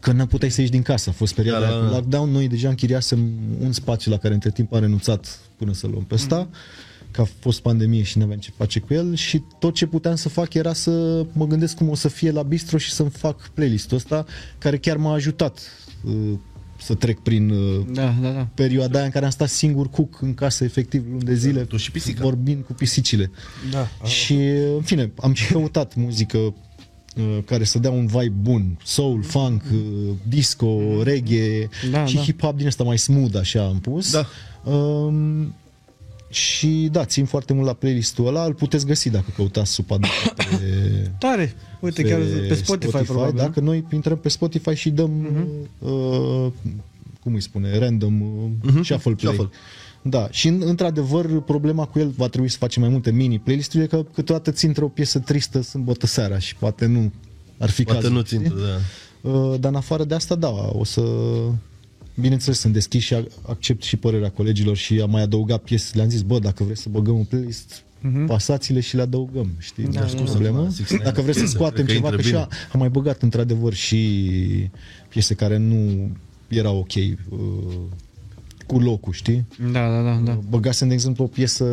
că 0.00 0.12
nu 0.12 0.26
puteai 0.26 0.50
să 0.50 0.60
ieși 0.60 0.72
din 0.72 0.82
casă. 0.82 1.08
A 1.10 1.12
fost 1.12 1.34
perioada 1.34 1.66
Da, 1.66 1.72
da, 1.72 1.78
da, 1.80 1.86
da. 1.86 1.90
lockdown. 1.94 2.30
Noi 2.30 2.48
deja 2.48 2.68
închiriasem 2.68 3.30
un 3.60 3.72
spațiu 3.72 4.10
la 4.10 4.16
care 4.16 4.34
între 4.34 4.50
timp 4.50 4.72
am 4.72 4.80
renunțat 4.80 5.40
până 5.56 5.72
să 5.72 5.86
luăm 5.86 6.04
pe 6.04 6.14
ăsta. 6.14 6.48
Că 7.10 7.20
a 7.20 7.28
fost 7.40 7.60
pandemie 7.60 8.02
și 8.02 8.18
nu 8.18 8.24
aveam 8.24 8.38
ce 8.38 8.50
face 8.56 8.80
cu 8.80 8.94
el 8.94 9.14
și 9.14 9.42
tot 9.58 9.74
ce 9.74 9.86
puteam 9.86 10.14
să 10.14 10.28
fac 10.28 10.54
era 10.54 10.72
să 10.72 11.24
mă 11.32 11.46
gândesc 11.46 11.76
cum 11.76 11.88
o 11.88 11.94
să 11.94 12.08
fie 12.08 12.30
la 12.30 12.42
bistro 12.42 12.78
și 12.78 12.90
să-mi 12.92 13.10
fac 13.10 13.48
playlistul 13.54 13.96
ăsta 13.96 14.24
care 14.58 14.78
chiar 14.78 14.96
m-a 14.96 15.12
ajutat 15.12 15.60
uh, 16.04 16.32
să 16.80 16.94
trec 16.94 17.18
prin 17.18 17.50
uh, 17.50 17.86
Da, 17.92 18.14
da, 18.22 18.30
da. 18.30 18.48
perioada 18.54 18.96
aia 18.96 19.04
în 19.04 19.10
care 19.12 19.24
am 19.24 19.30
stat 19.30 19.48
singur 19.48 19.88
cuc 19.90 20.20
în 20.22 20.34
casă 20.34 20.64
efectiv 20.64 21.04
luni 21.10 21.22
de 21.22 21.34
zile 21.34 21.60
Tu 21.64 21.76
și 21.76 21.90
pisica. 21.90 22.22
vorbind 22.22 22.64
cu 22.64 22.72
pisicile. 22.72 23.30
Da. 23.70 23.88
Și, 24.06 24.34
în 24.76 24.82
fine, 24.82 25.12
am 25.20 25.32
și 25.32 25.52
căutat 25.52 25.94
muzică 25.94 26.38
uh, 26.38 26.52
care 27.44 27.64
să 27.64 27.78
dea 27.78 27.90
un 27.90 28.06
vibe 28.06 28.34
bun. 28.42 28.78
Soul, 28.84 29.22
funk, 29.22 29.62
uh, 29.72 29.78
disco, 30.28 31.02
reggae 31.02 31.68
Da, 31.90 32.06
și 32.06 32.14
da. 32.14 32.22
hip-hop 32.22 32.56
din 32.56 32.66
ăsta 32.66 32.84
mai 32.84 32.98
smooth, 32.98 33.36
așa 33.36 33.64
am 33.64 33.78
pus. 33.80 34.12
Da. 34.12 34.26
Um, 34.70 35.54
și 36.30 36.88
da, 36.92 37.04
țin 37.04 37.24
foarte 37.24 37.52
mult 37.52 37.66
la 37.66 37.72
playlistul 37.72 38.26
ăla, 38.26 38.44
îl 38.44 38.54
puteți 38.54 38.86
găsi 38.86 39.10
dacă 39.10 39.26
căutați 39.36 39.72
supa 39.72 39.98
de 39.98 40.06
pe, 40.36 40.44
Tare. 41.18 41.54
Uite, 41.80 42.02
chiar 42.02 42.20
pe 42.48 42.54
Spotify, 42.54 43.02
probabil. 43.02 43.36
da? 43.36 43.42
Dacă 43.42 43.60
noi 43.60 43.84
intrăm 43.92 44.16
pe 44.18 44.28
Spotify 44.28 44.74
și 44.74 44.90
dăm, 44.90 45.10
uh, 45.78 46.46
cum 47.22 47.34
îi 47.34 47.40
spune, 47.40 47.78
random 47.78 48.20
uh, 48.20 48.50
shuffle 48.82 49.12
play. 49.12 49.34
Shuffle. 49.34 49.50
Da, 50.10 50.28
și 50.30 50.48
în- 50.48 50.62
într-adevăr 50.64 51.40
problema 51.42 51.84
cu 51.86 51.98
el 51.98 52.08
va 52.16 52.28
trebui 52.28 52.48
să 52.48 52.56
facem 52.58 52.82
mai 52.82 52.90
multe 52.90 53.10
mini 53.10 53.38
playlist-uri, 53.38 53.82
e 53.84 53.86
că 53.86 54.04
câteodată 54.14 54.50
ți 54.50 54.64
intră 54.64 54.84
o 54.84 54.88
piesă 54.88 55.18
tristă 55.18 55.60
sâmbătă 55.60 56.06
seara 56.06 56.38
și 56.38 56.54
poate 56.56 56.86
nu 56.86 57.12
ar 57.58 57.70
fi 57.70 57.82
Poate 57.82 58.00
cazul. 58.00 58.14
nu 58.16 58.22
țin, 58.22 58.38
știi? 58.44 58.54
da. 59.22 59.30
Uh, 59.30 59.60
Dar 59.60 59.70
în 59.70 59.76
afară 59.76 60.04
de 60.04 60.14
asta, 60.14 60.34
da, 60.34 60.48
o 60.72 60.84
să 60.84 61.02
bineînțeles, 62.20 62.58
sunt 62.58 62.72
deschis 62.72 63.02
și 63.02 63.14
a- 63.14 63.24
accept 63.46 63.82
și 63.82 63.96
părerea 63.96 64.30
colegilor 64.30 64.76
și 64.76 65.00
am 65.00 65.10
mai 65.10 65.22
adăugat 65.22 65.62
piese. 65.62 65.96
Le-am 65.96 66.08
zis, 66.08 66.22
bă, 66.22 66.38
dacă 66.38 66.64
vreți 66.64 66.80
să 66.82 66.88
băgăm 66.88 67.18
un 67.18 67.24
playlist, 67.24 67.82
pasați-le 68.26 68.80
și 68.80 68.96
le 68.96 69.02
adăugăm, 69.02 69.50
știi? 69.58 69.84
Da, 69.84 70.06
scuză, 70.06 70.32
problemă. 70.32 70.62
da, 70.62 70.68
Six 70.70 70.90
Nine. 70.90 71.02
Dacă 71.04 71.20
vreți 71.20 71.38
să 71.38 71.46
scoatem 71.46 71.84
Cred 71.84 71.86
că 71.86 71.92
ceva, 71.92 72.06
intră 72.08 72.16
că 72.16 72.22
și 72.28 72.32
bine. 72.32 72.42
a- 72.42 72.68
am 72.72 72.78
mai 72.80 72.88
băgat 72.88 73.22
într-adevăr 73.22 73.72
și 73.74 74.70
piese 75.08 75.34
care 75.34 75.56
nu 75.56 76.10
erau 76.48 76.78
ok 76.78 76.94
uh, 76.94 77.38
cu 78.68 78.78
locul, 78.78 79.12
știi? 79.12 79.46
Da, 79.72 79.88
da, 79.88 80.02
da, 80.02 80.20
da. 80.24 80.38
Băgasem, 80.48 80.88
de 80.88 80.94
exemplu, 80.94 81.24
o 81.24 81.26
piesă 81.26 81.64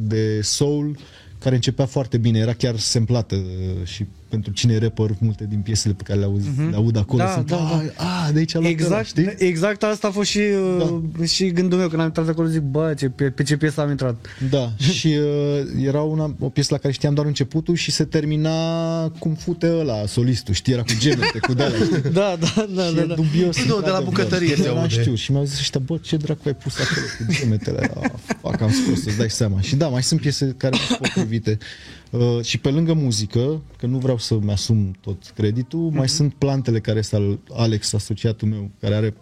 de 0.00 0.40
soul 0.42 0.96
care 1.38 1.54
începea 1.54 1.86
foarte 1.86 2.18
bine, 2.18 2.38
era 2.38 2.52
chiar 2.52 2.76
semplată 2.78 3.34
uh, 3.34 3.86
și 3.86 4.06
pentru 4.30 4.52
cine 4.52 4.72
e 4.74 4.78
rapper, 4.78 5.10
multe 5.18 5.46
din 5.48 5.58
piesele 5.60 5.94
pe 5.94 6.02
care 6.02 6.18
le, 6.18 6.24
auzi, 6.24 6.46
le 6.70 6.76
aud 6.76 6.96
acolo 6.96 7.22
Da, 7.22 7.30
sunt, 7.32 7.46
da, 7.46 7.56
"Ah, 7.56 7.82
ah, 7.96 8.28
de 8.32 8.38
aici 8.38 8.54
a 8.54 8.58
luat 8.58 8.72
ăla", 8.72 8.82
Exact, 8.82 9.06
știi? 9.06 9.34
exact 9.38 9.82
asta 9.82 10.08
a 10.08 10.10
fost 10.10 10.28
și, 10.30 10.40
da. 10.78 11.24
și 11.24 11.50
gândul 11.50 11.78
meu 11.78 11.88
când 11.88 12.00
am 12.00 12.06
intrat 12.06 12.28
acolo, 12.28 12.48
zic, 12.48 12.60
bă, 12.60 12.94
ce, 12.98 13.08
pe, 13.08 13.30
pe 13.30 13.42
ce 13.42 13.56
piesă 13.56 13.80
am 13.80 13.90
intrat. 13.90 14.26
Da, 14.50 14.72
și 14.78 15.06
uh, 15.06 15.84
era 15.86 16.00
una, 16.00 16.34
o 16.38 16.48
piesă 16.48 16.68
la 16.72 16.78
care 16.78 16.92
știam 16.92 17.14
doar 17.14 17.26
începutul 17.26 17.74
și 17.74 17.90
se 17.90 18.04
termina 18.04 18.58
cum 19.08 19.34
fute 19.34 19.72
ăla, 19.78 20.06
solistul, 20.06 20.54
știi, 20.54 20.72
era 20.72 20.82
cu 20.82 20.92
gemete, 20.98 21.38
cu 21.38 21.54
de 21.54 21.64
Da, 22.12 22.36
da, 22.40 22.66
da, 22.74 22.82
și 22.86 22.94
da, 22.94 23.02
e 23.02 23.04
da. 23.06 23.14
dubios. 23.14 23.56
Nu, 23.56 23.62
de 23.64 23.70
la 23.70 23.76
într-adevăr. 23.76 24.04
bucătărie 24.04 24.56
se 24.56 24.62
Da, 24.62 24.70
aude. 24.80 24.88
știu. 24.88 25.14
Și 25.14 25.30
mi-au 25.32 25.44
zis 25.44 25.58
ăștia, 25.58 25.80
bă, 25.84 25.96
ce 26.02 26.16
dracu 26.16 26.40
ai 26.44 26.54
pus 26.54 26.74
acolo 26.78 27.06
cu 27.18 27.32
gemetele? 27.32 27.90
Ah, 28.02 28.10
fac, 28.40 28.60
am 28.60 28.70
scos, 28.70 29.02
să-ți 29.02 29.16
dai 29.16 29.30
seama. 29.30 29.60
Și 29.60 29.76
da, 29.76 29.88
mai 29.88 30.02
sunt 30.02 30.20
piese 30.20 30.54
care 30.56 30.76
nu 30.76 30.84
sunt 30.86 30.98
potrivite. 30.98 31.58
Uh, 32.10 32.42
și 32.42 32.58
pe 32.58 32.70
lângă 32.70 32.92
muzică, 32.92 33.60
că 33.76 33.86
nu 33.86 33.98
vreau 33.98 34.18
să-mi 34.18 34.50
asum 34.50 34.96
tot 35.00 35.32
creditul, 35.34 35.90
mai 35.90 36.08
sunt 36.08 36.34
plantele 36.34 36.80
care 36.80 36.98
este 36.98 37.16
al 37.16 37.38
Alex, 37.52 37.92
asociatul 37.92 38.48
meu, 38.48 38.70
care 38.80 38.94
are, 38.94 39.14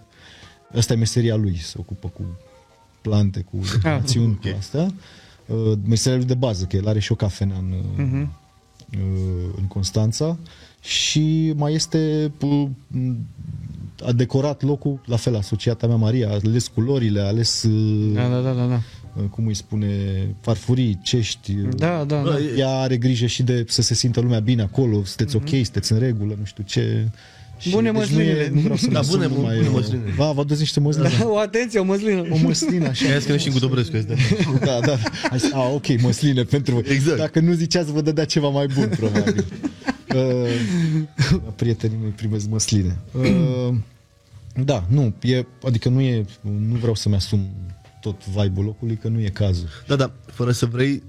asta 0.75 0.93
e 0.93 0.97
meseria 0.97 1.37
lui, 1.37 1.57
se 1.57 1.77
ocupă 1.79 2.09
cu 2.09 2.23
plante, 3.01 3.41
cu 3.51 3.59
națiuni, 3.83 4.39
cu 4.43 4.57
astea. 4.59 4.93
Uh, 5.47 5.73
meseria 5.87 6.19
lui 6.19 6.27
de 6.27 6.35
bază, 6.35 6.65
că 6.65 6.77
el 6.77 6.89
are 6.89 6.99
și 6.99 7.13
o 7.13 7.15
cafenea 7.15 7.57
în, 7.57 7.75
uh, 8.91 9.55
în 9.57 9.67
Constanța 9.67 10.39
și 10.81 11.53
mai 11.57 11.73
este 11.73 12.33
uh, 12.41 12.69
a 14.07 14.13
decorat 14.13 14.63
locul, 14.63 15.01
la 15.05 15.17
fel 15.17 15.37
asociata 15.37 15.87
mea 15.87 15.97
Maria, 15.97 16.29
a 16.29 16.33
ales 16.45 16.69
culorile, 16.69 17.21
a 17.21 17.27
ales 17.27 17.63
uh, 17.63 18.13
Da, 18.15 18.29
da, 18.29 18.41
da, 18.41 18.53
da, 18.53 18.67
da. 18.67 18.81
Cum 19.31 19.47
îi 19.47 19.55
spune, 19.55 19.89
farfurii, 20.41 20.99
cești. 21.03 21.53
Da, 21.53 21.89
da, 21.97 22.05
da. 22.05 22.21
Bă, 22.23 22.41
Ea 22.57 22.69
are 22.71 22.97
grijă 22.97 23.27
și 23.27 23.43
de 23.43 23.65
să 23.69 23.83
se 23.83 23.95
simtă 23.95 24.21
lumea 24.21 24.41
bine 24.41 24.63
acolo, 24.63 25.05
sunteți 25.05 25.37
ok, 25.37 25.49
sunteți 25.49 25.93
în 25.93 25.99
regulă, 25.99 26.35
nu 26.39 26.45
știu 26.45 26.65
ce. 26.67 27.09
Și 27.59 27.71
Bune 27.71 27.83
deci 27.83 27.93
nu, 27.93 27.99
măslinele. 27.99 28.41
e, 28.41 28.51
nu 28.55 28.61
vreau 28.61 28.77
să 28.77 28.87
Da, 28.91 29.01
mă 29.01 29.07
bune, 29.11 29.25
sun 29.25 29.35
bune 29.35 29.47
mai, 29.47 29.69
măsline. 29.73 30.03
Va, 30.17 30.33
vă 30.33 30.41
aduceți 30.41 30.61
niște 30.61 30.81
măsline. 30.81 31.09
O 31.25 31.39
atenție, 31.39 31.79
o 31.79 31.85
măslină. 31.85 32.25
O 32.31 32.37
măslină, 32.37 32.87
așa. 32.89 33.09
Aia 33.09 33.21
scrie 33.21 33.37
și 33.37 33.47
în 33.47 33.53
Gudobrescu 33.53 33.97
este. 33.97 34.15
Da, 34.65 34.79
da. 34.81 34.97
Hai, 35.29 35.41
să- 35.41 35.51
a, 35.53 35.69
ok, 35.69 36.01
măsline 36.03 36.43
pentru 36.43 36.75
voi. 36.75 36.83
Exact. 36.89 37.19
Dacă 37.19 37.41
nu 37.41 37.53
ziceați, 37.53 37.93
vă 37.93 38.01
dădea 38.01 38.25
ceva 38.25 38.49
mai 38.49 38.67
bun, 38.75 38.89
probabil. 38.97 39.45
Uh, 40.15 40.51
prietenii 41.57 41.97
mei 42.03 42.11
primesc 42.11 42.49
măsline. 42.49 42.97
Uh, 43.13 43.75
da, 44.65 44.85
nu, 44.89 45.15
e, 45.23 45.47
adică 45.67 45.89
nu 45.89 46.01
e, 46.01 46.25
nu 46.69 46.75
vreau 46.77 46.95
să-mi 46.95 47.15
asum 47.15 47.41
tot 48.13 48.27
vibe-ul 48.27 48.65
locului, 48.65 48.97
că 48.97 49.09
nu 49.09 49.21
e 49.21 49.29
cazul. 49.29 49.69
Da, 49.87 49.97
da, 49.97 50.13
fără 50.27 50.51
să 50.51 50.67
vrei, 50.67 51.03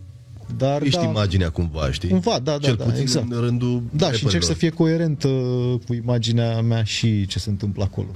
Dar, 0.57 0.81
ești 0.81 0.99
da, 0.99 1.03
imaginea 1.05 1.49
cumva, 1.49 1.91
știi? 1.91 2.09
Cumva, 2.09 2.39
da, 2.39 2.51
da, 2.51 2.57
Cel 2.57 2.75
da, 2.75 2.83
puțin 2.83 3.01
exact. 3.01 3.31
în 3.31 3.39
rândul 3.39 3.83
Da, 3.91 4.11
și 4.11 4.23
încerc 4.23 4.23
rapperilor. 4.23 4.43
să 4.43 4.53
fie 4.53 4.69
coerent 4.69 5.23
uh, 5.23 5.79
cu 5.87 5.93
imaginea 5.93 6.61
mea 6.61 6.83
și 6.83 7.25
ce 7.25 7.39
se 7.39 7.49
întâmplă 7.49 7.83
acolo. 7.83 8.07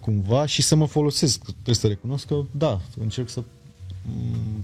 Cumva 0.00 0.46
și 0.46 0.62
să 0.62 0.74
mă 0.76 0.86
folosesc. 0.86 1.42
Trebuie 1.42 1.74
să 1.74 1.86
recunosc 1.86 2.26
că, 2.26 2.40
da, 2.50 2.80
încerc 3.00 3.28
să 3.28 3.40
m, 3.40 3.44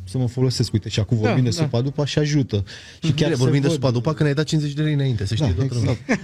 să 0.05 0.19
mă 0.19 0.27
folosesc. 0.29 0.73
Uite, 0.73 0.89
și 0.89 1.01
acum 1.01 1.17
Da, 1.21 1.23
vorbim 1.27 1.45
de 1.45 1.51
da. 1.51 1.63
supa 1.63 1.81
după 1.81 2.05
și 2.05 2.19
ajută. 2.19 2.65
Și 3.05 3.13
Bine, 3.13 3.29
se 3.29 3.35
vorbim 3.35 3.61
de 3.61 3.67
văd- 3.69 3.71
supa 3.73 3.91
după 3.91 4.13
că 4.15 4.23
ne-ai 4.23 4.35
dat 4.35 4.45
50 4.45 4.73
de 4.73 4.83
lei 4.83 4.93
înainte, 4.93 5.27
să 5.27 5.35
știi 5.35 5.47
Da, 5.47 5.53
toată 5.53 5.75
lumea. 5.75 5.97
exact. 6.07 6.21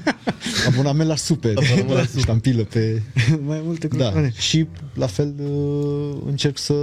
Abonament 0.67 1.09
la 1.09 1.17
supe. 1.17 1.49
Abonament 1.57 1.89
la 1.89 2.05
supe. 2.05 2.21
Ștampilă 2.21 2.63
pe... 2.65 3.03
Mai 3.47 3.61
multe 3.65 3.89
Da, 3.89 4.05
controle. 4.05 4.33
și 4.39 4.67
la 4.95 5.07
fel 5.07 5.35
uh, 5.45 6.17
încerc 6.27 6.59
să 6.59 6.75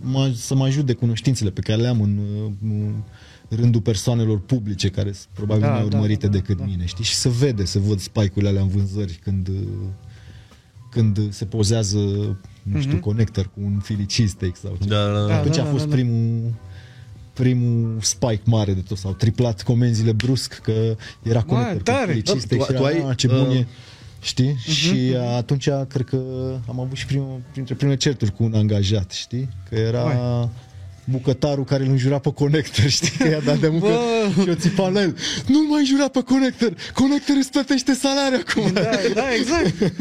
mă, 0.00 0.32
să 0.36 0.54
mă 0.54 0.64
ajut 0.64 0.86
de 0.86 0.92
cunoștințele 0.92 1.50
pe 1.50 1.60
care 1.60 1.80
le 1.80 1.88
am 1.88 2.00
în, 2.00 2.18
uh, 2.18 2.52
în 2.62 2.92
rândul 3.48 3.80
persoanelor 3.80 4.40
publice 4.40 4.88
care 4.88 5.12
sunt 5.12 5.28
probabil 5.32 5.62
Da, 5.62 5.70
mai 5.70 5.78
da, 5.80 5.84
urmărite 5.96 6.26
da, 6.26 6.32
da, 6.32 6.38
decât 6.38 6.56
da. 6.56 6.64
mine, 6.64 6.84
știi? 6.86 7.04
Și 7.04 7.14
să 7.14 7.28
vede, 7.28 7.64
să 7.64 7.78
văd 7.78 8.00
spike-urile 8.00 8.48
alea 8.48 8.62
în 8.62 8.68
vânzări 8.68 9.18
când 9.22 9.48
uh, 9.48 9.54
când 10.90 11.32
se 11.32 11.44
pozează, 11.44 11.98
nu 12.62 12.80
știu, 12.80 12.98
connector 12.98 13.44
cu 13.44 13.60
un 13.64 13.78
filicistec 13.78 14.56
sau 14.56 14.76
ce. 14.82 14.88
Da, 14.88 15.04
da, 15.06 15.12
da. 15.12 15.18
Mhm. 15.18 15.28
Da, 15.28 15.36
Atunci 15.36 15.58
a 15.58 15.62
da, 15.64 15.70
fost 15.70 15.84
da, 15.84 15.88
da. 15.90 15.94
primul 15.96 16.52
primul 17.32 17.96
spike 18.00 18.40
mare 18.44 18.72
de 18.72 18.80
tot, 18.80 18.96
s-au 18.98 19.12
triplat 19.12 19.62
comenzile 19.62 20.12
brusc 20.12 20.54
că 20.58 20.96
era 21.22 21.42
connector 21.42 21.76
cu 21.76 21.82
tare! 21.82 22.10
filicistec 22.12 22.58
Da, 22.58 22.64
și 22.64 22.70
tu- 22.72 22.76
tu 22.76 22.82
era, 22.84 22.94
ai, 22.94 23.04
"Ah, 23.08 23.16
ce 23.16 23.26
bun 23.26 23.46
uh, 23.48 23.56
e. 23.56 23.66
Știi? 24.22 24.56
Și 24.56 25.14
atunci 25.36 25.68
cred 25.88 26.06
că 26.06 26.20
am 26.68 26.80
avut 26.80 26.96
și 26.96 27.06
primul, 27.06 27.40
printre 27.52 27.74
primele 27.74 27.96
certuri 27.98 28.32
cu 28.32 28.42
un 28.44 28.54
angajat, 28.54 29.10
știi? 29.10 29.48
Că 29.68 29.74
era 29.74 30.02
bucătarul 31.04 31.64
care 31.64 31.84
îl 31.84 31.90
înjura 31.90 32.18
pe 32.18 32.32
conector, 32.32 32.88
știi? 32.98 33.10
Că 33.18 33.28
i-a 33.28 33.40
dat 33.40 33.58
de 33.58 33.68
muncă 33.68 33.86
Bă! 33.86 34.42
și 34.42 34.48
o 34.48 34.54
țipa 34.54 34.88
la 34.88 35.00
el. 35.00 35.16
Nu 35.46 35.66
mai 35.68 35.80
înjura 35.80 36.08
pe 36.08 36.22
conector! 36.22 36.74
Conector 36.94 37.36
îți 37.36 37.50
plătește 37.50 37.94
salariul 37.94 38.44
acum! 38.48 38.72
Da, 38.72 38.90
da, 39.14 39.34
exact. 39.34 39.92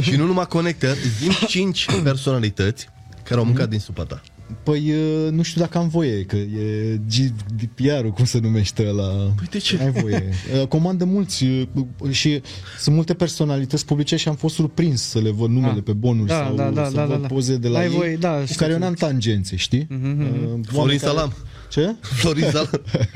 Și 0.00 0.16
nu 0.16 0.24
numai 0.26 0.46
connector, 0.46 0.96
zim 1.18 1.32
5 1.46 1.86
personalități 2.02 2.88
care 3.22 3.38
au 3.38 3.44
mâncat 3.46 3.68
din 3.68 3.78
supa 3.78 4.02
ta. 4.02 4.22
Păi 4.62 4.90
uh, 4.92 5.30
nu 5.30 5.42
știu 5.42 5.60
dacă 5.60 5.78
am 5.78 5.88
voie, 5.88 6.22
că 6.24 6.36
e 6.36 7.00
GDPR-ul, 7.16 8.10
cum 8.12 8.24
se 8.24 8.38
numește 8.38 8.82
la. 8.82 9.06
Păi 9.36 9.46
de 9.50 9.58
ce? 9.58 9.78
Ai 9.82 9.90
voie. 9.90 10.28
Uh, 10.60 10.66
Comandă 10.66 11.04
mulți 11.04 11.44
uh, 11.44 11.66
și 12.10 12.42
sunt 12.78 12.94
multe 12.94 13.14
personalități 13.14 13.86
publice 13.86 14.16
și 14.16 14.28
am 14.28 14.34
fost 14.34 14.54
surprins 14.54 15.02
să 15.02 15.18
le 15.18 15.30
văd 15.30 15.50
numele 15.50 15.72
Ah. 15.76 15.82
pe 15.84 15.92
bonuri 15.92 16.28
Da, 16.28 16.34
sau 16.46 16.54
da, 16.54 16.70
da, 16.70 16.84
să 16.88 16.94
da, 16.94 17.04
văd 17.04 17.14
da, 17.14 17.20
da. 17.20 17.26
poze 17.26 17.56
de 17.56 17.68
la 17.68 17.78
Ai 17.78 17.84
ei 17.84 17.90
voie, 17.90 18.16
da, 18.16 18.38
cu 18.38 18.44
știu 18.44 18.56
care 18.56 18.70
eu 18.72 18.78
ce 18.78 18.84
n-am 18.84 18.94
tangențe, 18.94 19.56
știi? 19.56 19.86
Uh, 19.90 19.96
oameni 20.02 20.64
Florin 20.64 20.98
care- 20.98 21.10
Salam. 21.12 21.32
Ce? 21.70 21.94
Florin 22.00 22.44
Salam. 22.50 22.70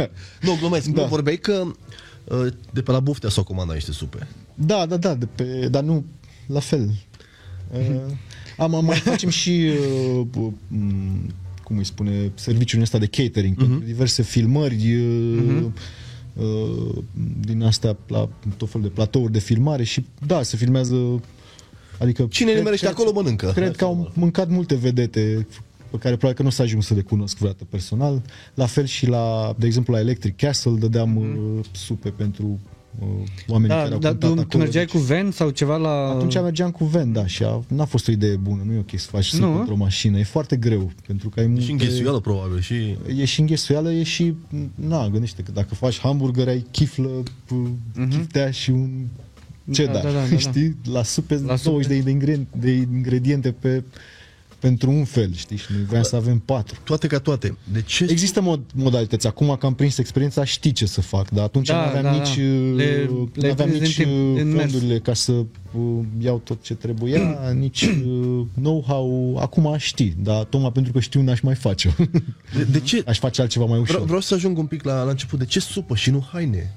nu, 0.43 0.57
glumesc. 0.59 0.87
Da. 0.87 1.01
Da. 1.01 1.07
Vorbeai 1.07 1.37
că 1.37 1.62
uh, 2.24 2.47
de 2.72 2.83
pe 2.83 2.91
la 2.91 3.01
buftea 3.01 3.28
s-au 3.28 3.45
comandat 3.45 3.74
niște 3.74 3.93
supe. 3.93 4.26
Da, 4.55 4.87
da, 4.87 4.97
da, 4.97 5.14
de 5.14 5.26
pe, 5.35 5.68
dar 5.70 5.83
nu 5.83 6.05
la 6.47 6.61
fel. 6.61 6.91
Uh, 7.72 7.78
am, 8.61 8.75
am 8.75 8.85
mai 8.85 8.97
facem 9.13 9.29
și 9.29 9.71
uh, 10.19 10.27
uh, 10.37 10.53
m, 10.69 11.35
cum 11.65 11.79
îi 11.79 11.85
spune, 11.85 12.33
serviciul 12.35 12.81
ăsta 12.81 12.99
de 12.99 13.07
catering 13.07 13.55
uh-huh. 13.55 13.59
pentru 13.59 13.79
diverse 13.79 14.23
filmări 14.23 14.95
uh, 14.95 15.65
uh, 16.35 17.03
din 17.41 17.63
astea 17.63 17.97
la 18.07 18.29
tot 18.57 18.71
fel 18.71 18.81
de 18.81 18.89
platouri 18.89 19.33
de 19.33 19.39
filmare 19.39 19.85
și 19.85 20.05
da, 20.27 20.43
se 20.43 20.57
filmează 20.57 21.21
adică 21.99 22.27
Cine 22.31 22.53
nimerește 22.53 22.87
acolo 22.87 23.13
mănâncă. 23.13 23.51
Cred 23.55 23.77
că 23.77 23.85
au 23.85 24.11
mâncat 24.15 24.49
multe 24.49 24.75
vedete 24.75 25.47
pe 25.91 25.97
care 25.97 26.17
probabil 26.17 26.37
că 26.37 26.43
nu 26.43 26.49
o 26.49 26.51
să 26.51 26.63
ajung 26.63 26.83
să 26.83 26.95
le 26.95 27.01
cunosc 27.01 27.37
vreodată 27.37 27.65
personal. 27.71 28.23
La 28.55 28.67
fel 28.67 28.85
și 28.85 29.07
la, 29.07 29.55
de 29.59 29.67
exemplu, 29.67 29.95
la 29.95 30.01
Electric 30.01 30.37
Castle 30.37 30.77
dădeam 30.79 31.17
uh, 31.17 31.65
supe 31.73 32.09
pentru 32.09 32.45
uh, 32.45 32.70
oamenii 33.49 33.76
Da, 33.76 33.82
care 33.82 33.93
au 33.95 33.99
dar 33.99 34.11
cântat 34.11 34.28
tu, 34.28 34.34
tu 34.34 34.41
acolo. 34.41 34.62
mergeai 34.62 34.84
Deci- 34.84 34.95
cu 34.95 34.99
ven 35.01 35.30
sau 35.30 35.51
ceva 35.51 35.76
la... 35.76 36.09
atunci 36.11 36.34
mergeam 36.34 36.70
cu 36.70 36.84
ven, 36.84 37.12
da, 37.12 37.26
și 37.26 37.43
a, 37.45 37.62
n-a 37.68 37.84
fost 37.84 38.09
o 38.09 38.12
idee 38.12 38.36
bună, 38.36 38.62
nu 38.66 38.72
e 38.72 38.78
ok 38.78 38.91
să 39.01 39.09
faci 39.11 39.34
Nu, 39.36 39.51
nu, 39.51 39.57
a? 39.57 39.59
într-o 39.61 39.76
mașină, 39.76 40.18
e 40.18 40.22
foarte 40.24 40.57
greu, 40.57 40.91
pentru 41.07 41.28
că 41.28 41.41
ai 41.41 41.47
multe... 41.47 41.64
Și 41.64 41.70
înghesuială, 41.70 42.20
probabil. 42.20 42.61
Și... 42.61 42.97
E 43.16 43.24
și 43.24 43.41
înghesuială, 43.41 43.93
e 43.93 44.03
și, 44.03 44.34
na, 44.74 45.09
gândește 45.09 45.43
că 45.43 45.53
dacă 45.53 45.74
faci 45.74 45.99
hamburger, 45.99 46.49
ai 46.49 46.66
chiflă, 46.70 47.22
uh-huh. 47.22 48.09
chiftea 48.11 48.51
și 48.51 48.70
un 48.70 48.91
cheddar, 49.72 49.95
Mhm. 50.05 50.12
da, 50.12 50.18
da, 50.18 50.24
da, 50.24 50.26
da. 50.30 50.36
știi? 50.51 50.76
La 50.93 51.03
supe, 51.03 51.34
La 51.34 51.41
la 51.41 51.57
20 51.64 51.82
supe. 51.84 52.01
de, 52.03 52.11
ingrediente, 52.11 52.49
de 52.59 52.70
ingrediente 52.70 53.53
pe, 53.53 53.82
pentru 54.61 54.91
un 54.91 55.05
fel, 55.05 55.35
știi? 55.35 55.57
Și 55.57 55.67
noi 55.73 55.85
vreau 55.85 56.03
să 56.03 56.17
avem 56.17 56.39
patru. 56.39 56.79
Toate 56.85 57.07
ca 57.07 57.19
toate. 57.19 57.57
De 57.73 57.83
ce? 57.83 58.07
Există 58.11 58.41
mod, 58.41 58.61
modalități. 58.75 59.27
Acum 59.27 59.57
că 59.61 59.67
am 59.67 59.75
prins 59.75 59.99
experiența, 59.99 60.45
știi 60.45 60.73
ce 60.73 60.87
să 60.87 61.01
fac, 61.01 61.31
dar 61.31 61.45
atunci 61.45 61.67
Da, 61.67 61.75
nu 61.75 61.81
aveam 61.81 62.03
da, 62.03 62.11
nici, 62.11 62.37
da. 62.37 62.43
uh, 62.43 62.73
Le- 62.77 63.07
nu 63.11 63.29
le 63.35 63.51
aveam 63.51 63.69
prinzi 63.69 63.87
nici 63.87 63.99
în 63.99 64.05
timp, 64.05 64.35
uh, 64.37 64.41
în 64.43 64.49
mers. 64.53 64.71
fondurile 64.71 64.99
ca 64.99 65.15
să 65.15 65.33
uh, 65.33 65.45
iau 66.19 66.39
tot 66.45 66.63
ce 66.63 66.75
trebuia, 66.75 67.39
nici 67.59 67.83
uh, 67.83 68.47
know-how. 68.55 69.37
Acum 69.41 69.75
știi, 69.79 70.17
dar 70.23 70.45
tocmai 70.45 70.73
pentru 70.73 70.93
că 70.93 71.01
știu 71.01 71.23
n-aș 71.23 71.41
mai 71.41 71.55
face-o. 71.55 71.91
De, 72.57 72.63
de 72.65 72.81
ce? 72.81 73.03
Aș 73.07 73.19
face 73.19 73.41
altceva 73.41 73.65
mai 73.65 73.79
ușor. 73.79 73.89
Vreau, 73.95 74.05
vreau 74.05 74.21
să 74.21 74.35
ajung 74.35 74.59
un 74.59 74.67
pic 74.67 74.83
la, 74.85 75.03
la 75.03 75.11
început. 75.11 75.39
De 75.39 75.45
ce 75.45 75.61
supă 75.61 75.95
și 75.95 76.11
nu 76.11 76.27
haine? 76.33 76.75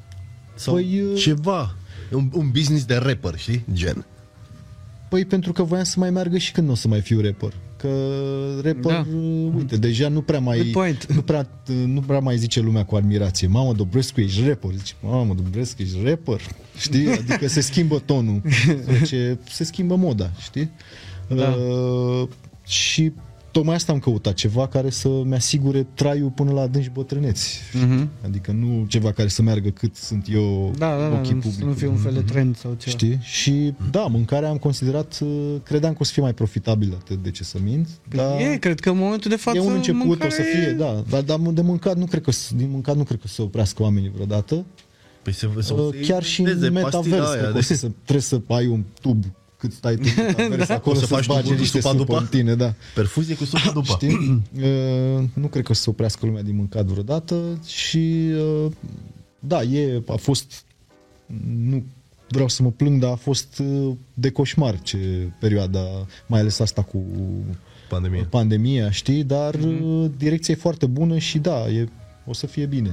Sau 0.55 0.73
Păi, 0.73 1.01
uh, 1.01 1.19
ceva. 1.19 1.75
Un, 2.11 2.29
un 2.33 2.49
business 2.53 2.85
de 2.85 2.95
rapper, 2.95 3.37
știi? 3.37 3.65
Gen. 3.73 4.05
Păi 5.09 5.25
pentru 5.25 5.51
că 5.53 5.63
voiam 5.63 5.83
să 5.83 5.95
mai 5.99 6.09
meargă 6.09 6.37
și 6.37 6.51
când 6.51 6.67
nu 6.67 6.73
o 6.73 6.75
să 6.75 6.87
mai 6.87 7.01
fiu 7.01 7.21
rapper. 7.21 7.53
Că 7.83 7.89
rapper, 8.63 8.91
Da. 8.91 9.05
uh, 9.15 9.51
uite, 9.55 9.77
deja 9.77 10.07
nu 10.07 10.21
prea 10.21 10.39
mai 10.39 10.57
Good 10.57 10.71
point. 10.71 11.13
nu 11.13 11.21
prea, 11.21 11.47
nu 11.85 12.01
prea 12.01 12.19
mai 12.19 12.37
zice 12.37 12.59
lumea 12.59 12.85
cu 12.85 12.95
admirație. 12.95 13.47
Mamă, 13.47 13.73
Dobrescu, 13.73 14.21
ești 14.21 14.47
rapper. 14.47 14.71
Zice, 14.77 14.93
mamă, 15.01 15.33
Dobrescu, 15.33 15.81
ești 15.81 15.97
rapper. 16.03 16.41
Știi? 16.77 17.07
Adică 17.19 17.47
se 17.47 17.61
schimbă 17.61 17.99
tonul. 18.05 18.41
Ce, 19.05 19.37
se 19.49 19.63
schimbă 19.63 19.95
moda, 19.95 20.31
știi? 20.41 20.69
Da. 21.27 21.47
Uh, 21.49 22.27
și 22.67 23.11
tocmai 23.53 23.75
asta 23.75 23.91
am 23.91 23.99
căutat, 23.99 24.33
ceva 24.33 24.67
care 24.67 24.89
să-mi 24.89 25.33
asigure 25.35 25.87
traiul 25.93 26.29
până 26.29 26.51
la 26.51 26.61
adânci 26.61 26.89
bătrâneți. 26.93 27.59
Mhm. 27.73 28.09
Adică 28.25 28.51
nu 28.51 28.85
ceva 28.87 29.11
care 29.11 29.27
să 29.27 29.41
meargă 29.41 29.69
cât 29.69 29.95
sunt 29.95 30.27
eu 30.31 30.71
Da, 30.77 30.97
da, 30.97 31.05
în 31.05 31.11
da, 31.11 31.17
ochii 31.17 31.33
nu, 31.33 31.41
să 31.41 31.47
nu 31.47 31.51
publicului. 31.51 31.75
fie 31.75 31.87
un 31.87 31.95
fel 31.95 32.13
de 32.13 32.21
trend 32.31 32.57
sau 32.57 32.73
ceva. 32.79 32.95
Știi? 32.97 33.17
Și 33.21 33.73
da, 33.91 33.99
mâncarea 34.01 34.49
am 34.49 34.57
considerat, 34.57 35.19
uh, 35.23 35.29
credeam 35.63 35.91
că 35.91 35.97
o 36.01 36.03
să 36.03 36.11
fie 36.13 36.21
mai 36.21 36.33
profitabilă 36.33 36.95
atât 36.99 37.23
de 37.23 37.31
ce 37.31 37.43
să 37.43 37.57
mint. 37.63 37.87
Dar 38.15 38.39
E, 38.39 38.57
cred 38.57 38.79
că 38.79 38.89
în 38.89 38.97
momentul 38.97 39.29
de 39.29 39.35
față 39.37 39.57
e 39.57 39.61
un 39.61 39.73
început, 39.73 40.01
o 40.01 40.05
mâncarea 40.05 40.35
să 40.35 40.41
e- 40.41 40.59
fie, 40.59 40.71
da. 40.71 41.03
Dar, 41.09 41.21
dar 41.21 41.39
de 41.39 41.61
mâncat 41.61 41.97
nu 41.97 42.05
cred 42.05 42.21
că, 42.21 42.31
s- 42.31 42.51
din 42.55 42.69
mâncat 42.71 42.95
nu 42.95 43.03
cred 43.03 43.19
că 43.21 43.27
să 43.27 43.41
oprească 43.41 43.83
oamenii 43.83 44.11
vreodată. 44.13 44.65
Păi 45.23 45.33
se, 45.33 45.49
se, 45.59 45.73
Uh, 45.73 45.89
Chiar 46.07 46.23
și 46.23 46.41
în 46.41 46.71
metavers, 46.71 47.29
cred 47.31 47.51
că 47.51 47.57
o 47.57 47.61
să, 47.61 47.91
trebuie 48.03 48.21
să 48.21 48.41
ai 48.47 48.67
un 48.67 48.83
tub 49.01 49.23
cât 49.63 49.73
stai 49.73 49.95
tu 49.95 50.01
în 50.27 50.33
metavers, 50.35 50.69
acolo 50.69 50.95
O 50.95 50.99
să 50.99 51.05
să, 51.05 51.13
faci 51.13 51.23
să 51.23 51.29
bage 51.29 51.41
tubul 51.41 51.55
cu 51.55 51.61
niște 51.61 51.77
supa 51.81 51.89
supă 51.89 52.03
după? 52.03 52.17
în 52.19 52.25
tine, 52.27 52.55
da. 52.55 52.73
Perfuzie 52.95 53.35
cu 53.35 53.45
supă 53.45 53.71
după. 53.73 53.91
Știi? 53.93 54.41
Uh, 54.55 55.23
nu 55.33 55.47
cred 55.47 55.63
că 55.63 55.71
o 55.71 55.73
să 55.73 55.81
se 55.81 55.89
oprească 55.89 56.25
lumea 56.25 56.41
din 56.41 56.55
mâncat 56.55 56.85
vreodată 56.85 57.59
și 57.65 58.29
uh, 58.65 58.71
da, 59.39 59.61
e, 59.61 60.01
a 60.07 60.15
fost 60.15 60.63
nu 61.69 61.83
vreau 62.27 62.47
să 62.47 62.63
mă 62.63 62.71
plâng, 62.71 63.01
dar 63.01 63.11
a 63.11 63.15
fost 63.15 63.59
uh, 63.59 63.93
de 64.13 64.29
coșmar 64.29 64.81
ce 64.81 64.97
perioada, 65.39 65.79
mai 66.27 66.39
ales 66.39 66.59
asta 66.59 66.81
cu 66.81 67.03
Pandemie. 67.89 68.23
pandemia, 68.23 68.91
știi, 68.91 69.23
dar 69.23 69.55
mm-hmm. 69.55 70.17
direcția 70.17 70.53
e 70.53 70.57
foarte 70.57 70.85
bună 70.85 71.17
și 71.17 71.39
da, 71.39 71.69
e, 71.69 71.89
o 72.25 72.33
să 72.33 72.47
fie 72.47 72.65
bine. 72.65 72.91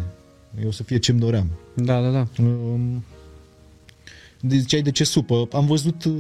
E, 0.62 0.66
o 0.66 0.70
să 0.70 0.82
fie 0.82 0.98
ce-mi 0.98 1.18
doream. 1.18 1.46
Da, 1.74 2.00
da, 2.02 2.10
da. 2.10 2.26
Um, 2.42 3.04
de- 4.40 4.56
Ziceai 4.56 4.82
de 4.82 4.90
ce 4.90 5.04
supă. 5.04 5.48
Am 5.52 5.66
văzut 5.66 6.04
uh, 6.04 6.12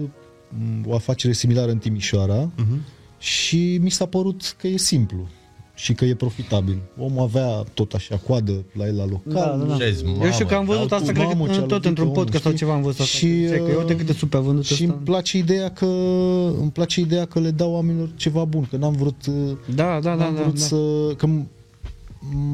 o 0.86 0.94
afacere 0.94 1.32
similară 1.32 1.70
în 1.70 1.78
Timișoara 1.78 2.50
Mhm. 2.56 2.80
și 3.18 3.78
mi 3.82 3.90
s-a 3.90 4.06
părut 4.06 4.54
că 4.60 4.66
e 4.66 4.76
simplu 4.76 5.28
și 5.74 5.92
că 5.94 6.04
e 6.04 6.14
profitabil. 6.14 6.78
Omul 6.98 7.22
avea 7.22 7.64
tot 7.74 7.92
așa 7.92 8.16
coadă 8.16 8.64
la 8.72 8.86
el 8.86 8.96
la 8.96 9.04
local. 9.06 9.32
Da, 9.32 9.56
da, 9.56 9.64
da. 9.64 9.76
Ce 9.76 9.82
ai 9.82 9.92
zis, 9.92 10.02
Eu 10.22 10.30
știu 10.32 10.46
că 10.46 10.54
am 10.54 10.64
mamă, 10.64 10.74
văzut 10.74 10.88
dau 10.88 10.98
asta, 10.98 11.12
tu, 11.12 11.18
cred 11.18 11.26
mamă, 11.26 11.44
că 11.46 11.50
ce-a 11.52 11.60
tot 11.60 11.70
lovit 11.70 11.86
într-un 11.86 12.06
omul, 12.06 12.18
podcast 12.18 12.42
sau 12.42 12.52
știi? 12.52 12.64
ceva 12.64 12.76
am 12.76 12.82
văzut 12.82 13.00
asta. 13.00 13.16
Și, 13.16 13.42
Și, 13.46 13.48
că 13.48 13.70
eu 13.70 13.80
uh, 13.80 13.86
de 13.86 13.96
câte 13.96 14.12
supe 14.12 14.36
a 14.36 14.40
vândut 14.40 14.64
Și 14.64 14.72
ăsta. 14.72 14.84
îmi 14.94 15.04
place 15.04 15.38
ideea 15.38 15.70
că 15.70 15.86
îmi 16.60 16.70
place 16.70 17.00
ideea 17.00 17.24
că 17.24 17.40
le 17.40 17.50
dau 17.50 17.72
oamenilor 17.72 18.10
ceva 18.16 18.44
bun, 18.44 18.66
că 18.70 18.76
n-am 18.76 18.92
vrut 18.92 19.26
uh, 19.26 19.34
Da, 19.74 19.84
da, 19.84 19.98
da, 20.00 20.14
n-am 20.14 20.34
da, 20.34 20.40
vrut 20.42 20.54
da. 20.58 20.64
să 20.64 20.76
că 21.16 21.26
m- 21.26 21.46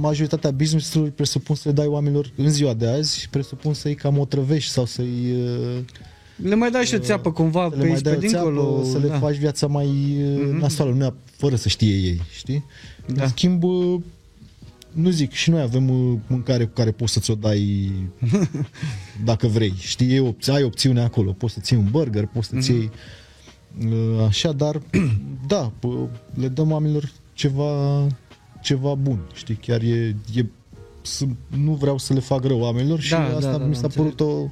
majoritatea 0.01 0.51
business-ului 0.51 1.11
presupun 1.11 1.57
să 1.57 1.62
le 1.68 1.74
dai 1.74 1.86
oamenilor 1.86 2.30
în 2.36 2.51
ziua 2.51 2.74
de 2.74 2.86
azi, 2.86 3.28
presupun 3.30 3.74
să-i 3.74 3.94
cam 3.94 4.18
otrăvești 4.18 4.70
sau 4.70 4.84
să-i 4.84 5.32
uh, 5.32 5.78
Le 6.37 6.55
mai 6.55 6.70
dai 6.70 6.84
și 6.84 6.95
o 6.95 6.99
țeapă 6.99 7.32
cumva 7.32 7.62
să 7.62 7.68
pe 7.68 7.76
le 7.76 7.82
mai 7.82 7.93
aici, 7.93 8.03
dai 8.03 8.14
pe 8.16 8.26
o 8.26 8.28
țeapă, 8.28 8.51
dincolo. 8.51 8.84
să 8.84 8.99
le 8.99 9.09
da. 9.09 9.18
faci 9.18 9.37
viața 9.37 9.66
mai 9.66 9.87
mm-hmm. 9.87 10.61
nasoală, 10.61 10.93
nu 10.93 11.07
neap- 11.07 11.37
fără 11.37 11.57
să 11.57 11.68
știe 11.68 11.95
ei, 11.95 12.22
știi? 12.30 12.64
Da. 13.07 13.22
În 13.22 13.28
schimb, 13.28 13.62
uh, 13.62 14.01
nu 14.93 15.11
zic, 15.11 15.32
și 15.32 15.51
noi 15.51 15.61
avem 15.61 15.89
uh, 15.89 16.18
mâncare 16.26 16.64
cu 16.64 16.72
care 16.74 16.91
poți 16.91 17.12
să-ți 17.12 17.30
o 17.30 17.34
dai 17.34 17.93
dacă 19.24 19.47
vrei, 19.47 19.74
știi? 19.78 20.14
E 20.14 20.20
opți- 20.20 20.51
ai 20.51 20.62
opțiune 20.62 21.01
acolo, 21.01 21.32
poți 21.32 21.55
să-ți 21.55 21.72
iei 21.72 21.82
un 21.82 21.91
burger, 21.91 22.26
poți 22.26 22.49
să-ți 22.49 22.70
iei 22.70 22.91
uh, 23.84 24.24
așa, 24.26 24.53
dar 24.53 24.80
da, 25.47 25.72
p- 25.78 26.09
le 26.34 26.49
dăm 26.49 26.70
oamenilor 26.70 27.12
ceva 27.32 28.07
ceva 28.62 28.95
bun, 28.95 29.18
știi? 29.34 29.55
Chiar 29.55 29.80
e, 29.80 30.16
e 30.34 30.45
să, 31.03 31.24
nu 31.49 31.72
vreau 31.72 31.99
să 31.99 32.12
le 32.12 32.20
fac 32.20 32.45
rău 32.45 32.61
oamenilor 32.61 33.01
și 33.01 33.11
Da, 33.11 33.24
asta 33.24 33.51
da, 33.51 33.59
da, 33.59 33.64
mi 33.64 33.72
da, 33.72 33.78
s-a 33.78 33.89
părut 33.89 34.20
o, 34.20 34.49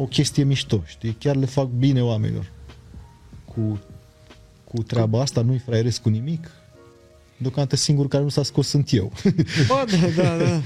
o 0.00 0.04
chestie 0.06 0.44
mișto, 0.44 0.82
știi? 0.86 1.16
Chiar 1.18 1.36
le 1.36 1.46
fac 1.46 1.66
bine 1.66 2.02
oamenilor 2.02 2.50
cu, 3.44 3.80
cu 4.64 4.82
treaba 4.82 5.20
asta, 5.20 5.40
nu-i 5.42 5.58
fraieresc 5.58 6.02
cu 6.02 6.08
nimic. 6.08 6.50
Deocamdată 7.36 7.76
singur 7.76 8.08
care 8.08 8.22
nu 8.22 8.28
s-a 8.28 8.42
scos 8.42 8.68
sunt 8.68 8.92
eu. 8.92 9.12
Bă, 9.66 9.84
da, 9.90 10.22
da, 10.22 10.36
da. 10.44 10.60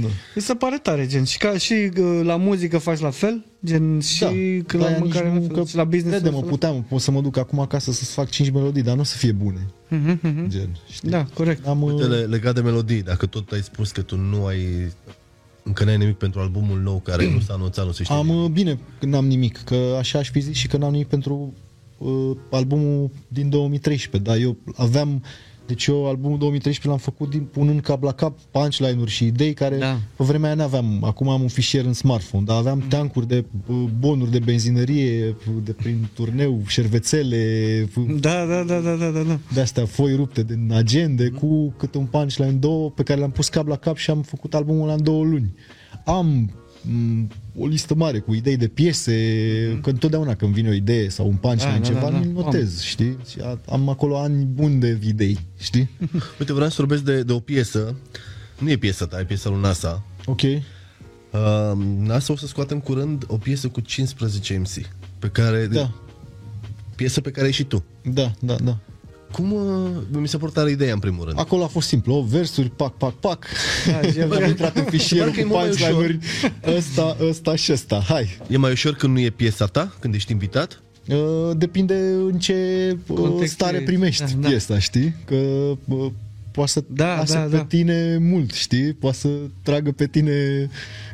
Nu. 0.00 0.06
Mi 0.34 0.42
se 0.42 0.54
pare 0.54 0.78
tare, 0.78 1.06
gen. 1.06 1.24
Și, 1.24 1.38
ca, 1.38 1.58
și 1.58 1.72
uh, 1.72 2.20
la 2.22 2.36
muzică 2.36 2.78
faci 2.78 2.98
la 2.98 3.10
fel? 3.10 3.44
Gen, 3.64 4.00
și 4.00 4.20
Da, 4.20 4.28
când 4.66 4.72
la 4.72 4.78
de-aia 4.78 4.98
mâncare 4.98 5.28
nici 5.28 5.34
la 5.34 5.40
nu- 5.40 5.46
fel, 5.54 5.62
că 5.62 5.68
și 5.68 5.76
la 5.76 5.84
business 5.84 6.10
Crede-mă, 6.16 6.34
la 6.34 6.40
fel? 6.40 6.50
puteam, 6.50 6.82
pot 6.82 7.00
să 7.00 7.10
mă 7.10 7.20
duc 7.20 7.36
acum 7.36 7.58
acasă 7.60 7.92
să-ți 7.92 8.12
fac 8.12 8.30
5 8.30 8.50
melodii, 8.50 8.82
dar 8.82 8.94
nu 8.94 9.00
o 9.00 9.04
să 9.04 9.16
fie 9.16 9.32
bune. 9.32 9.66
Mhm, 9.88 10.18
mhm. 10.22 10.48
Gen, 10.48 10.76
știi? 10.90 11.10
Da, 11.10 11.24
corect. 11.34 11.66
Am, 11.66 11.82
Uite, 11.82 12.04
le- 12.06 12.24
legat 12.24 12.54
de 12.54 12.60
melodii, 12.60 13.02
dacă 13.02 13.26
tot 13.26 13.50
ai 13.52 13.62
spus 13.62 13.90
că 13.90 14.02
tu 14.02 14.16
nu 14.16 14.44
ai 14.46 14.92
încă 15.62 15.84
n-ai 15.84 15.96
nimic 15.96 16.16
pentru 16.16 16.40
albumul 16.40 16.80
nou 16.80 16.98
care 16.98 17.30
nu 17.32 17.40
s-a 17.40 17.52
anunțat, 17.52 17.86
nu 17.86 17.92
se 17.92 18.02
știe. 18.02 18.14
am 18.14 18.26
nimic. 18.26 18.44
uh, 18.44 18.50
bine 18.50 18.78
că 18.98 19.06
n-am 19.06 19.26
nimic, 19.26 19.62
că 19.64 19.96
așa 19.98 20.18
aș 20.18 20.30
fi 20.30 20.40
zis 20.40 20.56
și 20.56 20.66
că 20.66 20.76
n-am 20.76 20.90
nimic 20.90 21.08
pentru 21.08 21.54
uh, 21.98 22.36
albumul 22.50 23.10
din 23.28 23.48
2013, 23.48 24.30
dar 24.30 24.40
eu 24.40 24.56
aveam 24.76 25.22
deci 25.66 25.86
eu 25.86 26.06
albumul 26.08 26.38
2013 26.38 26.88
l-am 26.88 26.98
făcut 26.98 27.30
din, 27.30 27.40
punând 27.52 27.80
cap 27.80 28.02
la 28.02 28.12
cap 28.12 28.38
punchline-uri 28.50 29.10
și 29.10 29.26
idei 29.26 29.52
care 29.52 29.76
Da. 29.76 29.98
pe 30.16 30.24
vremea 30.24 30.46
aia 30.46 30.56
n-aveam. 30.56 31.04
Acum 31.04 31.28
am 31.28 31.42
un 31.42 31.48
fișier 31.48 31.84
în 31.84 31.92
smartphone, 31.92 32.44
dar 32.44 32.56
aveam 32.56 32.84
tancuri 32.88 33.28
de 33.28 33.44
uh, 33.66 33.76
bonuri 33.98 34.30
de 34.30 34.38
benzinărie, 34.38 35.36
de 35.64 35.72
prin 35.72 36.08
turneu, 36.14 36.60
șervețele, 36.66 37.88
Da, 38.20 38.44
da, 38.46 38.62
da, 38.62 38.78
da, 38.80 38.94
da, 38.94 39.10
da, 39.10 39.22
da. 39.22 39.38
de 39.54 39.60
astea 39.60 39.86
foi 39.86 40.14
rupte 40.14 40.42
din 40.42 40.70
agende 40.72 41.28
cu 41.28 41.74
câte 41.78 41.98
un 41.98 42.06
punchline 42.06 42.50
două 42.50 42.90
pe 42.90 43.02
care 43.02 43.18
le-am 43.18 43.30
pus 43.30 43.48
cap 43.48 43.66
la 43.66 43.76
cap 43.76 43.96
și 43.96 44.10
am 44.10 44.22
făcut 44.22 44.54
albumul 44.54 44.82
ăla 44.82 44.92
în 44.92 45.02
două 45.02 45.24
luni. 45.24 45.54
Am 46.04 46.50
m, 46.82 47.28
o 47.56 47.66
listă 47.66 47.94
mare 47.94 48.18
cu 48.18 48.34
idei 48.34 48.56
de 48.56 48.68
piese, 48.68 49.12
că 49.82 49.90
întotdeauna 49.90 50.34
când 50.34 50.54
vine 50.54 50.68
o 50.68 50.72
idee 50.72 51.08
sau 51.08 51.26
un 51.28 51.34
punchline, 51.36 51.72
Da, 51.72 51.78
da, 51.78 51.84
ceva, 51.84 52.00
da, 52.00 52.10
da. 52.10 52.18
mi-l 52.18 52.30
notez, 52.32 52.80
știi? 52.82 53.16
Și 53.30 53.38
a- 53.42 53.58
am 53.68 53.88
acolo 53.88 54.18
ani 54.18 54.44
buni 54.44 54.80
de 54.80 54.98
idei, 55.06 55.38
știi? 55.58 55.90
Uite, 56.38 56.52
vreau 56.52 56.68
să 56.68 56.74
vorbesc 56.78 57.02
de, 57.02 57.22
de 57.22 57.32
o 57.32 57.38
piesă. 57.40 57.96
Nu 58.58 58.70
e 58.70 58.76
piesa 58.76 59.06
ta, 59.06 59.20
e 59.20 59.24
piesa 59.24 59.48
lui 59.50 59.60
NASA. 59.60 60.04
ok. 60.26 60.40
Uh, 60.42 60.60
NASA 61.98 62.32
o 62.32 62.36
să 62.36 62.46
scoatem 62.46 62.80
curând 62.80 63.24
o 63.26 63.36
piesă 63.36 63.68
cu 63.68 63.80
15 63.80 64.58
MC. 64.58 64.86
Pe 65.18 65.28
care, 65.28 65.66
Da, 65.66 65.92
Piesă 66.96 67.20
pe 67.20 67.30
care 67.30 67.46
ai 67.46 67.52
și 67.52 67.64
tu. 67.64 67.84
da, 68.02 68.32
da, 68.40 68.54
da. 68.64 68.78
Cum 69.32 69.52
uh, 69.52 69.90
mi 70.20 70.28
s-a 70.28 70.38
părut 70.38 70.54
tare 70.54 70.70
ideea 70.70 70.92
în 70.92 70.98
primul 70.98 71.24
rând? 71.24 71.38
Acolo 71.38 71.64
a 71.64 71.66
fost 71.66 71.88
simplu, 71.88 72.14
o 72.14 72.22
versuri, 72.22 72.70
pac, 72.70 72.96
pac, 72.96 73.12
pac. 73.14 73.46
Da, 73.86 74.10
și 74.10 74.20
am 74.42 74.48
intrat 74.48 74.76
în 74.76 74.84
fișierul 74.84 75.32
că 75.32 75.40
e 75.40 75.42
cu 75.42 75.48
mult 75.48 75.60
mai 75.60 75.68
punchline-uri, 75.68 76.18
ăsta, 76.76 77.16
ăsta 77.28 77.56
și 77.56 77.72
ăsta, 77.72 78.04
hai. 78.08 78.38
E 78.50 78.56
mai 78.56 78.70
ușor 78.70 78.94
când 78.94 79.12
nu 79.12 79.20
e 79.20 79.30
piesa 79.30 79.66
ta, 79.66 79.94
când 80.00 80.14
ești 80.14 80.32
invitat? 80.32 80.82
Uh, 81.08 81.16
depinde 81.56 81.94
în 82.30 82.38
ce 82.38 82.54
uh, 83.06 83.16
Context 83.18 83.52
stare 83.52 83.76
e. 83.76 83.80
primești 83.80 84.22
Da, 84.22 84.38
da. 84.40 84.48
piesa, 84.48 84.78
știi? 84.78 85.14
Că 85.24 85.34
uh, 85.34 86.10
poate 86.50 86.70
să 86.70 86.84
Da, 86.86 87.16
lase 87.16 87.34
da, 87.34 87.40
pe 87.40 87.56
da. 87.56 87.64
tine 87.64 88.18
mult, 88.20 88.52
știi? 88.52 88.92
Poate 88.92 89.16
să 89.16 89.28
tragă 89.62 89.90
pe 89.92 90.06
tine 90.06 90.68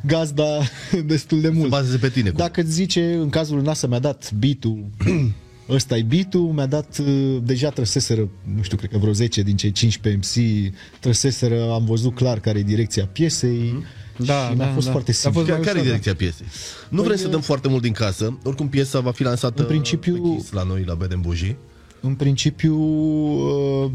gazda 0.06 0.58
destul 1.06 1.40
de 1.40 1.46
Se 1.46 1.52
mult. 1.52 1.68
bazeze 1.70 1.96
pe 1.96 2.08
tine. 2.08 2.28
cum? 2.28 2.38
Dacă 2.38 2.60
îți 2.60 2.70
zice, 2.70 3.12
în 3.12 3.28
cazul 3.28 3.56
lui 3.56 3.64
NASA 3.64 3.86
mi-a 3.86 3.98
dat 3.98 4.32
beat-ul 4.32 4.84
ăsta 5.68 5.96
e 5.96 6.02
beat-ul, 6.02 6.50
mi-a 6.52 6.66
dat, 6.66 6.98
uh, 6.98 7.36
deja 7.42 7.68
trăseseră, 7.70 8.28
nu 8.56 8.62
știu, 8.62 8.76
cred 8.76 8.90
că 8.90 8.98
vreo 8.98 9.12
10 9.12 9.42
din 9.42 9.56
cei 9.56 9.72
15 9.72 10.20
MC, 10.22 10.72
trăseseră, 11.00 11.70
am 11.72 11.84
văzut 11.84 12.14
clar 12.14 12.40
care 12.40 12.58
e 12.58 12.62
direcția 12.62 13.06
piesei 13.06 13.84
Da, 14.16 14.48
și 14.50 14.56
mi-a 14.56 14.66
da, 14.66 14.72
fost 14.72 14.86
da. 14.86 14.92
foarte 14.92 15.10
A 15.10 15.14
simplu. 15.14 15.40
fost 15.40 15.52
Care, 15.52 15.60
mai 15.62 15.66
care 15.66 15.78
e 15.78 15.80
ușor, 15.80 15.84
direcția 15.98 16.14
piesei? 16.14 16.46
Nu 16.88 17.02
vrem 17.02 17.16
să 17.16 17.28
dăm 17.28 17.40
foarte 17.40 17.68
mult 17.68 17.82
din 17.82 17.92
casă. 17.92 18.38
Oricum 18.44 18.68
piesa 18.68 19.00
va 19.00 19.10
fi 19.10 19.22
lansată 19.22 19.62
În 19.62 19.68
principiu- 19.68 20.14
pe 20.22 20.36
Kiss 20.36 20.52
la 20.52 20.62
noi, 20.62 20.82
la 20.86 20.94
Beden 20.94 21.20
Bougie. 21.20 21.56
În 22.00 22.14
principiu 22.14 22.74
uh, 22.76 23.90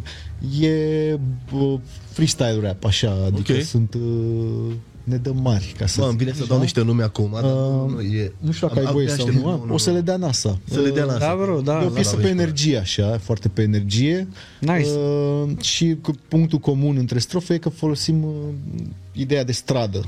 e 0.61 1.19
uh, 1.53 1.79
freestyle 2.11 2.59
rap, 2.61 2.83
așa, 2.85 3.23
adică 3.25 3.53
Ok. 3.53 3.61
sunt 3.61 3.93
uh, 3.93 4.73
ne 5.03 5.17
dăm 5.17 5.37
mari, 5.41 5.73
ca 5.77 5.85
să 5.85 5.99
Bă, 5.99 6.07
îmi 6.07 6.11
zic 6.17 6.19
vine 6.19 6.31
să 6.37 6.41
așa. 6.41 6.51
dau 6.53 6.61
niște 6.61 6.81
nume 6.83 7.03
acum, 7.03 7.29
dar 7.33 7.41
nu, 7.43 7.83
Uh, 7.85 7.91
nu, 7.91 8.01
e... 8.01 8.33
Nu 8.39 8.51
știu 8.51 8.67
dacă 8.67 8.79
am- 8.79 8.85
ai 8.85 8.91
voie 8.93 9.05
abia 9.11 9.15
sau 9.17 9.27
aștept- 9.27 9.45
nu, 9.45 9.73
o 9.73 9.77
să 9.77 9.91
le 9.91 10.01
dea 10.01 10.15
NASA. 10.17 10.59
Să 10.69 10.79
le 10.79 10.89
dea 10.89 11.03
Uh, 11.05 11.11
NASA. 11.11 11.25
Da, 11.27 11.35
bro, 11.41 11.61
da. 11.61 11.73
E 11.81 11.85
o 11.85 11.87
da, 11.87 11.93
piesă 11.93 12.09
la 12.15 12.21
pe 12.21 12.21
voi, 12.21 12.31
energie, 12.31 12.77
așa, 12.77 13.17
foarte 13.17 13.47
pe 13.49 13.61
energie. 13.61 14.27
Nice. 14.59 14.89
Uh, 14.89 15.57
și 15.61 15.97
cu 16.01 16.11
punctul 16.27 16.59
comun 16.59 16.97
între 16.97 17.19
strofe 17.19 17.53
e 17.53 17.57
că 17.57 17.69
folosim 17.69 18.23
uh, 18.23 18.31
ideea 19.11 19.43
de 19.43 19.51
stradă 19.51 20.01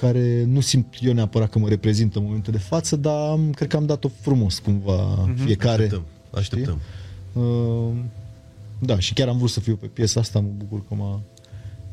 care 0.00 0.44
nu 0.46 0.60
simt 0.60 0.94
eu 1.00 1.12
neapărat 1.12 1.50
că 1.50 1.58
mă 1.58 1.68
reprezintă 1.68 2.18
în 2.18 2.24
momentul 2.24 2.52
de 2.52 2.58
față, 2.58 2.96
dar 2.96 3.28
am, 3.30 3.50
cred 3.54 3.68
că 3.68 3.76
am 3.76 3.86
dat-o 3.86 4.08
frumos 4.20 4.58
cumva 4.58 5.28
fiecare. 5.44 5.82
Așteptăm, 5.82 6.04
așteptăm. 6.34 6.78
Uh, 7.32 7.94
da, 8.78 8.98
și 8.98 9.12
chiar 9.12 9.28
am 9.28 9.36
vrut 9.36 9.50
să 9.50 9.60
fiu 9.60 9.74
pe 9.76 9.86
piesa 9.86 10.20
asta, 10.20 10.40
mă 10.40 10.48
bucur 10.56 10.82
că 10.88 10.94
m-a 10.94 11.20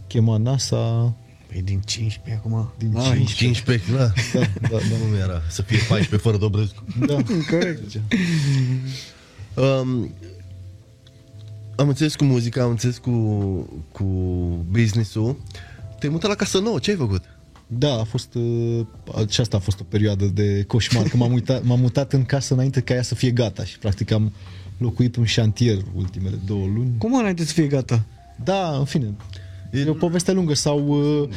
chemat 0.07 0.41
NASA. 0.41 1.13
Păi 1.47 1.61
din 1.61 1.79
15 1.85 2.41
acum. 2.43 2.71
Din 2.77 2.89
Nice. 2.89 3.09
15. 3.09 3.35
15, 3.35 3.91
da. 3.91 3.97
Da, 4.33 4.39
da, 4.69 4.77
da. 4.77 4.95
Nu 5.09 5.17
era 5.17 5.41
să 5.49 5.61
fie 5.61 5.77
14 5.77 6.15
fără 6.17 6.37
Dobrescu. 6.37 6.83
da. 7.05 7.15
Corect. 7.49 7.81
Um, 9.53 10.11
am 11.75 11.87
înțeles 11.87 12.15
cu 12.15 12.23
muzica, 12.23 12.63
am 12.63 12.69
înțeles 12.69 12.97
cu, 12.97 13.11
cu 13.91 14.03
business-ul. 14.69 15.37
Te-ai 15.99 16.11
mutat 16.11 16.29
la 16.29 16.35
casă 16.35 16.59
nouă, 16.59 16.79
ce 16.79 16.91
ai 16.91 16.97
făcut? 16.97 17.23
Da, 17.67 17.93
a 17.99 18.03
fost, 18.03 18.33
uh, 18.33 18.85
aceasta 19.15 19.57
a 19.57 19.59
fost 19.59 19.79
o 19.79 19.83
perioadă 19.83 20.25
de 20.25 20.63
coșmar, 20.67 21.07
că 21.07 21.17
m-am, 21.17 21.31
uitat, 21.33 21.63
m-am 21.63 21.79
mutat 21.79 22.13
în 22.13 22.23
casă 22.25 22.53
înainte 22.53 22.81
ca 22.81 22.93
ea 22.93 23.01
să 23.01 23.15
fie 23.15 23.31
gata 23.31 23.63
și 23.63 23.79
practic 23.79 24.11
am 24.11 24.33
locuit 24.77 25.15
un 25.15 25.25
șantier 25.25 25.77
ultimele 25.95 26.35
două 26.45 26.65
luni. 26.65 26.91
Cum 26.97 27.15
înainte 27.15 27.45
să 27.45 27.53
fie 27.53 27.67
gata? 27.67 28.03
Da, 28.43 28.75
în 28.77 28.85
fine, 28.85 29.13
e 29.79 29.89
o 29.89 29.93
poveste 29.93 30.31
lungă 30.31 30.53
sau 30.53 30.87
uh, 30.87 31.29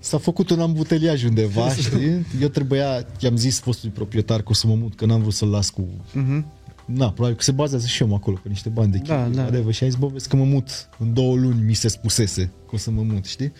s-a 0.00 0.18
făcut 0.18 0.50
un 0.50 0.60
ambuteliaj 0.60 1.24
undeva, 1.24 1.70
știi? 1.86 2.26
Eu 2.40 2.48
trebuia, 2.48 3.06
i-am 3.18 3.36
zis 3.36 3.58
fostului 3.60 3.94
proprietar 3.94 4.38
că 4.42 4.48
o 4.50 4.54
să 4.54 4.66
mă 4.66 4.74
mut, 4.74 4.94
că 4.94 5.06
n-am 5.06 5.20
vrut 5.20 5.34
să-l 5.34 5.48
las 5.48 5.70
cu... 5.70 5.88
Mhm. 6.12 6.46
Na, 6.86 7.10
probabil 7.10 7.36
că 7.36 7.42
se 7.42 7.52
bazează 7.52 7.86
și 7.86 8.02
eu 8.02 8.14
acolo 8.14 8.38
pe 8.42 8.48
niște 8.48 8.68
bani 8.68 8.92
de 8.92 8.98
Da, 9.06 9.14
chestii, 9.16 9.34
da. 9.36 9.42
whatever. 9.42 9.74
Și 9.74 9.82
am 9.84 9.90
zis, 9.90 9.98
bă, 9.98 10.06
vezi 10.06 10.28
că 10.28 10.36
mă 10.36 10.44
mut 10.44 10.88
în 10.98 11.12
două 11.14 11.36
luni, 11.36 11.60
mi 11.66 11.74
se 11.74 11.88
spusese 11.88 12.42
că 12.42 12.74
o 12.74 12.76
să 12.76 12.90
mă 12.90 13.02
mut, 13.02 13.24
știi? 13.24 13.52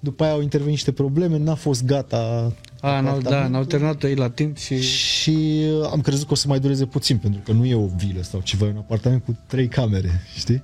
După 0.00 0.24
aia 0.24 0.32
au 0.32 0.40
intervenit 0.40 0.74
niște 0.74 0.92
probleme, 0.92 1.38
n-a 1.38 1.54
fost 1.54 1.84
gata 1.84 2.52
A, 2.80 2.90
n-au, 2.90 3.02
da, 3.02 3.10
apartamentul. 3.10 3.50
n-au 3.52 3.64
terminat 3.64 4.02
ei 4.04 4.14
la 4.14 4.30
timp 4.30 4.56
și... 4.56 4.80
Și 4.82 5.36
uh, 5.80 5.88
am 5.92 6.00
crezut 6.00 6.26
că 6.26 6.32
o 6.32 6.36
să 6.36 6.48
mai 6.48 6.60
dureze 6.60 6.84
puțin, 6.86 7.16
pentru 7.16 7.40
că 7.44 7.52
nu 7.52 7.64
e 7.64 7.74
o 7.74 7.86
vilă 7.96 8.22
sau 8.22 8.40
ceva, 8.40 8.66
e 8.66 8.70
un 8.70 8.76
apartament 8.76 9.24
cu 9.24 9.36
trei 9.46 9.68
camere, 9.68 10.22
știi? 10.36 10.62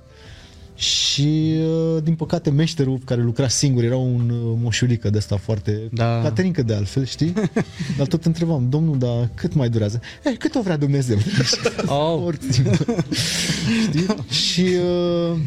Și, 0.77 1.55
uh, 1.95 2.03
din 2.03 2.15
păcate, 2.15 2.49
meșterul 2.49 2.99
care 3.05 3.21
lucra 3.21 3.47
singur 3.47 3.83
era 3.83 3.95
un 3.97 4.29
uh, 4.29 4.57
moșulică 4.61 5.09
de 5.09 5.17
asta 5.17 5.37
foarte... 5.37 5.89
Da. 5.91 6.21
Caterincă 6.23 6.63
de 6.63 6.73
altfel, 6.73 7.05
știi? 7.05 7.33
Dar 7.97 8.07
tot 8.07 8.25
întrebam, 8.25 8.69
domnul, 8.69 8.97
dar 8.97 9.29
cât 9.33 9.53
mai 9.53 9.69
durează? 9.69 10.01
Eh, 10.23 10.37
cât 10.37 10.55
o 10.55 10.61
vrea 10.61 10.77
Dumnezeu? 10.77 11.17
Au. 11.85 12.23
Oricum. 12.23 12.47
Știi? 13.87 14.05
Și 14.29 14.65
uh, 15.31 15.37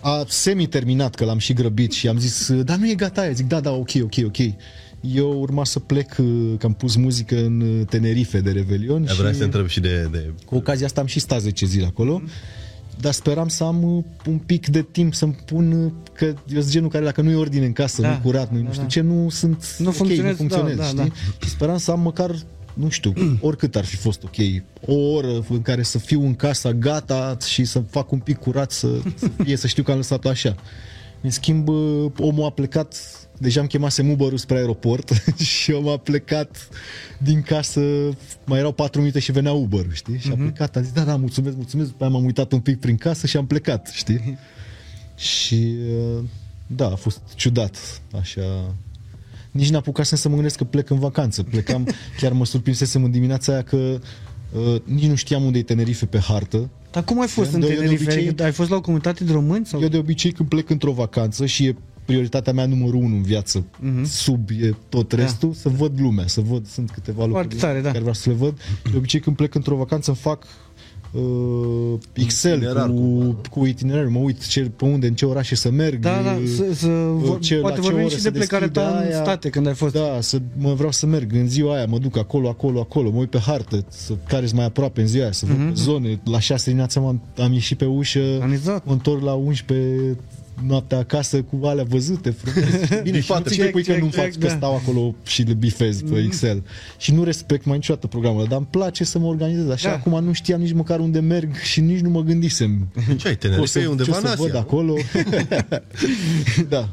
a 0.00 0.24
semi-terminat, 0.28 1.14
că 1.14 1.24
l-am 1.24 1.38
și 1.38 1.52
grăbit 1.52 1.92
și 1.92 2.08
am 2.08 2.18
zis, 2.18 2.48
uh, 2.48 2.64
dar 2.64 2.76
nu 2.76 2.88
e 2.88 2.94
gata 2.94 3.20
aia. 3.20 3.32
Zic, 3.32 3.46
da, 3.46 3.60
da, 3.60 3.70
ok, 3.70 3.90
ok, 4.02 4.14
ok. 4.24 4.36
Eu 5.00 5.40
urma 5.40 5.64
să 5.64 5.78
plec, 5.78 6.16
uh, 6.18 6.52
că 6.58 6.66
am 6.66 6.72
pus 6.72 6.96
muzică 6.96 7.36
în 7.44 7.60
uh, 7.60 7.86
Tenerife 7.86 8.40
de 8.40 8.50
Revelion 8.50 9.02
Vreau 9.02 9.28
și 9.28 9.32
să 9.32 9.38
te 9.38 9.44
întreb 9.44 9.66
și 9.66 9.80
de... 9.80 10.08
de... 10.10 10.32
cu 10.46 10.54
ocazia 10.54 10.86
asta 10.86 11.00
am 11.00 11.06
și 11.06 11.20
stat 11.20 11.40
10 11.40 11.66
zile 11.66 11.86
acolo. 11.86 12.22
Dar 13.02 13.12
speram 13.12 13.48
să 13.48 13.64
am 13.64 13.82
uh, 13.96 14.04
un 14.26 14.38
pic 14.38 14.66
de 14.66 14.82
timp 14.82 15.14
să-mi 15.14 15.36
pun 15.46 15.72
uh, 15.72 15.92
Că 16.12 16.24
eu 16.24 16.60
sunt 16.60 16.70
genul 16.72 16.88
care 16.90 17.04
dacă 17.04 17.20
nu 17.20 17.30
e 17.30 17.34
ordine 17.34 17.66
în 17.66 17.72
casă 17.72 18.02
Da. 18.02 18.08
Nu 18.08 18.18
curat, 18.22 18.50
nu, 18.50 18.58
Da, 18.58 18.62
nu 18.62 18.70
știu 18.70 18.82
da. 18.82 18.88
ce 18.88 19.00
Nu 19.00 19.28
sunt 19.28 19.76
Nu 19.78 19.88
ok, 19.88 19.94
funcționez, 19.94 20.30
nu 20.30 20.36
funcționez 20.36 20.76
da, 20.76 20.82
da, 20.94 21.02
știi? 21.02 21.12
Și 21.42 21.48
speram 21.48 21.78
să 21.78 21.90
am 21.90 22.00
măcar 22.00 22.34
nu 22.74 22.88
știu, 22.88 23.12
oricât 23.40 23.76
ar 23.76 23.84
fi 23.84 23.96
fost 23.96 24.22
ok, 24.22 24.36
o 24.86 24.94
oră 24.94 25.44
în 25.48 25.62
care 25.62 25.82
să 25.82 25.98
fiu 25.98 26.24
în 26.24 26.34
casa 26.34 26.72
gata 26.72 27.36
și 27.46 27.64
să 27.64 27.78
fac 27.90 28.12
un 28.12 28.18
pic 28.18 28.38
curat, 28.38 28.70
să, 28.70 28.88
să 29.14 29.28
fie, 29.42 29.56
să 29.56 29.66
știu 29.66 29.82
că 29.82 29.90
am 29.90 29.96
lăsat-o 29.96 30.28
așa. 30.28 30.54
În 31.20 31.30
schimb, 31.30 31.68
uh, 31.68 32.10
omul 32.18 32.44
a 32.44 32.50
plecat, 32.50 32.96
deja 33.38 33.60
am 33.60 33.66
chemasem 33.66 34.10
uber 34.10 34.36
spre 34.36 34.56
aeroport 34.56 35.10
și 35.60 35.72
omul 35.72 35.92
a 35.92 35.96
plecat 35.96 36.68
din 37.18 37.42
casă, 37.42 37.80
mai 38.44 38.58
erau 38.58 38.72
4 38.72 39.00
minute 39.00 39.18
și 39.18 39.32
venea 39.32 39.52
uber 39.52 39.86
știi? 39.92 40.18
Și 40.18 40.30
a 40.30 40.34
plecat, 40.34 40.76
am 40.76 40.82
zis, 40.82 40.92
da, 40.92 41.02
da, 41.02 41.16
mulțumesc, 41.16 41.56
mulțumesc, 41.56 41.88
după 41.90 42.04
aia 42.04 42.12
m-am 42.12 42.24
uitat 42.24 42.52
un 42.52 42.60
pic 42.60 42.80
prin 42.80 42.96
casă 42.96 43.26
și 43.26 43.36
am 43.36 43.46
plecat, 43.46 43.90
știi? 43.94 44.38
și 45.16 45.74
uh, 46.16 46.24
da, 46.66 46.86
a 46.86 46.94
fost 46.94 47.20
ciudat, 47.34 48.00
așa 48.20 48.74
nici 49.50 49.70
n-apucasem 49.70 50.18
să 50.18 50.28
mă 50.28 50.34
gândesc 50.34 50.56
că 50.56 50.64
plec 50.64 50.90
în 50.90 50.98
vacanță. 50.98 51.42
Plecam, 51.42 51.88
chiar 52.20 52.32
mă 52.32 52.44
surprinsesem 52.44 53.04
în 53.04 53.10
dimineața 53.10 53.52
aia 53.52 53.62
că 53.62 53.76
uh, 53.76 54.80
nici 54.84 55.06
nu 55.06 55.14
știam 55.14 55.42
unde 55.44 55.58
e 55.58 55.62
Tenerife 55.62 56.06
pe 56.06 56.18
hartă. 56.18 56.70
Dar 56.90 57.04
cum 57.04 57.20
ai 57.20 57.26
fost 57.26 57.48
Eu 57.48 57.54
în 57.54 57.60
de- 57.60 57.66
eu 57.66 57.72
de 57.72 57.78
Tenerife? 57.78 58.04
obicei- 58.04 58.26
Adică 58.26 58.42
ai 58.44 58.52
fost 58.52 58.70
la 58.70 58.76
o 58.76 58.80
comunitate 58.80 59.24
de 59.24 59.32
români? 59.32 59.66
Sau? 59.66 59.80
Eu 59.82 59.88
de 59.88 59.96
obicei 59.96 60.32
când 60.32 60.48
plec 60.48 60.70
într-o 60.70 60.92
vacanță 60.92 61.46
și 61.46 61.66
e 61.66 61.76
prioritatea 62.12 62.52
mea 62.52 62.66
numărul 62.66 63.02
unu 63.02 63.14
în 63.14 63.22
viață, 63.22 63.64
sub 64.04 64.48
e 64.62 64.74
tot 64.88 65.12
restul, 65.12 65.52
să 65.52 65.68
văd 65.68 66.00
lumea, 66.00 66.26
să 66.26 66.40
văd, 66.40 66.66
sunt 66.66 66.90
câteva 66.90 67.24
lucruri 67.26 67.48
Da. 67.48 67.56
Foarte 67.56 67.66
tare, 67.66 67.78
da. 67.80 67.86
care 67.88 67.98
vreau 67.98 68.14
să 68.14 68.28
le 68.30 68.34
văd. 68.34 68.58
De 68.90 68.96
obicei 68.96 69.20
când 69.20 69.36
plec 69.36 69.54
într-o 69.54 69.76
vacanță 69.76 70.10
îmi 70.10 70.18
fac 70.20 70.46
uh, 71.12 71.98
Excel 72.12 72.56
Itinerar 72.56 72.86
cu, 72.88 72.94
cumva. 72.94 73.38
cu 73.50 73.64
itinerar, 73.66 74.04
mă 74.06 74.18
uit 74.18 74.46
ce, 74.46 74.60
pe 74.76 74.84
unde, 74.84 75.06
în 75.06 75.14
ce 75.14 75.26
orașe 75.26 75.54
să 75.54 75.70
merg. 75.70 76.00
Da, 76.00 76.22
da, 76.22 76.32
uh, 76.32 76.48
să, 76.56 76.74
să 76.74 76.88
vor, 77.14 77.38
ce- 77.40 77.54
la 77.54 77.60
poate 77.60 77.76
ce 77.76 77.80
vorbim 77.82 78.04
oră 78.04 78.14
și 78.14 78.20
se 78.20 78.30
de 78.30 78.38
plecarea 78.38 78.68
deschide 78.68 78.90
ta 78.94 78.98
în 79.02 79.06
aia. 79.06 79.22
state 79.22 79.48
când 79.48 79.66
ai 79.66 79.74
fost. 79.74 79.94
Da, 79.94 80.16
să 80.20 80.38
mă 80.56 80.72
vreau 80.74 80.90
să 80.92 81.06
merg 81.06 81.32
în 81.34 81.48
ziua 81.48 81.74
aia, 81.76 81.86
mă 81.86 81.98
duc 81.98 82.16
acolo, 82.16 82.48
acolo, 82.48 82.80
acolo, 82.80 83.10
mă 83.10 83.18
uit 83.18 83.30
pe 83.30 83.38
hartă, 83.38 83.84
să 83.88 84.12
care 84.28 84.46
mai 84.54 84.64
aproape 84.64 85.00
în 85.00 85.06
ziua 85.06 85.22
aia, 85.22 85.32
să 85.32 85.46
văd 85.46 85.56
Mhm. 85.56 85.66
pe 85.68 85.74
zone. 85.74 86.20
La 86.24 86.38
6 86.40 86.64
dimineața 86.64 87.00
am, 87.00 87.22
am 87.38 87.52
ieșit 87.52 87.78
pe 87.78 87.84
ușă, 87.84 88.20
Organizat. 88.34 88.84
mă 88.86 88.92
întorc 88.92 89.22
la 89.22 89.32
11 89.32 90.16
noaptea 90.66 90.98
acasă 90.98 91.42
cu 91.42 91.66
alea 91.66 91.84
văzute 91.84 92.30
frumos. 92.30 92.68
Bine, 93.02 93.20
și 93.20 93.30
nu 93.30 93.34
Fată, 93.34 93.48
ți 93.48 93.56
check, 93.56 93.70
pui 93.70 93.82
că 93.84 93.92
check, 93.92 94.04
nu 94.04 94.10
fac 94.10 94.24
check, 94.24 94.40
că 94.40 94.46
da. 94.46 94.52
stau 94.56 94.74
acolo 94.76 95.14
și 95.22 95.42
le 95.42 95.52
bifez 95.54 96.02
pe 96.02 96.18
Excel. 96.18 96.62
Și 96.98 97.12
nu 97.12 97.24
respect 97.24 97.64
mai 97.64 97.76
niciodată 97.76 98.06
programul 98.06 98.46
dar 98.48 98.58
îmi 98.58 98.66
place 98.70 99.04
să 99.04 99.18
mă 99.18 99.26
organizez. 99.26 99.68
Așa, 99.68 99.88
Da. 99.88 99.94
acum 99.94 100.24
nu 100.24 100.32
știam 100.32 100.60
nici 100.60 100.72
măcar 100.72 101.00
unde 101.00 101.20
merg 101.20 101.54
și 101.56 101.80
nici 101.80 102.00
nu 102.00 102.10
mă 102.10 102.20
gândisem. 102.22 102.88
Ce 103.16 103.26
ai, 103.28 103.32
O 103.32 103.36
Tenerife? 103.36 103.66
să, 103.66 103.78
E 103.80 103.86
undeva 103.86 104.10
ce 104.10 104.16
o 104.16 104.20
în 104.20 104.26
să 104.26 104.32
Asia. 104.32 104.44
văd 104.44 104.54
acolo. 104.56 104.94
da. 106.68 106.88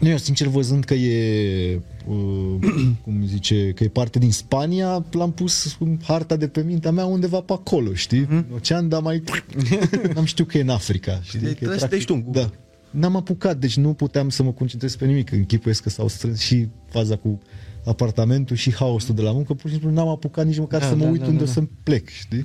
Nu, 0.00 0.08
eu 0.08 0.16
sincer 0.16 0.46
văzând 0.46 0.84
că 0.84 0.94
e 0.94 1.80
uh, 2.08 2.14
cum 3.04 3.26
zice, 3.26 3.72
că 3.74 3.84
e 3.84 3.88
parte 3.88 4.18
din 4.18 4.32
Spania, 4.32 5.04
l-am 5.10 5.32
pus 5.32 5.76
în 5.80 5.98
harta 6.02 6.36
de 6.36 6.48
pe 6.48 6.62
mintea 6.62 6.90
mea 6.90 7.04
undeva 7.04 7.40
pe 7.40 7.52
acolo, 7.52 7.92
știi? 7.94 8.20
Mhm. 8.20 8.32
În 8.34 8.44
ocean, 8.54 8.88
dar 8.88 9.02
mai 9.02 9.22
n-am 10.14 10.24
știut 10.24 10.48
că 10.48 10.58
e 10.58 10.60
în 10.60 10.68
Africa, 10.68 11.20
știi? 11.22 11.38
Ideea 11.38 11.50
e 11.50 11.54
Că 11.54 11.58
trebuie 11.58 11.78
să 11.78 11.86
trafic- 11.86 12.06
te 12.06 12.12
știi 12.12 12.14
tu 12.14 12.22
în 12.26 12.32
Google. 12.32 12.40
Da. 12.42 12.98
N-am 13.00 13.16
apucat, 13.16 13.56
deci 13.58 13.76
nu 13.76 13.92
puteam 13.92 14.28
să 14.28 14.42
mă 14.42 14.52
concentrez 14.52 14.96
pe 14.96 15.06
nimic. 15.06 15.30
Închipuiesc 15.32 15.82
că 15.82 15.90
s-au 15.90 16.08
strâns 16.08 16.38
și 16.40 16.68
faza 16.90 17.16
cu 17.16 17.40
apartamentul 17.84 18.56
și 18.56 18.74
haosul 18.74 19.14
de 19.14 19.22
la 19.22 19.32
muncă, 19.32 19.54
pur 19.54 19.70
și 19.70 19.76
simplu 19.76 19.92
n-am 19.94 20.08
apucat 20.08 20.46
nici 20.46 20.58
măcar 20.58 20.80
Da, 20.80 20.86
să 20.86 20.94
mă 20.94 21.04
da, 21.04 21.10
uit 21.10 21.20
da, 21.20 21.26
unde 21.26 21.38
da, 21.38 21.44
da. 21.44 21.50
să 21.50 21.62
plec, 21.82 22.08
știi? 22.08 22.44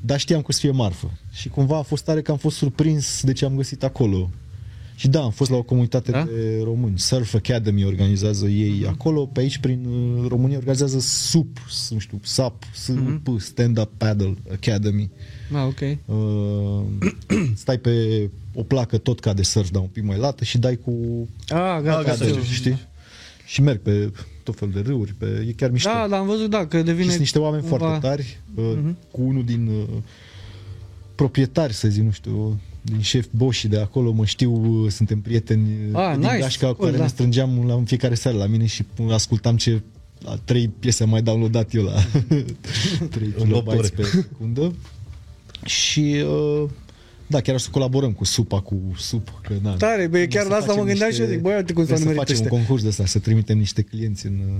Dar 0.00 0.18
știam 0.18 0.40
că 0.40 0.46
o 0.48 0.52
să 0.52 0.58
fie 0.60 0.70
marfă. 0.70 1.10
Și 1.32 1.48
cumva 1.48 1.78
a 1.78 1.82
fost 1.82 2.04
tare 2.04 2.22
că 2.22 2.30
am 2.30 2.36
fost 2.36 2.56
surprins 2.56 3.22
de 3.24 3.32
ce 3.32 3.44
am 3.44 3.56
găsit 3.56 3.82
acolo. 3.84 4.30
Și 5.00 5.08
da, 5.08 5.22
am 5.22 5.30
fost 5.30 5.50
la 5.50 5.56
o 5.56 5.62
comunitate 5.62 6.10
Da? 6.10 6.22
de 6.24 6.60
români. 6.64 6.98
Surf 6.98 7.34
Academy 7.34 7.84
organizează 7.84 8.46
ei 8.46 8.86
acolo. 8.88 9.26
Pe 9.26 9.40
aici, 9.40 9.58
prin 9.58 9.84
uh, 9.84 10.28
România, 10.28 10.56
organizează 10.56 10.98
SUP, 10.98 11.58
nu 11.90 11.98
știu, 11.98 12.20
SAP, 12.22 12.64
SUP, 12.74 13.40
Stand 13.40 13.78
Up 13.78 13.90
Paddle 13.96 14.34
Academy. 14.52 15.10
Ah, 15.52 15.64
ok. 15.66 15.80
Uh, 16.04 16.82
stai 17.54 17.78
pe 17.78 18.28
o 18.54 18.62
placă 18.62 18.98
tot 18.98 19.20
ca 19.20 19.32
de 19.32 19.42
surf, 19.42 19.70
dar 19.70 19.82
un 19.82 19.88
pic 19.88 20.04
mai 20.04 20.18
lată 20.18 20.44
și 20.44 20.58
dai 20.58 20.76
cu 20.76 20.92
Ah, 21.48 21.56
gata. 21.82 22.02
gata, 22.02 22.12
știu. 22.12 22.26
paddle, 22.26 22.44
știi? 22.44 22.78
Și 23.46 23.62
merg 23.62 23.80
pe 23.80 24.12
tot 24.42 24.56
felul 24.58 24.74
de 24.74 24.80
râuri, 24.80 25.14
pe, 25.18 25.44
e 25.48 25.52
chiar 25.52 25.70
mișto. 25.70 25.88
Da, 25.90 26.06
dar 26.08 26.18
am 26.18 26.26
văzut, 26.26 26.50
da, 26.50 26.66
că 26.66 26.76
Și 26.78 26.84
devine 26.84 27.06
sunt 27.08 27.18
niște 27.18 27.38
oameni 27.38 27.62
cumva... 27.62 27.76
foarte 27.78 28.06
tari, 28.06 28.38
uh, 28.54 28.64
Mhm. 28.76 28.96
cu 29.10 29.22
unul 29.22 29.44
din 29.44 29.66
uh, 29.66 29.96
proprietari, 31.14 31.72
să 31.72 31.88
zic, 31.88 32.02
nu 32.02 32.10
știu, 32.10 32.60
din 32.82 33.00
șef 33.00 33.26
boși 33.30 33.68
de 33.68 33.78
acolo, 33.78 34.12
mă 34.12 34.24
știu, 34.24 34.52
uh, 34.82 34.90
suntem 34.90 35.20
prieteni 35.20 35.68
uh, 35.92 35.98
Ah, 36.00 36.12
din 36.12 36.20
nice, 36.20 36.38
gașca 36.38 36.66
cu 36.66 36.72
cool, 36.72 36.84
care 36.86 36.96
da. 36.96 37.02
ne 37.02 37.08
strângeam 37.08 37.64
la, 37.66 37.74
în 37.74 37.84
fiecare 37.84 38.14
seară 38.14 38.36
la 38.36 38.46
mine 38.46 38.66
și 38.66 38.82
uh, 38.98 39.12
ascultam 39.12 39.56
ce 39.56 39.82
la 40.18 40.38
trei 40.44 40.68
piese 40.68 41.02
am 41.02 41.08
mai 41.08 41.22
downloadat 41.22 41.74
eu 41.74 41.82
la 41.82 41.92
3 43.10 43.34
În 43.38 43.52
opt 43.52 43.66
ore. 43.66 43.78
kilobytes 43.78 43.90
pe 43.90 44.02
secundă. 44.02 44.74
Și 45.64 46.22
uh, 46.62 46.68
da, 47.26 47.40
chiar 47.40 47.54
o 47.54 47.58
să 47.58 47.68
colaborăm 47.70 48.12
cu 48.12 48.24
Supa, 48.24 48.60
cu 48.60 48.76
Sup. 48.96 49.40
Că, 49.42 49.54
na, 49.62 49.74
Tare, 49.74 50.06
băi, 50.06 50.28
chiar 50.28 50.42
să 50.42 50.48
la 50.48 50.54
asta 50.54 50.66
mă 50.66 50.72
facem 50.72 50.86
gândeam 50.88 51.10
și 51.12 51.20
eu, 51.20 51.26
zic, 51.26 51.40
băi, 51.40 51.56
uite 51.56 51.72
cum 51.72 51.84
s-au 51.86 51.94
trebuie 51.94 52.12
nimerit 52.14 52.28
să 52.28 52.34
facem 52.34 52.34
ăștia. 52.44 52.50
un 52.52 52.58
concurs 52.58 52.82
de 52.82 52.88
asta, 52.88 53.06
să 53.06 53.18
trimitem 53.18 53.58
niște 53.58 53.82
clienți 53.82 54.26
în 54.26 54.38
uh, 54.46 54.54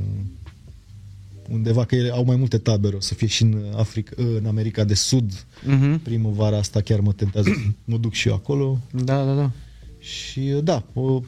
undeva, 1.51 1.85
că 1.85 1.95
ele 1.95 2.11
au 2.11 2.25
mai 2.25 2.37
multe 2.37 2.59
tabere, 2.59 2.97
o 2.97 3.01
să 3.01 3.15
fie 3.15 3.27
și 3.27 3.43
în, 3.43 3.65
Africa, 3.77 4.15
uh, 4.19 4.27
în 4.39 4.47
America 4.47 4.85
de 4.85 4.95
Sud. 4.95 5.45
Mhm. 5.67 5.99
Primăvara 6.03 6.57
asta 6.57 6.81
chiar 6.81 7.01
mă 7.01 7.13
tentează, 7.13 7.51
mă 7.85 7.97
duc 7.97 8.13
și 8.13 8.29
eu 8.29 8.35
acolo. 8.35 8.79
Da, 9.05 9.25
da, 9.25 9.35
da. 9.35 9.51
Și 9.99 10.39
uh, 10.55 10.63
da, 10.65 10.83
o, 10.93 11.21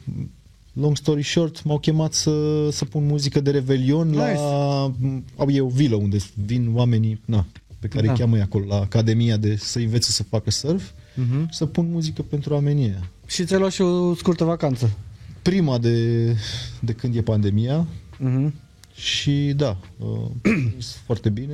long 0.73 0.97
story 0.97 1.23
short, 1.23 1.63
m-au 1.63 1.79
chemat 1.79 2.13
să, 2.13 2.67
să 2.71 2.85
pun 2.85 3.05
muzică 3.05 3.39
de 3.39 3.51
revelion 3.51 4.07
Nice. 4.09 4.19
la... 4.33 4.91
Au 5.35 5.49
e 5.49 5.61
o 5.61 5.67
vilă 5.67 5.95
unde 5.95 6.17
vin 6.45 6.69
oamenii, 6.73 7.21
na, 7.25 7.45
pe 7.79 7.87
care 7.87 8.05
Da. 8.05 8.11
îi 8.11 8.17
cheamă 8.19 8.35
ei 8.35 8.41
acolo, 8.41 8.65
la 8.65 8.75
Academia 8.79 9.37
de 9.37 9.55
să 9.55 9.79
învețe 9.79 10.11
să 10.11 10.23
facă 10.23 10.51
surf, 10.51 10.89
Mhm. 11.15 11.47
să 11.51 11.65
pun 11.65 11.87
muzică 11.91 12.21
pentru 12.21 12.53
oamenii 12.53 12.85
ăia. 12.85 13.09
Și 13.25 13.45
ți-ai 13.45 13.59
luat 13.59 13.71
și 13.71 13.81
o 13.81 14.15
scurtă 14.15 14.43
vacanță. 14.43 14.91
Prima 15.41 15.77
de, 15.77 16.25
de 16.79 16.91
când 16.93 17.15
e 17.15 17.21
pandemia, 17.21 17.87
Mhm. 18.19 18.53
Și 18.95 19.53
da, 19.55 19.77
uh, 19.97 20.07
sunt 20.87 21.01
foarte 21.05 21.29
bine. 21.29 21.53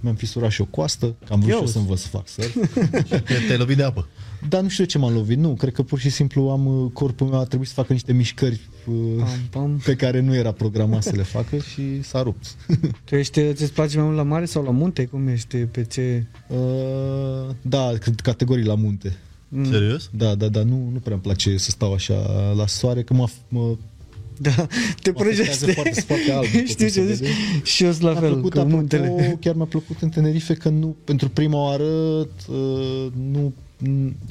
Mi-am 0.00 0.14
fisurat 0.14 0.50
și 0.50 0.60
o 0.60 0.64
coastă, 0.64 1.14
că 1.26 1.32
am 1.32 1.38
vrut 1.40 1.50
și 1.50 1.56
eu 1.56 1.62
Eu. 1.62 1.66
să 1.70 1.78
învăț 1.78 2.00
să 2.00 2.08
fac 2.08 2.28
surf. 2.28 2.56
Te- 3.08 3.18
Te-ai 3.46 3.58
lovit 3.58 3.76
de 3.76 3.82
apă. 3.82 4.08
Dar 4.48 4.62
nu 4.62 4.68
știu 4.68 4.84
de 4.84 4.90
ce 4.90 4.98
m-am 4.98 5.12
lovit. 5.12 5.38
Nu, 5.38 5.54
cred 5.54 5.72
că 5.72 5.82
pur 5.82 5.98
și 5.98 6.10
simplu 6.10 6.48
am 6.50 6.66
uh, 6.66 6.90
corpul 6.92 7.26
meu 7.26 7.38
a 7.38 7.44
trebuit 7.44 7.68
să 7.68 7.74
facă 7.74 7.92
niște 7.92 8.12
mișcări 8.12 8.60
uh, 8.86 8.94
Pam, 9.18 9.28
pam. 9.50 9.80
pe 9.84 9.94
care 9.94 10.20
nu 10.20 10.34
era 10.34 10.52
programat 10.52 11.02
să 11.02 11.12
le 11.16 11.22
facă 11.22 11.56
și 11.56 12.02
s-a 12.02 12.22
rupt. 12.22 12.54
Tu 13.04 13.14
ești, 13.14 13.52
ți-ți 13.52 13.72
place 13.72 13.96
mai 13.96 14.04
mult 14.06 14.16
la 14.16 14.22
mare 14.22 14.44
sau 14.44 14.62
la 14.64 14.70
munte? 14.70 15.04
Cum 15.04 15.28
ești? 15.28 15.56
Pe 15.56 15.84
ce... 15.84 16.26
Uh, 16.48 17.54
da, 17.62 17.92
cred- 17.98 18.20
categorii 18.20 18.64
la 18.64 18.74
munte. 18.74 19.16
Serios? 19.70 20.10
Da, 20.12 20.34
da, 20.34 20.48
da, 20.48 20.62
nu, 20.62 20.88
nu 20.92 20.98
prea 20.98 21.12
îmi 21.14 21.22
place 21.22 21.56
să 21.56 21.70
stau 21.70 21.92
așa 21.92 22.14
la 22.56 22.66
soare, 22.66 23.02
că 23.02 23.14
mă, 23.14 23.28
mă 23.48 23.76
Da, 24.42 24.50
te 25.02 25.10
Mă 25.10 25.20
afectează 25.20 25.64
prăjește. 25.64 25.72
foarte, 25.72 26.00
foarte 26.00 26.32
alb, 26.32 26.44
după 26.52 26.64
Știu 26.66 26.74
cum 26.76 26.86
ce 26.86 26.88
se 26.88 27.14
zici? 27.14 27.18
vede. 27.26 27.30
Și 27.62 27.84
eu 27.84 27.90
sunt 27.90 28.02
la 28.02 28.10
Mi-a 28.10 28.20
fel, 28.20 28.30
plăcut, 28.32 28.52
cu 28.52 28.58
apropo, 28.58 28.76
muntele. 28.76 29.38
chiar 29.40 29.54
mi-a 29.54 29.64
plăcut 29.64 29.96
în 30.00 30.08
Tenerife 30.08 30.54
că 30.54 30.68
nu, 30.68 30.96
pentru 31.04 31.28
prima 31.28 31.58
oară 31.62 31.82
uh, 31.84 33.06
nu, 33.32 33.52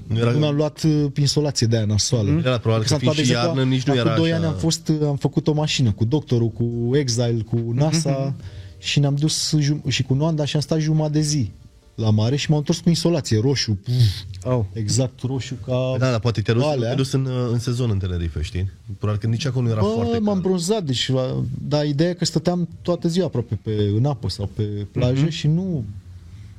nu, 0.07 0.17
era- 0.17 0.31
nu 0.31 0.37
mi-am 0.39 0.55
luat 0.55 0.83
uh, 0.83 1.05
insolație 1.19 1.67
de 1.67 1.75
aia 1.75 1.85
nasoală. 1.85 2.29
Era 2.45 2.57
probabil 2.57 2.83
că 2.83 2.89
S-a 2.89 2.97
fiind 2.97 3.13
întâmplat, 3.13 3.15
de 3.15 3.23
și 3.23 3.29
exemplu, 3.31 3.57
iarnă, 3.59 3.73
nici 3.73 3.83
nu 3.83 3.93
acum 3.93 4.05
era 4.07 4.15
doi 4.17 4.27
așa. 4.31 4.37
ani 4.37 4.45
am, 4.45 4.55
fost, 4.57 4.87
uh, 4.87 5.07
am 5.07 5.15
făcut 5.15 5.47
o 5.47 5.53
mașină 5.53 5.91
cu 5.91 6.05
doctorul, 6.05 6.49
cu 6.49 6.89
Exile, 6.97 7.43
cu 7.49 7.71
NASA 7.73 8.33
și 8.77 8.99
ne-am 8.99 9.15
dus 9.15 9.53
jum- 9.59 9.87
și 9.87 10.03
cu 10.03 10.13
Noanda 10.13 10.45
și 10.45 10.55
am 10.55 10.61
stat 10.61 10.79
jumătate 10.79 11.13
de 11.13 11.21
zi 11.21 11.51
la 11.95 12.09
mare 12.09 12.35
și 12.35 12.49
m-am 12.49 12.59
întors 12.59 12.79
cu 12.79 12.89
insolație, 12.89 13.39
roșu, 13.39 13.71
puf, 13.83 13.95
Au. 14.43 14.67
exact 14.73 15.21
roșu 15.21 15.55
ca... 15.65 15.95
Da, 15.97 16.09
dar 16.09 16.19
poate 16.19 16.41
te-ai 16.41 16.57
dus, 16.57 16.65
alea. 16.65 16.79
te-ai 16.83 16.95
dus 16.95 17.11
în, 17.11 17.25
uh, 17.25 17.49
în 17.51 17.59
sezon 17.59 17.89
în 17.89 17.97
Tenerife, 17.97 18.41
știi? 18.41 18.69
Probabil 18.97 19.21
că 19.21 19.27
nici 19.27 19.45
acolo 19.45 19.65
nu 19.65 19.71
era 19.71 19.81
Bă, 19.81 19.87
foarte 19.87 20.17
m-am 20.17 20.25
cald. 20.33 20.41
bronzat, 20.41 20.83
deci, 20.83 21.09
la- 21.09 21.43
dar 21.67 21.85
ideea 21.85 22.09
e 22.09 22.13
că 22.13 22.25
stăteam 22.25 22.69
toată 22.81 23.07
ziua 23.07 23.25
aproape 23.25 23.59
pe, 23.61 23.71
în 23.95 24.05
apă 24.05 24.29
sau 24.29 24.49
pe 24.55 24.63
plajă 24.91 25.29
și 25.29 25.47
nu, 25.47 25.85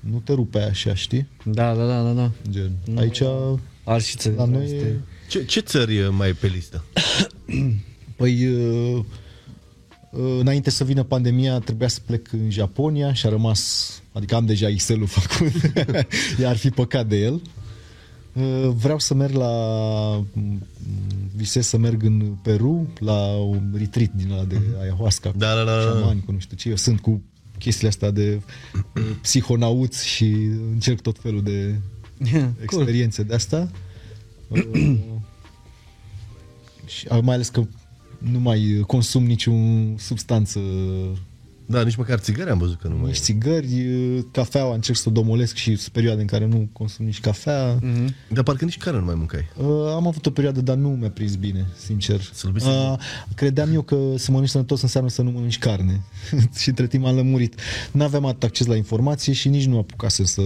nu 0.00 0.20
te 0.24 0.32
rupe 0.32 0.58
așa, 0.58 0.94
știi? 0.94 1.26
Da, 1.44 1.74
da, 1.74 1.86
da, 1.86 2.02
da, 2.02 2.12
da. 2.12 2.30
Gen, 2.50 2.70
aici, 2.96 3.22
Arșiță. 3.84 4.32
la 4.36 4.44
noi, 4.44 4.64
este- 4.64 4.76
e- 4.76 5.00
Ce, 5.28 5.44
ce 5.44 5.60
țări 5.60 5.98
uh, 6.00 6.08
mai 6.10 6.28
e 6.28 6.32
pe 6.32 6.46
listă? 6.46 6.84
păi, 8.16 8.46
uh, 8.46 8.94
uh, 8.96 9.04
înainte 10.40 10.70
să 10.70 10.84
vină 10.84 11.02
pandemia, 11.02 11.58
trebuia 11.58 11.88
să 11.88 12.00
plec 12.06 12.32
în 12.32 12.50
Japonia 12.50 13.12
și 13.12 13.26
a 13.26 13.28
rămas, 13.28 13.90
adică 14.12 14.34
am 14.34 14.46
deja 14.46 14.68
Excel-ul 14.68 15.06
făcut, 15.06 15.52
iar 16.40 16.50
ar 16.50 16.56
fi 16.56 16.70
păcat 16.70 17.06
de 17.06 17.16
el. 17.16 17.42
Uh, 18.32 18.68
Vreau 18.74 18.98
să 18.98 19.14
merg 19.14 19.34
la 19.34 19.50
m, 20.32 20.66
visez 21.36 21.66
să 21.66 21.78
merg 21.78 22.02
în 22.02 22.20
Peru 22.42 22.88
la 22.98 23.26
un 23.26 23.74
retreat 23.76 24.10
din 24.14 24.30
ăla 24.32 24.44
de 24.44 24.60
ayahuasca 24.80 25.30
cu 25.30 25.38
Da, 25.38 25.54
da, 25.54 25.64
da, 25.64 25.74
da. 25.76 25.80
șamani, 25.80 26.22
cu 26.26 26.32
nu 26.32 26.38
știu 26.38 26.56
ce. 26.56 26.68
Eu 26.68 26.76
sunt 26.76 27.00
cu 27.00 27.22
chestiile 27.58 27.88
astea 27.88 28.10
de 28.10 28.40
uh, 28.96 29.02
psihonauți 29.20 30.06
și 30.08 30.24
încerc 30.72 31.00
tot 31.00 31.18
felul 31.18 31.42
de 31.42 31.74
Cool. 32.30 32.52
experiențe 32.62 33.22
de 33.22 33.34
asta. 33.34 33.70
Uh, 34.48 34.60
și 36.86 37.06
uh, 37.10 37.18
mai 37.22 37.34
ales 37.34 37.48
că 37.48 37.62
nu 38.30 38.38
mai 38.38 38.84
consum 38.86 39.24
niciun 39.24 39.94
substanță, 39.98 40.60
Da, 41.66 41.82
nici 41.82 41.96
măcar 41.96 42.18
țigări 42.18 42.50
am 42.50 42.58
văzut 42.58 42.80
că 42.80 42.88
nu 42.88 42.94
mai 42.96 43.06
nici 43.06 43.16
e. 43.16 43.20
țigări, 43.20 43.86
uh, 43.86 44.24
cafeaua 44.30 44.74
încerc 44.74 44.98
să 44.98 45.08
o 45.08 45.12
domolesc 45.12 45.54
și 45.54 45.76
sunt 45.76 45.92
perioade 45.92 46.20
în 46.20 46.26
care 46.26 46.46
nu 46.46 46.68
consum 46.72 47.04
nici 47.04 47.20
cafea. 47.20 47.78
Mhm. 47.80 48.14
Dar 48.28 48.42
parcă 48.42 48.64
nici 48.64 48.78
carne 48.78 48.98
nu 48.98 49.04
mai 49.04 49.14
mâncai. 49.14 49.48
Uh, 49.56 49.66
am 49.94 50.06
avut 50.06 50.26
o 50.26 50.30
perioadă, 50.30 50.60
dar 50.60 50.76
nu 50.76 50.88
mi-a 50.88 51.10
prins 51.10 51.34
bine, 51.34 51.66
sincer. 51.76 52.20
Slăbise 52.22 52.68
Uh, 52.68 52.94
credeam 53.34 53.72
eu 53.72 53.82
că 53.82 53.96
să 54.16 54.30
mănânci 54.30 54.50
sănătos 54.50 54.82
înseamnă 54.82 55.10
să 55.10 55.22
nu 55.22 55.30
mănânci 55.30 55.58
carne. 55.58 56.04
și 56.60 56.68
între 56.68 56.86
timp 56.86 57.04
am 57.04 57.14
lămurit. 57.14 57.60
N-aveam 57.92 58.24
atât 58.26 58.42
acces 58.42 58.66
la 58.66 58.76
informație 58.76 59.32
și 59.32 59.48
nici 59.48 59.66
nu 59.66 59.78
apucasem 59.78 60.24
să 60.24 60.42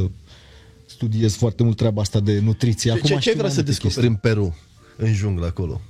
studiez 0.86 1.34
foarte 1.34 1.62
mult 1.62 1.76
treaba 1.76 2.00
asta 2.00 2.20
de 2.20 2.40
nutriție. 2.40 2.90
Ce, 2.90 2.96
Acum 2.96 3.08
ce, 3.08 3.14
ce 3.14 3.18
știu 3.20 3.30
ai 3.30 3.36
vrea 3.36 3.46
mai 3.46 3.56
să 3.56 3.62
multe 3.64 3.78
descoperi 3.80 4.06
în 4.06 4.14
Peru? 4.14 4.56
În 4.96 5.12
junglă 5.12 5.46
acolo. 5.46 5.80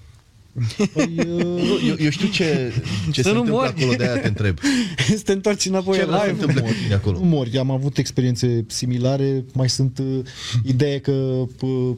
Chestii. 0.67 0.87
Păi, 0.87 1.15
uh, 1.19 1.43
Nu, 1.45 1.87
eu, 1.89 1.95
eu 1.99 2.11
știu 2.11 2.29
ce, 2.29 2.73
ce 3.13 3.23
Să 3.23 3.29
se 3.29 3.35
nu 3.35 3.39
întâmplă 3.41 3.53
mori. 3.63 3.75
acolo, 3.83 3.95
de-aia 3.97 4.21
te 4.21 4.29
întreb. 4.29 4.59
Să 5.17 5.23
te 5.25 5.33
întorci 5.33 5.65
înapoi 5.67 5.97
Ce 5.97 6.03
în 6.03 6.07
vrea 6.09 6.19
să 6.21 6.25
se 6.27 6.31
live. 6.31 6.43
întâmple 6.45 6.71
cu 6.73 6.77
tine 6.83 6.95
acolo? 6.95 7.19
Nu 7.19 7.25
mori, 7.25 7.59
am 7.59 7.71
avut 7.71 7.99
experiențe 7.99 8.65
similare, 8.69 9.45
mai 9.53 9.69
sunt 9.69 9.99
uh, 9.99 10.19
ideea 10.65 11.01
că 11.01 11.13
uh, 11.61 11.97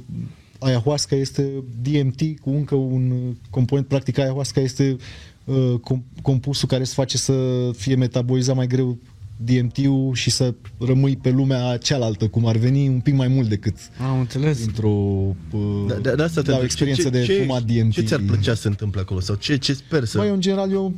ayahuasca 0.59 1.17
este 1.17 1.49
DMT 1.83 2.21
cu 2.41 2.51
încă 2.51 2.75
un 2.75 3.11
uh, 3.11 3.35
component, 3.51 3.87
practic 3.87 4.19
ayahuasca 4.19 4.61
este 4.61 4.97
uh, 5.45 5.75
com- 5.81 6.23
compusul 6.23 6.69
care 6.69 6.81
îți 6.83 6.95
face 6.95 7.17
să 7.17 7.71
fie 7.77 7.95
metabolizat 7.95 8.57
mai 8.57 8.67
greu 8.67 8.99
DMT-ul 9.45 10.11
și 10.15 10.31
să 10.31 10.55
rămâi 10.79 11.17
pe 11.17 11.31
lumea 11.31 11.77
cealaltă, 11.77 12.27
cum 12.29 12.47
ar 12.47 12.57
veni, 12.57 12.89
un 12.89 13.01
pic 13.01 13.15
mai 13.15 13.29
mult 13.29 13.49
decât 13.49 13.75
Am 14.11 14.19
înțeles. 14.19 14.65
într-o 14.65 14.89
uh, 14.89 15.61
Da, 15.89 15.95
de, 15.95 16.15
de 16.17 16.23
asta 16.23 16.41
te 16.41 16.51
da, 16.51 16.57
o 16.57 16.61
întreb. 16.61 16.63
experiență 16.63 17.03
ce, 17.03 17.09
de 17.09 17.23
ce, 17.25 17.33
fumat 17.41 17.63
DMT. 17.63 17.93
Ce 17.93 18.01
ți-ar 18.01 18.21
plăcea 18.27 18.55
să 18.55 18.61
se 18.61 18.69
întâmple 18.69 19.01
acolo? 19.01 19.21
Sau 19.21 19.35
ce, 19.35 19.57
ce 19.57 19.73
sper 19.73 20.05
să... 20.05 20.19
Băi, 20.19 20.29
în 20.29 20.41
general, 20.41 20.73
eu, 20.73 20.95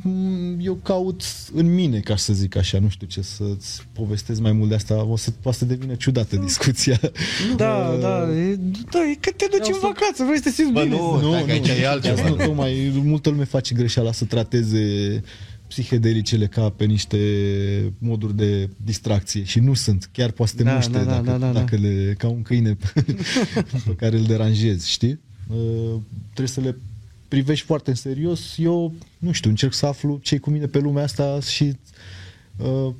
eu 0.59 0.73
caut 0.83 1.21
în 1.53 1.73
mine, 1.73 1.99
ca 1.99 2.15
să 2.15 2.33
zic 2.33 2.55
așa, 2.57 2.79
nu 2.79 2.89
știu 2.89 3.07
ce 3.07 3.21
să-ți 3.21 3.81
povestesc 3.93 4.39
mai 4.41 4.51
mult 4.51 4.69
de 4.69 4.75
asta, 4.75 5.03
o 5.03 5.15
să 5.17 5.31
poate 5.41 5.57
să 5.57 5.65
devină 5.65 5.93
ciudată 5.95 6.35
discuția. 6.35 6.99
Da, 7.55 7.95
da, 8.01 8.29
e, 8.37 8.55
da, 8.91 8.99
e 9.11 9.17
că 9.19 9.31
te 9.35 9.45
duci 9.51 9.67
în 9.73 9.79
vacanță, 9.81 10.23
vrei 10.23 10.37
să 10.37 10.43
te 10.43 10.49
simți 10.49 10.71
Bă, 10.71 10.83
bine. 10.83 10.95
nu, 10.95 11.31
dacă 11.31 11.51
aici 11.51 11.67
e 11.67 11.87
altceva. 11.87 12.29
Nu, 12.29 12.35
tocmai, 12.35 12.91
multă 13.03 13.29
lume 13.29 13.43
face 13.43 13.75
greșeala 13.75 14.11
să 14.11 14.25
trateze 14.25 15.21
psihedelicele 15.71 16.47
ca 16.47 16.69
pe 16.69 16.85
niște 16.85 17.17
moduri 17.97 18.35
de 18.35 18.69
distracție 18.83 19.43
și 19.43 19.59
nu 19.59 19.73
sunt. 19.73 20.09
Chiar 20.11 20.31
poate 20.31 20.51
să 20.51 20.57
te 20.57 20.63
Da, 20.63 20.73
muște 20.73 20.91
da, 20.91 21.03
da, 21.03 21.11
dacă, 21.11 21.23
da, 21.23 21.37
da, 21.37 21.51
da. 21.51 21.59
dacă 21.59 21.75
le, 21.75 22.15
ca 22.17 22.27
un 22.27 22.41
câine 22.41 22.77
pe 23.87 23.95
care 23.95 24.17
îl 24.17 24.23
deranjezi, 24.23 24.89
știi? 24.89 25.19
Uh, 25.47 25.95
trebuie 26.23 26.47
să 26.47 26.61
le 26.61 26.75
privești 27.27 27.65
foarte 27.65 27.89
în 27.89 27.95
serios. 27.95 28.57
Eu, 28.57 28.93
nu 29.17 29.31
știu, 29.31 29.49
încerc 29.49 29.73
să 29.73 29.85
aflu 29.85 30.19
ce 30.23 30.37
cu 30.37 30.49
mine 30.49 30.65
pe 30.65 30.79
lumea 30.79 31.03
asta 31.03 31.39
și 31.39 31.73
uh, 32.57 32.93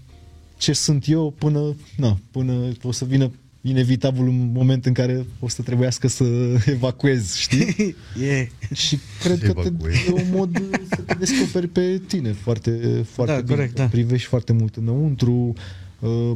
ce 0.57 0.73
sunt 0.73 1.07
eu 1.07 1.33
până, 1.37 1.75
na, 1.97 2.19
până 2.31 2.71
o 2.83 2.91
să 2.91 3.05
vină 3.05 3.31
inevitabil 3.61 4.21
un 4.21 4.51
moment 4.53 4.85
în 4.85 4.93
care 4.93 5.25
o 5.39 5.47
să 5.47 5.61
trebuiască 5.61 6.07
să 6.07 6.23
evacuez, 6.65 7.35
știi? 7.35 7.95
E. 8.31 8.47
Și 8.73 8.97
cred 9.19 9.39
Se 9.39 9.45
că 9.45 9.51
te, 9.53 9.67
evacuezi. 9.67 10.07
e 10.07 10.11
un 10.11 10.27
mod 10.31 10.61
să 10.89 11.01
te 11.01 11.13
descoperi 11.13 11.67
pe 11.67 12.01
tine 12.07 12.31
foarte, 12.31 13.03
foarte 13.09 13.33
Da, 13.33 13.39
bine. 13.41 13.55
corect, 13.55 13.75
da. 13.75 13.85
Privești 13.85 14.27
foarte 14.27 14.53
mult 14.53 14.75
înăuntru, 14.75 15.53
uh, 15.99 16.31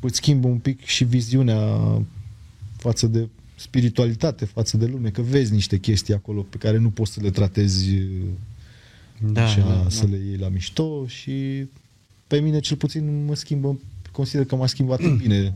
îți 0.00 0.16
schimbă 0.16 0.48
un 0.48 0.58
pic 0.58 0.84
și 0.84 1.04
viziunea 1.04 1.78
față 2.76 3.06
de 3.06 3.28
spiritualitate, 3.56 4.44
față 4.44 4.76
de 4.76 4.86
lume, 4.86 5.08
că 5.08 5.22
vezi 5.22 5.52
niște 5.52 5.78
chestii 5.78 6.14
acolo 6.14 6.40
pe 6.42 6.56
care 6.56 6.78
nu 6.78 6.90
poți 6.90 7.12
să 7.12 7.20
le 7.22 7.30
tratezi 7.30 7.90
uh, 7.94 8.02
Da, 9.32 9.44
așa, 9.44 9.60
da, 9.60 9.86
să 9.90 10.06
le 10.10 10.16
iei 10.16 10.36
la 10.36 10.48
mișto 10.48 11.06
și 11.06 11.66
pe 12.26 12.40
mine 12.40 12.60
cel 12.60 12.76
puțin 12.76 13.24
mă 13.24 13.34
schimbă, 13.34 13.78
consider 14.12 14.44
că 14.44 14.56
m-a 14.56 14.66
schimbat 14.66 15.00
în 15.00 15.16
bine 15.16 15.54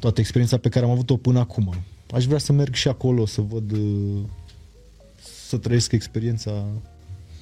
toată 0.00 0.20
experiența 0.20 0.56
pe 0.56 0.68
care 0.68 0.84
am 0.84 0.90
avut-o 0.90 1.16
până 1.16 1.38
acum. 1.38 1.74
Aș 2.12 2.24
vrea 2.24 2.38
să 2.38 2.52
merg 2.52 2.74
și 2.74 2.88
acolo, 2.88 3.26
să 3.26 3.40
văd, 3.40 3.72
uh, 3.72 4.18
să 5.48 5.56
trăiesc 5.56 5.92
experiența. 5.92 6.50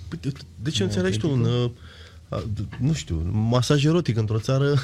Păi, 0.08 0.18
de- 0.22 0.32
de 0.62 0.70
ce 0.70 0.84
nu 0.84 0.90
ți 1.10 1.18
tu 1.18 1.30
un, 1.30 1.40
uh, 1.40 1.70
a, 2.28 2.42
d- 2.42 2.78
nu 2.80 2.92
știu, 2.92 3.30
masaj 3.50 3.84
erotic 3.84 4.16
într-o 4.16 4.38
țară? 4.38 4.74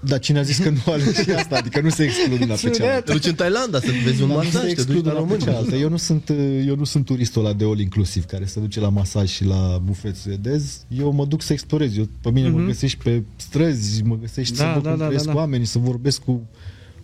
Dar 0.00 0.18
cine 0.18 0.38
a 0.38 0.42
zis 0.42 0.58
că 0.58 0.70
nu 0.70 0.80
alegi 0.92 1.22
și 1.22 1.30
asta? 1.30 1.56
Adică 1.56 1.80
nu 1.80 1.88
se 1.88 2.02
exclud 2.04 2.40
una 2.40 2.54
pe 2.54 2.70
cealaltă. 2.70 3.00
Te 3.04 3.12
duci 3.12 3.26
în 3.26 3.34
Thailanda 3.34 3.80
să 3.80 3.86
vezi 4.04 4.22
un 4.22 4.28
Dar 4.28 4.36
nu 4.36 4.42
se 4.42 4.48
masaj, 4.56 4.60
te 4.60 4.66
duci 4.66 4.78
exclud 4.78 5.06
la 5.06 5.10
una 5.12 5.20
pe 5.20 5.24
român. 5.24 5.38
cealaltă. 5.38 5.74
Eu 5.76 5.88
nu 5.88 5.96
sunt, 5.96 6.28
uh, 6.28 6.64
eu 6.66 6.76
nu 6.76 6.84
sunt 6.84 7.04
turistul 7.04 7.44
ăla 7.44 7.54
de 7.54 7.64
all 7.64 7.78
inclusiv 7.80 8.24
care 8.24 8.44
se 8.44 8.60
duce 8.60 8.80
la 8.80 8.88
masaj 8.88 9.28
și 9.30 9.44
la 9.44 9.80
bufet 9.84 10.16
suedez. 10.16 10.84
Eu 10.88 11.12
mă 11.12 11.24
duc 11.24 11.42
să 11.42 11.52
explorez. 11.52 11.96
Eu, 11.96 12.08
pe 12.20 12.30
mine 12.30 12.48
mă 12.48 12.60
găsești 12.66 13.02
pe 13.02 13.22
străzi, 13.36 14.02
mă 14.02 14.16
găsești 14.16 14.52
Mhm. 14.52 14.62
Da, 14.62 14.68
să 14.68 14.74
văd 14.74 14.82
da, 14.82 14.88
cum 14.90 14.98
da, 14.98 15.04
trăiesc 15.04 15.24
da, 15.26 15.32
da. 15.32 15.38
oamenii, 15.38 15.66
să 15.66 15.78
vorbesc 15.78 16.20
cu 16.22 16.42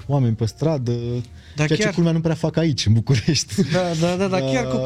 oameni 0.07 0.34
pe 0.34 0.44
stradă. 0.46 0.92
Dar 1.57 1.66
ceea 1.66 1.78
chiar- 1.78 1.88
ce 1.88 1.94
culmea 1.94 2.12
nu 2.12 2.20
prea 2.20 2.34
fac 2.34 2.57
aici, 2.57 2.86
în 2.86 2.92
București. 2.92 3.55
Da, 3.72 3.82
da, 4.00 4.16
da, 4.16 4.26
da, 4.28 4.38
chiar 4.38 4.66
cum, 4.72 4.80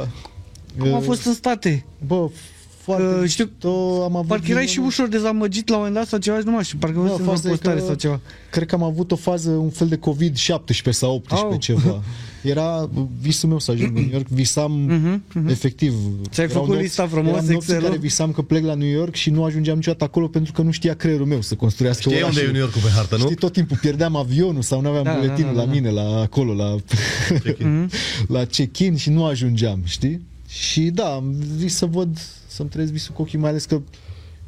cum 0.78 0.92
a 0.94 0.96
uh, 0.96 1.02
fost 1.04 1.24
în 1.26 1.34
state? 1.34 1.84
Bă, 2.06 2.28
foarte 2.89 3.05
Că 3.14 3.20
uh, 3.22 3.28
știu- 3.28 3.45
mișto, 3.45 4.03
am 4.05 4.16
avut 4.16 4.28
Parcă 4.28 4.45
erai 4.51 4.64
din- 4.64 4.72
și 4.72 4.78
ușor 4.78 5.09
dezamăgit 5.09 5.68
la 5.68 5.74
un 5.76 5.80
moment 5.80 5.99
dat 6.01 6.09
sau 6.09 6.18
ceva, 6.18 6.39
nu 6.45 6.51
mai 6.51 6.64
știu, 6.64 6.78
parcă 6.78 6.97
Nu, 6.99 7.05
nu 7.05 7.12
în 7.12 7.24
faza 7.24 7.49
e 7.49 7.51
postare 7.51 7.78
că 7.78 7.84
sau 7.86 7.95
ceva. 7.95 8.20
Cred 8.51 8.66
că 8.68 8.74
am 8.74 8.82
avut 8.82 9.12
o 9.12 9.16
fază, 9.16 9.51
un 9.51 9.70
fel 9.70 9.89
de 9.89 9.97
COVID-17 9.97 10.91
sau 10.91 11.14
18 11.14 11.47
Au. 11.47 11.57
ceva. 11.59 12.03
Era 12.43 12.91
visul 13.20 13.49
meu 13.49 13.59
să 13.59 13.70
ajung 13.70 13.97
în 13.97 14.03
New 14.03 14.12
York, 14.12 14.26
visam 14.28 14.72
Mhm, 14.72 15.22
mhm. 15.34 15.49
efectiv. 15.49 15.93
Ți-ai 16.30 16.47
Erau 16.47 16.57
făcut 16.59 16.68
nopți- 16.68 16.82
lista 16.82 17.07
frumos, 17.07 17.26
eram 17.26 17.34
nopți 17.34 17.51
în 17.51 17.55
Excel-ul? 17.57 17.82
care 17.82 17.97
visam 17.97 18.32
că 18.32 18.43
plec 18.43 18.64
la 18.64 18.74
New 18.74 18.89
York 18.89 19.14
și 19.14 19.30
nu 19.30 19.45
ajungeam 19.45 19.76
niciodată 19.76 20.05
acolo 20.05 20.26
pentru 20.28 20.53
că 20.53 20.62
nu 20.62 20.70
știa 20.70 20.95
creierul 20.95 21.26
meu 21.26 21.41
să 21.41 21.55
construiască 21.55 22.01
Știi 22.01 22.12
unde 22.14 22.24
orașul. 22.24 22.43
e 22.49 22.51
New 22.53 22.61
York 22.61 22.72
pe 22.72 22.89
hartă, 22.95 23.16
nu? 23.16 23.22
Știi, 23.22 23.36
tot 23.36 23.53
timpul 23.53 23.76
pierdeam 23.80 24.16
avionul 24.16 24.62
sau 24.62 24.80
nu 24.80 24.89
aveam 24.89 25.05
Da, 25.05 25.14
buletinul 25.14 25.55
da, 25.55 25.59
da, 25.59 25.61
la 25.61 25.66
da. 25.66 25.72
mine, 25.72 25.91
la 25.91 26.20
acolo, 26.20 26.55
la, 26.55 26.76
la 28.36 28.45
check-in 28.45 28.97
și 28.97 29.11
nu 29.11 29.24
ajungeam, 29.24 29.80
știi? 29.84 30.20
Și 30.49 30.80
da, 30.80 31.05
am 31.14 31.34
vis 31.57 31.74
să 31.76 31.86
văd, 31.86 32.18
să-mi 32.59 32.68
trăiesc 32.70 32.92
visul 32.92 33.14
cu 33.14 33.22
ochii, 33.22 33.38
mai 33.38 33.50
ales 33.50 33.64
că 33.64 33.80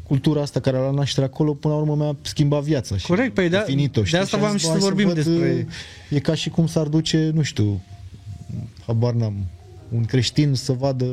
cultura 0.03 0.41
asta 0.43 0.61
care 0.61 0.77
a 0.77 0.81
luat 0.81 0.95
naștere 0.95 1.27
acolo, 1.27 1.55
până 1.55 1.75
la 1.75 1.81
urmă 1.81 1.95
mi-a 1.97 2.17
schimbat 2.23 2.63
viața. 2.63 2.97
și 2.97 3.07
Corect, 3.07 3.35
păi 3.35 3.49
de- 3.49 3.57
definit-o, 3.57 4.01
de 4.01 4.07
știi? 4.07 4.19
asta 4.19 4.37
am 4.37 4.43
voiam 4.43 4.57
zis, 4.59 4.67
și 4.67 4.73
bă, 4.73 4.79
să 4.79 4.81
hai 4.81 4.89
vorbim 4.95 5.07
văd, 5.07 5.15
despre- 5.25 5.67
E 6.11 6.19
ca 6.19 6.35
și 6.35 6.49
cum 6.49 6.67
s-ar 6.67 6.87
duce, 6.87 7.31
nu 7.35 7.43
știu, 7.43 7.81
habar 8.87 9.13
n-am, 9.13 9.35
un 9.93 10.05
creștin 10.05 10.55
să 10.55 10.73
vadă 10.73 11.07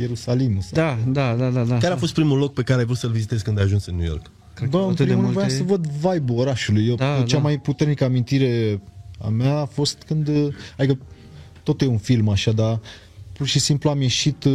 Ierusalimul. 0.00 0.60
Sau... 0.62 0.70
Da, 0.72 0.98
da, 1.12 1.34
da, 1.34 1.48
da, 1.50 1.64
da. 1.64 1.78
Care 1.78 1.92
a 1.92 1.96
fost 1.96 2.14
primul 2.14 2.38
loc 2.38 2.52
pe 2.54 2.62
care 2.62 2.78
ai 2.78 2.84
vrut 2.84 2.96
să-l 2.96 3.10
vizitezi 3.10 3.44
când 3.44 3.58
ai 3.58 3.64
ajuns 3.64 3.86
în 3.86 3.96
New 3.96 4.06
York? 4.06 4.30
Cred 4.54 4.68
Bă, 4.68 4.78
că 4.78 4.84
în 4.84 4.90
atât 4.90 5.06
de 5.06 5.12
primul 5.12 5.22
rând 5.24 5.34
multe- 5.36 5.54
voiam 5.54 5.66
să 5.68 5.74
văd 5.74 5.86
vibe-ul 6.14 6.38
orașului. 6.38 6.86
Eu, 6.88 6.94
Da, 6.94 7.22
cea 7.26 7.36
da. 7.36 7.42
mai 7.42 7.58
puternică 7.58 8.04
amintire 8.04 8.80
a 9.18 9.28
mea 9.28 9.56
a 9.58 9.64
fost 9.64 10.02
când, 10.06 10.28
adică 10.78 10.98
tot 11.62 11.80
e 11.80 11.86
un 11.86 11.98
film 11.98 12.28
așa, 12.28 12.52
dar 12.52 12.80
pur 13.32 13.46
și 13.46 13.58
simplu 13.58 13.90
am 13.90 14.00
ieșit, 14.00 14.44
uh, 14.44 14.52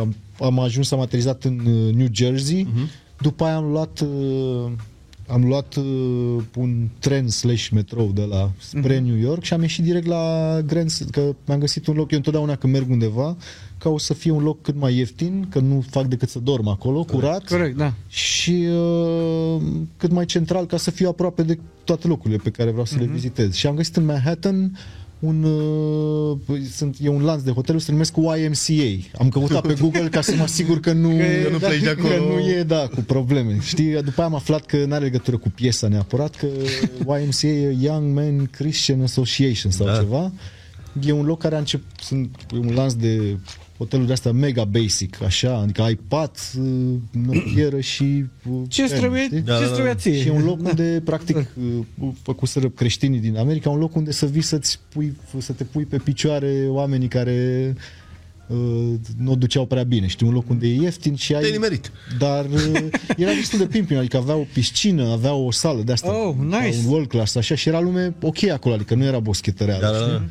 am, 0.00 0.14
am 0.40 0.58
ajuns, 0.58 0.90
am 0.90 1.00
aterizat 1.00 1.44
în 1.44 1.58
uh, 1.66 1.94
New 1.94 2.08
Jersey, 2.12 2.66
uh-huh. 2.66 3.20
după 3.20 3.44
aia 3.44 3.56
am 3.56 3.70
luat 3.70 4.00
uh, 4.00 4.72
am 5.30 5.44
luat 5.44 5.74
uh, 5.74 6.42
un 6.56 6.88
tren 6.98 7.28
slash 7.28 7.68
metrou 7.68 8.10
de 8.12 8.22
la 8.22 8.50
spre 8.58 8.98
uh-huh. 8.98 9.02
New 9.02 9.16
York 9.16 9.42
și 9.42 9.52
am 9.52 9.60
ieșit 9.60 9.84
direct 9.84 10.06
la 10.06 10.56
Grand, 10.66 10.90
că 11.10 11.34
mi-am 11.46 11.58
găsit 11.58 11.86
un 11.86 11.94
loc, 11.94 12.10
eu 12.10 12.16
întotdeauna 12.16 12.56
când 12.56 12.72
merg 12.72 12.90
undeva, 12.90 13.36
ca 13.78 13.88
o 13.88 13.98
să 13.98 14.14
fie 14.14 14.30
un 14.30 14.42
loc 14.42 14.62
cât 14.62 14.76
mai 14.76 14.96
ieftin, 14.96 15.46
că 15.50 15.60
nu 15.60 15.84
fac 15.90 16.06
decât 16.06 16.28
să 16.28 16.38
dorm 16.38 16.68
acolo, 16.68 17.04
curat, 17.04 17.44
Corect, 17.44 17.76
da. 17.76 17.92
și 18.08 18.66
uh, 18.70 19.62
cât 19.96 20.10
mai 20.12 20.24
central 20.24 20.66
ca 20.66 20.76
să 20.76 20.90
fiu 20.90 21.08
aproape 21.08 21.42
de 21.42 21.58
toate 21.84 22.06
locurile 22.06 22.40
pe 22.42 22.50
care 22.50 22.70
vreau 22.70 22.84
să 22.84 22.96
uh-huh. 22.96 23.00
le 23.00 23.06
vizitez. 23.06 23.54
Și 23.54 23.66
am 23.66 23.74
găsit 23.74 23.96
în 23.96 24.04
Manhattan 24.04 24.78
un, 25.20 25.42
uh, 25.42 26.60
sunt, 26.72 26.96
e 27.02 27.08
un 27.08 27.22
lanț 27.22 27.42
de 27.42 27.50
hoteluri, 27.50 27.84
se 27.84 27.92
numesc 27.92 28.14
YMCA. 28.16 29.08
Am 29.18 29.28
căutat 29.28 29.66
pe 29.66 29.74
Google 29.80 30.08
ca 30.08 30.20
să 30.20 30.34
mă 30.36 30.42
asigur 30.42 30.80
că 30.80 30.92
nu, 30.92 31.08
Că 31.08 31.48
nu 31.50 31.58
pleci 31.58 31.82
de 31.82 31.88
acolo. 31.88 32.08
Că 32.08 32.20
nu 32.20 32.38
e, 32.38 32.62
da, 32.62 32.88
cu 32.94 33.00
probleme. 33.00 33.58
Știi, 33.60 33.92
după 33.92 34.20
aia 34.20 34.28
am 34.28 34.34
aflat 34.34 34.66
că 34.66 34.84
nu 34.84 34.94
are 34.94 35.04
legătură 35.04 35.36
cu 35.36 35.48
piesa 35.48 35.88
neapărat, 35.88 36.34
că 36.34 36.46
YMCA 36.98 37.46
e 37.46 37.76
Young 37.80 38.14
Men 38.14 38.46
Christian 38.46 39.02
Association 39.02 39.72
sau 39.72 39.86
Da. 39.86 39.92
da. 39.92 39.98
ceva. 39.98 40.32
E 41.02 41.12
un 41.12 41.24
loc 41.24 41.38
care 41.40 41.54
a 41.54 41.58
început, 41.58 42.00
sunt 42.00 42.30
e 42.54 42.58
un 42.58 42.74
lanț 42.74 42.92
de 42.92 43.38
hoteluri 43.80 44.06
de 44.06 44.12
astea 44.12 44.32
mega 44.32 44.64
basic, 44.64 45.22
așa, 45.22 45.56
adică 45.56 45.82
ai 45.82 45.94
pat, 46.08 46.52
uh, 46.58 46.64
noptieră 47.26 47.80
și... 47.80 48.24
uh, 48.50 48.62
Ce 48.68 48.86
ten, 48.88 48.98
trebuie, 48.98 49.22
știi? 49.24 49.44
ce 49.44 49.70
trebuie 49.72 49.94
ție? 49.94 50.20
Și 50.20 50.28
e 50.28 50.30
un 50.30 50.44
loc 50.44 50.58
unde, 50.62 51.02
practic, 51.04 51.36
uh, 51.98 52.08
făcuseră 52.22 52.68
creștinii 52.68 53.18
din 53.20 53.36
America, 53.36 53.70
un 53.70 53.78
loc 53.78 53.94
unde 53.96 54.12
să 54.12 54.26
vii 54.26 54.42
să-ți 54.42 54.78
pui, 54.88 55.16
să 55.38 55.52
te 55.52 55.64
pui 55.64 55.84
pe 55.84 55.96
picioare 55.96 56.66
oamenii 56.68 57.08
care 57.08 57.74
uh, 58.48 58.92
nu 59.18 59.30
o 59.30 59.34
duceau 59.34 59.66
prea 59.66 59.82
bine. 59.82 60.06
Știi, 60.06 60.26
un 60.26 60.32
loc 60.32 60.50
unde 60.50 60.66
e 60.66 60.74
ieftin 60.80 61.14
și 61.14 61.34
ai... 61.34 61.40
Te-ai 61.40 61.52
nimerit. 61.52 61.92
Dar 62.18 62.44
uh, 62.44 62.82
era 63.16 63.32
destul 63.32 63.58
de 63.58 63.66
pimpin, 63.66 63.96
adică 63.96 64.16
avea 64.16 64.34
o 64.34 64.44
piscină, 64.52 65.04
avea 65.04 65.34
o 65.34 65.50
sală 65.50 65.82
de 65.82 65.92
asta. 65.92 66.26
Oh, 66.26 66.34
nice. 66.44 66.76
Un 66.84 66.90
world 66.92 67.08
class, 67.08 67.34
așa, 67.34 67.54
și 67.54 67.68
era 67.68 67.80
lume 67.80 68.14
ok 68.20 68.42
acolo, 68.48 68.74
adică 68.74 68.94
nu 68.94 69.04
era 69.04 69.18
boschetăreală, 69.18 69.80
Da, 69.84 69.90
da, 69.90 69.98
știi? 69.98 70.10
da. 70.12 70.22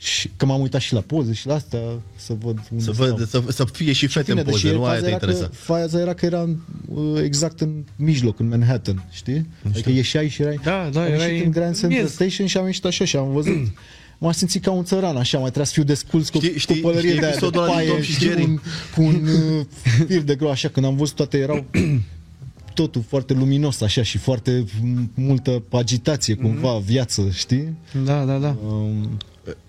Și 0.00 0.30
că 0.36 0.46
m-am 0.46 0.60
uitat 0.60 0.80
și 0.80 0.92
la 0.92 1.00
poze 1.00 1.32
și 1.32 1.46
la 1.46 1.54
asta 1.54 1.78
să 2.16 2.34
văd 2.40 2.58
unde 2.70 2.84
Să, 2.84 2.90
stau. 2.92 3.06
văd, 3.16 3.28
să, 3.28 3.42
să 3.48 3.64
fie 3.72 3.92
și 3.92 4.06
fete 4.06 4.30
Bine, 4.30 4.40
în 4.40 4.46
deși 4.50 4.62
poze, 4.62 4.74
nu 4.74 4.80
faza 4.80 4.92
aia 4.92 5.00
te 5.00 5.06
era 5.08 5.16
că- 5.18 5.24
interesa. 5.24 5.50
Faza 5.52 6.00
era 6.00 6.14
că 6.14 6.24
era 6.24 6.40
în, 6.40 6.56
uh, 6.94 7.20
exact 7.22 7.60
în 7.60 7.84
mijloc, 7.96 8.38
în 8.38 8.48
Manhattan, 8.48 9.08
știi? 9.10 9.46
Adică 9.66 9.90
ieșeai 9.90 10.28
și 10.28 10.42
erai... 10.42 10.60
Da, 10.64 10.88
da, 10.92 11.00
am 11.02 11.06
ieșit 11.08 11.20
erai 11.24 11.44
în 11.44 11.50
Grand 11.50 11.78
Central 11.78 12.00
miez. 12.00 12.12
Station 12.12 12.46
și 12.46 12.56
am 12.56 12.66
ieșit 12.66 12.84
așa 12.84 13.04
și 13.04 13.16
am 13.16 13.32
văzut... 13.32 13.54
M-am 14.20 14.32
simțit 14.32 14.62
ca 14.62 14.70
un 14.70 14.84
țăran, 14.84 15.16
așa, 15.16 15.36
mai 15.38 15.46
trebuia 15.46 15.64
să 15.66 15.72
fiu 15.72 15.82
desculț 15.82 16.28
cu, 16.28 16.38
Știi- 16.38 16.56
știi- 16.56 16.74
cu 16.80 16.80
pălărie 16.88 17.08
știi 17.08 17.20
de, 17.20 17.26
aia 17.26 17.34
de 17.34 17.46
episodul 17.46 17.62
ăla 17.62 17.68
din 17.70 17.76
paie, 17.76 17.88
Tom 17.88 18.00
și 18.02 18.12
știi, 18.12 18.26
Jerry? 18.26 18.42
un, 18.42 18.58
cu 18.94 19.02
un 19.02 19.26
uh, 19.58 19.64
fir 20.06 20.22
de 20.22 20.34
gro, 20.34 20.50
așa, 20.50 20.68
când 20.68 20.86
am 20.86 20.96
văzut 20.96 21.14
toate 21.14 21.38
erau 21.38 21.64
totul 22.74 23.04
foarte 23.08 23.32
luminos, 23.32 23.80
așa, 23.80 24.02
și 24.02 24.18
foarte 24.18 24.64
m- 24.64 25.08
multă 25.14 25.62
agitație, 25.70 26.34
cumva, 26.34 26.78
viață, 26.78 27.28
știi? 27.32 27.76
Da, 28.04 28.24
da, 28.24 28.36
da. 28.38 28.56
Um, 28.68 29.08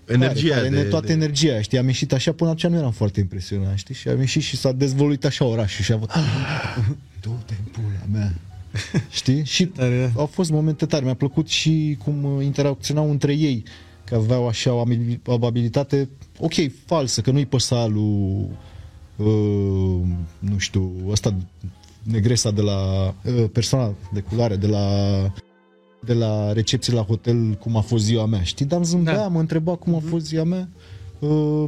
Energia 0.06 0.54
tare, 0.54 0.68
de, 0.68 0.76
tare, 0.76 0.88
toată 0.88 1.06
de... 1.06 1.12
energia 1.12 1.50
aia, 1.50 1.60
știi? 1.60 1.78
Am 1.78 1.86
ieșit 1.86 2.12
așa, 2.12 2.32
până 2.32 2.50
atunci 2.50 2.72
nu 2.72 2.78
eram 2.78 2.90
foarte 2.90 3.20
impresionat, 3.20 3.76
știi? 3.76 3.94
Și 3.94 4.08
am 4.08 4.18
ieșit 4.18 4.42
și 4.42 4.56
s-a 4.56 4.72
dezvoluit 4.72 5.24
așa 5.24 5.44
orașul 5.44 5.84
și 5.84 5.92
am 5.92 5.98
văzut, 5.98 6.14
du-te 7.22 7.54
în 7.64 7.72
pula 7.72 8.18
mea. 8.18 8.34
știi? 9.10 9.44
Și 9.44 9.66
Tare, 9.66 10.10
da. 10.14 10.20
au 10.20 10.26
fost 10.26 10.50
momente 10.50 10.86
tare. 10.86 11.04
Mi-a 11.04 11.14
plăcut 11.14 11.48
și 11.48 11.98
cum 12.04 12.24
uh, 12.24 12.44
interacționau 12.44 13.10
între 13.10 13.32
ei, 13.32 13.64
că 14.04 14.14
aveau 14.14 14.48
așa 14.48 14.72
o 14.72 14.80
abil- 14.80 15.20
o 15.26 15.46
abilitate, 15.46 16.08
ok, 16.38 16.52
falsă, 16.86 17.20
că 17.20 17.30
nu-i 17.30 17.46
păsa 17.46 17.86
lui, 17.86 18.46
uh, 19.16 20.00
nu 20.38 20.58
știu, 20.58 20.92
ăsta, 21.08 21.36
negresa 22.02 22.50
de 22.50 22.60
la, 22.60 23.08
uh, 23.24 23.44
persoana 23.52 23.94
de 24.12 24.20
culoare 24.20 24.56
de 24.56 24.66
la 24.66 24.86
de 26.04 26.12
la 26.12 26.52
recepție 26.52 26.92
la 26.94 27.02
hotel 27.02 27.56
cum 27.60 27.76
a 27.76 27.80
fost 27.80 28.04
ziua 28.04 28.26
mea, 28.26 28.42
știi? 28.42 28.66
Dar 28.66 28.76
îmi 28.78 28.86
zâmbea, 28.86 29.14
Da. 29.14 29.20
da. 29.20 29.28
mă 29.28 29.40
întreba 29.40 29.76
cum 29.76 29.94
a 29.94 30.02
fost 30.08 30.26
ziua 30.26 30.44
mea. 30.44 30.68
Uh, 31.18 31.64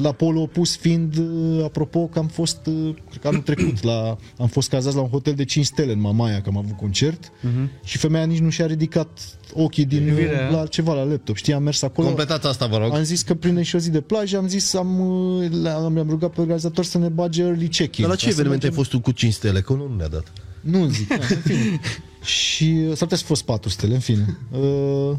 la 0.00 0.12
polul 0.12 0.42
opus 0.42 0.76
fiind, 0.76 1.16
uh, 1.16 1.64
apropo, 1.64 2.06
că 2.06 2.18
am 2.18 2.26
fost, 2.26 2.66
uh, 2.66 2.94
cred 3.10 3.20
că 3.22 3.28
anul 3.28 3.40
trecut, 3.50 3.82
la, 3.82 4.16
am 4.38 4.46
fost 4.46 4.68
cazați 4.68 4.96
la 4.96 5.02
un 5.02 5.08
hotel 5.08 5.34
de 5.34 5.44
5 5.44 5.64
stele 5.66 5.92
în 5.92 6.00
Mamaia, 6.00 6.40
că 6.40 6.48
am 6.48 6.56
avut 6.56 6.76
concert 6.76 7.32
Mhm. 7.42 7.70
și 7.84 7.98
femeia 7.98 8.24
nici 8.24 8.38
nu 8.38 8.48
și-a 8.50 8.66
ridicat 8.66 9.08
ochii 9.54 9.84
din, 9.84 10.02
Privirea. 10.02 10.50
la 10.50 10.58
altceva, 10.58 10.94
la 10.94 11.02
laptop, 11.02 11.36
știi? 11.36 11.52
Am 11.52 11.62
mers 11.62 11.82
acolo, 11.82 12.06
Completați 12.06 12.46
asta, 12.46 12.66
vă 12.66 12.76
rog. 12.76 12.94
am 12.94 13.02
zis 13.02 13.22
că 13.22 13.34
prinde 13.34 13.62
și 13.62 13.76
o 13.76 13.78
zi 13.78 13.90
de 13.90 14.00
plajă, 14.00 14.36
am 14.36 14.48
zis, 14.48 14.74
am, 14.74 15.00
uh, 15.00 15.50
le-am 15.62 15.94
le-am 15.94 16.08
rugat 16.08 16.30
pe 16.32 16.40
organizator 16.40 16.84
să 16.84 16.98
ne 16.98 17.08
bage 17.08 17.42
early 17.42 17.68
check-in. 17.68 18.02
Dar 18.04 18.10
la 18.10 18.16
ce 18.16 18.24
Ca 18.26 18.30
să 18.32 18.40
eveniment 18.40 18.62
ai 18.62 18.68
mergem- 18.68 18.72
fost 18.84 18.90
tu 18.90 19.00
cu 19.00 19.10
5 19.10 19.32
stele? 19.32 19.60
Că 19.60 19.72
nu 19.72 19.94
ne-a 19.96 20.08
dat. 20.08 20.32
nu 20.60 20.86
zic, 20.86 21.08
da, 21.08 21.14
în 21.14 21.40
fine. 21.44 21.80
și 22.26 22.64
uh, 22.64 22.86
s-ar 22.86 22.96
putea 22.96 23.16
să 23.16 23.22
fi 23.22 23.28
fost 23.28 23.44
patru 23.44 23.68
stele, 23.68 23.94
în 23.94 24.00
fine. 24.00 24.38
Uh, 24.50 25.16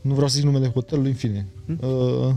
nu 0.00 0.12
vreau 0.12 0.28
să 0.28 0.34
zic 0.34 0.44
numele 0.44 0.68
hotelului, 0.68 1.10
în 1.10 1.16
fine. 1.16 1.46
Uh, 1.80 2.34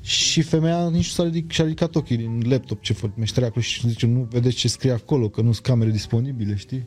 și 0.00 0.42
femeia 0.42 0.88
nici 0.88 0.94
nu 0.94 1.12
s-a 1.12 1.22
ridic, 1.22 1.50
și-a 1.50 1.64
ridicat 1.64 1.94
ochii 1.94 2.16
din 2.16 2.42
laptop 2.48 2.82
ce 2.82 2.92
fă 2.92 3.10
meșterea 3.16 3.48
acolo 3.48 3.62
și 3.62 3.88
zice, 3.88 4.06
nu 4.06 4.26
vedeți 4.30 4.56
ce 4.56 4.68
scrie 4.68 4.92
acolo, 4.92 5.28
că 5.28 5.40
nu 5.40 5.52
sunt 5.52 5.66
camere 5.66 5.90
disponibile, 5.90 6.56
știi? 6.56 6.84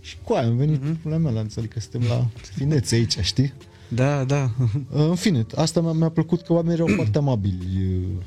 Și 0.00 0.16
cu 0.24 0.32
aia 0.32 0.46
am 0.46 0.56
venit, 0.56 0.82
mm-hmm. 0.82 1.02
la 1.02 1.16
mea, 1.16 1.32
la 1.32 1.40
înțeleg 1.40 1.72
că 1.72 1.80
suntem 1.80 2.08
la 2.08 2.28
finețe 2.54 2.94
aici, 2.94 3.18
știi? 3.20 3.52
Da, 3.88 4.24
da. 4.24 4.50
Uh, 4.92 5.00
În 5.08 5.14
fine, 5.14 5.46
asta 5.54 5.80
mi-a, 5.80 5.92
mi-a 5.92 6.08
plăcut 6.08 6.42
că 6.42 6.52
oamenii 6.52 6.80
erau 6.82 6.94
foarte 7.00 7.18
amabili 7.18 7.66
uh, 7.76 8.24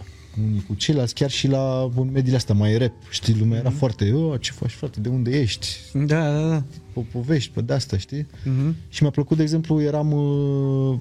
unii 0.47 0.63
cu 0.67 0.73
ceilalți, 0.73 1.13
chiar 1.13 1.29
și 1.29 1.47
la 1.47 1.89
un 1.95 2.09
mediile 2.13 2.37
astea 2.37 2.55
mai 2.55 2.77
rap, 2.77 2.93
știi, 3.09 3.35
lumea 3.39 3.57
era 3.59 3.69
foarte, 3.69 4.11
oh, 4.13 4.39
ce 4.41 4.51
faci 4.51 4.71
frate, 4.71 4.99
de 4.99 5.09
unde 5.09 5.39
ești? 5.39 5.67
Da, 5.93 6.31
da, 6.31 6.47
da. 6.47 6.63
Po- 6.91 7.11
povești 7.11 7.51
pe 7.53 7.61
de-asta, 7.61 7.97
știi? 7.97 8.27
Mhm. 8.45 8.75
Și 8.89 9.01
mi-a 9.01 9.11
plăcut, 9.11 9.37
de 9.37 9.43
exemplu, 9.43 9.81
eram 9.81 10.11
uh, 10.11 10.97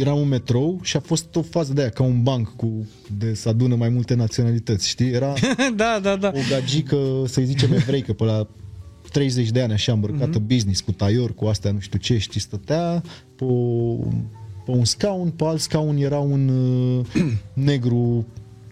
eram 0.00 0.18
un 0.20 0.28
metrou 0.28 0.78
și 0.82 0.96
a 0.96 1.00
fost 1.00 1.36
o 1.36 1.42
fază 1.42 1.72
de 1.72 1.80
aia, 1.80 1.90
ca 1.90 2.02
un 2.02 2.22
banc 2.22 2.52
cu 2.56 2.88
de 3.18 3.34
să 3.34 3.48
adună 3.48 3.74
mai 3.74 3.88
multe 3.88 4.14
naționalități, 4.14 4.88
știi? 4.88 5.10
Era 5.10 5.32
da, 5.76 5.98
da, 6.02 6.16
da. 6.16 6.32
o 6.34 6.38
gagică, 6.50 6.96
să-i 7.26 7.44
zicem 7.44 7.72
evreică, 7.72 8.12
pe 8.12 8.24
la 8.24 8.46
30 9.12 9.50
de 9.50 9.60
ani 9.62 9.72
așa 9.72 9.92
îmbrăcată 9.92 10.38
Mhm. 10.38 10.46
business, 10.46 10.80
cu 10.80 10.92
taior, 10.92 11.34
cu 11.34 11.44
astea, 11.44 11.70
nu 11.72 11.78
știu 11.78 11.98
ce, 11.98 12.18
știi, 12.18 12.40
stătea 12.40 13.02
pe, 13.36 13.44
o- 13.44 13.98
pe 14.64 14.70
un 14.70 14.84
scaun, 14.84 15.30
pe 15.30 15.44
alt 15.44 15.60
scaun 15.60 15.96
era 15.96 16.18
un 16.18 16.48
uh, 16.48 17.06
negru 17.52 18.26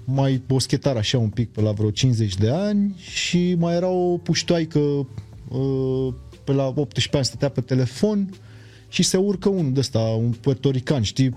mai 0.04 0.42
boschetar 0.46 0.96
așa 0.96 1.18
un 1.18 1.28
pic, 1.28 1.48
pe 1.52 1.60
la 1.60 1.70
vreo 1.72 1.90
50 1.90 2.34
de 2.34 2.50
ani 2.50 2.94
și 2.98 3.54
mai 3.58 3.74
era 3.74 3.88
o 3.88 4.16
puștoaică 4.16 4.78
uh, 4.78 6.14
pe 6.44 6.52
la 6.52 6.66
18 6.66 7.16
ani 7.16 7.24
stătea 7.24 7.48
pe 7.48 7.60
telefon 7.60 8.30
și 8.88 9.02
se 9.02 9.16
urcă 9.16 9.48
unul 9.48 9.72
de 9.72 9.80
ăsta, 9.80 9.98
un 9.98 10.34
puertorican, 10.40 11.02
știi? 11.02 11.36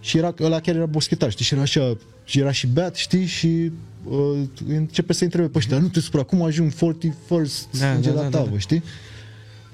Și 0.00 0.16
era, 0.18 0.34
ăla 0.40 0.60
chiar 0.60 0.74
era 0.74 0.86
boschetar, 0.86 1.30
știi? 1.30 1.44
Și 1.44 1.52
era 1.52 1.62
așa, 1.62 1.96
și 2.24 2.38
era 2.38 2.52
și 2.52 2.66
beat, 2.66 2.94
știi? 2.94 3.26
Și 3.26 3.72
uh, 4.04 4.38
începe 4.68 5.12
să 5.12 5.24
întrebe 5.24 5.48
pe 5.48 5.58
ăștia, 5.58 5.78
nu 5.78 5.88
te 5.88 6.00
supra, 6.00 6.22
cum 6.22 6.42
ajung 6.42 6.72
41st 6.72 7.70
Da, 7.78 7.94
da, 7.94 8.00
da, 8.00 8.10
la 8.10 8.22
da, 8.22 8.28
da. 8.28 8.38
tavă, 8.38 8.58
știi? 8.58 8.82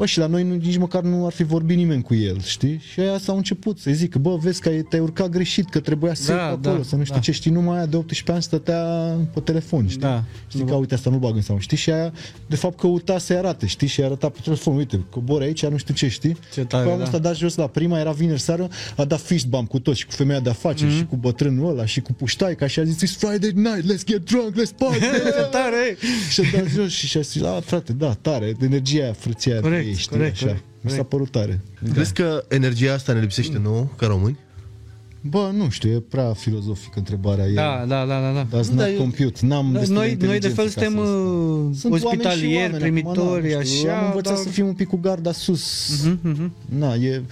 Bă, 0.01 0.07
și 0.07 0.19
la 0.19 0.27
noi 0.27 0.43
nu, 0.43 0.55
nici 0.55 0.77
măcar 0.77 1.03
nu 1.03 1.27
ar 1.27 1.33
fi 1.33 1.43
vorbit 1.43 1.77
nimeni 1.77 2.03
cu 2.03 2.15
el, 2.15 2.41
știi? 2.43 2.81
Și 2.93 3.01
aia 3.01 3.19
s-au 3.19 3.37
început 3.37 3.79
să 3.79 3.91
zic, 3.91 4.15
bă, 4.17 4.37
vezi 4.37 4.61
că 4.61 4.69
ai- 4.69 4.83
te-ai 4.83 5.03
urcat 5.03 5.29
greșit, 5.29 5.69
că 5.71 5.81
trebuia 5.81 6.15
să 6.15 6.33
Da, 6.33 6.37
da, 6.39 6.47
acolo, 6.47 6.77
da, 6.77 6.83
să 6.83 6.97
nu 6.97 7.03
știu 7.03 7.15
da. 7.15 7.21
ce, 7.21 7.33
știi, 7.33 7.51
numai 7.51 7.77
aia 7.77 7.87
de 7.87 7.97
18 7.97 8.33
ani 8.33 8.43
stătea 8.43 8.83
pe 9.35 9.41
telefon, 9.41 9.87
știi? 9.89 10.01
Da. 10.01 10.25
Știi 10.49 10.65
că, 10.65 10.75
uite, 10.75 10.95
asta 10.95 11.11
nu 11.11 11.17
bag 11.17 11.35
în 11.37 11.43
seamă, 11.43 11.61
știi? 11.61 11.77
Și 11.77 11.91
aia, 11.91 12.13
de 12.47 12.57
fapt, 12.57 12.79
căuta 12.79 13.19
să-i 13.19 13.37
arate, 13.37 13.67
știi? 13.67 13.87
Și 13.87 14.03
arăta 14.03 14.29
pe 14.29 14.39
telefon, 14.43 14.77
uite, 14.77 15.01
cobori 15.11 15.45
aici, 15.45 15.67
nu 15.67 15.77
știu 15.77 15.95
ce, 15.95 16.09
știi? 16.09 16.37
Ce 16.55 16.65
tare, 16.65 16.83
Păi 16.83 16.93
am 16.93 16.99
da. 16.99 17.05
ăsta 17.05 17.17
a 17.17 17.21
dat 17.21 17.37
jos 17.37 17.55
la 17.55 17.67
prima, 17.67 17.99
era 17.99 18.11
vineri 18.13 18.41
seară, 18.41 18.69
a 18.97 19.05
dat 19.05 19.21
fist 19.21 19.47
bump 19.47 19.69
cu 19.69 19.79
toți, 19.79 19.99
și 19.99 20.07
cu 20.07 20.13
femeia 20.13 20.41
de 20.41 20.51
afaceri, 20.51 20.91
Mhm. 20.91 20.99
și 20.99 21.07
cu 21.07 21.17
bătrânul 21.17 21.69
ăla, 21.71 21.87
și 21.87 22.01
cu 22.01 22.13
puștaica, 22.13 22.67
și 22.67 22.79
a 22.79 22.85
zis, 22.85 22.97
it's 23.15 23.19
Friday 23.19 23.51
night, 23.55 23.93
let's 23.93 24.05
get 24.07 24.25
drunk, 24.25 24.53
let's 24.61 24.77
party! 24.79 24.99
Ce 25.39 25.49
tare! 25.51 25.97
și 26.31 26.41
a 26.41 26.57
dat 26.59 26.67
jos 26.69 26.91
și 26.91 27.07
și-a 27.07 27.21
zis, 27.21 27.43
a, 27.43 27.61
frate, 27.65 27.93
da, 27.93 28.13
tare, 28.21 28.55
energia 28.61 29.03
aia, 29.03 29.13
frăția 29.13 29.53
aia, 29.53 29.61
Corect, 29.61 29.90
ei, 29.91 29.97
știi, 29.97 30.17
corect, 30.17 30.33
așa. 30.35 30.45
corect, 30.47 30.63
Mi 30.81 30.91
s-a 30.91 30.97
corect. 30.97 31.09
părut 31.09 31.31
tare. 31.31 31.61
Crezi 31.93 32.13
că 32.13 32.45
energia 32.49 32.93
asta 32.95 33.13
ne 33.13 33.21
lipsește 33.21 33.59
nouă, 33.59 33.87
ca 33.97 34.07
români? 34.07 34.37
Bă, 35.23 35.51
nu 35.57 35.69
știu, 35.71 35.91
e 35.91 36.03
prea 36.09 36.33
filozofică 36.33 36.99
întrebarea. 36.99 37.45
e, 37.47 37.55
Da, 37.55 37.85
da, 37.89 38.05
da, 38.05 38.21
da, 38.21 38.33
da. 38.33 38.47
Does 38.51 38.69
Da, 38.69 38.75
not 38.75 38.93
eu- 38.93 38.99
compute. 38.99 39.47
N-am 39.47 39.65
Noi, 39.71 39.73
destul 39.79 39.95
noi, 39.97 40.07
noi 40.07 40.17
de 40.17 40.25
inteligență 40.25 40.55
fel 40.55 40.65
ca 40.65 40.71
suntem 40.71 41.05
să- 41.05 41.11
uh, 41.11 41.71
Sunt 41.77 41.93
oameni 41.93 42.01
și 42.01 42.07
ospitalieri, 42.07 42.55
oameni, 42.73 42.75
acum, 42.75 43.13
primitori, 43.13 43.55
na, 43.55 43.63
știu, 43.63 43.89
așa. 43.91 43.99
Am 43.99 44.07
învățat 44.07 44.35
dar- 44.35 44.43
să 44.43 44.49
fim 44.49 44.67
un 44.67 44.73
pic 44.75 44.89
cu 44.89 44.97
garda 44.97 45.33
sus. 45.33 45.89
Mhm, 46.05 46.19
mhm. 46.23 46.53
Na, 46.79 46.95
e, 46.95 47.23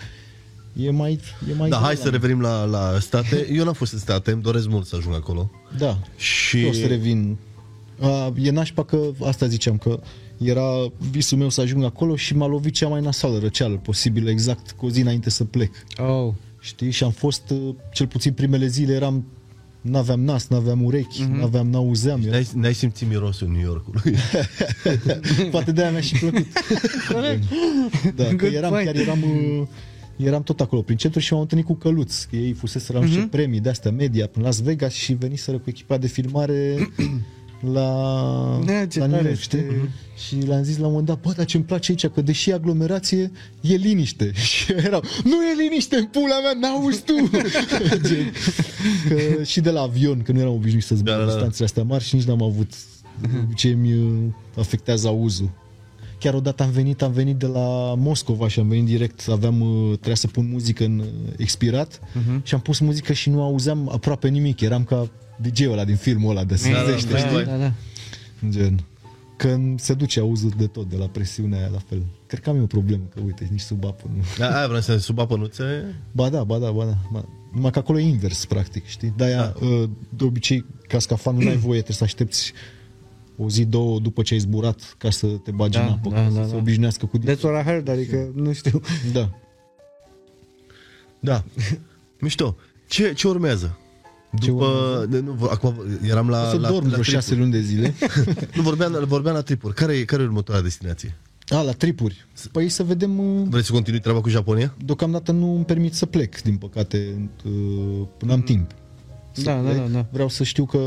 e 0.77 0.91
mai... 0.91 1.21
E 1.51 1.55
mai 1.59 1.69
Da, 1.69 1.77
greu 1.77 1.79
hai 1.87 1.95
la 1.95 2.01
să 2.03 2.09
revenim 2.09 2.41
la, 2.41 2.65
la 2.65 2.97
state. 3.01 3.49
Eu 3.53 3.65
n-am 3.65 3.73
fost 3.73 3.93
în 3.93 3.99
state, 3.99 4.31
îmi 4.31 4.43
doresc 4.43 4.69
mult 4.69 4.87
să 4.87 4.97
ajung 4.97 5.15
acolo. 5.15 5.51
Da. 5.79 5.99
Și... 6.17 6.59
Și... 6.61 6.67
O 6.69 6.73
să 6.73 6.87
revin. 6.87 7.37
A, 8.01 8.33
e 8.43 8.51
nașpa 8.51 8.85
că, 8.85 8.99
asta 9.25 9.47
ziceam, 9.47 9.77
că 9.79 10.01
era 10.39 10.93
visul 11.11 11.39
meu 11.39 11.49
să 11.49 11.61
ajung 11.61 11.85
acolo 11.85 12.17
și 12.17 12.37
m-a 12.37 12.47
lovit 12.47 12.75
cea 12.75 12.89
mai 12.89 13.01
nasală 13.01 13.39
răceală 13.39 13.77
posibilă, 13.77 14.31
exact 14.31 14.71
cu 14.71 14.87
o 14.87 14.91
zi 14.91 15.01
înainte 15.01 15.31
să 15.31 15.45
plec. 15.45 15.71
Oh. 15.99 16.33
Știi? 16.61 16.91
Și 16.91 17.05
am 17.05 17.11
fost, 17.11 17.51
uh, 17.51 17.75
cel 17.93 18.07
puțin 18.07 18.33
primele 18.33 18.67
zile, 18.67 18.95
eram 18.95 19.25
N-aveam 19.81 20.21
nas, 20.21 20.47
n-aveam 20.49 20.85
urechi, 20.85 21.23
Mhm. 21.23 21.31
mm-hmm. 21.35 21.39
n-aveam, 21.41 21.71
n-auzeam. 21.71 22.21
Era, 22.23 22.31
N-ai, 22.31 22.49
n-ai 22.55 22.75
simțit 22.75 23.09
mirosul 23.09 23.49
New 23.49 23.61
Yorkului. 23.61 24.01
poate 25.51 25.73
de-aia 25.73 25.91
mi-a 25.91 26.01
și 26.01 26.19
plăcut. 26.19 26.47
da, 28.15 28.25
că 28.25 28.35
Good 28.37 28.53
eram, 28.55 28.71
point. 28.71 28.85
chiar 28.87 28.95
eram, 28.97 29.19
uh, 29.23 29.67
eram 30.17 30.43
tot 30.43 30.61
acolo 30.61 30.83
prin 30.83 30.97
centru 30.97 31.21
și 31.21 31.33
m-am 31.33 31.43
întâlnit 31.43 31.67
cu 31.67 31.75
Căluț. 31.75 32.23
Că 32.23 32.37
ei 32.37 32.53
fuseseră 32.53 32.99
mm-hmm. 33.01 33.05
niște 33.05 33.27
premii 33.31 33.61
de-astea 33.61 33.91
media 33.91 34.27
până 34.27 34.45
Las 34.45 34.61
Vegas 34.61 34.93
și 34.93 35.13
veniseră 35.13 35.57
cu 35.59 35.65
echipa 35.69 35.97
de 35.99 36.07
filmare 36.07 36.77
la, 37.61 38.61
Da, 38.65 38.87
ce 38.87 38.99
la 38.99 39.07
New 39.07 39.17
tare 39.17 39.29
York, 39.29 39.41
știi? 39.41 39.59
este. 39.59 39.91
Și 40.27 40.35
le-am 40.35 40.63
zis 40.63 40.77
la 40.77 40.85
un 40.85 40.91
moment 40.91 41.09
dat, 41.09 41.21
bă, 41.21 41.33
dar 41.37 41.45
ce-mi 41.45 41.65
place 41.65 41.91
aici, 41.91 42.07
că 42.07 42.21
deși 42.21 42.51
e 42.51 42.53
aglomerație, 42.53 43.33
e 43.61 43.75
liniște. 43.75 44.33
Și 44.51 44.73
erau, 44.77 45.03
nu 45.25 45.37
e 45.45 45.63
liniște 45.63 45.97
în 45.97 46.05
pula 46.05 46.41
mea, 46.41 46.53
n-auzi 46.61 47.03
tu! 47.03 47.13
Gen, 48.09 48.33
că 49.09 49.43
și 49.43 49.61
de 49.61 49.71
la 49.71 49.81
avion, 49.81 50.23
că 50.23 50.33
nu 50.33 50.39
eram 50.41 50.53
obișnuit 50.53 50.85
să 50.85 50.95
zbor 50.95 51.13
Da, 51.13 51.19
da, 51.19 51.19
da, 51.19 51.25
da. 51.25 51.33
distanțele 51.33 51.65
astea 51.65 51.83
mari 51.83 52.05
și 52.05 52.15
nici 52.15 52.25
n-am 52.25 52.43
avut 52.43 52.73
ce 53.55 53.69
mi 53.69 53.93
uh, 53.93 54.17
afectează 54.57 55.09
auzul. 55.09 55.51
Chiar 56.19 56.35
odată 56.35 56.63
am 56.63 56.71
venit, 56.71 57.03
am 57.03 57.13
venit 57.13 57.37
de 57.37 57.47
la 57.47 57.95
Moscova 57.95 58.49
și 58.49 58.59
am 58.61 58.69
venit 58.69 58.85
direct, 58.85 59.29
aveam, 59.31 59.61
uh, 59.61 59.91
trebuia 59.91 60.15
să 60.15 60.27
pun 60.27 60.49
muzică 60.53 60.85
în 60.85 60.99
uh, 60.99 61.07
expirat 61.37 61.99
uh-huh. 62.01 62.43
și 62.43 62.55
am 62.55 62.61
pus 62.61 62.79
muzică 62.79 63.13
și 63.13 63.31
nu 63.31 63.43
auzeam 63.43 63.89
aproape 63.93 64.29
nimic. 64.29 64.61
Eram 64.61 64.85
ca 64.85 65.09
DJ-ul 65.43 65.73
ăla 65.73 65.85
din 65.85 65.97
filmul 65.97 66.31
ăla 66.31 66.45
de 66.45 66.57
se 66.57 66.73
da, 66.73 66.85
zicește, 66.85 67.11
da, 67.13 67.19
știi? 67.19 67.45
da, 67.45 67.57
da. 67.57 67.73
Gen. 68.49 68.81
Când 69.37 69.81
se 69.81 69.95
duce 69.95 70.21
auzul 70.21 70.53
de 70.57 70.67
tot, 70.67 70.89
de 70.89 70.97
la 70.97 71.07
presiunea 71.07 71.59
aia 71.59 71.69
la 71.73 71.79
fel. 71.89 72.03
Cred 72.27 72.41
că 72.41 72.51
am 72.51 72.57
eu 72.57 72.63
o 72.63 72.67
problemă, 72.67 73.03
că 73.15 73.21
uite, 73.25 73.49
nici 73.51 73.61
sub 73.61 73.85
apă 73.85 74.11
nu. 74.17 74.23
Da, 74.39 74.57
aia 74.57 74.67
vreau 74.67 74.81
să 74.83 74.97
sub 74.97 75.19
apă 75.19 75.37
nu 75.37 75.45
ți- 75.47 75.63
Ba 76.13 76.29
da, 76.29 76.45
ba 76.45 76.59
da, 76.59 76.71
ba 76.71 76.85
da. 76.85 76.97
Ba. 77.13 77.25
Numai 77.53 77.71
că 77.71 77.79
acolo 77.79 77.99
e 77.99 78.03
invers, 78.03 78.45
practic, 78.45 78.87
știi? 78.87 79.13
De-aia, 79.17 79.55
da. 79.61 79.89
de 80.17 80.25
obicei, 80.25 80.65
ca 80.89 80.99
scafanul 80.99 81.43
n-ai 81.43 81.57
voie, 81.57 81.75
trebuie 81.83 81.97
să 81.97 82.05
aștepți 82.05 82.53
o 83.37 83.49
zi, 83.49 83.65
două 83.65 83.99
după 83.99 84.23
ce 84.23 84.35
ai 84.35 84.41
zburat 84.41 84.95
ca 84.99 85.11
să 85.11 85.27
te 85.27 85.51
bagi 85.51 85.79
Da, 85.79 85.85
în 85.85 85.91
apă, 85.93 86.09
da, 86.11 86.15
ca 86.17 86.23
da, 86.23 86.31
să 86.31 86.39
da. 86.41 86.47
se 86.47 86.55
obișnuiască 86.57 87.07
cu 87.07 87.19
That's 87.19 87.41
what 87.43 87.63
I 87.63 87.65
heard, 87.65 87.89
adică 87.89 88.31
nu 88.35 88.53
știu. 88.53 88.81
Da. 89.13 89.31
Da. 91.21 91.45
Mișto. 92.21 92.57
Ce, 92.89 93.13
ce 93.13 93.29
urmează? 93.29 93.79
Ce 94.41 94.51
După, 94.51 95.07
de, 95.11 95.21
nu, 95.21 95.49
acum 95.51 95.75
eram 96.03 96.29
la, 96.29 96.47
O 96.47 96.51
să 96.51 96.57
la, 96.59 96.69
dorm 96.69 96.85
la 96.85 96.91
vreo 96.91 97.03
șase 97.03 97.19
tripuri. 97.35 97.39
luni 97.41 97.53
de 97.53 97.61
zile. 97.61 97.95
Nu, 98.57 98.63
vorbeam, 98.63 99.05
vorbeam 99.07 99.35
la 99.35 99.41
tripuri. 99.41 99.75
Care 99.75 99.93
e, 99.97 100.05
care 100.05 100.23
e 100.23 100.25
următoarea 100.25 100.63
destinație? 100.63 101.17
A, 101.49 101.61
la 101.61 101.73
tripuri. 101.73 102.27
Păi 102.53 102.69
să 102.69 102.83
vedem... 102.83 103.19
uh, 103.19 103.47
Vrei 103.49 103.63
să 103.65 103.73
continui 103.73 104.01
treaba 104.01 104.21
cu 104.21 104.29
Japonia? 104.29 104.75
Deocamdată 104.85 105.33
nu 105.33 105.55
îmi 105.55 105.65
permit 105.65 105.95
să 105.95 106.07
plec, 106.07 106.43
din 106.43 106.57
păcate, 106.57 107.31
uh, 107.45 108.07
până 108.19 108.33
am 108.33 108.43
timp. 108.43 108.71
Să 109.33 109.43
Da, 109.43 109.55
da, 109.55 109.61
plec. 109.61 109.77
da, 109.77 109.87
da. 109.89 110.07
Vreau 110.11 110.29
să 110.29 110.45
știu 110.45 110.65
că 110.65 110.79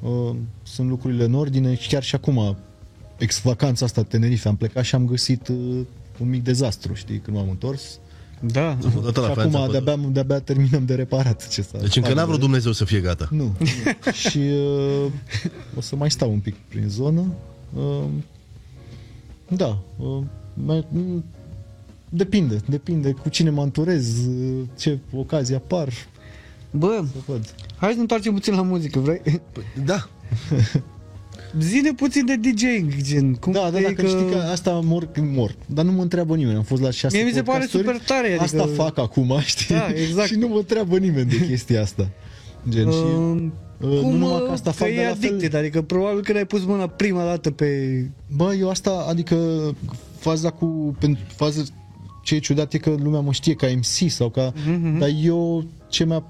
uh, 0.00 0.34
sunt 0.62 0.88
lucrurile 0.88 1.24
în 1.24 1.34
ordine 1.34 1.74
și 1.76 1.88
chiar 1.88 2.02
și 2.02 2.14
acum, 2.14 2.56
ex-vacanța 3.18 3.84
asta 3.84 4.02
Tenerife, 4.02 4.48
am 4.48 4.56
plecat 4.56 4.84
și 4.84 4.94
am 4.94 5.06
găsit 5.06 5.48
uh, 5.48 5.56
un 6.18 6.28
mic 6.28 6.42
dezastru, 6.42 6.94
știi, 6.94 7.18
când 7.18 7.36
m-am 7.36 7.48
întors. 7.50 7.98
Da. 8.40 8.70
Am 8.70 8.78
fost 8.90 9.16
la 9.16 9.26
și 9.26 9.32
Franța, 9.32 9.58
acum 9.58 9.72
pe- 9.72 9.80
de-abia, 9.80 10.08
de-abia 10.10 10.38
terminăm 10.40 10.84
de 10.84 10.94
reparat 10.94 11.48
ce 11.48 11.62
s-a 11.62 11.78
Deci 11.78 11.96
încă 11.96 12.08
n-a 12.08 12.14
vrut 12.14 12.18
faptele. 12.18 12.38
Dumnezeu 12.38 12.72
să 12.72 12.84
fie 12.84 13.00
gata. 13.00 13.28
Nu. 13.30 13.54
și 14.28 14.38
uh, 14.38 15.10
o 15.76 15.80
să 15.80 15.96
mai 15.96 16.10
stau 16.10 16.30
un 16.32 16.38
pic 16.38 16.54
prin 16.68 16.88
zonă. 16.88 17.24
Uh, 17.74 18.04
da. 19.48 19.78
Uh, 19.96 20.22
mai, 20.54 20.86
mm, 20.90 21.24
depinde, 22.08 22.60
depinde 22.68 23.10
cu 23.10 23.28
cine 23.28 23.50
mă 23.50 23.60
anturez, 23.60 24.26
uh, 24.26 24.62
ce 24.78 24.98
ocazii 25.16 25.54
apar, 25.54 25.88
Bă, 26.70 27.00
să 27.12 27.18
văd. 27.26 27.54
hai 27.76 27.88
să 27.88 27.94
ne 27.94 28.00
întoarcem 28.00 28.32
puțin 28.34 28.54
la 28.54 28.62
muzică, 28.62 28.98
vrei? 28.98 29.20
Păi, 29.52 29.62
da. 29.84 30.08
Zine 31.60 31.92
puțin 31.92 32.26
de 32.26 32.36
DJing, 32.36 32.92
gen. 33.02 33.34
Cum 33.34 33.52
Da, 33.52 33.68
da, 33.72 33.78
e 33.78 33.82
dacă 33.82 34.06
știi 34.06 34.26
că 34.30 34.36
asta 34.52 34.70
mor 34.84 35.08
când 35.12 35.36
mor. 35.36 35.54
Dar 35.66 35.84
nu 35.84 35.92
mă 35.92 36.02
întreabă 36.02 36.36
nimeni. 36.36 36.56
Am 36.56 36.62
fost 36.62 36.82
la 36.82 36.90
șase 36.90 37.16
Mie 37.16 37.24
mi 37.26 37.32
se 37.32 37.42
pare 37.42 37.58
podcasturi. 37.58 37.84
super 37.84 38.00
tare, 38.06 38.26
adică- 38.26 38.42
Asta 38.42 38.68
fac 38.82 38.98
acum, 38.98 39.38
știi? 39.44 39.74
Da, 39.74 39.86
exact. 39.94 40.28
și 40.28 40.34
nu 40.34 40.48
mă 40.48 40.56
întreabă 40.56 40.98
nimeni 40.98 41.28
de 41.30 41.46
chestia 41.46 41.82
asta. 41.82 42.08
Gen, 42.68 42.90
și, 42.90 42.96
Um, 42.98 43.52
uh, 43.80 44.00
cum, 44.00 44.10
nu 44.10 44.16
numai 44.16 44.38
că 44.38 44.44
uh, 44.44 44.50
asta 44.52 44.70
că 44.70 44.76
fac, 44.76 44.88
e 44.88 44.94
dar 44.96 45.04
la 45.04 45.14
fel- 45.14 45.28
addicted, 45.32 45.54
adică 45.54 45.82
probabil 45.82 46.22
când 46.22 46.36
ai 46.38 46.46
pus 46.46 46.64
mâna 46.64 46.86
prima 46.86 47.24
dată 47.24 47.50
pe... 47.50 47.66
Bă, 48.36 48.54
eu 48.54 48.70
asta, 48.70 49.06
adică 49.08 49.36
faza 50.18 50.50
cu, 50.50 50.96
pentru 51.00 51.22
fază, 51.36 51.66
ce 52.24 52.34
e 52.34 52.38
ciudat 52.38 52.72
e 52.72 52.78
că 52.78 52.94
lumea 53.02 53.20
mă 53.20 53.32
știe 53.32 53.54
ca 53.54 53.66
MC 53.76 54.10
sau 54.10 54.28
ca, 54.30 54.52
Mhm, 54.66 54.98
dar 54.98 55.08
eu 55.22 55.64
ce 55.88 56.04
mi-a 56.04 56.24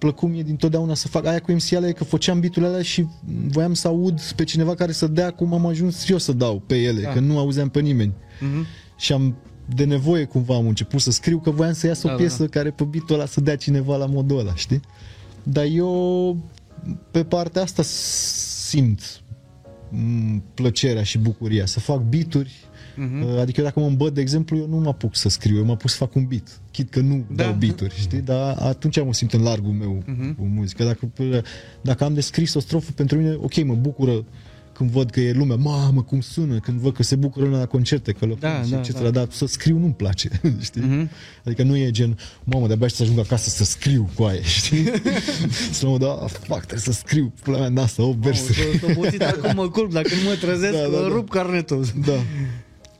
plăcut 0.00 0.28
mie 0.28 0.42
dintotdeauna 0.42 0.94
să 0.94 1.08
fac 1.08 1.26
aia 1.26 1.40
cu 1.40 1.52
MC 1.52 1.72
alea 1.72 1.88
e 1.88 1.92
că 1.92 2.04
făceam 2.04 2.40
biturile 2.40 2.70
alea 2.70 2.82
și 2.82 3.06
voiam 3.48 3.74
să 3.74 3.88
aud 3.88 4.20
pe 4.20 4.44
cineva 4.44 4.74
care 4.74 4.92
să 4.92 5.06
dea 5.06 5.30
cum 5.30 5.52
am 5.54 5.66
ajuns 5.66 6.08
eu 6.08 6.18
să 6.18 6.32
dau 6.32 6.62
pe 6.66 6.76
ele, 6.76 7.02
Da. 7.02 7.10
că 7.12 7.20
nu 7.20 7.38
auzeam 7.38 7.68
pe 7.68 7.80
nimeni. 7.80 8.12
Mhm. 8.40 8.66
Și 8.98 9.12
am 9.12 9.36
de 9.74 9.84
nevoie 9.84 10.24
cumva 10.24 10.54
am 10.54 10.66
început 10.66 11.00
să 11.00 11.10
scriu 11.10 11.38
că 11.38 11.50
voiam 11.50 11.72
să 11.72 11.86
iasă 11.86 12.06
Da, 12.06 12.12
o 12.12 12.16
da, 12.16 12.22
piesă 12.22 12.46
care 12.46 12.70
pe 12.70 12.84
bitul 12.84 13.14
ăla 13.14 13.26
să 13.26 13.40
dea 13.40 13.56
cineva 13.56 13.96
la 13.96 14.06
modul 14.06 14.38
ăla, 14.38 14.54
știi? 14.54 14.80
Dar 15.42 15.64
eu 15.64 16.36
pe 17.10 17.24
partea 17.24 17.62
asta 17.62 17.82
simt 17.82 19.22
m, 19.88 20.42
plăcerea 20.54 21.02
și 21.02 21.18
bucuria 21.18 21.66
să 21.66 21.80
fac 21.80 22.00
bituri 22.00 22.52
Mhm. 23.02 23.38
Adică 23.38 23.62
dacă 23.62 23.80
mă 23.80 23.86
îmbăt, 23.86 24.14
de 24.14 24.20
exemplu, 24.20 24.56
eu 24.56 24.66
nu 24.68 24.76
mă 24.76 24.88
apuc 24.88 25.16
să 25.16 25.28
scriu, 25.28 25.56
eu 25.56 25.64
mă 25.64 25.72
apuc 25.72 25.90
să 25.90 25.96
fac 25.96 26.14
un 26.14 26.24
beat. 26.26 26.60
Chit 26.70 26.90
că 26.90 27.00
nu 27.00 27.24
Da. 27.34 27.42
dau 27.44 27.52
bituri, 27.52 27.94
știi? 28.00 28.20
Dar 28.20 28.56
atunci 28.58 29.04
mă 29.04 29.12
simt 29.14 29.32
în 29.32 29.42
largul 29.42 29.72
meu 29.72 30.02
Mhm. 30.06 30.34
cu 30.34 30.44
muzică. 30.44 30.84
Dacă, 30.84 31.10
dacă 31.80 32.04
am 32.04 32.14
de 32.14 32.20
scris 32.20 32.54
o 32.54 32.60
strofă 32.60 32.90
pentru 32.94 33.16
mine, 33.18 33.34
ok, 33.40 33.64
mă 33.64 33.74
bucură 33.74 34.24
când 34.72 34.92
văd 34.92 35.10
că 35.10 35.20
e 35.20 35.32
lumea, 35.32 35.56
mamă, 35.56 36.02
cum 36.02 36.20
sună, 36.20 36.58
când 36.58 36.78
văd 36.78 36.94
că 36.94 37.02
se 37.02 37.16
bucură 37.16 37.44
lumea 37.44 37.58
la 37.60 37.66
concerte, 37.66 38.12
că 38.12 38.26
Da, 38.26 38.34
da, 38.38 38.62
și 38.62 38.70
da, 38.70 38.78
etc. 38.78 39.00
da. 39.02 39.10
Dar 39.10 39.26
să 39.30 39.46
scriu 39.46 39.78
nu-mi 39.78 39.92
place, 39.92 40.28
știi? 40.60 40.80
Mhm. 40.82 41.10
Adică 41.44 41.62
nu 41.62 41.76
e 41.76 41.90
gen, 41.90 42.18
mamă, 42.44 42.66
de-abia 42.66 42.86
aștept 42.86 42.94
să 42.94 43.02
ajung 43.02 43.18
acasă 43.26 43.48
să 43.48 43.64
scriu 43.64 44.10
cu 44.14 44.22
aia, 44.22 44.42
știi? 44.60 44.84
să 45.78 45.86
mă 45.86 45.98
da, 45.98 46.08
fuck, 46.28 46.58
trebuie 46.58 46.78
să 46.80 46.92
scriu, 46.92 47.32
pula 47.42 47.58
mea, 47.58 47.68
nasă, 47.68 48.02
8 48.02 48.16
versuri. 48.18 48.58
S-o 48.80 48.86
obosit 48.90 49.22
acum 49.22 49.52
mă 49.54 49.68
culp, 49.68 49.92
dacă 49.92 50.08
nu 50.22 50.28
mă 50.28 50.34
trezesc, 50.40 50.72
Da, 50.72 50.88
da, 50.96 51.00
da. 51.00 51.06
rup 51.08 51.28
carnetul. 51.28 51.84
Da. 52.06 52.12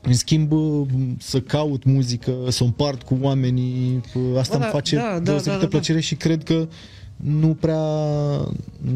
În 0.01 0.13
schimb, 0.13 0.47
bă, 0.47 0.83
să 1.19 1.41
caut 1.41 1.83
muzică, 1.83 2.33
să 2.49 2.63
o 2.63 2.65
împart 2.65 3.03
cu 3.03 3.17
oamenii, 3.21 4.01
bă, 4.13 4.39
asta 4.39 4.57
Bă, 4.57 4.63
îmi 4.63 4.71
da, 4.71 4.77
face 4.77 4.95
da, 4.95 5.01
da, 5.01 5.19
deosebită 5.19 5.49
da, 5.49 5.55
da, 5.55 5.61
da. 5.61 5.67
plăcere 5.67 5.99
și 5.99 6.15
cred 6.15 6.43
că 6.43 6.67
nu 7.15 7.47
prea, 7.59 7.83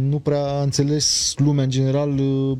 nu 0.10 0.20
prea 0.24 0.42
a 0.46 0.62
înțeles 0.62 1.34
lumea 1.38 1.64
în 1.64 1.70
general 1.70 2.20
uh, 2.20 2.58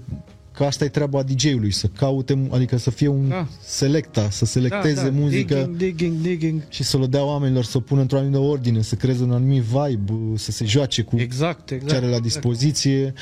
că 0.52 0.64
asta 0.64 0.84
e 0.84 0.88
treaba 0.88 1.24
DJ-ului, 1.24 1.72
să 1.72 1.88
caute, 1.88 2.48
adică 2.52 2.78
să 2.78 2.90
fie 2.92 3.08
un 3.08 3.30
Da. 3.30 3.48
selecta, 3.62 4.30
să 4.30 4.46
selecteze 4.46 5.04
da, 5.04 5.10
da. 5.10 5.20
muzică 5.20 5.56
Digging, 5.56 5.78
digging, 5.78 6.22
digging. 6.22 6.62
și 6.70 6.84
să 6.84 6.98
le 6.98 7.06
dea 7.06 7.24
oamenilor, 7.24 7.64
să 7.64 7.78
o 7.78 7.80
pună 7.80 8.02
într-o 8.02 8.18
anumită 8.18 8.40
ordine, 8.40 8.82
să 8.82 8.96
creeze 8.96 9.24
un 9.24 9.32
anumit 9.32 9.62
vibe, 9.62 10.12
uh, 10.12 10.20
să 10.36 10.52
se 10.52 10.66
joace 10.66 11.02
cu 11.02 11.20
Exact, 11.20 11.72
exact. 11.72 11.92
ce 11.92 11.98
are 11.98 12.08
la 12.08 12.20
dispoziție. 12.20 13.14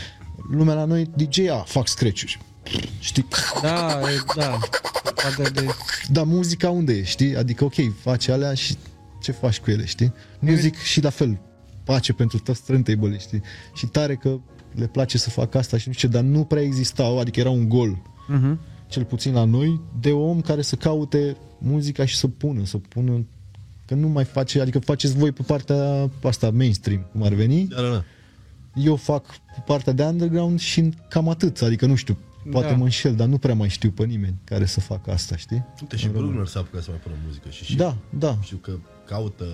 Lumea 0.51 0.73
la 0.73 0.85
noi, 0.85 1.09
DJ, 1.15 1.39
a, 1.39 1.63
fac 1.67 1.87
scratch-uri. 1.87 2.39
Știi? 2.99 3.25
Da, 3.61 3.99
e, 4.01 4.23
da. 4.35 4.59
Partea 5.23 5.49
de... 5.49 5.65
Dar 6.11 6.23
muzica 6.25 6.69
unde 6.69 6.93
e, 6.93 7.03
știi? 7.03 7.35
Adică, 7.37 7.63
ok, 7.63 7.73
faci 8.01 8.27
alea 8.27 8.53
și 8.53 8.75
ce 9.21 9.31
faci 9.31 9.59
cu 9.59 9.71
ele, 9.71 9.85
știi? 9.85 10.13
Muzic 10.39 10.77
și 10.77 11.01
la 11.01 11.09
fel, 11.09 11.39
pace 11.83 12.13
pentru 12.13 12.39
toți 12.39 12.63
turntable, 12.65 13.17
știi? 13.17 13.41
Și 13.75 13.85
tare 13.85 14.15
că 14.15 14.39
le 14.75 14.87
place 14.87 15.17
să 15.17 15.29
facă 15.29 15.57
asta 15.57 15.77
și 15.77 15.87
nu 15.87 15.93
știu 15.93 16.07
ce, 16.07 16.13
dar 16.15 16.23
nu 16.23 16.43
prea 16.43 16.61
existau, 16.61 17.19
adică 17.19 17.39
era 17.39 17.49
un 17.49 17.69
gol, 17.69 18.01
Mhm. 18.27 18.59
cel 18.87 19.03
puțin 19.03 19.33
la 19.33 19.43
noi, 19.43 19.81
de 19.99 20.11
om 20.11 20.41
care 20.41 20.61
să 20.61 20.75
caute 20.75 21.37
muzica 21.57 22.05
și 22.05 22.15
să 22.17 22.27
pună, 22.27 22.65
să 22.65 22.77
pună 22.77 23.25
că 23.85 23.93
nu 23.95 24.07
mai 24.07 24.23
face, 24.23 24.61
adică 24.61 24.79
faceți 24.79 25.15
voi 25.17 25.31
pe 25.31 25.41
partea 25.45 26.09
asta 26.23 26.49
mainstream, 26.51 27.07
cum 27.11 27.23
ar 27.23 27.33
veni, 27.33 27.67
Da, 27.67 27.81
da, 27.81 27.89
da. 27.89 28.03
eu 28.75 28.95
fac 28.95 29.25
partea 29.65 29.93
de 29.93 30.03
underground 30.03 30.59
și 30.59 30.89
cam 31.09 31.29
atât, 31.29 31.61
adică 31.61 31.85
nu 31.85 31.95
știu, 31.95 32.17
poate 32.51 32.67
Da. 32.67 32.75
mă 32.75 32.83
înșel, 32.83 33.15
dar 33.15 33.27
nu 33.27 33.37
prea 33.37 33.53
mai 33.55 33.69
știu 33.69 33.91
pe 33.91 34.05
nimeni 34.05 34.35
care 34.43 34.65
să 34.65 34.79
facă 34.79 35.11
asta, 35.11 35.35
știi? 35.35 35.65
Uite, 35.81 35.95
și 35.95 36.07
Brugner 36.07 36.45
s-a 36.45 36.59
apucat 36.59 36.83
să 36.83 36.89
mai 36.89 36.99
pună 37.03 37.15
muzică 37.25 37.49
și, 37.49 37.63
și 37.63 37.75
Da, 37.75 37.97
da. 38.09 38.37
știu 38.41 38.57
că 38.57 38.71
caută 39.07 39.45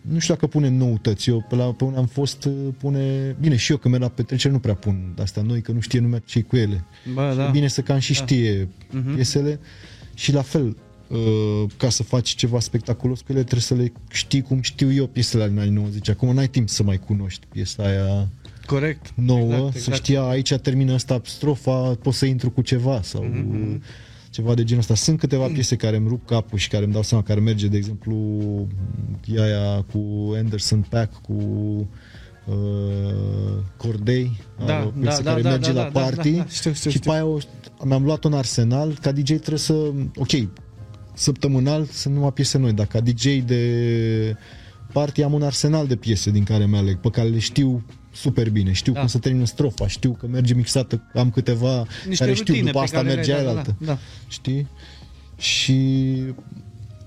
Nu 0.00 0.18
știu 0.18 0.34
dacă 0.34 0.46
pune 0.46 0.68
noutăți. 0.68 1.28
Eu 1.28 1.44
pe, 1.48 1.54
la, 1.54 1.64
pe 1.72 1.84
unde 1.84 1.98
am 1.98 2.06
fost 2.06 2.44
uh, 2.44 2.52
pune... 2.78 3.36
Bine, 3.40 3.56
și 3.56 3.70
eu 3.70 3.76
când 3.76 3.94
merg 3.94 4.06
la 4.06 4.14
petrecere 4.14 4.52
nu 4.52 4.58
prea 4.58 4.74
pun 4.74 5.14
asta 5.20 5.42
noi, 5.42 5.60
că 5.60 5.72
nu 5.72 5.80
știe 5.80 6.00
lumea 6.00 6.18
ce 6.18 6.42
cu 6.42 6.56
ele. 6.56 6.84
Bă, 7.12 7.28
Și 7.30 7.36
da. 7.36 7.46
e 7.46 7.50
Bine 7.50 7.68
să 7.68 7.80
cam 7.80 7.98
și 7.98 8.14
știe 8.14 8.68
Mhm. 8.90 9.14
piesele 9.14 9.60
și 10.14 10.32
la 10.32 10.42
fel 10.42 10.76
uh, 11.08 11.70
ca 11.76 11.88
să 11.88 12.02
faci 12.02 12.28
ceva 12.28 12.60
spectaculos 12.60 13.20
cu 13.20 13.26
ele 13.28 13.40
trebuie 13.40 13.60
să 13.60 13.74
le 13.74 13.92
știi 14.10 14.42
cum 14.42 14.60
știu 14.60 14.92
eu 14.92 15.06
piesele 15.06 15.48
din 15.48 15.58
anii 15.58 15.70
90. 15.72 16.08
Acum 16.08 16.34
n-ai 16.34 16.48
timp 16.48 16.68
să 16.68 16.82
mai 16.82 16.98
cunoști 16.98 17.46
piesa 17.52 17.82
aia 17.82 18.28
Corect. 18.66 19.12
nouă, 19.14 19.42
Exact, 19.52 19.72
să 19.72 19.78
exact. 19.78 19.96
știa 19.96 20.22
aici 20.22 20.54
termină 20.54 20.92
asta 20.92 21.20
strofa, 21.24 21.96
pot 22.02 22.14
să 22.14 22.26
intru 22.26 22.50
cu 22.50 22.60
ceva 22.62 23.00
sau 23.02 23.22
Mhm. 23.22 23.82
ceva 24.30 24.54
de 24.54 24.64
genul 24.64 24.80
ăsta. 24.80 24.94
Sunt 24.94 25.18
câteva 25.18 25.46
piese 25.46 25.76
care 25.76 25.96
îmi 25.96 26.08
rup 26.08 26.26
capul 26.26 26.58
și 26.58 26.68
care 26.68 26.84
îmi 26.84 26.92
dau 26.92 27.02
seama 27.02 27.24
care 27.24 27.40
merge, 27.40 27.66
de 27.66 27.76
exemplu, 27.76 28.16
e 29.24 29.42
aia 29.42 29.82
cu 29.92 30.32
Anderson 30.36 30.86
Pack, 30.88 31.20
cu 31.20 31.32
uh, 32.46 32.54
Cordei, 33.76 34.40
Da, 34.66 34.76
are 34.76 34.84
o 34.86 34.88
piesă 35.00 35.22
da, 35.22 35.30
care 35.30 35.42
da, 35.42 35.50
merge 35.50 35.72
da, 35.72 35.82
la 35.82 35.90
da, 35.90 36.00
da, 36.00 36.00
party 36.00 36.30
da, 36.30 36.36
da, 36.36 36.46
știu, 36.48 36.72
știu, 36.72 36.90
și 36.90 36.96
știu. 36.98 37.10
pe 37.10 37.16
aia 37.16 37.26
o, 37.26 37.38
mi-am 37.84 38.04
luat 38.04 38.24
un 38.24 38.32
arsenal, 38.32 38.98
ca 39.00 39.12
DJ 39.12 39.24
trebuie 39.24 39.58
să, 39.58 39.72
ok, 40.16 40.30
săptămânal 41.14 41.84
sunt 41.84 42.14
numai 42.14 42.32
piese 42.32 42.58
noi, 42.58 42.72
dar 42.72 42.86
ca 42.86 43.00
DJ 43.00 43.24
de 43.44 44.36
party 44.92 45.22
am 45.22 45.32
un 45.32 45.42
arsenal 45.42 45.86
de 45.86 45.96
piese 45.96 46.30
din 46.30 46.44
care 46.44 46.66
mi 46.66 46.76
aleg, 46.76 46.96
pe 47.00 47.10
care 47.10 47.28
le 47.28 47.38
știu 47.38 47.82
super 48.14 48.50
bine, 48.50 48.72
știu 48.72 48.92
Da. 48.92 48.98
cum 48.98 49.08
să 49.08 49.18
termină 49.18 49.44
strofa, 49.44 49.86
știu 49.88 50.12
că 50.12 50.26
merge 50.26 50.54
mixată, 50.54 51.02
am 51.14 51.30
câteva 51.30 51.86
Niște 52.08 52.24
care 52.24 52.36
știu, 52.36 52.44
rutine 52.54 52.66
după 52.70 52.78
pe 52.78 52.84
asta 52.84 52.96
care 52.96 53.08
le 53.08 53.14
merge 53.14 53.32
ai, 53.32 53.38
aia 53.40 53.52
da, 53.52 53.58
altă, 53.58 53.74
da, 53.78 53.86
da. 53.86 53.98
știi? 54.28 54.66
Și 55.36 56.12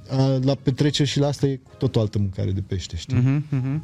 a, 0.09 0.39
la 0.43 0.55
petreceri 0.55 1.09
și 1.09 1.19
la 1.19 1.27
asta 1.27 1.45
e 1.45 1.55
cu 1.55 1.71
tot 1.77 1.95
o 1.95 1.99
altă 1.99 2.19
mâncare 2.19 2.51
de 2.51 2.61
pește, 2.61 2.95
știi? 2.95 3.17
Mhm, 3.17 3.45
mhm. 3.49 3.83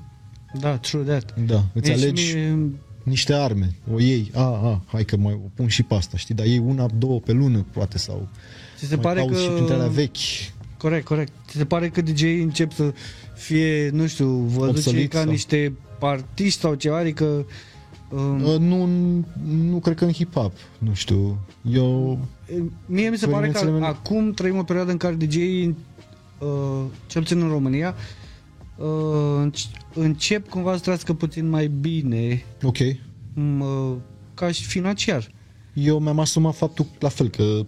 Da, 0.60 0.78
true 0.78 1.04
that. 1.04 1.40
Da, 1.46 1.64
îți 1.74 1.92
E, 1.92 1.96
și 1.98 2.04
alegi 2.04 2.34
mie- 2.36 2.70
niște 3.04 3.34
arme, 3.34 3.76
o 3.94 4.00
iei, 4.00 4.32
a, 4.34 4.42
a, 4.42 4.82
hai 4.86 5.06
că 5.06 5.18
mai 5.18 5.34
o 5.34 5.48
pun 5.54 5.68
și 5.68 5.84
pe 5.84 5.94
asta, 5.94 6.18
știi, 6.18 6.36
dar 6.36 6.46
iei 6.46 6.58
una, 6.58 6.90
două 6.98 7.20
pe 7.20 7.32
lună, 7.32 7.66
poate, 7.72 7.98
sau 7.98 8.30
Ți 8.78 8.86
se 8.86 8.96
mai 8.96 9.04
pare 9.04 9.20
cauți 9.20 9.34
că... 9.36 9.40
și 9.42 9.48
printre 9.50 9.74
alea 9.74 9.88
vechi. 9.88 10.16
Corect, 10.78 11.06
corect. 11.06 11.32
Ți 11.48 11.58
se 11.58 11.66
pare 11.66 11.90
că 11.90 12.02
DJ 12.02 12.22
încep 12.22 12.72
să 12.72 12.94
fie, 13.36 13.90
nu 13.90 14.08
știu, 14.08 14.28
văzuți 14.30 14.88
Obsolit 14.88 15.12
ca 15.12 15.20
sau- 15.22 15.30
niște 15.30 15.74
artiști 16.06 16.60
sau 16.60 16.74
ceva, 16.74 16.98
adică... 16.98 17.46
Um, 18.10 18.42
Uh, 18.44 18.58
nu, 18.60 18.86
nu 19.46 19.80
cred 19.80 19.96
că 19.96 20.06
în 20.06 20.12
hip-hop, 20.12 20.52
nu 20.78 20.94
știu. 20.94 21.40
Eu, 21.72 22.20
Mie 22.86 23.10
mi 23.10 23.18
se 23.18 23.28
pare 23.28 23.42
că 23.42 23.50
experiențele 23.50 23.72
mele- 23.72 23.86
acum 23.86 24.32
trăim 24.34 24.58
o 24.58 24.64
perioadă 24.64 24.92
în 24.92 24.98
care 24.98 25.16
DJ, 25.16 25.36
uh, 25.36 26.84
cel 27.08 27.22
puțin 27.22 27.42
în 27.42 27.50
România, 27.50 27.96
uh, 28.78 28.86
înce- 29.42 29.68
încep 29.94 30.50
cumva 30.50 30.74
să 30.76 30.80
trăiască 30.82 31.14
puțin 31.14 31.50
mai 31.50 31.68
bine, 31.68 32.44
ok. 32.64 32.78
um, 33.36 33.60
uh, 33.60 33.96
ca 34.34 34.52
și 34.52 34.64
financiar. 34.66 35.32
Eu 35.74 36.00
mi-am 36.00 36.20
asumat 36.20 36.56
faptul 36.56 36.86
la 37.00 37.10
fel 37.10 37.30
că 37.30 37.66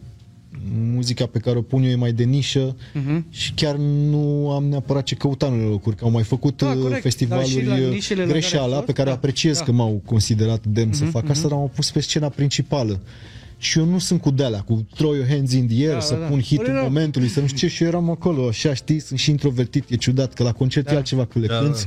muzica 0.94 1.26
pe 1.26 1.40
care 1.40 1.58
o 1.58 1.62
pun 1.62 1.84
eu 1.84 1.90
e 1.90 1.96
mai 1.96 2.12
de 2.14 2.24
nișă 2.24 2.76
Uh-huh. 2.76 3.22
și 3.30 3.52
chiar 3.54 3.76
nu 3.76 4.52
am 4.52 4.64
neapărat 4.66 5.04
ce 5.04 5.16
căuta 5.16 5.46
în 5.46 5.54
unele 5.54 5.68
locuri, 5.70 5.96
că 5.96 6.04
au 6.06 6.12
mai 6.12 6.24
făcut 6.24 6.58
Da, 6.58 6.70
uh, 6.72 6.82
corect, 6.82 7.02
festivaluri 7.02 7.54
dar 7.54 7.62
și 7.62 7.68
la 7.82 7.88
uh, 7.88 7.94
nișele 7.94 8.20
la 8.22 8.28
care 8.28 8.40
greșeala 8.40 8.66
ai 8.66 8.74
fost, 8.74 8.86
pe 8.86 8.92
care 8.92 9.10
da, 9.10 9.16
apreciez 9.16 9.58
da. 9.58 9.64
că 9.64 9.72
m-au 9.72 10.02
considerat 10.06 10.66
demn 10.66 10.94
să 10.94 11.04
Mhm, 11.04 11.12
fac 11.12 11.24
asta, 11.30 11.40
mhm. 11.40 11.48
dar 11.50 11.58
m-au 11.58 11.72
pus 11.76 11.92
pe 11.92 12.00
scena 12.00 12.30
principală. 12.30 13.02
Și 13.58 13.80
eu 13.80 13.86
nu 13.86 14.00
sunt 14.00 14.22
cu 14.22 14.30
de 14.32 14.62
cu 14.66 14.86
throw 14.96 15.14
your 15.14 15.28
hands 15.28 15.54
in 15.54 15.68
the 15.68 15.78
air, 15.86 15.94
Da, 15.94 16.00
să 16.00 16.14
da, 16.14 16.20
da. 16.20 16.26
pun 16.26 16.42
hitul 16.42 16.66
Păi, 16.66 16.74
da. 16.74 16.82
momentului, 16.82 17.28
să 17.28 17.40
nu 17.40 17.48
știu 17.48 17.68
ce, 17.68 17.74
și 17.76 17.82
eu 17.84 17.88
eram 17.90 18.10
acolo, 18.10 18.48
așa, 18.48 18.74
știi, 18.74 19.00
sunt 19.00 19.20
și 19.20 19.30
introvertit, 19.30 19.84
e 19.90 19.96
ciudat, 19.96 20.34
că 20.34 20.44
la 20.44 20.52
concert 20.52 20.86
Da. 20.86 20.94
e 20.94 20.96
altceva, 20.96 21.26
că 21.26 21.40
le 21.40 21.48
Da, 21.48 21.58
cânti, 21.60 21.84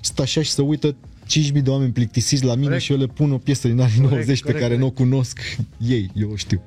stă 0.00 0.22
așa 0.22 0.42
și 0.42 0.50
să 0.50 0.62
uită 0.62 0.94
5.000 1.26 1.62
de 1.62 1.70
oameni 1.70 1.92
plictisiți 1.92 2.44
la 2.44 2.54
mine 2.54 2.64
Corect. 2.64 2.82
și 2.82 2.92
eu 2.92 2.98
le 2.98 3.06
pun 3.06 3.32
o 3.32 3.38
piesă 3.38 3.68
din 3.68 3.80
anii 3.80 4.00
90 4.00 4.38
pe 4.38 4.44
corect, 4.44 4.60
care 4.62 4.78
nu 4.78 4.86
o 4.86 4.90
corect. 4.90 5.10
cunosc 5.10 5.38
ei, 5.88 6.10
eu 6.14 6.30
o 6.32 6.36
știu. 6.36 6.62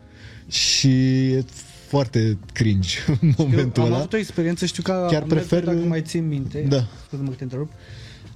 Și 0.50 0.90
e 1.32 1.44
foarte 1.88 2.38
cringe 2.54 2.98
în 3.22 3.32
momentul 3.38 3.74
Eu 3.76 3.84
am 3.84 3.90
ăla. 3.92 3.98
avut 3.98 4.14
o 4.14 4.18
experiență, 4.18 4.66
știu 4.66 4.84
că 4.84 5.08
Chiar 5.12 5.22
am 5.22 5.28
mers, 5.30 5.46
prefer- 5.46 5.64
dacă 5.64 5.78
mai 5.78 6.02
țin 6.02 6.28
minte, 6.28 6.66
Da. 6.70 6.88
scuze-mă 7.08 7.30
că 7.30 7.36
te 7.36 7.44
întrerup, 7.44 7.72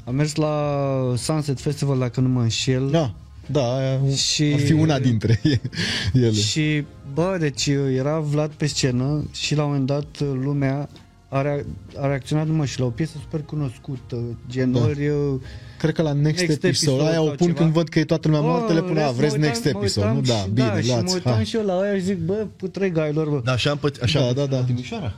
am 0.04 0.16
mers 0.16 0.36
la 0.36 1.14
Sunset 1.18 1.60
Festival, 1.60 1.98
dacă 2.00 2.20
nu 2.20 2.30
mă 2.30 2.42
înșel, 2.42 2.90
Da, 2.90 3.14
da, 3.46 3.76
aia 3.78 4.00
Și- 4.16 4.52
ar 4.54 4.60
fi 4.60 4.72
una 4.72 5.00
dintre 5.00 5.42
ele. 6.14 6.32
Și, 6.32 6.84
bă, 7.14 7.38
deci 7.40 7.66
era 7.96 8.20
Vlad 8.20 8.52
pe 8.52 8.66
scenă 8.66 9.28
și 9.34 9.56
la 9.56 9.64
un 9.64 9.70
moment 9.70 9.88
dat 9.88 10.20
lumea 10.44 10.90
a, 11.30 11.42
rea- 11.42 11.66
a 11.98 12.08
reacționat 12.08 12.48
numai 12.48 12.68
și 12.68 12.80
la 12.80 12.86
o 12.86 12.90
piesă 12.90 13.18
super 13.22 13.42
cunoscută, 13.42 14.38
gen 14.50 14.72
Da. 14.72 14.80
ori... 14.80 15.08
uh, 15.08 15.42
Cred 15.78 15.94
că 15.94 16.02
la 16.02 16.14
Next, 16.14 16.40
Next 16.48 16.64
episode, 16.64 16.68
Episode 16.68 17.10
aia 17.10 17.22
o 17.22 17.26
sau 17.26 17.36
pun 17.36 17.48
ceva. 17.48 17.60
când 17.60 17.72
văd 17.72 17.90
că 17.90 18.00
e 18.00 18.04
toată 18.06 18.28
lumea 18.28 18.44
moartă, 18.44 18.74
le 18.74 18.80
"Oh, 18.80 18.86
pun, 18.88 18.98
a, 18.98 19.10
vreți 19.12 19.14
să 19.14 19.20
vreți 19.20 19.38
mă 19.38 19.46
Next 19.46 19.66
uitam?" 19.66 19.80
Mă 19.80 19.86
episode, 19.86 20.08
nu? 20.08 20.16
uitam 20.16 20.36
Da, 20.36 20.42
și- 20.44 20.50
bine, 20.50 20.68
da, 20.68 20.82
și 20.82 20.88
mă 20.90 20.94
luați, 20.96 21.14
uitam 21.14 21.34
hai. 21.34 21.46
și 21.46 21.56
eu 21.56 21.66
la 21.66 21.80
aia 21.80 21.94
și 21.96 22.02
zic, 22.02 22.18
bă, 22.18 22.48
putregailor, 22.56 23.30
bă. 23.30 23.42
Da, 23.44 23.52
așa 23.52 23.70
am 23.70 23.78
pățit, 23.78 24.02
așa 24.04 24.20
Da, 24.20 24.28
am 24.28 24.34
da, 24.34 24.42
pățit 24.42 24.52
da. 24.52 24.58
la 24.60 24.64
Timișoara. 24.66 25.14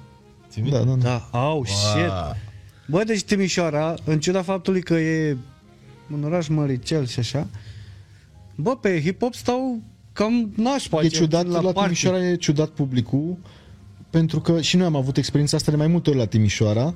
Ții 0.49 0.61
minte? 0.61 0.77
Da, 0.77 0.83
da, 0.83 0.91
da. 0.91 1.27
Da, 1.31 1.39
au, 1.39 1.65
shit. 1.65 1.95
Wow. 2.07 2.35
Bă, 2.87 3.03
deci 3.03 3.23
Timișoara, 3.23 3.95
în 4.03 4.19
ciuda 4.19 4.41
faptului 4.41 4.81
că 4.81 4.93
e 4.93 5.37
un 6.13 6.23
oraș 6.23 6.47
măricel 6.47 7.05
și 7.05 7.19
așa, 7.19 7.47
bă, 8.55 8.77
pe 8.77 9.01
hip-hop 9.01 9.31
stau 9.33 9.79
cam 10.13 10.51
nașpa. 10.55 10.97
E 11.03 11.07
cel 11.07 11.19
ciudat, 11.19 11.45
puțin 11.45 11.55
la, 11.61 11.71
party. 11.71 11.81
Timișoara 11.81 12.27
e 12.27 12.35
ciudat 12.35 12.69
publicul, 12.69 13.37
pentru 14.11 14.39
că 14.39 14.61
și 14.61 14.77
noi 14.77 14.85
am 14.85 14.95
avut 14.95 15.17
experiența 15.17 15.57
asta 15.57 15.71
de 15.71 15.77
mai 15.77 15.87
multe 15.87 16.09
ori 16.09 16.19
la 16.19 16.25
Timișoara, 16.25 16.93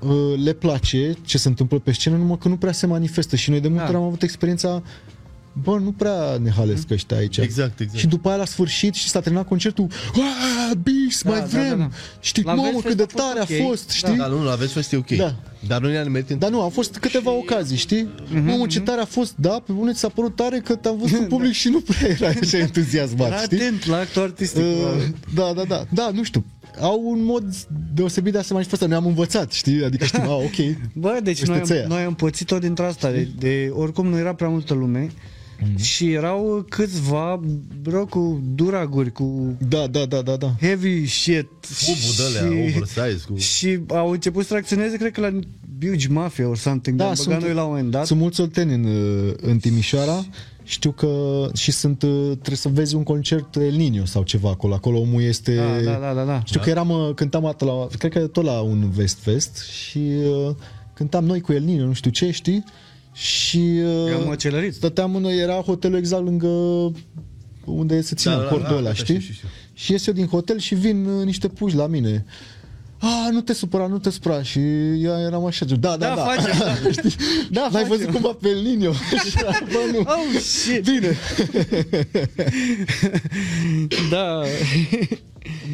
Uh, 0.00 0.34
le 0.42 0.52
place 0.52 1.16
ce 1.24 1.38
se 1.38 1.48
întâmplă 1.48 1.78
pe 1.78 1.92
scenă, 1.92 2.16
numai 2.16 2.38
că 2.38 2.48
nu 2.48 2.56
prea 2.56 2.72
se 2.72 2.86
manifestă 2.86 3.36
și 3.36 3.50
noi 3.50 3.60
de 3.60 3.68
multe 3.68 3.82
Da. 3.82 3.88
ori 3.88 3.98
am 3.98 4.04
avut 4.04 4.22
experiența 4.22 4.82
Bă, 5.62 5.78
nu 5.78 5.92
prea 5.92 6.36
ne 6.42 6.50
halesc 6.50 6.90
ăștia 6.90 7.16
aici. 7.16 7.36
Exact, 7.36 7.80
exact. 7.80 7.98
Și 7.98 8.06
după 8.06 8.28
aia 8.28 8.36
la 8.36 8.44
sfârșit 8.44 8.94
și 8.94 9.08
s-a 9.08 9.20
terminat 9.20 9.46
concertul 9.48 9.86
Aaa, 10.14 10.72
bis, 10.82 11.22
Da, 11.22 11.30
mai 11.30 11.38
da, 11.40 11.46
vrem 11.46 11.68
da, 11.68 11.74
da. 11.84 11.88
Știi, 12.20 12.42
La 12.42 12.54
mamă, 12.54 12.70
Vestfest 12.70 12.86
cât 12.96 12.96
de 12.96 13.02
a 13.02 13.06
fost 13.06 13.24
tare 13.26 13.40
ok. 13.40 13.60
a 13.60 13.68
fost, 13.68 13.86
Da. 13.86 13.92
știi? 14.08 14.16
Da, 14.16 14.26
nu, 14.26 14.44
la 14.44 14.54
vezi 14.54 14.72
fost 14.72 14.92
e 14.92 14.96
ok. 14.96 15.10
Da. 15.10 15.34
Dar 15.66 15.80
nu 15.80 15.88
ne-a 15.88 16.02
nimerit 16.02 16.30
în 16.30 16.38
Dar 16.38 16.50
nu, 16.50 16.60
au 16.60 16.68
fost 16.68 16.96
câteva 16.96 17.30
ocazii, 17.30 17.76
știi? 17.76 18.08
Mhm, 18.32 18.44
Mamă, 18.46 18.66
ce 18.66 18.80
tare 18.80 19.00
a 19.00 19.04
fost, 19.04 19.34
da, 19.36 19.62
pe 19.66 19.72
bune 19.72 19.92
ți 19.92 19.98
s-a 19.98 20.08
părut 20.08 20.36
tare 20.36 20.58
că 20.58 20.74
te-am 20.74 20.98
văzut 20.98 21.18
în 21.18 21.26
public 21.26 21.52
și 21.52 21.68
nu 21.68 21.80
prea 21.80 22.08
era 22.10 22.28
așa 22.28 22.58
entuziasmat, 22.66 23.26
Era 23.26 23.36
știi? 23.36 23.56
atent 23.56 23.86
la 23.86 23.96
actul 23.96 24.22
artistic. 24.22 24.62
Uh, 24.62 24.72
probabil. 24.76 25.14
da, 25.34 25.52
da, 25.56 25.62
da, 25.68 25.84
da, 25.94 26.10
nu 26.14 26.22
știu. 26.22 26.44
Au 26.80 27.02
un 27.04 27.24
mod 27.24 27.44
deosebit 27.94 28.32
de 28.32 28.38
a 28.38 28.42
se 28.42 28.52
manifesta. 28.52 28.86
Ne-am 28.86 29.06
învățat, 29.06 29.52
știi? 29.52 29.84
Adică 29.84 30.04
știm, 30.04 30.20
a, 30.28 30.34
ok. 30.34 30.56
Bă, 30.92 31.18
deci 31.22 31.34
Este 31.40 31.50
noi 31.50 31.58
am, 31.58 31.64
țeia. 31.64 31.86
noi 31.86 32.02
am 32.02 32.14
pățit-o 32.14 32.58
dintre 32.58 32.84
asta, 32.84 33.10
de, 33.10 33.28
de 33.38 33.70
oricum 33.72 34.06
nu 34.06 34.18
era 34.18 34.34
prea 34.34 34.48
multă 34.48 34.74
lume 34.74 35.10
Mhm. 35.60 35.78
și 35.78 36.12
erau 36.12 36.64
câțiva, 36.68 37.40
bro, 37.82 38.06
cu 38.06 38.42
duraguri, 38.54 39.12
cu 39.12 39.56
Da, 39.68 39.86
da, 39.86 40.04
da, 40.06 40.22
da, 40.22 40.36
da. 40.36 40.54
heavy 40.60 41.06
shit. 41.06 41.48
Cubul 41.86 42.14
de 42.16 42.38
alea, 42.38 42.62
oversize, 42.62 43.24
cu... 43.28 43.36
Și 43.36 43.78
au 43.88 44.10
început 44.10 44.46
să 44.46 44.52
reacționeze, 44.52 44.96
cred 44.96 45.12
că 45.12 45.20
la 45.20 45.38
Huge 45.80 46.08
Mafia 46.08 46.48
or 46.48 46.56
something, 46.56 46.96
Da, 46.98 47.04
da, 47.04 47.10
am 47.10 47.16
băgat 47.24 47.40
noi 47.42 47.52
la 47.54 47.62
un 47.62 47.68
moment 47.68 47.90
dat. 47.90 48.06
sunt 48.06 48.20
mulți 48.20 48.40
olteni 48.40 48.72
în, 48.74 48.84
uh, 48.84 49.32
în 49.40 49.58
Timișoara. 49.58 50.24
Știu 50.62 50.90
că 50.92 51.10
și 51.54 51.70
sunt, 51.70 52.02
uh, 52.02 52.30
trebuie 52.30 52.56
să 52.56 52.68
vezi 52.68 52.94
un 52.94 53.02
concert 53.02 53.56
El 53.56 53.74
Nino 53.74 54.04
sau 54.04 54.22
ceva 54.22 54.50
acolo. 54.50 54.74
Acolo 54.74 54.98
omul 54.98 55.22
este... 55.22 55.54
Da, 55.54 55.90
da, 55.92 55.98
da, 55.98 56.12
da, 56.14 56.24
da. 56.24 56.42
Știu 56.44 56.60
că 56.60 56.70
eram, 56.70 56.90
uh, 56.90 57.10
cântam 57.14 57.44
atât 57.46 57.66
la, 57.66 57.86
cred 57.98 58.12
că 58.12 58.26
tot 58.26 58.44
la 58.44 58.60
un 58.60 58.90
West 58.98 59.18
Fest 59.18 59.62
și 59.80 59.98
uh, 60.48 60.54
cântam 60.94 61.24
noi 61.24 61.40
cu 61.40 61.52
El 61.52 61.62
Nino, 61.62 61.84
nu 61.84 61.92
știu 61.92 62.10
ce, 62.10 62.30
știi? 62.30 62.64
Și 63.18 63.58
uh, 63.84 64.10
I-am 64.10 64.22
măcelărit. 64.26 64.74
stăteam 64.74 65.14
în, 65.16 65.24
era 65.24 65.54
hotelul 65.54 65.98
exact 65.98 66.24
lângă 66.24 66.46
unde 67.64 68.00
se 68.00 68.14
ținea 68.14 68.36
Da, 68.36 68.42
da, 68.42 68.48
cordul 68.48 68.68
da, 68.70 68.76
ăla, 68.76 68.88
da, 68.88 68.94
știi? 68.94 69.20
știu, 69.20 69.34
știu, 69.34 69.48
Și 69.74 69.92
ies 69.92 70.06
eu 70.06 70.14
din 70.14 70.26
hotel 70.26 70.58
și 70.58 70.74
vin 70.74 71.04
uh, 71.06 71.24
niște 71.24 71.48
puși 71.48 71.74
la 71.76 71.86
mine. 71.86 72.24
A, 73.00 73.28
nu 73.32 73.40
te 73.40 73.52
supăra, 73.52 73.86
nu 73.86 73.98
te 73.98 74.10
supăra 74.10 74.42
Și 74.42 74.58
eu 75.02 75.20
eram 75.26 75.44
așa, 75.46 75.64
da, 75.64 75.74
da, 75.76 75.96
Da, 75.96 76.14
da, 76.14 76.22
facem, 76.24 76.58
da. 76.58 76.90
Știi? 76.92 77.14
Da, 77.50 77.60
N-ai 77.60 77.70
facem. 77.70 77.88
văzut 77.88 78.10
cum 78.10 78.20
va 78.20 78.36
pe 78.40 78.48
El 78.48 78.62
Nino? 78.62 78.90
Așa, 78.90 79.58
Bă, 79.72 79.78
nu. 79.92 79.98
Oh, 79.98 80.40
shit! 80.40 80.82
Bine. 80.84 81.16
Da. 84.10 84.42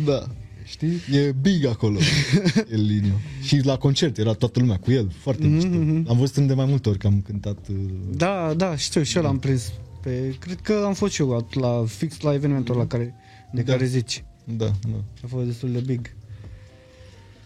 Da. 0.04 0.26
Știi? 0.74 1.00
E 1.12 1.34
big 1.40 1.64
acolo, 1.66 1.98
El 2.72 2.80
Nino. 2.80 3.14
Și 3.42 3.60
la 3.64 3.76
concert 3.76 4.18
era 4.18 4.32
toată 4.32 4.60
lumea 4.60 4.76
cu 4.78 4.90
el, 4.90 5.10
foarte 5.18 5.46
mișto. 5.46 5.68
Am 6.10 6.16
văzut 6.18 6.46
de 6.46 6.54
mai 6.54 6.64
multe 6.64 6.88
ori 6.88 6.98
că 6.98 7.06
am 7.06 7.20
cântat. 7.20 7.58
uh, 7.70 7.76
Da, 8.16 8.54
da, 8.56 8.76
știu, 8.76 9.02
și 9.02 9.16
eu 9.16 9.22
l-am 9.22 9.38
prins 9.38 9.72
pe... 10.02 10.34
Cred 10.40 10.60
că 10.60 10.82
am 10.86 10.92
fost 10.94 11.12
și 11.12 11.20
eu 11.20 11.46
la 11.52 11.84
fix 11.86 12.20
la 12.20 12.34
evenimentul 12.34 12.76
la 12.76 12.86
care, 12.86 13.14
de 13.52 13.62
Da. 13.62 13.72
care 13.72 13.84
zici. 13.86 14.24
Da, 14.44 14.64
da. 14.64 14.96
A 15.22 15.26
fost 15.26 15.46
destul 15.46 15.72
de 15.72 15.78
big. 15.86 16.14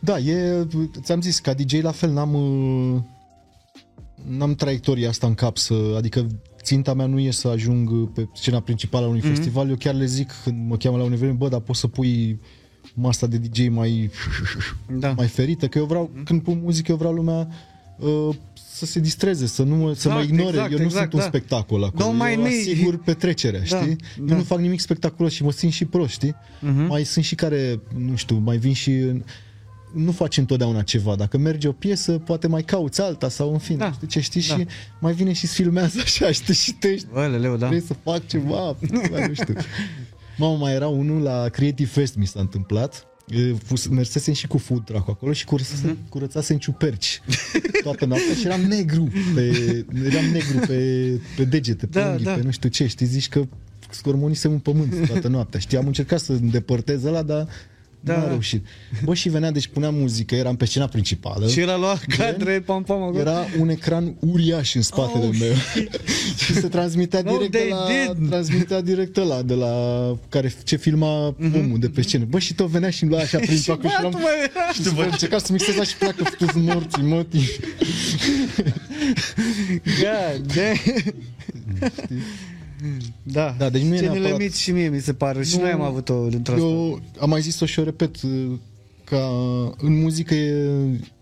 Da, 0.01 0.19
e, 0.19 0.67
ți-am 1.03 1.21
zis, 1.21 1.39
ca 1.39 1.55
DJ 1.55 1.81
la 1.81 1.91
fel 1.91 2.11
n-am 2.13 2.35
uh, 2.35 3.01
n-am 4.29 4.55
traiectoria 4.55 5.09
asta 5.09 5.27
în 5.27 5.35
cap 5.35 5.57
să, 5.57 5.95
adică 5.97 6.27
ținta 6.63 6.95
mea 6.95 7.07
nu 7.07 7.19
e 7.19 7.31
să 7.31 7.49
ajung 7.49 8.13
pe 8.13 8.29
scena 8.35 8.61
principală 8.61 9.05
a 9.05 9.09
unui 9.09 9.21
Mhm. 9.25 9.29
festival, 9.35 9.69
eu 9.69 9.77
chiar 9.77 9.95
le 9.95 10.05
zic 10.05 10.31
când 10.45 10.69
mă 10.69 10.77
cheamă 10.77 10.97
la 10.97 11.03
un 11.03 11.13
eveniment, 11.13 11.39
bă, 11.39 11.49
dar 11.49 11.61
poți 11.61 11.81
să 11.81 11.87
pui 11.89 12.41
masa 12.95 13.27
de 13.27 13.37
DJ 13.37 13.69
mai 13.69 14.11
Da. 14.99 15.13
mai 15.17 15.27
ferită, 15.27 15.69
că 15.69 15.79
eu 15.79 15.85
vreau, 15.85 16.11
când 16.25 16.43
pun 16.43 16.61
muzică, 16.63 16.91
eu 16.91 16.97
vreau 16.97 17.13
lumea 17.13 17.49
uh, 17.99 18.35
să 18.73 18.87
se 18.87 19.01
distreze, 19.01 19.47
să 19.47 19.63
nu 19.63 19.77
mă, 19.77 19.93
să 19.95 20.09
mă 20.09 20.15
Exact, 20.15 20.33
ignore. 20.33 20.49
exact, 20.57 20.71
eu 20.73 20.79
nu 20.79 20.85
exact, 20.85 21.03
sunt 21.11 21.13
un 21.13 21.19
da. 21.19 21.25
spectacol 21.37 21.85
acolo. 21.85 22.05
Don't 22.05 22.13
mind 22.29 22.37
eu 22.37 22.43
me. 22.43 22.49
asigur 22.49 22.97
petrecerea, 22.97 23.61
Da, 23.61 23.65
știi? 23.67 23.97
da. 24.19 24.33
Eu 24.33 24.37
nu 24.39 24.45
fac 24.45 24.59
nimic 24.59 24.81
spectaculos 24.81 25.33
și 25.33 25.43
mă 25.43 25.53
simt 25.53 25.73
și 25.73 25.85
prost, 25.85 26.11
știi? 26.13 26.35
Mhm. 26.61 26.87
Mai 26.87 27.05
sunt 27.05 27.25
și 27.25 27.35
care, 27.35 27.81
nu 27.97 28.17
știu, 28.17 28.37
mai 28.37 28.57
vin 28.57 28.73
și 28.73 28.91
în- 28.91 29.25
nu 29.95 30.13
faci 30.13 30.37
întotdeauna 30.37 30.83
ceva. 30.83 31.15
Dacă 31.15 31.39
merge 31.39 31.69
o 31.69 31.73
piesă, 31.73 32.13
poate 32.13 32.47
mai 32.47 32.63
cauți 32.63 33.01
alta 33.01 33.29
sau 33.29 33.53
în 33.53 33.59
fine, 33.59 33.79
Da. 33.79 33.93
știi 33.93 34.07
ce 34.07 34.21
știi? 34.21 34.43
Da. 34.49 34.57
Și 34.57 34.67
mai 35.01 35.13
vine 35.13 35.33
și 35.33 35.47
filmează 35.47 35.99
așa, 36.03 36.33
știi? 36.33 36.55
Și 36.55 36.73
te 36.73 36.89
ești, 36.89 37.07
Bă, 37.13 37.27
leu, 37.41 37.57
da. 37.57 37.67
vrei 37.67 37.81
să 37.81 37.95
fac 38.03 38.27
ceva, 38.27 38.77
nu 39.29 39.35
știu. 39.35 39.55
Mamă, 40.39 40.57
mai 40.57 40.73
era 40.75 40.87
unul 40.89 41.23
la 41.23 41.49
Creative 41.49 41.89
Fest, 41.89 42.17
mi 42.17 42.27
s-a 42.27 42.41
întâmplat. 42.41 43.07
E, 43.29 43.53
fus- 43.65 43.87
Mersesem 43.87 44.35
și 44.35 44.47
cu 44.47 44.59
food 44.59 44.85
truck 44.85 45.09
acolo 45.09 45.33
și 45.33 45.45
curățasem, 45.45 45.89
Mhm. 45.91 45.97
mm-hmm. 46.05 46.09
curățasem 46.09 46.59
ciuperci 46.59 47.21
toată 47.83 48.05
noaptea 48.05 48.35
și 48.35 48.47
eram 48.47 48.61
negru 48.61 49.09
pe, 49.35 49.47
eram 50.05 50.25
negru 50.25 50.59
pe, 50.67 51.11
pe 51.37 51.45
degete, 51.45 51.87
pe 51.87 52.01
Da, 52.01 52.09
unghii, 52.09 52.25
da. 52.25 52.33
pe 52.35 52.43
nu 52.43 52.51
știu 52.51 52.69
ce. 52.69 52.87
Știi, 52.87 53.07
zici 53.07 53.29
că 53.29 53.43
scormonisem 53.91 54.51
în 54.53 54.59
pământ 54.59 55.07
toată 55.07 55.29
noaptea. 55.29 55.61
Știi, 55.61 55.79
am 55.79 55.87
încercat 55.87 56.21
să 56.21 56.33
îndepărtez 56.33 57.05
ăla, 57.05 57.23
dar 57.23 57.49
Da, 58.01 58.13
da, 58.13 58.19
nu 58.19 58.23
da. 58.25 58.29
a 58.29 58.31
reușit. 58.31 58.67
Bă, 59.05 59.15
și 59.15 59.29
venea, 59.29 59.51
deci 59.51 59.67
puneam 59.67 59.95
muzică, 59.95 60.35
eram 60.35 60.57
pe 60.57 60.65
scena 60.65 60.87
principală. 60.87 61.49
Și 61.49 61.61
era 61.61 61.77
luat 61.77 62.05
cadre, 62.17 62.61
pam, 62.61 62.83
pam, 62.83 63.03
acolo. 63.03 63.19
Era 63.19 63.47
un 63.59 63.69
ecran 63.69 64.15
uriaș 64.21 64.75
în 64.75 64.83
spatele 64.83 65.25
Oh, 65.27 65.37
meu 65.41 65.53
și 66.45 66.53
se 66.55 66.69
transmitea 66.69 67.21
No, 67.25 67.33
direct 67.33 67.53
de 67.53 67.59
they 67.59 67.71
la, 67.71 67.87
did. 68.15 68.29
transmitea 68.29 68.81
direct 68.81 69.17
la 69.17 69.43
de 69.43 69.55
la 69.55 69.73
care 70.29 70.55
ce 70.65 70.77
filma 70.77 71.35
omul 71.55 71.77
de 71.79 71.89
pe 71.89 72.03
scenă. 72.03 72.25
Bă, 72.25 72.39
și 72.39 72.55
tot 72.55 72.67
venea 72.67 72.91
și 72.91 73.03
îmi 73.03 73.13
lua 73.13 73.21
așa 73.21 73.39
prin 73.39 73.57
Și 73.59 73.65
toacă 73.65 73.87
și 73.87 73.95
eram 73.99 74.11
băiatul 74.11 74.21
mai 74.21 74.51
era. 74.55 74.73
și 74.73 74.83
după 74.83 75.03
încerca 75.05 75.39
să 75.39 75.53
mixez 75.53 75.87
și 75.89 75.97
pleacă 75.97 76.25
fătuți 76.25 76.57
morții, 76.59 77.03
mătii. 77.03 77.49
God 79.85 80.53
damn. 80.55 81.15
Da, 83.23 83.55
Da, 83.59 83.71
deci 83.71 83.83
nu 83.83 83.95
e 83.95 83.97
Scenele 83.97 84.19
neapărat- 84.19 84.39
mici 84.39 84.55
și 84.55 84.71
mie 84.71 84.89
mi 84.89 85.01
se 85.01 85.13
pare. 85.13 85.45
Și 85.45 85.57
Nu, 85.57 85.63
noi 85.63 85.71
am 85.71 85.81
avut-o 85.81 86.21
într-o 86.23 86.55
asta. 86.55 86.65
Eu 86.67 87.01
am 87.21 87.29
mai 87.29 87.41
zis-o 87.41 87.67
și 87.67 87.79
o 87.79 87.83
repet, 87.85 88.17
ca 89.05 89.31
în 89.79 90.01
muzică 90.01 90.35
e, 90.35 90.65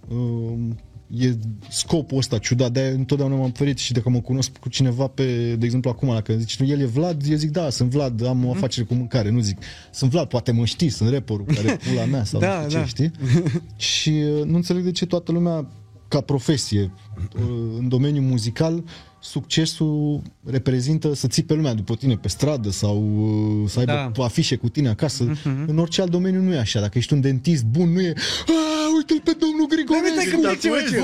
um, 0.08 0.76
e 1.10 1.34
scopul 1.70 2.18
ăsta 2.18 2.38
ciudat, 2.38 2.72
de 2.72 2.80
întotdeauna 2.80 3.34
m-am 3.36 3.50
ferit 3.50 3.78
și 3.78 3.92
dacă 3.92 4.08
mă 4.10 4.20
cunosc 4.20 4.50
cu 4.50 4.68
cineva 4.68 5.06
pe, 5.06 5.54
de 5.58 5.64
exemplu 5.64 5.90
acum, 5.90 6.08
dacă 6.08 6.32
zici 6.36 6.56
tu, 6.56 6.64
el 6.64 6.80
e 6.80 6.84
Vlad, 6.84 7.22
eu 7.30 7.36
zic 7.36 7.50
da, 7.50 7.70
sunt 7.70 7.90
Vlad, 7.90 8.24
am 8.26 8.36
Mhm. 8.36 8.46
o 8.46 8.50
afacere 8.50 8.86
cu 8.86 8.94
mâncare, 8.94 9.30
nu 9.30 9.40
zic, 9.40 9.58
sunt 9.92 10.10
Vlad, 10.10 10.28
poate 10.28 10.52
mă 10.52 10.64
știi, 10.64 10.88
sunt 10.88 11.10
rapperul 11.10 11.44
care 11.54 11.68
e 11.68 11.76
pula 11.90 12.04
mea 12.04 12.24
sau 12.24 12.40
Da, 12.40 12.60
nu 12.62 12.68
știu 12.68 12.78
da. 12.78 12.84
ce, 12.84 12.88
știi? 12.88 13.10
și 14.00 14.10
uh, 14.10 14.44
nu 14.44 14.54
înțeleg 14.56 14.82
de 14.84 14.90
ce 14.90 15.06
toată 15.06 15.32
lumea 15.32 15.70
ca 16.08 16.20
profesie 16.20 16.92
uh, 17.36 17.42
în 17.78 17.88
domeniul 17.88 18.24
muzical 18.24 18.84
succesul 19.30 20.22
reprezintă 20.44 21.14
să 21.14 21.26
ții 21.26 21.42
pe 21.42 21.54
lumea 21.54 21.74
după 21.74 21.94
tine 21.94 22.16
pe 22.16 22.28
stradă 22.28 22.70
sau 22.70 22.96
uh, 23.62 23.68
să 23.68 23.78
aibă 23.78 23.92
Da. 23.92 24.10
da. 24.16 24.24
afișe 24.24 24.56
cu 24.56 24.68
tine 24.68 24.88
acasă. 24.88 25.32
În 25.66 25.78
orice 25.78 26.00
alt 26.00 26.10
domeniu 26.10 26.40
nu 26.42 26.52
e 26.54 26.58
așa. 26.58 26.80
Dacă 26.80 26.98
ești 26.98 27.12
un 27.12 27.20
dentist 27.20 27.64
bun, 27.64 27.92
nu 27.92 28.00
e 28.00 28.14
"A, 28.46 28.94
uite-l 28.96 29.20
pe 29.24 29.36
domnul 29.40 29.66
Grigorescu! 29.68 30.18
Uite 30.18 30.30
cum 30.36 30.44
e 30.44 30.56
ce 30.60 30.68
face." 30.68 31.02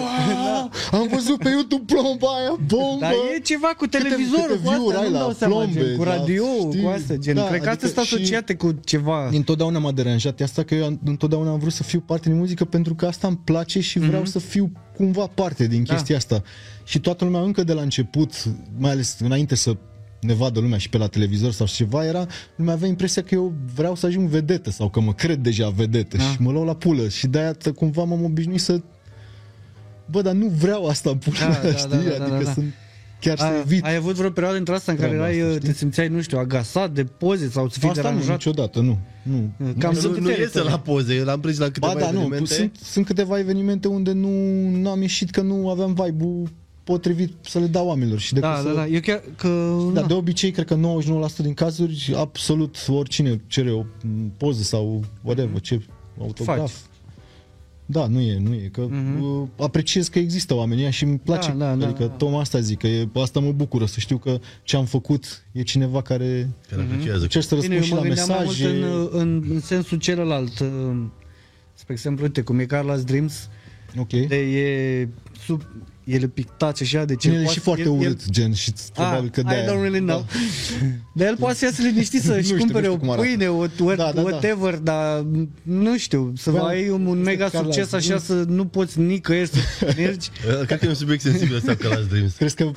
"A, 0.92 0.96
Am 0.98 1.08
văzut 1.12 1.38
pe 1.38 1.48
YouTube 1.48 1.82
plomba 1.92 2.26
aia, 2.38 2.54
bombă! 2.66 2.96
Dar 3.00 3.12
e 3.36 3.40
ceva 3.40 3.68
cu 3.68 3.74
Câte- 3.84 3.98
televizorul, 3.98 4.46
câte 4.46 4.58
cu 4.62 4.68
asta, 4.68 4.70
view-uri 4.76 4.96
ai 4.96 5.02
nu-mi 5.02 5.12
la 5.14 5.18
dau 5.18 5.32
seama, 5.32 5.54
plombe, 5.56 5.80
gen, 5.80 5.96
cu 5.96 6.02
la- 6.04 6.16
radio, 6.16 6.44
știi? 6.70 6.82
cu 6.82 6.88
asta, 6.88 7.14
gen, 7.24 7.34
Da, 7.34 7.46
cred 7.46 7.60
că 7.62 7.68
astea 7.68 7.88
adică 7.88 8.00
sunt 8.00 8.06
și- 8.06 8.14
asociate 8.14 8.54
cu 8.54 8.68
ceva. 8.84 9.28
Întotdeauna 9.32 9.78
m-a 9.78 9.92
deranjat 9.92 10.40
asta 10.40 10.62
că 10.62 10.74
eu 10.74 10.84
am- 10.84 11.00
întotdeauna 11.04 11.50
am 11.50 11.58
vrut 11.58 11.72
să 11.72 11.82
fiu 11.82 12.00
parte 12.00 12.28
din 12.28 12.38
muzică 12.38 12.64
pentru 12.64 12.94
că 12.94 13.06
asta 13.06 13.26
îmi 13.26 13.40
place 13.44 13.80
și 13.80 13.98
vreau 13.98 14.24
să 14.24 14.38
fiu 14.38 14.72
cumva 14.96 15.26
parte 15.26 15.66
din 15.66 15.82
chestia 15.84 16.16
asta. 16.16 16.42
Și 16.84 16.98
toată 17.00 17.24
lumea 17.24 17.40
încă 17.40 17.62
de 17.64 17.72
la 17.72 17.82
început, 17.82 18.44
mai 18.78 18.90
ales 18.90 19.16
înainte 19.20 19.54
să 19.54 19.76
ne 20.20 20.32
vadă 20.34 20.60
lumea 20.60 20.78
și 20.78 20.88
pe 20.88 20.96
la 20.96 21.06
televizor 21.06 21.52
sau 21.52 21.66
ceva, 21.66 22.04
era, 22.06 22.26
lumea 22.56 22.74
avea 22.74 22.88
impresia 22.88 23.22
că 23.22 23.34
eu 23.34 23.52
vreau 23.74 23.94
să 23.94 24.06
ajung 24.06 24.28
vedetă 24.28 24.70
sau 24.70 24.88
că 24.88 25.00
mă 25.00 25.12
cred 25.14 25.38
deja 25.38 25.68
vedetă 25.68 26.16
Da. 26.16 26.22
și 26.22 26.36
mă 26.40 26.50
luau 26.50 26.64
la 26.64 26.74
pulă 26.74 27.08
și 27.08 27.26
de-aia 27.26 27.52
tă- 27.52 27.72
cumva 27.72 28.04
m-am 28.04 28.24
obișnuit 28.24 28.60
să 28.60 28.80
bă, 30.06 30.22
dar 30.22 30.32
nu 30.34 30.46
vreau 30.46 30.86
asta 30.86 31.10
în 31.10 31.16
pula 31.16 31.36
Da, 31.38 31.46
mea, 31.48 31.60
da, 31.62 31.68
da, 31.70 31.76
știi? 31.76 31.88
da, 32.10 32.16
da, 32.18 32.24
adică 32.24 32.42
da. 32.44 32.52
sunt 32.52 32.72
chiar 33.22 33.38
să 33.38 33.44
Ai, 33.44 33.58
evit. 33.60 33.84
ai 33.84 33.94
avut 33.96 34.14
vreo 34.14 34.30
perioadă 34.30 34.58
între 34.58 34.74
asta 34.74 34.92
în 34.92 34.98
care 34.98 35.10
treaba 35.10 35.28
erai, 35.30 35.40
asta, 35.40 35.52
uh, 35.54 35.58
te 35.60 35.64
știi? 35.66 35.78
simțeai, 35.78 36.08
nu 36.08 36.20
știu, 36.20 36.38
agasat 36.38 36.90
de 36.92 37.04
poze 37.04 37.48
sau 37.48 37.68
să 37.68 37.78
fii 37.78 37.88
Asta 37.88 38.02
nu, 38.02 38.08
deranjat? 38.08 38.32
niciodată, 38.36 38.80
nu. 38.80 38.98
nu. 39.22 39.50
Cam 39.78 39.92
Nu, 39.92 39.98
sunt 40.00 40.12
nu 40.12 40.18
diferite. 40.18 40.40
iese 40.40 40.62
la 40.62 40.78
poze, 40.78 41.14
eu 41.14 41.24
l-am 41.24 41.40
prins 41.40 41.58
la 41.58 41.64
câteva 41.70 41.92
Ba 41.92 41.98
da, 42.00 42.10
nu, 42.10 42.18
evenimente. 42.20 42.54
sunt, 42.54 42.76
sunt 42.82 43.06
câteva 43.06 43.38
evenimente 43.38 43.88
unde 43.88 44.12
nu 44.12 44.88
am 44.90 45.00
ieșit 45.00 45.30
că 45.30 45.40
nu 45.40 45.70
aveam 45.70 45.94
vibe-ul 46.04 46.48
potrivit 46.84 47.32
să 47.40 47.58
le 47.58 47.66
dau 47.66 47.86
oamenilor 47.86 48.18
și 48.18 48.32
decât 48.34 48.48
Da, 48.48 48.56
să... 48.56 48.62
da, 48.62 48.72
da. 48.72 48.86
Eu 48.86 49.00
chiar 49.00 49.22
că... 49.36 49.48
Da, 49.92 50.00
na. 50.00 50.06
de 50.06 50.12
obicei, 50.14 50.50
cred 50.50 50.66
că 50.66 50.76
99% 50.76 51.36
din 51.36 51.54
cazuri, 51.54 52.14
absolut 52.16 52.76
oricine 52.88 53.40
cere 53.46 53.70
o 53.70 53.84
m, 54.02 54.32
poză 54.36 54.62
sau 54.62 55.04
whatever, 55.22 55.60
ce 55.60 55.80
autograf. 56.20 56.56
Faci. 56.58 56.70
Da, 57.92 58.06
nu 58.06 58.20
e, 58.20 58.38
nu 58.38 58.54
e, 58.54 58.68
că 58.72 58.86
mm-hmm. 58.88 59.48
apreciez 59.58 60.08
că 60.08 60.18
există 60.18 60.54
oamenii 60.54 60.82
ăia 60.82 60.90
și 60.92 61.04
îmi 61.04 61.18
place, 61.18 61.48
Da, 61.48 61.54
da, 61.54 61.74
da, 61.74 61.86
adică 61.86 62.04
da. 62.04 62.08
tocmai 62.12 62.40
asta 62.40 62.60
zic, 62.60 62.78
că 62.78 62.86
e, 62.86 63.08
asta 63.14 63.40
mă 63.40 63.52
bucură, 63.52 63.86
să 63.86 64.00
știu 64.00 64.16
că 64.18 64.38
ce 64.62 64.76
am 64.76 64.84
făcut 64.84 65.44
e 65.52 65.62
cineva 65.62 66.02
care 66.02 66.48
Care 66.70 66.82
apreciază. 66.82 67.22
încerc 67.22 67.44
să 67.44 67.54
Bine, 67.54 67.74
răspund 67.74 67.78
eu 67.78 67.82
și 67.82 67.92
mă 67.92 67.96
la 67.96 68.02
gândeam 68.06 68.28
mai 68.28 68.44
mult 68.44 68.58
mesaje. 68.58 68.76
în, 68.84 69.08
în, 69.20 69.44
în 69.50 69.60
sensul 69.60 69.98
celălalt. 69.98 70.58
uh, 70.58 70.68
Spre 71.74 71.92
exemplu, 71.92 72.24
uite, 72.24 72.42
cum 72.42 72.58
e 72.58 72.64
Carla's 72.66 73.04
Dreams, 73.04 73.48
Ok. 73.98 74.08
de 74.08 74.36
e 74.36 75.08
sub... 75.44 75.62
El 76.04 76.22
e 76.22 76.26
pictat 76.26 76.76
și 76.76 76.82
așa, 76.82 77.04
deci 77.04 77.24
El 77.24 77.32
e 77.32 77.36
poate- 77.36 77.52
și 77.52 77.58
foarte 77.60 77.88
urât, 77.88 78.30
gen, 78.30 78.52
și 78.54 78.72
probabil 78.94 79.30
că 79.30 79.42
ah, 79.44 79.52
de 79.52 79.60
I 79.60 79.64
don't 79.64 79.80
really 79.80 80.00
know. 80.00 80.26
Dar 81.14 81.26
el 81.26 81.36
poate 81.36 81.56
să 81.58 81.64
iasă 81.64 81.82
liniștit 81.82 82.22
să-și 82.22 82.44
știu, 82.52 82.56
cumpere 82.56 82.86
nu 82.86 82.92
o 82.92 82.94
știu 82.96 83.06
cum 83.06 83.10
arată. 83.10 83.26
pâine, 83.26 83.48
o, 83.48 83.66
Da, 83.66 83.94
da, 83.94 84.12
da. 84.12 84.20
whatever, 84.22 84.74
dar 84.74 85.26
nu 85.62 85.98
știu, 85.98 86.32
să 86.36 86.50
Vreau- 86.50 86.66
ai 86.66 86.88
un, 86.88 87.06
un 87.06 87.18
este 87.18 87.30
mega 87.30 87.48
Carla's 87.48 87.52
succes 87.62 87.92
așa 87.92 88.04
Dreams. 88.06 88.24
să 88.24 88.32
nu 88.48 88.64
poți 88.66 89.00
nicăieri 89.00 89.48
să 89.48 89.58
mergi. 89.96 90.28
Uh, 90.60 90.66
Cred 90.66 90.78
că 90.78 90.84
e 90.84 90.88
un 90.88 90.94
subiect 90.94 91.22
sensibil 91.22 91.56
ăsta 91.56 91.74
ca 91.74 91.88
la 91.88 92.00
Dreams. 92.10 92.34
Crezi 92.34 92.54
că 92.54 92.70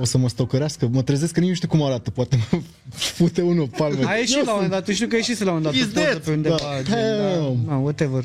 o 0.00 0.04
să 0.04 0.18
mă 0.18 0.28
stocărească? 0.28 0.88
Mă 0.92 1.02
trezesc 1.02 1.32
că 1.32 1.40
nici 1.40 1.48
nu 1.48 1.54
știu 1.54 1.68
cum 1.68 1.82
arată. 1.82 2.10
Poate 2.10 2.36
mă 2.50 2.60
fute 2.94 3.40
unul 3.42 3.62
o 3.62 3.66
palmă. 3.76 4.04
Ai 4.06 4.18
ieșit 4.18 4.34
la 4.36 4.40
un 4.42 4.48
moment 4.54 4.70
dat, 4.70 4.84
tu 4.84 4.92
știu 4.92 5.06
că 5.06 5.14
ai 5.14 5.24
ieșit 5.28 5.44
la 5.44 5.52
un 5.52 5.56
moment 5.62 5.74
dat 5.76 5.86
He's 5.86 5.90
o 5.90 5.92
poză 5.94 6.06
dead. 6.10 6.22
pe 6.22 6.30
undeva, 6.30 6.56
Da. 6.56 6.82
gen, 6.82 6.94
da, 7.18 7.34
Damn. 7.36 7.64
na, 7.66 7.76
whatever. 7.76 8.24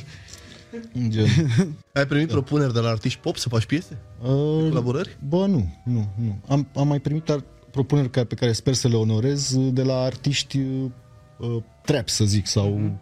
Gen. 1.09 1.27
Ai 1.93 2.05
primit 2.05 2.27
propuneri 2.27 2.73
de 2.73 2.79
la 2.79 2.89
artiști 2.89 3.19
pop 3.19 3.37
să 3.37 3.49
faci 3.49 3.65
piese? 3.65 3.97
Uh, 4.21 4.29
Colaborări? 4.69 5.17
Bă, 5.27 5.45
nu, 5.45 5.81
nu, 5.83 6.09
nu. 6.15 6.39
Am, 6.47 6.67
am 6.75 6.87
mai 6.87 6.99
primit 6.99 7.29
ar, 7.29 7.43
propuneri 7.71 8.09
ca, 8.09 8.23
pe 8.23 8.35
care 8.35 8.51
sper 8.51 8.73
să 8.73 8.87
le 8.87 8.95
onorez 8.95 9.51
uh, 9.51 9.73
de 9.73 9.81
la 9.81 10.01
artiști 10.01 10.57
uh, 10.57 10.89
uh, 11.37 11.63
trap, 11.85 12.09
să 12.09 12.25
zic, 12.25 12.47
sau 12.47 12.99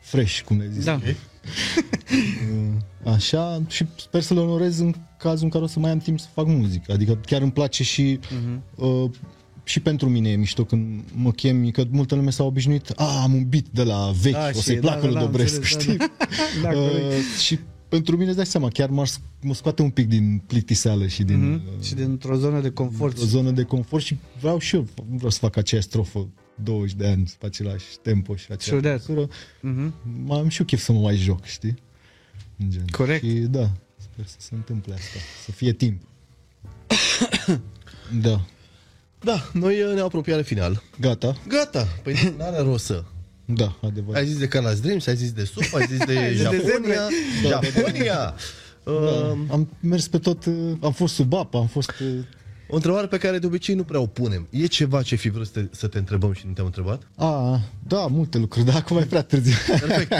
fresh, 0.00 0.40
cum 0.40 0.58
le 0.58 0.68
zis. 0.72 0.84
Da. 0.84 1.00
Uh, 3.04 3.12
Așa, 3.12 3.62
și 3.68 3.86
sper 3.96 4.22
să 4.22 4.34
le 4.34 4.40
onorez 4.40 4.78
în 4.78 4.94
cazul 5.18 5.44
în 5.44 5.50
care 5.50 5.64
o 5.64 5.66
să 5.66 5.78
mai 5.78 5.90
am 5.90 5.98
timp 5.98 6.20
să 6.20 6.26
fac 6.32 6.46
muzică. 6.46 6.92
Adică 6.92 7.20
chiar 7.26 7.42
îmi 7.42 7.52
place 7.52 7.82
și 7.82 8.18
uh, 8.76 9.10
și 9.68 9.80
pentru 9.80 10.08
mine 10.08 10.30
e 10.30 10.36
mișto 10.36 10.64
când 10.64 11.02
mă 11.14 11.30
chemi, 11.32 11.72
că 11.72 11.84
multă 11.90 12.14
lume 12.14 12.30
s-a 12.30 12.44
obișnuit, 12.44 12.92
a, 12.96 13.22
am 13.22 13.34
un 13.34 13.48
beat 13.48 13.64
de 13.70 13.82
la 13.82 14.10
vechi, 14.20 14.32
Da, 14.32 14.46
o 14.48 14.50
și- 14.50 14.58
să-i 14.62 14.74
da, 14.74 14.80
placă 14.80 15.00
da, 15.00 15.06
lui 15.06 15.14
da, 15.14 15.20
am 15.20 15.26
Dobresc, 15.26 15.54
înțeles, 15.54 15.82
știi? 15.82 15.96
da, 15.96 16.06
da. 16.18 16.26
Da, 16.62 16.68
corect. 16.68 17.04
uh, 17.04 17.38
și 17.40 17.58
pentru 17.88 18.14
mine 18.16 18.26
îți 18.28 18.36
dai 18.36 18.46
seama, 18.46 18.68
chiar 18.68 18.88
mă, 18.90 19.04
mă 19.40 19.54
scoate 19.54 19.82
un 19.82 19.90
pic 19.90 20.08
din 20.08 20.42
plictiseală 20.46 21.06
și 21.06 21.22
din 21.22 21.50
Mhm. 21.50 21.52
uh, 21.78 21.84
Și 21.84 21.94
dintr-o 21.94 22.36
zonă 22.36 22.60
de 22.60 22.70
confort. 22.70 23.18
o 23.18 23.24
zonă 23.24 23.50
de 23.50 23.62
confort 23.62 24.04
și 24.04 24.16
vreau 24.40 24.58
și 24.58 24.74
eu, 24.74 24.86
nu 25.10 25.16
vreau 25.16 25.30
să 25.30 25.38
fac 25.38 25.56
aceeași 25.56 25.86
strofă 25.86 26.28
20 26.62 26.94
de 26.96 27.06
ani 27.06 27.32
pe 27.38 27.46
același 27.46 27.84
tempo 28.02 28.36
și 28.36 28.44
True 28.44 28.56
aceeași 28.56 28.82
that. 29.04 29.08
măsură. 29.08 29.28
Mhm. 29.60 29.94
Mai 30.26 30.38
am 30.38 30.48
și 30.48 30.60
eu 30.60 30.66
chef 30.66 30.82
să 30.82 30.92
mă 30.92 31.00
mai 31.00 31.16
joc, 31.16 31.44
știi? 31.44 31.74
Gen. 32.68 32.84
Corect. 32.90 33.24
Și 33.24 33.30
da, 33.32 33.70
sper 33.96 34.26
să 34.26 34.36
se 34.38 34.54
întâmple 34.54 34.92
asta, 34.94 35.18
să 35.44 35.50
fie 35.52 35.72
timp. 35.72 36.00
da, 38.20 38.44
Da, 39.20 39.48
noi 39.52 39.82
uh, 39.82 39.94
ne 39.94 40.00
apropiat 40.00 40.36
de 40.36 40.42
final. 40.42 40.82
gata, 41.00 41.36
Gata, 41.48 41.88
păi 42.02 42.14
n-are 42.38 42.58
rost 42.62 42.84
să. 42.84 43.02
da, 43.44 43.76
adevărat. 43.82 44.20
Ai 44.20 44.26
zis 44.28 44.38
de 44.38 44.46
Carla's 44.48 44.80
Dreams, 44.82 45.06
ai 45.06 45.16
zis 45.16 45.32
de 45.32 45.44
SUP, 45.44 45.74
ai 45.74 45.86
zis 45.88 45.98
de 46.04 46.30
zis 46.34 46.48
de 46.48 46.64
Japonia. 46.66 47.08
Japonia! 47.48 48.14
Da, 48.14 48.34
Uh, 48.84 49.38
am 49.50 49.68
mers 49.80 50.08
pe 50.08 50.18
tot, 50.18 50.44
uh, 50.44 50.54
am 50.80 50.92
fost 50.92 51.14
sub 51.14 51.32
apă, 51.34 51.58
am 51.58 51.66
fost... 51.66 51.90
uh, 52.00 52.06
o 52.68 52.74
întrebare 52.74 53.06
pe 53.06 53.18
care 53.18 53.38
de 53.38 53.46
obicei 53.46 53.74
nu 53.74 53.82
prea 53.82 54.00
o 54.00 54.06
punem. 54.06 54.46
E 54.50 54.66
ceva 54.66 55.02
ce 55.02 55.14
fi 55.16 55.28
vrut 55.28 55.46
să 55.46 55.52
te, 55.60 55.64
să 55.70 55.86
te 55.86 55.98
întrebăm 55.98 56.32
și 56.32 56.46
nu 56.46 56.52
te-am 56.52 56.66
întrebat? 56.66 57.02
A, 57.16 57.60
da, 57.88 58.06
multe 58.06 58.38
lucruri, 58.38 58.66
dar 58.66 58.74
acum 58.76 58.96
e 58.96 59.02
prea 59.04 59.22
târziu. 59.22 59.52
Perfect. 59.80 60.12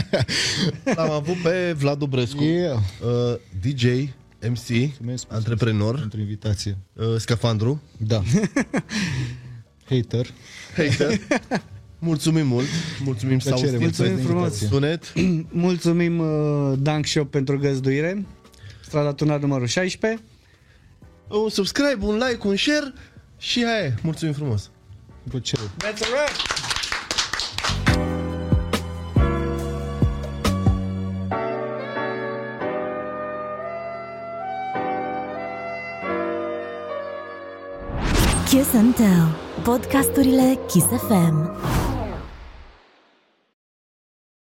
L-am 0.96 1.10
avut 1.10 1.36
pe 1.42 1.72
Vlad 1.78 1.98
Dobrescu, 1.98 2.42
Yeah. 2.42 2.78
uh, 3.04 3.38
DJ, 3.60 3.84
MC, 4.50 4.68
Mulțumesc, 4.68 5.26
antreprenor, 5.28 5.98
pentru 5.98 6.20
invitație. 6.20 6.78
uh, 6.92 7.06
scafandru, 7.18 7.82
Da. 7.96 8.22
Hater. 9.90 10.26
hater. 10.76 11.20
Mulțumim 11.98 12.46
mult, 12.46 12.66
mulțumim 13.04 13.38
sau 13.38 13.58
Plăcere, 13.58 13.78
mulțumim 13.78 14.16
frumos. 14.16 14.56
Sunet. 14.56 15.12
Mulțumim 15.50 16.18
uh, 16.18 16.72
Dunk 16.78 17.06
Shop 17.06 17.30
pentru 17.30 17.58
găzduire. 17.58 18.26
Strada 18.80 19.12
Tunat 19.12 19.40
numărul 19.40 19.66
16. 19.66 20.22
Un 21.28 21.48
subscribe, 21.48 21.96
un 22.00 22.14
like, 22.28 22.46
un 22.46 22.56
share 22.56 22.92
și 23.38 23.64
hai, 23.64 23.84
e. 23.84 23.94
mulțumim 24.02 24.34
frumos. 24.34 24.70
Cu 25.22 25.28
plăcere. 25.28 25.62
That's 25.62 26.00
a 26.02 26.06
wrap! 26.12 26.67
Kiss 38.58 38.74
and 38.74 38.92
Tell. 38.96 39.28
Podcasturile 39.62 40.58
Kiss 40.66 40.86
FM. 40.86 41.67